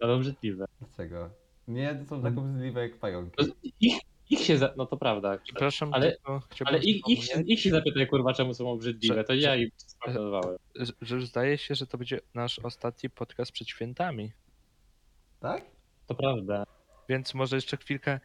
Ale 0.00 0.12
obrzydliwe. 0.14 0.66
Dlaczego? 0.80 1.30
Nie, 1.68 1.94
to 1.94 2.04
są 2.04 2.22
tak 2.22 2.38
obrzydliwe 2.38 2.80
jak 2.82 2.96
pająki. 2.98 3.36
No, 3.48 3.54
Ich, 3.80 4.00
ich 4.30 4.40
się, 4.40 4.58
za... 4.58 4.74
no 4.76 4.86
to 4.86 4.96
prawda. 4.96 5.38
Przepraszam, 5.44 5.94
Ale- 5.94 6.12
tylko 6.12 6.42
Ale 6.64 6.78
ich, 6.78 7.08
ich, 7.08 7.24
się, 7.24 7.42
ich 7.42 7.60
się 7.60 7.70
zapytaj, 7.70 8.06
kurwa, 8.06 8.34
czemu 8.34 8.54
są 8.54 8.70
obrzydliwe, 8.70 9.24
to 9.24 9.34
ja 9.34 9.56
im 9.56 9.70
spowodowały. 9.76 10.58
że- 10.74 10.92
że 11.02 11.20
zdaje 11.26 11.58
się, 11.58 11.74
że 11.74 11.86
to 11.86 11.98
będzie 11.98 12.20
nasz 12.34 12.58
ostatni 12.58 13.10
podcast 13.10 13.52
przed 13.52 13.68
świętami. 13.68 14.32
Tak? 15.40 15.64
To 16.06 16.14
prawda. 16.14 16.64
Więc 17.08 17.34
może 17.34 17.56
jeszcze 17.56 17.76
chwilkę 17.76 18.20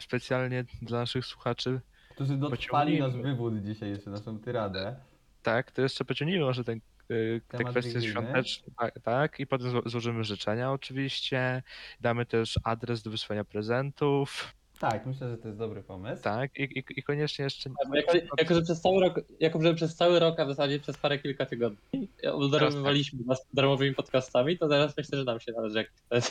specjalnie 0.00 0.64
dla 0.82 0.98
naszych 0.98 1.26
słuchaczy. 1.26 1.80
Którzy 2.14 2.36
dotrwali 2.36 2.98
nasz 3.00 3.12
wywód 3.16 3.54
dzisiejszy, 3.62 4.10
naszą 4.10 4.38
tyradę. 4.38 4.96
Tak, 5.42 5.70
to 5.70 5.82
jeszcze 5.82 6.04
pociągnijmy 6.04 6.44
może 6.44 6.64
ten 6.64 6.80
y, 7.10 7.40
te 7.48 7.64
kwestie 7.64 8.02
świąteczne, 8.02 8.72
tak, 8.78 9.00
tak, 9.02 9.40
i 9.40 9.46
potem 9.46 9.68
zło- 9.70 9.88
złożymy 9.88 10.24
życzenia 10.24 10.72
oczywiście, 10.72 11.62
damy 12.00 12.26
też 12.26 12.58
adres 12.64 13.02
do 13.02 13.10
wysłania 13.10 13.44
prezentów, 13.44 14.54
Tak, 14.82 15.06
myślę, 15.06 15.30
że 15.30 15.38
to 15.38 15.48
jest 15.48 15.58
dobry 15.58 15.82
pomysł. 15.82 16.22
tak, 16.22 16.58
i, 16.58 16.62
i, 16.62 16.84
i 16.96 17.02
koniecznie 17.02 17.44
jeszcze... 17.44 17.70
Bo 17.70 17.96
Jako, 17.96 18.12
jako, 18.38 18.54
że 18.54 18.62
przez 18.62 18.80
cały 18.80 19.00
rok, 19.00 19.20
jako, 19.40 19.62
że 19.62 19.74
przez 19.74 19.96
cały 19.96 20.18
rok, 20.18 20.40
a 20.40 20.44
w 20.44 20.48
zasadzie 20.48 20.80
przez 20.80 20.96
parę 20.96 21.18
kilka 21.18 21.46
tygodni 21.46 22.08
obdarowywaliśmy 22.32 23.24
nas 23.26 23.46
darmowymi 23.54 23.94
podcastami, 23.94 24.58
to 24.58 24.68
teraz 24.68 24.96
myślę, 24.96 25.18
że 25.18 25.24
nam 25.24 25.40
się 25.40 25.52
należy 25.52 25.78
jakiś. 25.78 26.30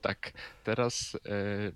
Tak, 0.00 0.32
teraz 0.64 1.14
y, 1.14 1.18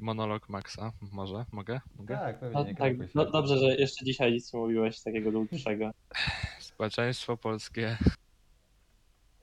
monolog 0.01 0.49
Maxa, 0.49 0.93
może, 1.13 1.45
mogę? 1.53 1.81
mogę? 1.97 2.17
Tak, 2.17 2.41
pewnie. 2.41 2.59
No, 2.59 2.77
tak, 2.79 2.93
no, 3.15 3.25
dobrze, 3.25 3.59
że 3.59 3.77
jeszcze 3.77 4.05
dzisiaj 4.05 4.33
nic 4.33 4.53
nie 4.53 4.61
mówiłeś 4.61 5.01
takiego 5.01 5.33
dłuższego. 5.33 5.91
Społeczeństwo 6.61 7.37
polskie, 7.37 7.99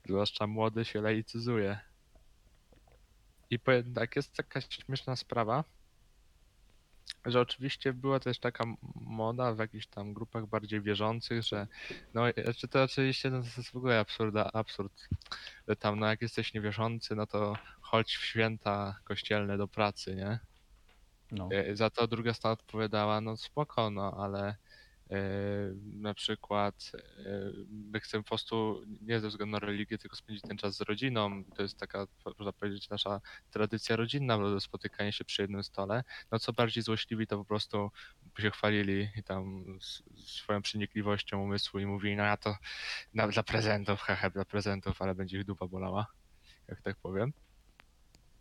zwłaszcza 0.06 0.48
młode, 0.48 0.86
się 0.86 1.02
laicyzuje. 1.02 1.80
I 3.49 3.60
powiem 3.60 3.94
tak, 3.94 4.16
jest 4.16 4.34
taka 4.34 4.62
śmieszna 4.62 5.16
sprawa, 5.16 5.64
że 7.26 7.41
oczywiście 7.41 7.93
była 7.93 8.19
też 8.19 8.39
taka 8.39 8.64
moda 8.95 9.53
w 9.53 9.60
jakichś 9.60 9.88
tam 9.88 10.14
grupach 10.14 10.45
bardziej 10.45 10.81
wierzących, 10.81 11.43
że 11.43 11.68
no, 12.14 12.22
czy 12.57 12.68
to 12.68 12.84
oczywiście 12.84 13.30
no, 13.30 13.41
to 13.41 13.48
jest 13.57 13.72
w 13.72 13.76
ogóle 13.76 13.99
absurda, 13.99 14.49
absurd, 14.53 15.10
że 15.68 15.76
tam 15.76 15.99
no 15.99 16.07
jak 16.07 16.22
jesteś 16.22 16.53
niewierzący, 16.53 17.15
no 17.15 17.27
to 17.27 17.57
chodź 17.81 18.15
w 18.15 18.26
święta 18.26 18.99
kościelne 19.03 19.57
do 19.57 19.68
pracy, 19.68 20.15
nie? 20.15 20.39
No. 21.31 21.49
E, 21.52 21.76
Za 21.76 21.89
to 21.89 22.07
druga 22.07 22.34
strona 22.34 22.53
odpowiadała, 22.53 23.22
no 23.22 23.38
spoko, 23.38 23.89
no 23.89 24.14
ale 24.18 24.56
na 25.93 26.13
przykład 26.13 26.91
e, 26.95 27.51
my 27.69 27.99
chcemy 27.99 28.23
po 28.23 28.27
prostu 28.27 28.83
nie 29.01 29.19
ze 29.19 29.27
względu 29.27 29.51
na 29.51 29.59
religię, 29.59 29.97
tylko 29.97 30.15
spędzić 30.15 30.43
ten 30.47 30.57
czas 30.57 30.77
z 30.77 30.81
rodziną. 30.81 31.43
To 31.43 31.61
jest 31.61 31.77
taka, 31.77 32.07
można 32.25 32.53
powiedzieć, 32.53 32.89
nasza 32.89 33.21
tradycja 33.51 33.95
rodzinna, 33.95 34.59
spotykanie 34.59 35.13
się 35.13 35.25
przy 35.25 35.41
jednym 35.41 35.63
stole. 35.63 36.03
No 36.31 36.39
co 36.39 36.53
bardziej 36.53 36.83
złośliwi, 36.83 37.27
to 37.27 37.38
po 37.38 37.45
prostu 37.45 37.91
się 38.39 38.51
chwalili 38.51 39.09
i 39.15 39.23
tam 39.23 39.65
swoją 40.25 40.61
przenikliwością 40.61 41.41
umysłu 41.41 41.79
i 41.79 41.85
mówili, 41.85 42.15
no 42.15 42.23
ja 42.23 42.38
to 42.38 42.57
na, 43.13 43.27
dla 43.27 43.43
prezentów, 43.43 44.01
hehe, 44.01 44.29
dla 44.29 44.45
prezentów, 44.45 45.01
ale 45.01 45.15
będzie 45.15 45.39
ich 45.39 45.45
dupa 45.45 45.67
bolała, 45.67 46.07
jak 46.67 46.81
tak 46.81 46.97
powiem. 46.97 47.33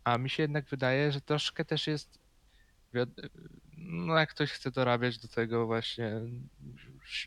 A 0.03 0.17
mi 0.17 0.29
się 0.29 0.43
jednak 0.43 0.65
wydaje, 0.65 1.11
że 1.11 1.21
troszkę 1.21 1.65
też 1.65 1.87
jest 1.87 2.20
no 3.77 4.19
jak 4.19 4.29
ktoś 4.29 4.51
chce 4.51 4.71
dorabiać 4.71 5.17
do 5.17 5.27
tego 5.27 5.65
właśnie 5.65 6.11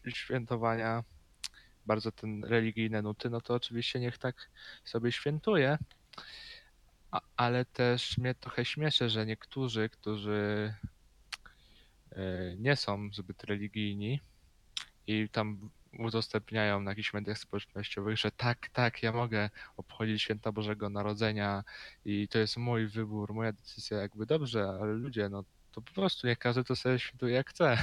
świętowania, 0.09 1.05
bardzo 1.87 2.13
ten 2.13 2.45
religijne 2.45 3.03
nuty, 3.03 3.31
no 3.31 3.41
to 3.41 3.55
oczywiście 3.55 4.01
niech 4.01 4.19
tak 4.19 4.51
sobie 4.85 5.13
świętuje. 5.13 5.79
A, 7.11 7.21
ale 7.37 7.65
też 7.65 8.19
mnie 8.19 8.35
trochę 8.35 8.65
śmieszy, 8.65 9.09
że 9.09 9.27
niektórzy, 9.27 9.89
którzy 9.89 10.75
e, 12.13 12.57
nie 12.57 12.77
są 12.77 13.11
zbyt 13.13 13.45
religijni 13.45 14.21
i 15.07 15.29
tam 15.29 15.71
udostępniają 15.99 16.81
na 16.81 16.91
jakichś 16.91 17.13
mediach 17.13 17.39
społecznościowych, 17.39 18.19
że 18.19 18.31
tak, 18.31 18.69
tak, 18.69 19.03
ja 19.03 19.13
mogę 19.13 19.51
obchodzić 19.77 20.23
święta 20.23 20.53
Bożego 20.53 20.91
Narodzenia 20.91 21.65
i 22.05 22.29
to 22.29 22.39
jest 22.39 22.57
mój 22.57 22.87
wybór, 22.87 23.35
moja 23.35 23.53
decyzja, 23.53 23.99
jakby 23.99 24.27
dobrze, 24.27 24.69
ale 24.81 24.93
ludzie, 24.93 25.29
no 25.29 25.45
to 25.73 25.81
po 25.83 25.93
prostu 25.93 26.27
niech 26.27 26.39
każdy 26.39 26.65
to 26.65 26.77
sobie 26.77 26.99
świętuje 26.99 27.35
jak 27.35 27.51
chce. 27.51 27.79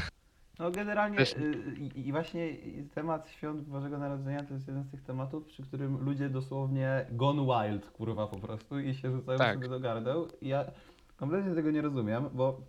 No 0.60 0.72
generalnie 0.72 1.18
Też- 1.18 1.34
y, 1.34 1.76
i, 1.78 2.08
i 2.08 2.12
właśnie 2.12 2.56
temat 2.94 3.30
świąt 3.30 3.64
Bożego 3.64 3.98
Narodzenia 3.98 4.44
to 4.44 4.54
jest 4.54 4.68
jeden 4.68 4.84
z 4.84 4.92
tych 4.92 5.04
tematów, 5.04 5.46
przy 5.46 5.64
którym 5.64 5.98
ludzie 6.04 6.30
dosłownie 6.30 7.06
gone 7.12 7.42
wild, 7.42 7.92
kurwa 7.92 8.28
po 8.28 8.40
prostu 8.40 8.80
i 8.80 8.96
się 8.96 9.12
rzucają 9.12 9.38
Tak. 9.38 9.54
sobie 9.54 9.70
do 9.70 9.80
gardeł. 9.80 10.28
Ja 10.42 10.66
kompletnie 11.18 11.56
tego 11.56 11.72
nie 11.72 11.82
rozumiem, 11.82 12.30
bo 12.34 12.62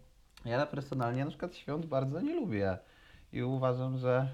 ja 0.44 0.66
personalnie 0.66 1.24
na 1.24 1.30
przykład 1.30 1.56
świąt 1.56 1.86
bardzo 1.86 2.20
nie 2.20 2.34
lubię 2.34 2.78
i 3.32 3.42
uważam, 3.42 3.98
że 3.98 4.28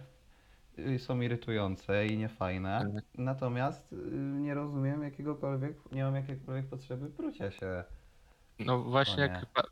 są 0.99 1.21
irytujące 1.21 2.07
i 2.07 2.19
niefajne. 2.19 2.91
Tak. 2.95 3.05
Natomiast 3.15 3.93
y, 3.93 3.97
nie 4.17 4.55
rozumiem 4.55 5.03
jakiegokolwiek, 5.03 5.93
nie 5.93 6.05
mam 6.05 6.15
jakiejkolwiek 6.15 6.67
potrzeby 6.67 7.11
prucia 7.11 7.51
się. 7.51 7.85
No 8.59 8.83
właśnie 8.83 9.17
nie. 9.17 9.23
jak 9.23 9.47
pa, 9.47 9.63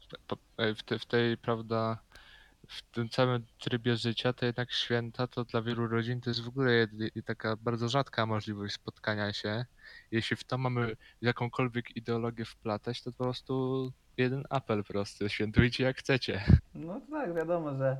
w, 0.74 0.82
te, 0.82 0.98
w 0.98 1.06
tej, 1.06 1.38
prawda, 1.38 1.98
w 2.68 2.82
tym 2.82 3.08
całym 3.08 3.46
trybie 3.58 3.96
życia, 3.96 4.32
to 4.32 4.46
jednak 4.46 4.72
święta 4.72 5.26
to 5.26 5.44
dla 5.44 5.62
wielu 5.62 5.88
rodzin 5.88 6.20
to 6.20 6.30
jest 6.30 6.42
w 6.42 6.48
ogóle 6.48 6.72
jedy- 6.72 7.22
taka 7.24 7.56
bardzo 7.56 7.88
rzadka 7.88 8.26
możliwość 8.26 8.74
spotkania 8.74 9.32
się. 9.32 9.64
Jeśli 10.10 10.36
w 10.36 10.44
to 10.44 10.58
mamy 10.58 10.96
jakąkolwiek 11.20 11.96
ideologię 11.96 12.44
wplatać, 12.44 13.02
to 13.02 13.12
po 13.12 13.24
prostu 13.24 13.92
jeden 14.16 14.44
apel 14.50 14.84
prosty, 14.84 15.28
świętujcie 15.28 15.84
jak 15.84 15.98
chcecie. 15.98 16.44
No 16.74 17.00
tak, 17.10 17.34
wiadomo, 17.34 17.74
że 17.76 17.96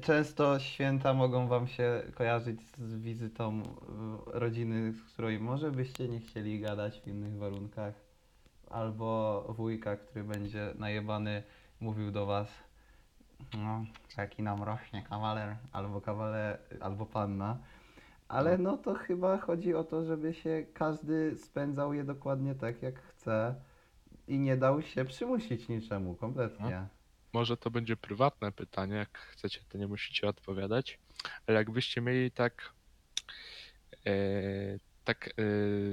często 0.00 0.58
święta 0.58 1.14
mogą 1.14 1.48
wam 1.48 1.66
się 1.68 2.02
kojarzyć 2.14 2.60
z 2.76 2.94
wizytą 2.94 3.62
rodziny, 4.26 4.92
z 4.92 5.02
której 5.02 5.40
może 5.40 5.70
byście 5.70 6.08
nie 6.08 6.20
chcieli 6.20 6.60
gadać 6.60 7.00
w 7.00 7.06
innych 7.06 7.38
warunkach, 7.38 7.94
albo 8.70 9.44
wujka, 9.48 9.96
który 9.96 10.24
będzie 10.24 10.74
najebany, 10.78 11.42
mówił 11.80 12.10
do 12.10 12.26
was 12.26 12.48
no, 13.58 13.84
jaki 14.16 14.42
nam 14.42 14.62
rośnie 14.62 15.02
kawaler, 15.02 15.56
albo 15.72 16.00
kawaler, 16.00 16.58
albo 16.80 17.06
panna. 17.06 17.58
Ale 18.28 18.58
no 18.58 18.76
to 18.76 18.94
chyba 18.94 19.38
chodzi 19.38 19.74
o 19.74 19.84
to, 19.84 20.04
żeby 20.04 20.34
się 20.34 20.66
każdy 20.74 21.36
spędzał 21.36 21.94
je 21.94 22.04
dokładnie 22.04 22.54
tak, 22.54 22.82
jak 22.82 23.00
chce 23.02 23.54
i 24.28 24.38
nie 24.38 24.56
dał 24.56 24.82
się 24.82 25.04
przymusić 25.04 25.68
niczemu, 25.68 26.14
kompletnie. 26.14 26.86
Może 27.32 27.56
to 27.56 27.70
będzie 27.70 27.96
prywatne 27.96 28.52
pytanie, 28.52 28.96
jak 28.96 29.18
chcecie, 29.18 29.60
to 29.68 29.78
nie 29.78 29.86
musicie 29.86 30.28
odpowiadać, 30.28 30.98
ale 31.46 31.58
jakbyście 31.58 32.00
mieli 32.00 32.30
tak, 32.30 32.72
e, 34.06 34.12
tak 35.04 35.28
e, 35.28 35.32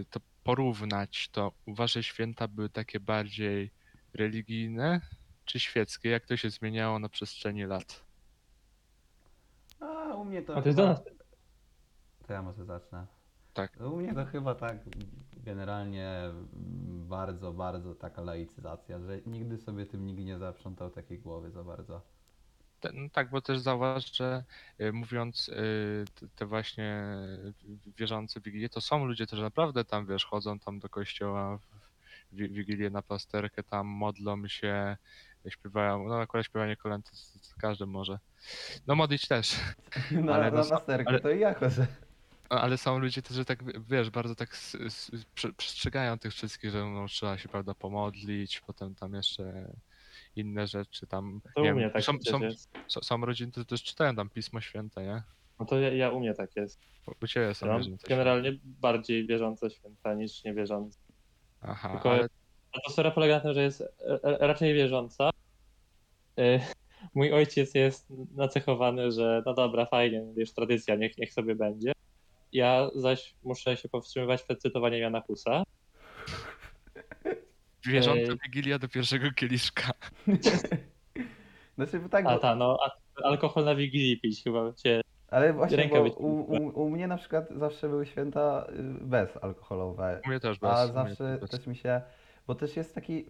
to 0.10 0.20
porównać, 0.44 1.30
to 1.32 1.52
wasze 1.68 2.04
święta 2.04 2.48
były 2.48 2.70
takie 2.70 3.00
bardziej 3.00 3.72
religijne 4.14 5.02
czy 5.46 5.60
świeckie? 5.60 6.10
Jak 6.10 6.26
to 6.26 6.38
się 6.38 6.50
zmieniało 6.50 7.00
na 7.00 7.10
przestrzeni 7.10 7.66
lat? 7.66 8.06
A 9.80 10.16
u 10.16 10.26
mnie 10.26 10.42
to 10.42 10.56
A 10.56 10.62
to 10.62 10.70
jest 10.70 10.80
chyba... 10.80 10.94
do 10.94 11.00
nas. 11.00 11.04
To 12.28 12.34
ja 12.34 12.42
może 12.42 12.66
zacznę. 12.66 13.08
Tak. 13.56 13.80
No, 13.80 13.90
U 13.90 13.98
mnie 13.98 14.14
to 14.14 14.26
chyba 14.26 14.56
tak 14.56 14.78
generalnie 15.34 16.22
bardzo, 17.08 17.54
bardzo 17.54 17.96
taka 17.96 18.22
laicyzacja, 18.22 19.00
że 19.00 19.20
nigdy 19.26 19.58
sobie 19.58 19.86
tym 19.86 20.06
nikt 20.06 20.24
nie 20.24 20.38
zaprzątał 20.38 20.90
takiej 20.90 21.20
głowy 21.20 21.52
za 21.52 21.64
bardzo. 21.64 22.02
No 22.94 23.10
tak, 23.14 23.30
bo 23.30 23.42
też 23.42 23.60
zauważ, 23.60 24.18
że 24.18 24.44
y, 24.82 24.94
mówiąc 24.94 25.50
y, 25.50 26.06
te- 26.36 26.46
właśnie 26.46 27.06
y, 27.88 27.94
wierzące 27.98 28.42
Wigilie, 28.42 28.70
to 28.70 28.82
są 28.82 29.06
ludzie, 29.06 29.26
którzy 29.28 29.42
naprawdę 29.42 29.86
tam, 29.86 30.06
wiesz, 30.06 30.26
chodzą 30.26 30.60
tam 30.60 30.80
do 30.80 30.90
kościoła 30.90 31.58
w 31.58 31.62
wi- 32.32 32.50
Wigilię 32.50 32.90
na 32.90 33.02
pasterkę, 33.02 33.64
tam 33.64 33.88
modlą 33.88 34.48
się, 34.48 34.98
śpiewają, 35.50 36.08
no 36.08 36.20
akurat 36.20 36.46
śpiewanie 36.46 36.78
kolęd 36.78 37.12
każdy 37.62 37.86
może. 37.86 38.20
No 38.88 38.96
modlić 38.96 39.28
też, 39.28 39.56
Na, 40.12 40.34
Ale 40.36 40.52
no 40.52 40.58
na 40.58 40.64
są- 40.64 40.70
pasterkę 40.70 41.10
ale- 41.10 41.20
to 41.20 41.30
i 41.32 41.40
ja 41.40 41.54
chodzę. 41.54 41.88
Ale 42.50 42.78
są 42.78 43.00
ludzie, 43.00 43.22
którzy 43.22 43.46
tak, 43.46 43.88
wiesz, 43.88 44.10
bardzo 44.10 44.36
tak 44.36 44.54
s- 44.54 44.76
s- 44.76 45.12
prze- 45.36 45.54
przestrzegają 45.54 46.20
tych 46.20 46.34
wszystkich, 46.34 46.72
że 46.72 46.86
no, 46.86 47.08
trzeba 47.08 47.38
się, 47.38 47.50
prawda, 47.50 47.74
pomodlić, 47.74 48.62
potem 48.68 48.96
tam 48.96 49.14
jeszcze 49.14 49.74
inne 50.36 50.68
rzeczy 50.68 51.08
tam, 51.08 51.42
To 51.56 51.62
nie 51.62 51.64
u 51.64 51.66
wiem, 51.66 51.76
mnie 51.76 51.90
tak 51.90 52.04
są, 52.04 52.14
są, 52.26 52.42
jest. 52.42 52.70
są, 52.88 53.00
są 53.04 53.26
rodziny, 53.26 53.52
które 53.52 53.66
też 53.66 53.84
czytają 53.84 54.16
tam 54.16 54.30
Pismo 54.30 54.62
Święte, 54.62 55.04
nie? 55.04 55.24
No 55.60 55.66
to 55.66 55.80
ja, 55.80 55.90
ja 55.94 56.10
u 56.12 56.20
mnie 56.20 56.34
tak 56.34 56.56
jest. 56.56 56.80
U- 57.08 57.12
U 57.24 57.28
ciebie 57.28 57.54
są 57.54 57.66
Ja 57.66 57.72
mam 57.74 57.82
wierzące 57.82 58.08
generalnie 58.08 58.52
bardziej 58.64 59.28
wierzące 59.28 59.70
święta 59.70 60.14
niż 60.14 60.44
niewierzące. 60.44 61.00
Aha, 61.62 61.90
Tylko 61.90 62.12
ale 62.12 62.28
Atmosfera 62.72 63.12
polega 63.12 63.36
na 63.36 63.42
tym, 63.42 63.54
że 63.54 63.62
jest 63.64 63.82
e, 63.82 63.88
e, 64.24 64.48
raczej 64.48 64.74
wierząca. 64.74 65.30
E, 66.40 66.60
Mój 67.16 67.34
ojciec 67.34 67.74
jest 67.76 68.08
nacechowany, 68.32 69.12
że 69.12 69.44
no 69.46 69.54
dobra, 69.54 69.86
fajnie, 69.86 70.26
już 70.38 70.54
tradycja, 70.54 70.96
niech, 70.96 71.18
niech 71.18 71.34
sobie 71.34 71.56
będzie. 71.56 71.92
Ja 72.56 72.90
zaś 72.96 73.36
muszę 73.44 73.78
się 73.78 73.90
powstrzymywać 73.90 74.44
przed 74.44 74.62
cytowaniem 74.62 75.02
Jana 75.02 75.22
Husa. 75.22 75.64
wierząca 77.88 78.32
Ej. 78.32 78.38
Wigilia 78.44 78.80
do 78.80 78.88
pierwszego 78.88 79.32
kieliszka. 79.32 79.92
Znaczy, 81.76 82.00
bo 82.00 82.10
tak, 82.10 82.26
A 82.26 82.34
bo, 82.34 82.40
ta, 82.40 82.56
no, 82.56 82.78
a- 82.86 83.24
alkohol 83.24 83.66
na 83.66 83.76
Wigilii 83.76 84.20
pić 84.22 84.44
chyba 84.44 84.74
cię. 84.74 85.02
ale 85.28 85.54
właśnie 85.54 85.88
bo 85.88 86.04
u, 86.04 86.54
u, 86.54 86.84
u 86.84 86.90
mnie 86.90 87.08
na 87.08 87.18
przykład 87.18 87.50
zawsze 87.56 87.90
były 87.90 88.06
święta 88.06 88.68
y, 88.70 88.84
bezalkoholowe. 89.06 90.22
U 90.26 90.30
mnie 90.30 90.40
też 90.40 90.60
bez. 90.60 90.72
A 90.72 90.88
zawsze 90.88 91.38
bez. 91.42 91.50
też 91.50 91.68
mi 91.68 91.76
się, 91.76 92.02
bo 92.48 92.56
też 92.56 92.78
jest 92.78 92.96
taki, 92.96 93.26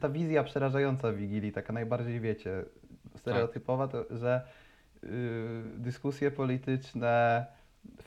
ta 0.00 0.08
wizja 0.08 0.44
przerażająca 0.44 1.12
Wigilii, 1.12 1.52
taka 1.52 1.72
najbardziej, 1.72 2.20
wiecie, 2.20 2.64
stereotypowa, 3.16 3.88
to, 3.88 4.04
że 4.10 4.42
y, 5.04 5.08
dyskusje 5.76 6.30
polityczne, 6.30 7.46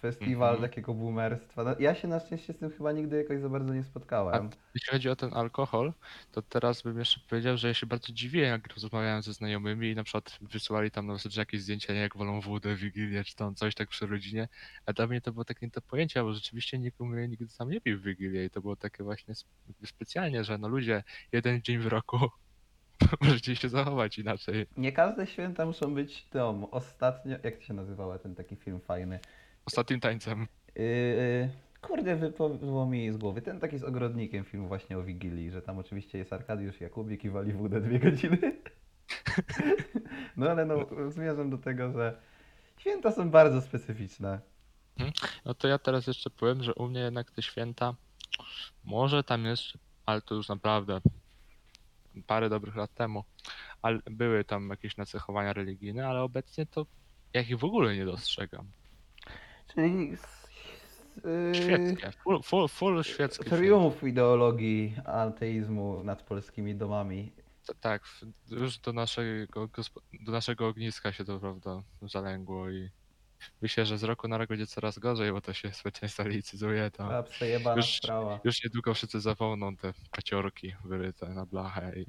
festiwal 0.01 0.53
Mhm. 0.53 0.69
takiego 0.69 0.93
boomerstwa. 0.93 1.63
No, 1.63 1.75
ja 1.79 1.95
się 1.95 2.07
na 2.07 2.19
szczęście 2.19 2.53
z 2.53 2.57
tym 2.57 2.71
chyba 2.71 2.91
nigdy 2.91 3.17
jakoś 3.17 3.39
za 3.41 3.49
bardzo 3.49 3.73
nie 3.73 3.83
spotkałem. 3.83 4.49
Jeśli 4.75 4.91
chodzi 4.91 5.09
o 5.09 5.15
ten 5.15 5.33
alkohol, 5.33 5.93
to 6.31 6.41
teraz 6.41 6.81
bym 6.81 6.99
jeszcze 6.99 7.19
powiedział, 7.29 7.57
że 7.57 7.67
ja 7.67 7.73
się 7.73 7.85
bardzo 7.85 8.13
dziwię, 8.13 8.41
jak 8.41 8.73
rozmawiałem 8.73 9.21
ze 9.21 9.33
znajomymi 9.33 9.89
i 9.89 9.95
na 9.95 10.03
przykład 10.03 10.37
wysyłali 10.41 10.91
tam 10.91 11.07
na 11.07 11.13
zasadzie 11.13 11.41
jakieś 11.41 11.61
zdjęcia, 11.61 11.93
nie 11.93 11.99
jak 11.99 12.17
wolą 12.17 12.41
wódę, 12.41 12.75
wigilię, 12.75 13.23
czy 13.23 13.35
tam 13.35 13.55
coś 13.55 13.75
tak 13.75 13.89
przy 13.89 14.07
rodzinie, 14.07 14.47
a 14.85 14.93
dla 14.93 15.07
mnie 15.07 15.21
to 15.21 15.31
było 15.31 15.45
takie 15.45 15.65
nie 15.65 15.71
do 15.71 15.81
pojęcia, 15.81 16.23
bo 16.23 16.33
rzeczywiście 16.33 16.79
nikt 16.79 17.01
u 17.01 17.05
mnie 17.05 17.27
nigdy 17.27 17.45
tam 17.57 17.69
nie 17.69 17.81
pił 17.81 17.99
w 17.99 18.03
wigilię 18.03 18.45
i 18.45 18.49
to 18.49 18.61
było 18.61 18.75
takie 18.75 19.03
właśnie 19.03 19.31
sp- 19.41 19.51
specjalnie, 19.85 20.43
że 20.43 20.57
no 20.57 20.67
ludzie, 20.67 21.03
jeden 21.31 21.61
dzień 21.61 21.77
w 21.77 21.87
roku 21.87 22.17
możecie 23.21 23.55
się 23.55 23.69
zachować 23.69 24.17
inaczej. 24.17 24.65
Nie 24.77 24.91
każde 24.91 25.27
święta 25.27 25.65
muszą 25.65 25.93
być 25.93 26.27
dom. 26.33 26.63
Ostatnio, 26.71 27.35
jak 27.43 27.57
to 27.57 27.61
się 27.61 27.73
nazywała 27.73 28.19
ten 28.19 28.35
taki 28.35 28.55
film 28.55 28.79
fajny? 28.79 29.19
Ostatnim 29.65 29.99
tańcem. 29.99 30.47
Yy, 30.75 31.49
kurde, 31.81 32.15
wypadło 32.15 32.85
mi 32.85 33.11
z 33.11 33.17
głowy. 33.17 33.41
Ten 33.41 33.59
taki 33.59 33.77
z 33.77 33.83
ogrodnikiem 33.83 34.43
film 34.45 34.67
właśnie 34.67 34.97
o 34.97 35.03
Wigilii, 35.03 35.51
że 35.51 35.61
tam 35.61 35.79
oczywiście 35.79 36.17
jest 36.17 36.33
Arkadiusz 36.33 36.81
Jakubik 36.81 37.23
i 37.23 37.29
wali 37.29 37.53
wódę 37.53 37.81
dwie 37.81 37.99
godziny. 37.99 38.37
No 40.37 40.49
ale 40.49 40.65
no, 40.65 40.87
zmierzam 41.09 41.49
do 41.49 41.57
tego, 41.57 41.91
że 41.91 42.21
święta 42.77 43.11
są 43.11 43.29
bardzo 43.29 43.61
specyficzne. 43.61 44.39
No 45.45 45.53
to 45.53 45.67
ja 45.67 45.79
teraz 45.79 46.07
jeszcze 46.07 46.29
powiem, 46.29 46.63
że 46.63 46.73
u 46.73 46.87
mnie 46.87 46.99
jednak 46.99 47.31
te 47.31 47.41
święta, 47.41 47.95
może 48.83 49.23
tam 49.23 49.45
jeszcze, 49.45 49.79
ale 50.05 50.21
to 50.21 50.35
już 50.35 50.49
naprawdę 50.49 51.01
parę 52.27 52.49
dobrych 52.49 52.75
lat 52.75 52.93
temu, 52.93 53.23
ale 53.81 53.99
były 54.11 54.43
tam 54.43 54.69
jakieś 54.69 54.97
nacechowania 54.97 55.53
religijne, 55.53 56.07
ale 56.07 56.21
obecnie 56.21 56.65
to 56.65 56.85
ja 57.33 57.41
ich 57.41 57.57
w 57.57 57.63
ogóle 57.63 57.95
nie 57.95 58.05
dostrzegam. 58.05 58.65
Czyli 59.75 60.09
yy, 61.25 61.55
Świeckie, 61.55 62.11
full, 62.23 62.41
full, 62.43 62.67
full 62.67 63.03
świeckie. 63.03 63.43
triumf 63.49 64.03
ideologii 64.03 64.95
ateizmu 65.05 66.03
nad 66.03 66.23
polskimi 66.23 66.75
domami. 66.75 67.31
T- 67.67 67.73
Tak, 67.81 68.05
w- 68.05 68.51
już 68.51 68.77
do 68.79 68.93
naszego, 68.93 69.67
gospo- 69.67 70.01
do 70.25 70.31
naszego 70.31 70.67
ogniska 70.67 71.11
się 71.11 71.25
to 71.25 71.39
prawda 71.39 71.81
zalęgło 72.01 72.69
i 72.69 72.89
myślę, 73.61 73.85
że 73.85 73.97
z 73.97 74.03
roku 74.03 74.27
na 74.27 74.37
rok 74.37 74.49
będzie 74.49 74.67
coraz 74.67 74.99
gorzej, 74.99 75.31
bo 75.31 75.41
to 75.41 75.53
się 75.53 75.71
społeczeństwo 75.73 76.27
licyzuje, 76.27 76.91
to 76.91 77.17
A 77.17 77.23
przejebana 77.23 77.75
Już- 77.77 77.97
sprawa. 77.97 78.39
już 78.43 78.63
niedługo 78.63 78.93
wszyscy 78.93 79.19
zapomną 79.21 79.75
te 79.75 79.93
paciorki 80.11 80.73
wyryte 80.85 81.29
na 81.29 81.45
blachę 81.45 81.99
i 81.99 82.05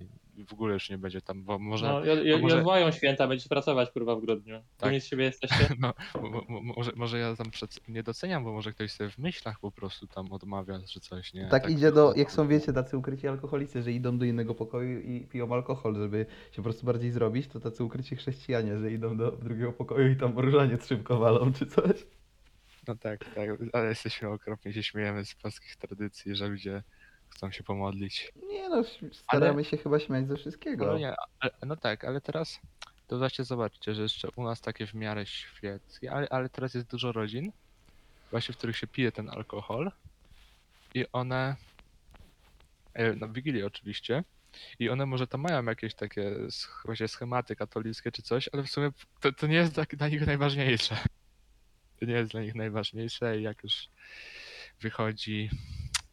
w 0.49 0.53
ogóle 0.53 0.75
już 0.75 0.91
nie 0.91 0.99
będzie 0.99 1.21
tam, 1.21 1.45
bo 1.45 1.59
może, 1.59 1.87
No, 1.87 2.15
i, 2.15 2.27
i, 2.29 2.35
a 2.35 2.39
może- 2.39 2.93
święta, 2.93 3.29
będziecie 3.29 3.49
pracować 3.49 3.91
kurwa 3.91 4.17
w 4.17 4.21
grudniu. 4.21 4.63
Tak. 4.79 4.95
Z 4.95 5.07
siebie 5.07 5.25
jesteście. 5.25 5.69
no, 5.81 5.95
mo- 6.23 6.45
mo- 6.49 6.63
może, 6.63 6.93
może 6.97 7.19
ja 7.19 7.37
tam 7.37 7.51
przed, 7.51 7.89
nie 7.89 8.03
doceniam, 8.03 8.45
bo 8.45 8.53
może 8.53 8.73
ktoś 8.73 8.93
sobie 8.93 9.11
w 9.11 9.19
myślach 9.19 9.61
po 9.61 9.71
prostu 9.73 10.07
tam 10.07 10.33
odmawia, 10.33 10.81
że 10.87 11.01
coś 11.01 11.35
nie. 11.35 11.49
Tak 11.49 11.71
idzie 11.71 11.93
do, 11.93 12.15
jak 12.17 12.33
są 12.33 12.49
wiecie, 12.49 12.73
tacy 12.73 12.97
ukryci 12.97 13.29
alkoholicy, 13.29 13.83
że 13.83 13.93
idą 13.93 14.19
do 14.19 14.25
innego 14.25 14.55
pokoju 14.55 15.01
i 15.01 15.21
piją 15.21 15.55
alkohol, 15.55 15.95
żeby 15.97 16.27
się 16.51 16.57
po 16.57 16.63
prostu 16.63 16.87
bardziej 16.87 17.11
zrobić, 17.11 17.49
to 17.49 17.61
tacy 17.61 17.85
ukryci 17.85 18.17
chrześcijanie, 18.17 18.79
że 18.79 18.93
idą 18.93 19.17
do 19.17 19.33
drugiego 19.33 19.73
pokoju 19.73 20.09
i 20.11 20.17
tam 20.17 20.39
różaniec 20.39 20.87
szybko 20.87 21.19
walą 21.19 21.53
czy 21.53 21.67
coś. 21.67 22.07
No 22.89 22.97
tak, 22.97 23.25
tak, 23.35 23.49
ale 23.73 23.89
jesteśmy 23.89 24.29
okropnie 24.29 24.73
się 24.73 24.83
śmiejemy 24.83 25.25
z 25.25 25.35
polskich 25.35 25.77
tradycji, 25.77 26.35
że 26.37 26.49
ludzie 26.49 26.83
chcą 27.35 27.51
się 27.51 27.63
pomodlić. 27.63 28.33
Nie 28.49 28.69
no, 28.69 28.85
staramy 29.13 29.65
się 29.65 29.77
chyba 29.77 30.01
śmiać 30.01 30.29
ze 30.29 30.37
wszystkiego. 30.37 30.87
No, 30.87 30.99
nie, 30.99 31.15
ale, 31.41 31.53
no 31.67 31.77
tak, 31.77 32.05
ale 32.05 32.21
teraz 32.21 32.61
to 33.09 33.19
właśnie 33.19 33.45
zobaczcie, 33.45 33.95
że 33.95 34.03
jeszcze 34.03 34.29
u 34.37 34.45
nas 34.45 34.61
takie 34.61 34.87
w 34.87 34.95
miarę 34.95 35.27
świeckie, 35.27 36.13
ale, 36.13 36.29
ale 36.29 36.49
teraz 36.49 36.75
jest 36.75 36.91
dużo 36.91 37.13
rodzin, 37.13 37.53
właśnie 38.31 38.55
w 38.55 38.59
których 38.59 38.77
się 38.77 38.87
pije 38.87 39.13
ten 39.13 39.31
alkohol 39.31 39.93
i 40.95 41.07
one, 41.13 41.57
e, 42.95 43.17
na 43.17 43.29
Wigilię 43.29 43.67
oczywiście, 43.67 44.25
i 44.79 44.89
one 44.89 45.07
może 45.07 45.27
tam 45.27 45.41
mają 45.41 45.65
jakieś 45.65 45.95
takie 45.95 46.35
właśnie 46.85 47.09
schematy 47.09 47.57
katolickie 47.57 48.13
czy 48.13 48.23
coś, 48.23 48.49
ale 48.53 48.63
w 48.63 48.71
sumie 48.71 48.91
to, 49.21 49.33
to 49.33 49.47
nie 49.47 49.57
jest 49.57 49.75
tak 49.75 49.97
dla 49.97 50.09
nich 50.09 50.27
najważniejsze. 50.27 50.97
To 52.01 52.07
nie 52.07 52.15
jest 52.15 52.31
dla 52.31 52.41
nich 52.41 52.55
najważniejsze 52.55 53.39
i 53.39 53.43
jak 53.43 53.63
już 53.65 53.89
wychodzi, 54.81 55.51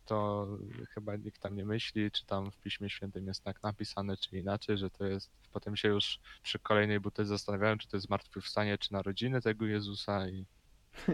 to 0.10 0.48
chyba 0.94 1.16
nikt 1.16 1.42
tam 1.42 1.56
nie 1.56 1.66
myśli, 1.66 2.12
czy 2.12 2.26
tam 2.26 2.52
w 2.52 2.58
Piśmie 2.58 2.90
Świętym 2.90 3.28
jest 3.28 3.44
tak 3.44 3.64
napisane, 3.64 4.18
czy 4.18 4.38
inaczej, 4.38 4.78
że 4.78 4.90
to 4.90 5.06
jest. 5.06 5.30
Potem 5.54 5.76
się 5.76 5.88
już 5.88 6.20
przy 6.44 6.60
kolejnej 6.60 7.00
buty 7.00 7.26
zastanawiałem, 7.26 7.78
czy 7.78 7.88
to 7.88 7.98
jest 7.98 8.08
zmartwychwstanie, 8.08 8.78
czy 8.78 8.94
narodziny 8.94 9.42
tego 9.42 9.66
Jezusa 9.66 10.28
i, 10.30 10.46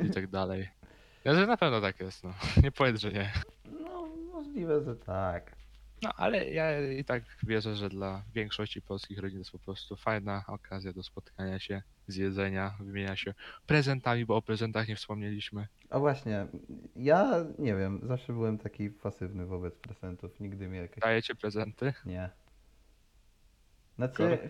i 0.08 0.10
tak 0.10 0.28
dalej. 0.28 0.70
Ja, 1.24 1.36
że 1.36 1.48
na 1.48 1.58
pewno 1.58 1.82
tak 1.82 2.00
jest, 2.00 2.24
no. 2.24 2.34
Nie 2.64 2.72
powiedz, 2.72 3.02
że 3.02 3.12
nie. 3.12 3.34
No, 3.82 4.08
możliwe, 4.34 4.84
że 4.84 4.96
tak. 4.96 5.56
No, 6.02 6.10
ale 6.16 6.50
ja 6.50 6.92
i 6.92 7.06
tak 7.06 7.24
wierzę, 7.44 7.76
że 7.76 7.90
dla 7.90 8.24
większości 8.34 8.82
polskich 8.82 9.20
rodzin 9.20 9.40
jest 9.40 9.52
po 9.52 9.60
prostu 9.60 9.96
fajna 9.96 10.44
okazja 10.48 10.94
do 10.94 11.04
spotkania 11.04 11.60
się, 11.60 11.82
zjedzenia, 12.08 12.76
wymienia 12.80 13.16
się 13.16 13.34
prezentami, 13.68 14.26
bo 14.26 14.36
o 14.36 14.42
prezentach 14.42 14.88
nie 14.88 14.96
wspomnieliśmy. 14.96 15.68
A 15.90 16.00
właśnie, 16.00 16.48
ja 16.96 17.46
nie 17.60 17.76
wiem, 17.76 18.02
zawsze 18.04 18.34
byłem 18.34 18.58
taki 18.58 18.90
pasywny 18.90 19.46
wobec 19.46 19.76
prezentów, 19.76 20.40
nigdy 20.40 20.70
mnie 20.70 20.80
jakoś 20.80 21.00
Dajecie 21.00 21.36
prezenty? 21.36 21.94
nie. 22.06 22.30
Znaczy, 23.96 24.50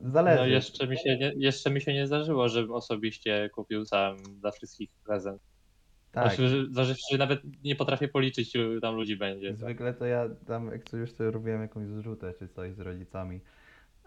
zależy. 0.00 0.40
No 0.40 0.46
jeszcze 0.46 0.86
mi, 0.86 0.98
się 0.98 1.16
nie, 1.16 1.32
jeszcze 1.36 1.70
mi 1.70 1.80
się 1.80 1.94
nie 1.94 2.06
zdarzyło, 2.06 2.48
żebym 2.48 2.72
osobiście 2.72 3.50
kupił 3.54 3.84
sam 3.84 4.16
dla 4.40 4.50
wszystkich 4.50 4.90
prezent. 5.04 5.42
tak. 6.12 6.36
Znaczy, 6.36 6.94
że 7.10 7.18
nawet 7.18 7.40
nie 7.64 7.76
potrafię 7.76 8.08
policzyć, 8.08 8.54
ilu 8.54 8.80
tam 8.80 8.94
ludzi 8.94 9.16
będzie. 9.16 9.56
Zwykle 9.56 9.94
to 9.94 10.06
ja 10.06 10.28
tam, 10.46 10.72
jak 10.72 10.84
coś 10.84 11.00
już 11.00 11.12
to 11.14 11.30
robiłem 11.30 11.62
jakąś 11.62 11.88
zrzutę 11.88 12.34
czy 12.38 12.48
coś 12.48 12.74
z 12.74 12.80
rodzicami. 12.80 13.40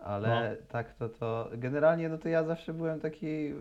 Ale 0.04 0.58
tak 0.68 0.94
to 0.94 1.10
to. 1.10 1.50
Generalnie 1.54 2.10
no 2.10 2.18
to 2.18 2.30
ja 2.30 2.44
zawsze 2.44 2.74
byłem 2.74 3.00
taki. 3.00 3.54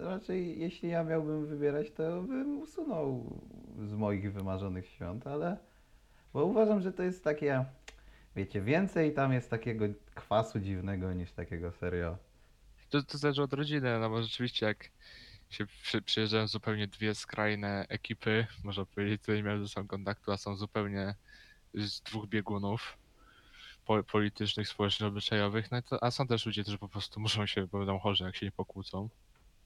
Raczej 0.00 0.60
jeśli 0.60 0.88
ja 0.88 1.04
miałbym 1.04 1.46
wybierać, 1.46 1.90
to 1.90 2.22
bym 2.22 2.58
usunął 2.58 3.40
z 3.86 3.94
moich 3.94 4.32
wymarzonych 4.32 4.86
świąt, 4.86 5.26
ale. 5.26 5.56
Bo 6.32 6.44
uważam, 6.44 6.80
że 6.80 6.92
to 6.92 7.02
jest 7.02 7.24
takie. 7.24 7.64
Wiecie, 8.36 8.62
więcej 8.62 9.14
tam 9.14 9.32
jest 9.32 9.50
takiego 9.50 9.84
kwasu 10.14 10.60
dziwnego 10.60 11.12
niż 11.12 11.32
takiego 11.32 11.72
serio. 11.72 12.16
To, 12.90 13.02
to 13.02 13.18
zależy 13.18 13.42
od 13.42 13.52
rodziny, 13.52 13.98
no 13.98 14.10
bo 14.10 14.22
rzeczywiście 14.22 14.66
jak 14.66 14.90
się 15.50 15.66
przy, 15.66 16.02
przyjeżdżają 16.02 16.46
zupełnie 16.46 16.88
dwie 16.88 17.14
skrajne 17.14 17.86
ekipy, 17.88 18.46
można 18.64 18.84
powiedzieć, 18.84 19.22
które 19.22 19.36
nie 19.36 19.42
miały 19.42 19.60
ze 19.60 19.68
sobą 19.68 19.86
kontaktu, 19.86 20.32
a 20.32 20.36
są 20.36 20.56
zupełnie 20.56 21.14
z 21.74 22.00
dwóch 22.00 22.26
biegunów 22.26 22.98
po, 23.86 24.02
politycznych, 24.02 24.68
społecznych, 24.68 25.08
obyczajowych, 25.08 25.70
no 25.70 25.82
to, 25.82 26.04
a 26.04 26.10
są 26.10 26.26
też 26.26 26.46
ludzie, 26.46 26.62
którzy 26.62 26.78
po 26.78 26.88
prostu 26.88 27.20
muszą 27.20 27.46
się, 27.46 27.66
będą 27.66 27.98
chorzy, 27.98 28.24
jak 28.24 28.36
się 28.36 28.46
nie 28.46 28.52
pokłócą. 28.52 29.08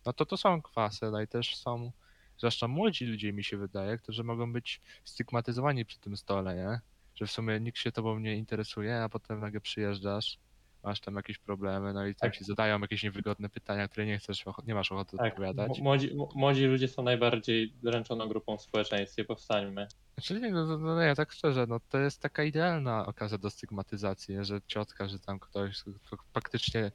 No 0.07 0.13
to 0.13 0.27
to 0.27 0.37
są 0.37 0.63
kwasy, 0.63 1.11
no 1.11 1.21
i 1.21 1.29
też 1.29 1.57
są, 1.57 1.93
zwłaszcza 2.39 2.69
młodzi 2.69 3.07
ludzie 3.07 3.33
mi 3.33 3.45
się 3.45 3.57
wydaje, 3.57 3.99
którzy 3.99 4.25
mogą 4.25 4.53
być 4.53 4.81
stygmatyzowani 5.05 5.85
przy 5.85 5.99
tym 5.99 6.17
stole, 6.17 6.57
nie? 6.57 6.81
Że 7.15 7.27
w 7.27 7.31
sumie 7.31 7.61
nikt 7.61 7.79
się 7.79 7.93
tobą 7.93 8.19
nie 8.19 8.37
interesuje, 8.37 9.03
a 9.03 9.09
potem 9.09 9.41
nagle 9.41 9.61
przyjeżdżasz, 9.61 10.39
masz 10.82 11.01
tam 11.01 11.16
jakieś 11.16 11.39
problemy, 11.39 11.93
no 11.93 12.07
i 12.07 12.15
tam 12.15 12.31
Tak. 12.31 12.39
ci 12.39 12.44
zadają 12.44 12.81
jakieś 12.81 13.03
niewygodne 13.03 13.48
pytania, 13.48 13.89
które 13.89 14.07
nie 14.07 14.19
chcesz, 14.19 14.44
nie 14.66 14.74
masz 14.74 14.93
ochoty 14.93 15.16
Tak, 15.16 15.27
odpowiadać. 15.32 15.78
młodzi, 15.81 16.11
młodzi 16.35 16.65
ludzie 16.65 16.89
są 16.89 17.03
najbardziej 17.03 17.73
dręczoną 17.82 18.28
grupą 18.28 18.57
w 18.57 18.62
społeczeństwie, 18.62 19.24
powstańmy. 19.24 19.86
Znaczy 20.15 20.40
nie, 20.40 20.51
no, 20.51 20.66
no, 20.66 20.78
no 20.78 21.05
nie, 21.05 21.15
tak 21.15 21.32
szczerze, 21.32 21.66
no 21.69 21.81
to 21.89 21.98
jest 21.98 22.23
taka 22.23 22.44
idealna 22.44 23.07
okazja 23.07 23.39
do 23.39 23.51
stygmatyzacji, 23.51 24.35
nie? 24.35 24.44
że 24.44 24.61
ciotka, 24.66 25.09
że 25.09 25.19
tam 25.19 25.39
ktoś, 25.39 25.82
kto 26.03 26.16
praktycznie 26.32 26.93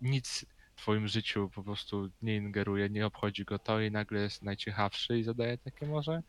nic 0.00 0.46
w 0.74 0.80
twoim 0.82 1.08
życiu 1.08 1.50
po 1.54 1.62
prostu 1.62 2.08
nie 2.22 2.36
ingeruje, 2.36 2.88
nie 2.90 3.06
obchodzi 3.06 3.44
go 3.44 3.58
to 3.58 3.80
i 3.80 3.90
nagle 3.90 4.20
jest 4.20 4.42
najciekawszy 4.42 5.18
i 5.18 5.22
zadaje 5.22 5.58
takie 5.58 5.86
może 5.86 6.22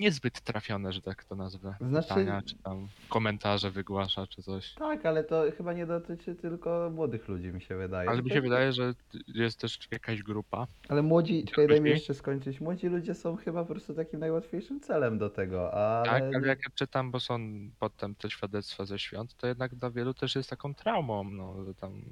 niezbyt 0.00 0.40
trafione, 0.40 0.92
że 0.92 1.02
tak 1.02 1.24
to 1.24 1.36
nazwę, 1.36 1.74
Znaczy- 1.80 2.08
pytania, 2.08 2.42
czy 2.46 2.54
tam 2.56 2.88
komentarze 3.08 3.70
wygłasza, 3.70 4.26
czy 4.26 4.42
coś. 4.42 4.74
Tak, 4.74 5.06
ale 5.06 5.24
to 5.24 5.42
chyba 5.56 5.72
nie 5.72 5.86
dotyczy 5.86 6.34
tylko 6.34 6.90
młodych 6.94 7.28
ludzi, 7.28 7.46
mi 7.52 7.60
się 7.62 7.76
wydaje. 7.76 8.08
Ale 8.10 8.22
mi 8.22 8.28
się 8.28 8.34
jest- 8.34 8.44
wydaje, 8.46 8.72
że 8.72 8.94
jakaś 9.34 9.54
też 9.56 9.78
jakaś 9.90 10.22
grupa, 10.22 10.66
Ale 10.88 11.02
młodzi, 11.02 11.44
czekaj, 11.44 11.68
daj 11.68 11.80
mi 11.80 11.90
jeszcze 11.90 12.14
skończyć. 12.14 12.60
Młodzi 12.60 12.86
ludzie 12.86 13.14
są 13.14 13.36
chyba 13.36 13.64
po 13.64 13.72
prostu 13.74 13.94
takim 13.94 14.20
najłatwiejszym 14.20 14.80
celem 14.80 15.18
do 15.18 15.30
tego, 15.30 15.72
ale... 15.74 16.04
Tak, 16.10 16.22
ale 16.34 16.48
jak 16.48 16.58
ja 16.58 16.70
czytam, 16.74 17.10
bo 17.10 17.20
są 17.20 17.38
potem 17.78 18.14
te 18.14 18.30
świadectwa 18.30 18.84
ze 18.86 18.98
świąt, 18.98 19.36
to 19.36 19.46
jednak 19.46 19.74
dla 19.74 19.90
wielu 19.90 20.14
też 20.14 20.36
jest 20.36 20.50
taką 20.50 20.74
traumą, 20.74 21.24
no, 21.24 21.64
że 21.64 21.74
tam 21.74 22.02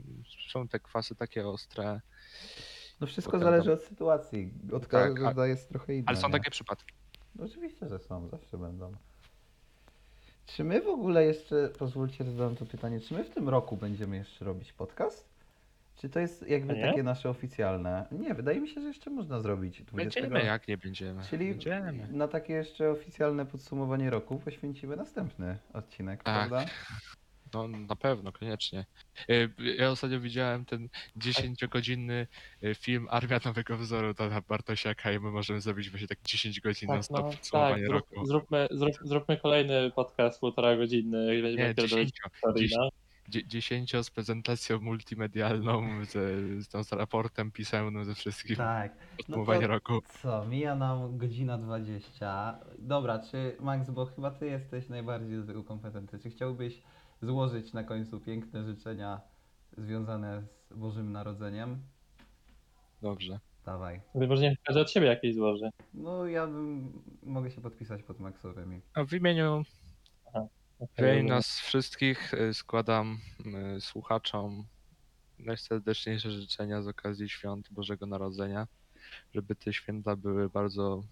są 0.48 0.68
te 0.68 0.80
kwasy 0.80 1.14
takie 1.14 1.48
ostre, 1.48 2.00
No 3.00 3.06
wszystko 3.06 3.32
potem 3.32 3.44
zależy 3.44 3.64
tam- 3.70 3.74
od 3.78 3.82
sytuacji. 3.84 4.50
Od 4.72 4.88
Tak, 4.88 5.14
każda 5.14 5.46
jest 5.46 5.68
trochę 5.68 5.94
inna. 5.94 6.04
ale 6.06 6.16
są 6.16 6.26
nie? 6.28 6.32
takie 6.32 6.50
przypadki. 6.50 6.94
Oczywiście, 7.44 7.88
że 7.88 7.98
są, 7.98 8.28
zawsze 8.28 8.58
będą. 8.58 8.92
Czy 10.46 10.64
my 10.64 10.80
w 10.80 10.88
ogóle 10.88 11.24
jeszcze, 11.24 11.68
pozwólcie, 11.78 12.24
zadam 12.24 12.56
to 12.56 12.66
pytanie, 12.66 13.00
czy 13.00 13.14
my 13.14 13.24
w 13.24 13.30
tym 13.30 13.48
roku 13.48 13.76
będziemy 13.76 14.16
jeszcze 14.16 14.44
robić 14.44 14.72
podcast? 14.72 15.28
Czy 15.96 16.08
to 16.08 16.20
jest 16.20 16.48
jakby 16.48 16.74
nie? 16.74 16.82
takie 16.82 17.02
nasze 17.02 17.30
oficjalne? 17.30 18.06
Nie, 18.12 18.34
wydaje 18.34 18.60
mi 18.60 18.68
się, 18.68 18.80
że 18.80 18.88
jeszcze 18.88 19.10
można 19.10 19.40
zrobić 19.40 19.82
20. 19.82 20.20
Będziemy, 20.20 20.44
jak 20.44 20.68
nie 20.68 20.78
będziemy. 20.78 21.22
Czyli 21.30 21.50
Będziemy. 21.50 22.08
na 22.10 22.28
takie 22.28 22.52
jeszcze 22.52 22.90
oficjalne 22.90 23.46
podsumowanie 23.46 24.10
roku 24.10 24.38
poświęcimy 24.38 24.96
następny 24.96 25.58
odcinek, 25.72 26.22
Tak. 26.22 26.48
prawda? 26.48 26.70
No 27.54 27.68
na 27.68 27.96
pewno, 27.96 28.32
koniecznie. 28.32 28.86
Y, 29.30 29.50
Ja 29.78 29.90
ostatnio 29.90 30.20
widziałem 30.20 30.64
ten 30.64 30.88
10-godzinny 31.16 32.26
y, 32.64 32.74
film 32.74 33.06
Armia 33.10 33.40
Nowego 33.44 33.76
Wzoru 33.78 34.14
Dana 34.14 34.40
Bartosiaka 34.48 35.12
i 35.12 35.18
my 35.20 35.30
możemy 35.30 35.60
zrobić 35.60 35.90
właśnie 35.90 36.08
tak 36.08 36.18
10 36.24 36.60
godzin 36.60 36.88
na 36.88 36.94
Tak, 36.94 37.04
stop 37.04 37.24
no, 37.26 37.32
tak, 37.52 37.78
zrób, 37.80 37.92
roku. 37.92 38.26
zróbmy, 38.26 38.68
zrób, 38.70 38.92
zróbmy 39.04 39.36
kolejny 39.36 39.90
podcast 39.90 40.40
półtora 40.40 40.76
godziny, 40.76 41.34
jak 41.34 41.42
będziemy 41.42 41.68
Nie, 41.68 41.74
pierdolić 41.74 42.10
10. 42.12 42.32
historii, 42.34 42.68
no. 42.76 42.88
10 43.46 43.92
z 44.02 44.10
prezentacją 44.10 44.80
multimedialną, 44.80 46.04
z, 46.04 46.12
z, 46.64 46.68
tą, 46.68 46.84
z 46.84 46.92
raportem 46.92 47.50
pisemnym 47.50 48.04
ze 48.04 48.14
wszystkim. 48.14 48.56
Tak. 48.56 48.92
Podsumowanie 49.16 49.60
to- 49.60 49.66
roku. 49.68 50.02
Co, 50.22 50.44
mija 50.46 50.74
nam 50.76 51.18
godzina 51.18 51.58
20. 51.58 52.58
Dobra, 52.78 53.18
czy 53.30 53.56
Max, 53.60 53.90
bo 53.90 54.06
chyba 54.06 54.30
ty 54.30 54.46
jesteś 54.46 54.88
najbardziej 54.88 55.36
do 55.36 55.46
tego 55.46 55.64
kompetentny. 55.64 56.18
Czy 56.18 56.30
chciałbyś 56.30 56.82
złożyć 57.22 57.72
na 57.72 57.84
końcu 57.84 58.20
piękne 58.20 58.64
życzenia 58.64 59.20
związane 59.76 60.42
z 60.70 60.76
Bożym 60.76 61.12
Narodzeniem? 61.12 61.82
Dobrze. 63.02 63.40
Dawaj. 63.66 64.00
Może 64.14 64.42
nie 64.42 64.56
każdy 64.64 64.80
od 64.80 64.90
siebie 64.90 65.06
jakieś 65.06 65.34
złoży. 65.34 65.70
No 65.94 66.26
ja 66.26 66.46
bym, 66.46 66.92
mogę 67.22 67.50
się 67.50 67.60
podpisać 67.60 68.02
pod 68.02 68.20
Maxowymi. 68.20 68.80
A 68.94 69.04
w 69.04 69.12
imieniu, 69.12 69.62
w 70.96 70.98
imieniu 70.98 71.28
nas 71.28 71.60
wszystkich 71.60 72.34
y, 72.34 72.54
składam 72.54 73.18
y, 73.76 73.80
słuchaczom 73.80 74.64
najserdeczniejsze 75.38 76.30
życzenia 76.30 76.82
z 76.82 76.88
okazji 76.88 77.28
świąt 77.28 77.68
Bożego 77.70 78.06
Narodzenia, 78.06 78.66
żeby 79.34 79.54
te 79.54 79.72
święta 79.72 80.16
były 80.16 80.48
bardzo 80.50 81.02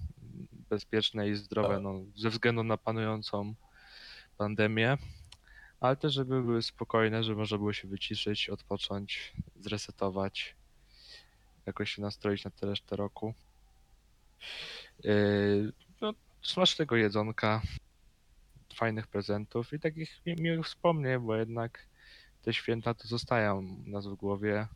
bezpieczne 0.71 1.29
i 1.29 1.35
zdrowe, 1.35 1.81
no, 1.81 2.01
ze 2.17 2.31
względu 2.31 2.65
na 2.65 2.77
panującą 2.77 3.55
pandemię, 4.39 4.97
ale 5.87 5.97
też 5.97 6.15
żeby 6.15 6.43
były 6.43 6.63
spokojne, 6.63 7.25
żeby 7.25 7.39
można 7.39 7.59
było 7.59 7.73
się 7.73 7.89
wyciszyć, 7.89 8.49
odpocząć, 8.49 9.33
zresetować, 9.57 10.57
jakoś 11.67 11.91
się 11.91 12.03
nastroić 12.03 12.45
na 12.45 12.51
tę 12.51 12.67
resztę 12.67 12.97
roku. 12.97 13.35
Yy, 15.05 15.73
no, 16.01 16.15
smacznego 16.43 16.97
jedzonka, 16.97 17.63
fajnych 18.75 19.07
prezentów 19.07 19.73
i 19.73 19.81
takich 19.81 20.27
mi- 20.27 20.37
miłych 20.37 20.67
wspomnień, 20.67 21.19
bo 21.19 21.37
jednak 21.37 21.87
te 22.43 22.53
święta 22.53 22.95
to 22.95 23.09
zostają 23.09 23.59
u 23.87 23.91
nas 23.91 24.07
w 24.07 24.15
głowie 24.15 24.67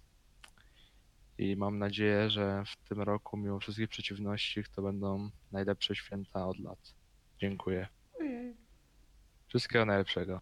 i 1.39 1.57
mam 1.57 1.79
nadzieję, 1.79 2.31
że 2.31 2.65
w 2.67 2.89
tym 2.89 3.01
roku, 3.01 3.37
mimo 3.37 3.61
wszystkich 3.61 3.89
przeciwności, 3.89 4.65
to 4.77 4.83
będą 4.83 5.31
najlepsze 5.53 5.95
święta 5.95 6.47
od 6.47 6.59
lat. 6.59 6.95
Dziękuję. 7.39 7.89
Wszystkiego 9.49 9.87
najlepszego. 9.87 10.41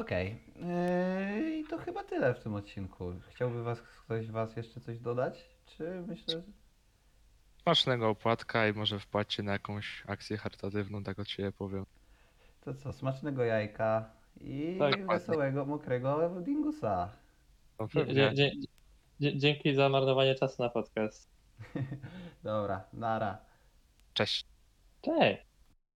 Okej. 0.00 0.36
Yy, 0.56 1.58
I 1.58 1.64
to 1.64 1.78
chyba 1.78 2.04
tyle 2.04 2.34
w 2.34 2.42
tym 2.42 2.54
odcinku. 2.54 3.12
Chciałby 3.28 3.62
was 3.62 3.82
ktoś 3.82 4.26
z 4.26 4.30
was 4.30 4.56
jeszcze 4.56 4.80
coś 4.80 4.98
dodać? 4.98 5.50
Czy 5.66 6.04
myślę, 6.06 6.34
że... 6.34 6.42
Smacznego 7.62 8.08
opłatka 8.08 8.68
i 8.68 8.72
może 8.72 8.98
wpłaccie 8.98 9.42
na 9.42 9.52
jakąś 9.52 10.04
akcję 10.06 10.36
charytatywną, 10.36 11.02
tak 11.02 11.18
od 11.18 11.28
siebie 11.28 11.52
powiem. 11.52 11.86
To 12.60 12.74
co, 12.74 12.92
smacznego 12.92 13.44
jajka 13.44 14.10
i 14.40 14.76
Tak. 14.78 15.06
wesołego, 15.06 15.64
mokrego 15.66 16.40
dingusa. 16.40 17.12
No 17.80 17.88
dzie- 17.88 18.34
dzie- 18.34 18.52
dzie- 19.20 19.38
Dzięki 19.38 19.74
za 19.74 19.88
marnowanie 19.88 20.34
czasu 20.34 20.62
na 20.62 20.68
podcast. 20.68 21.30
Dobra, 22.42 22.84
nara. 22.92 23.38
Cześć. 24.14 24.46
Cześć! 25.02 25.49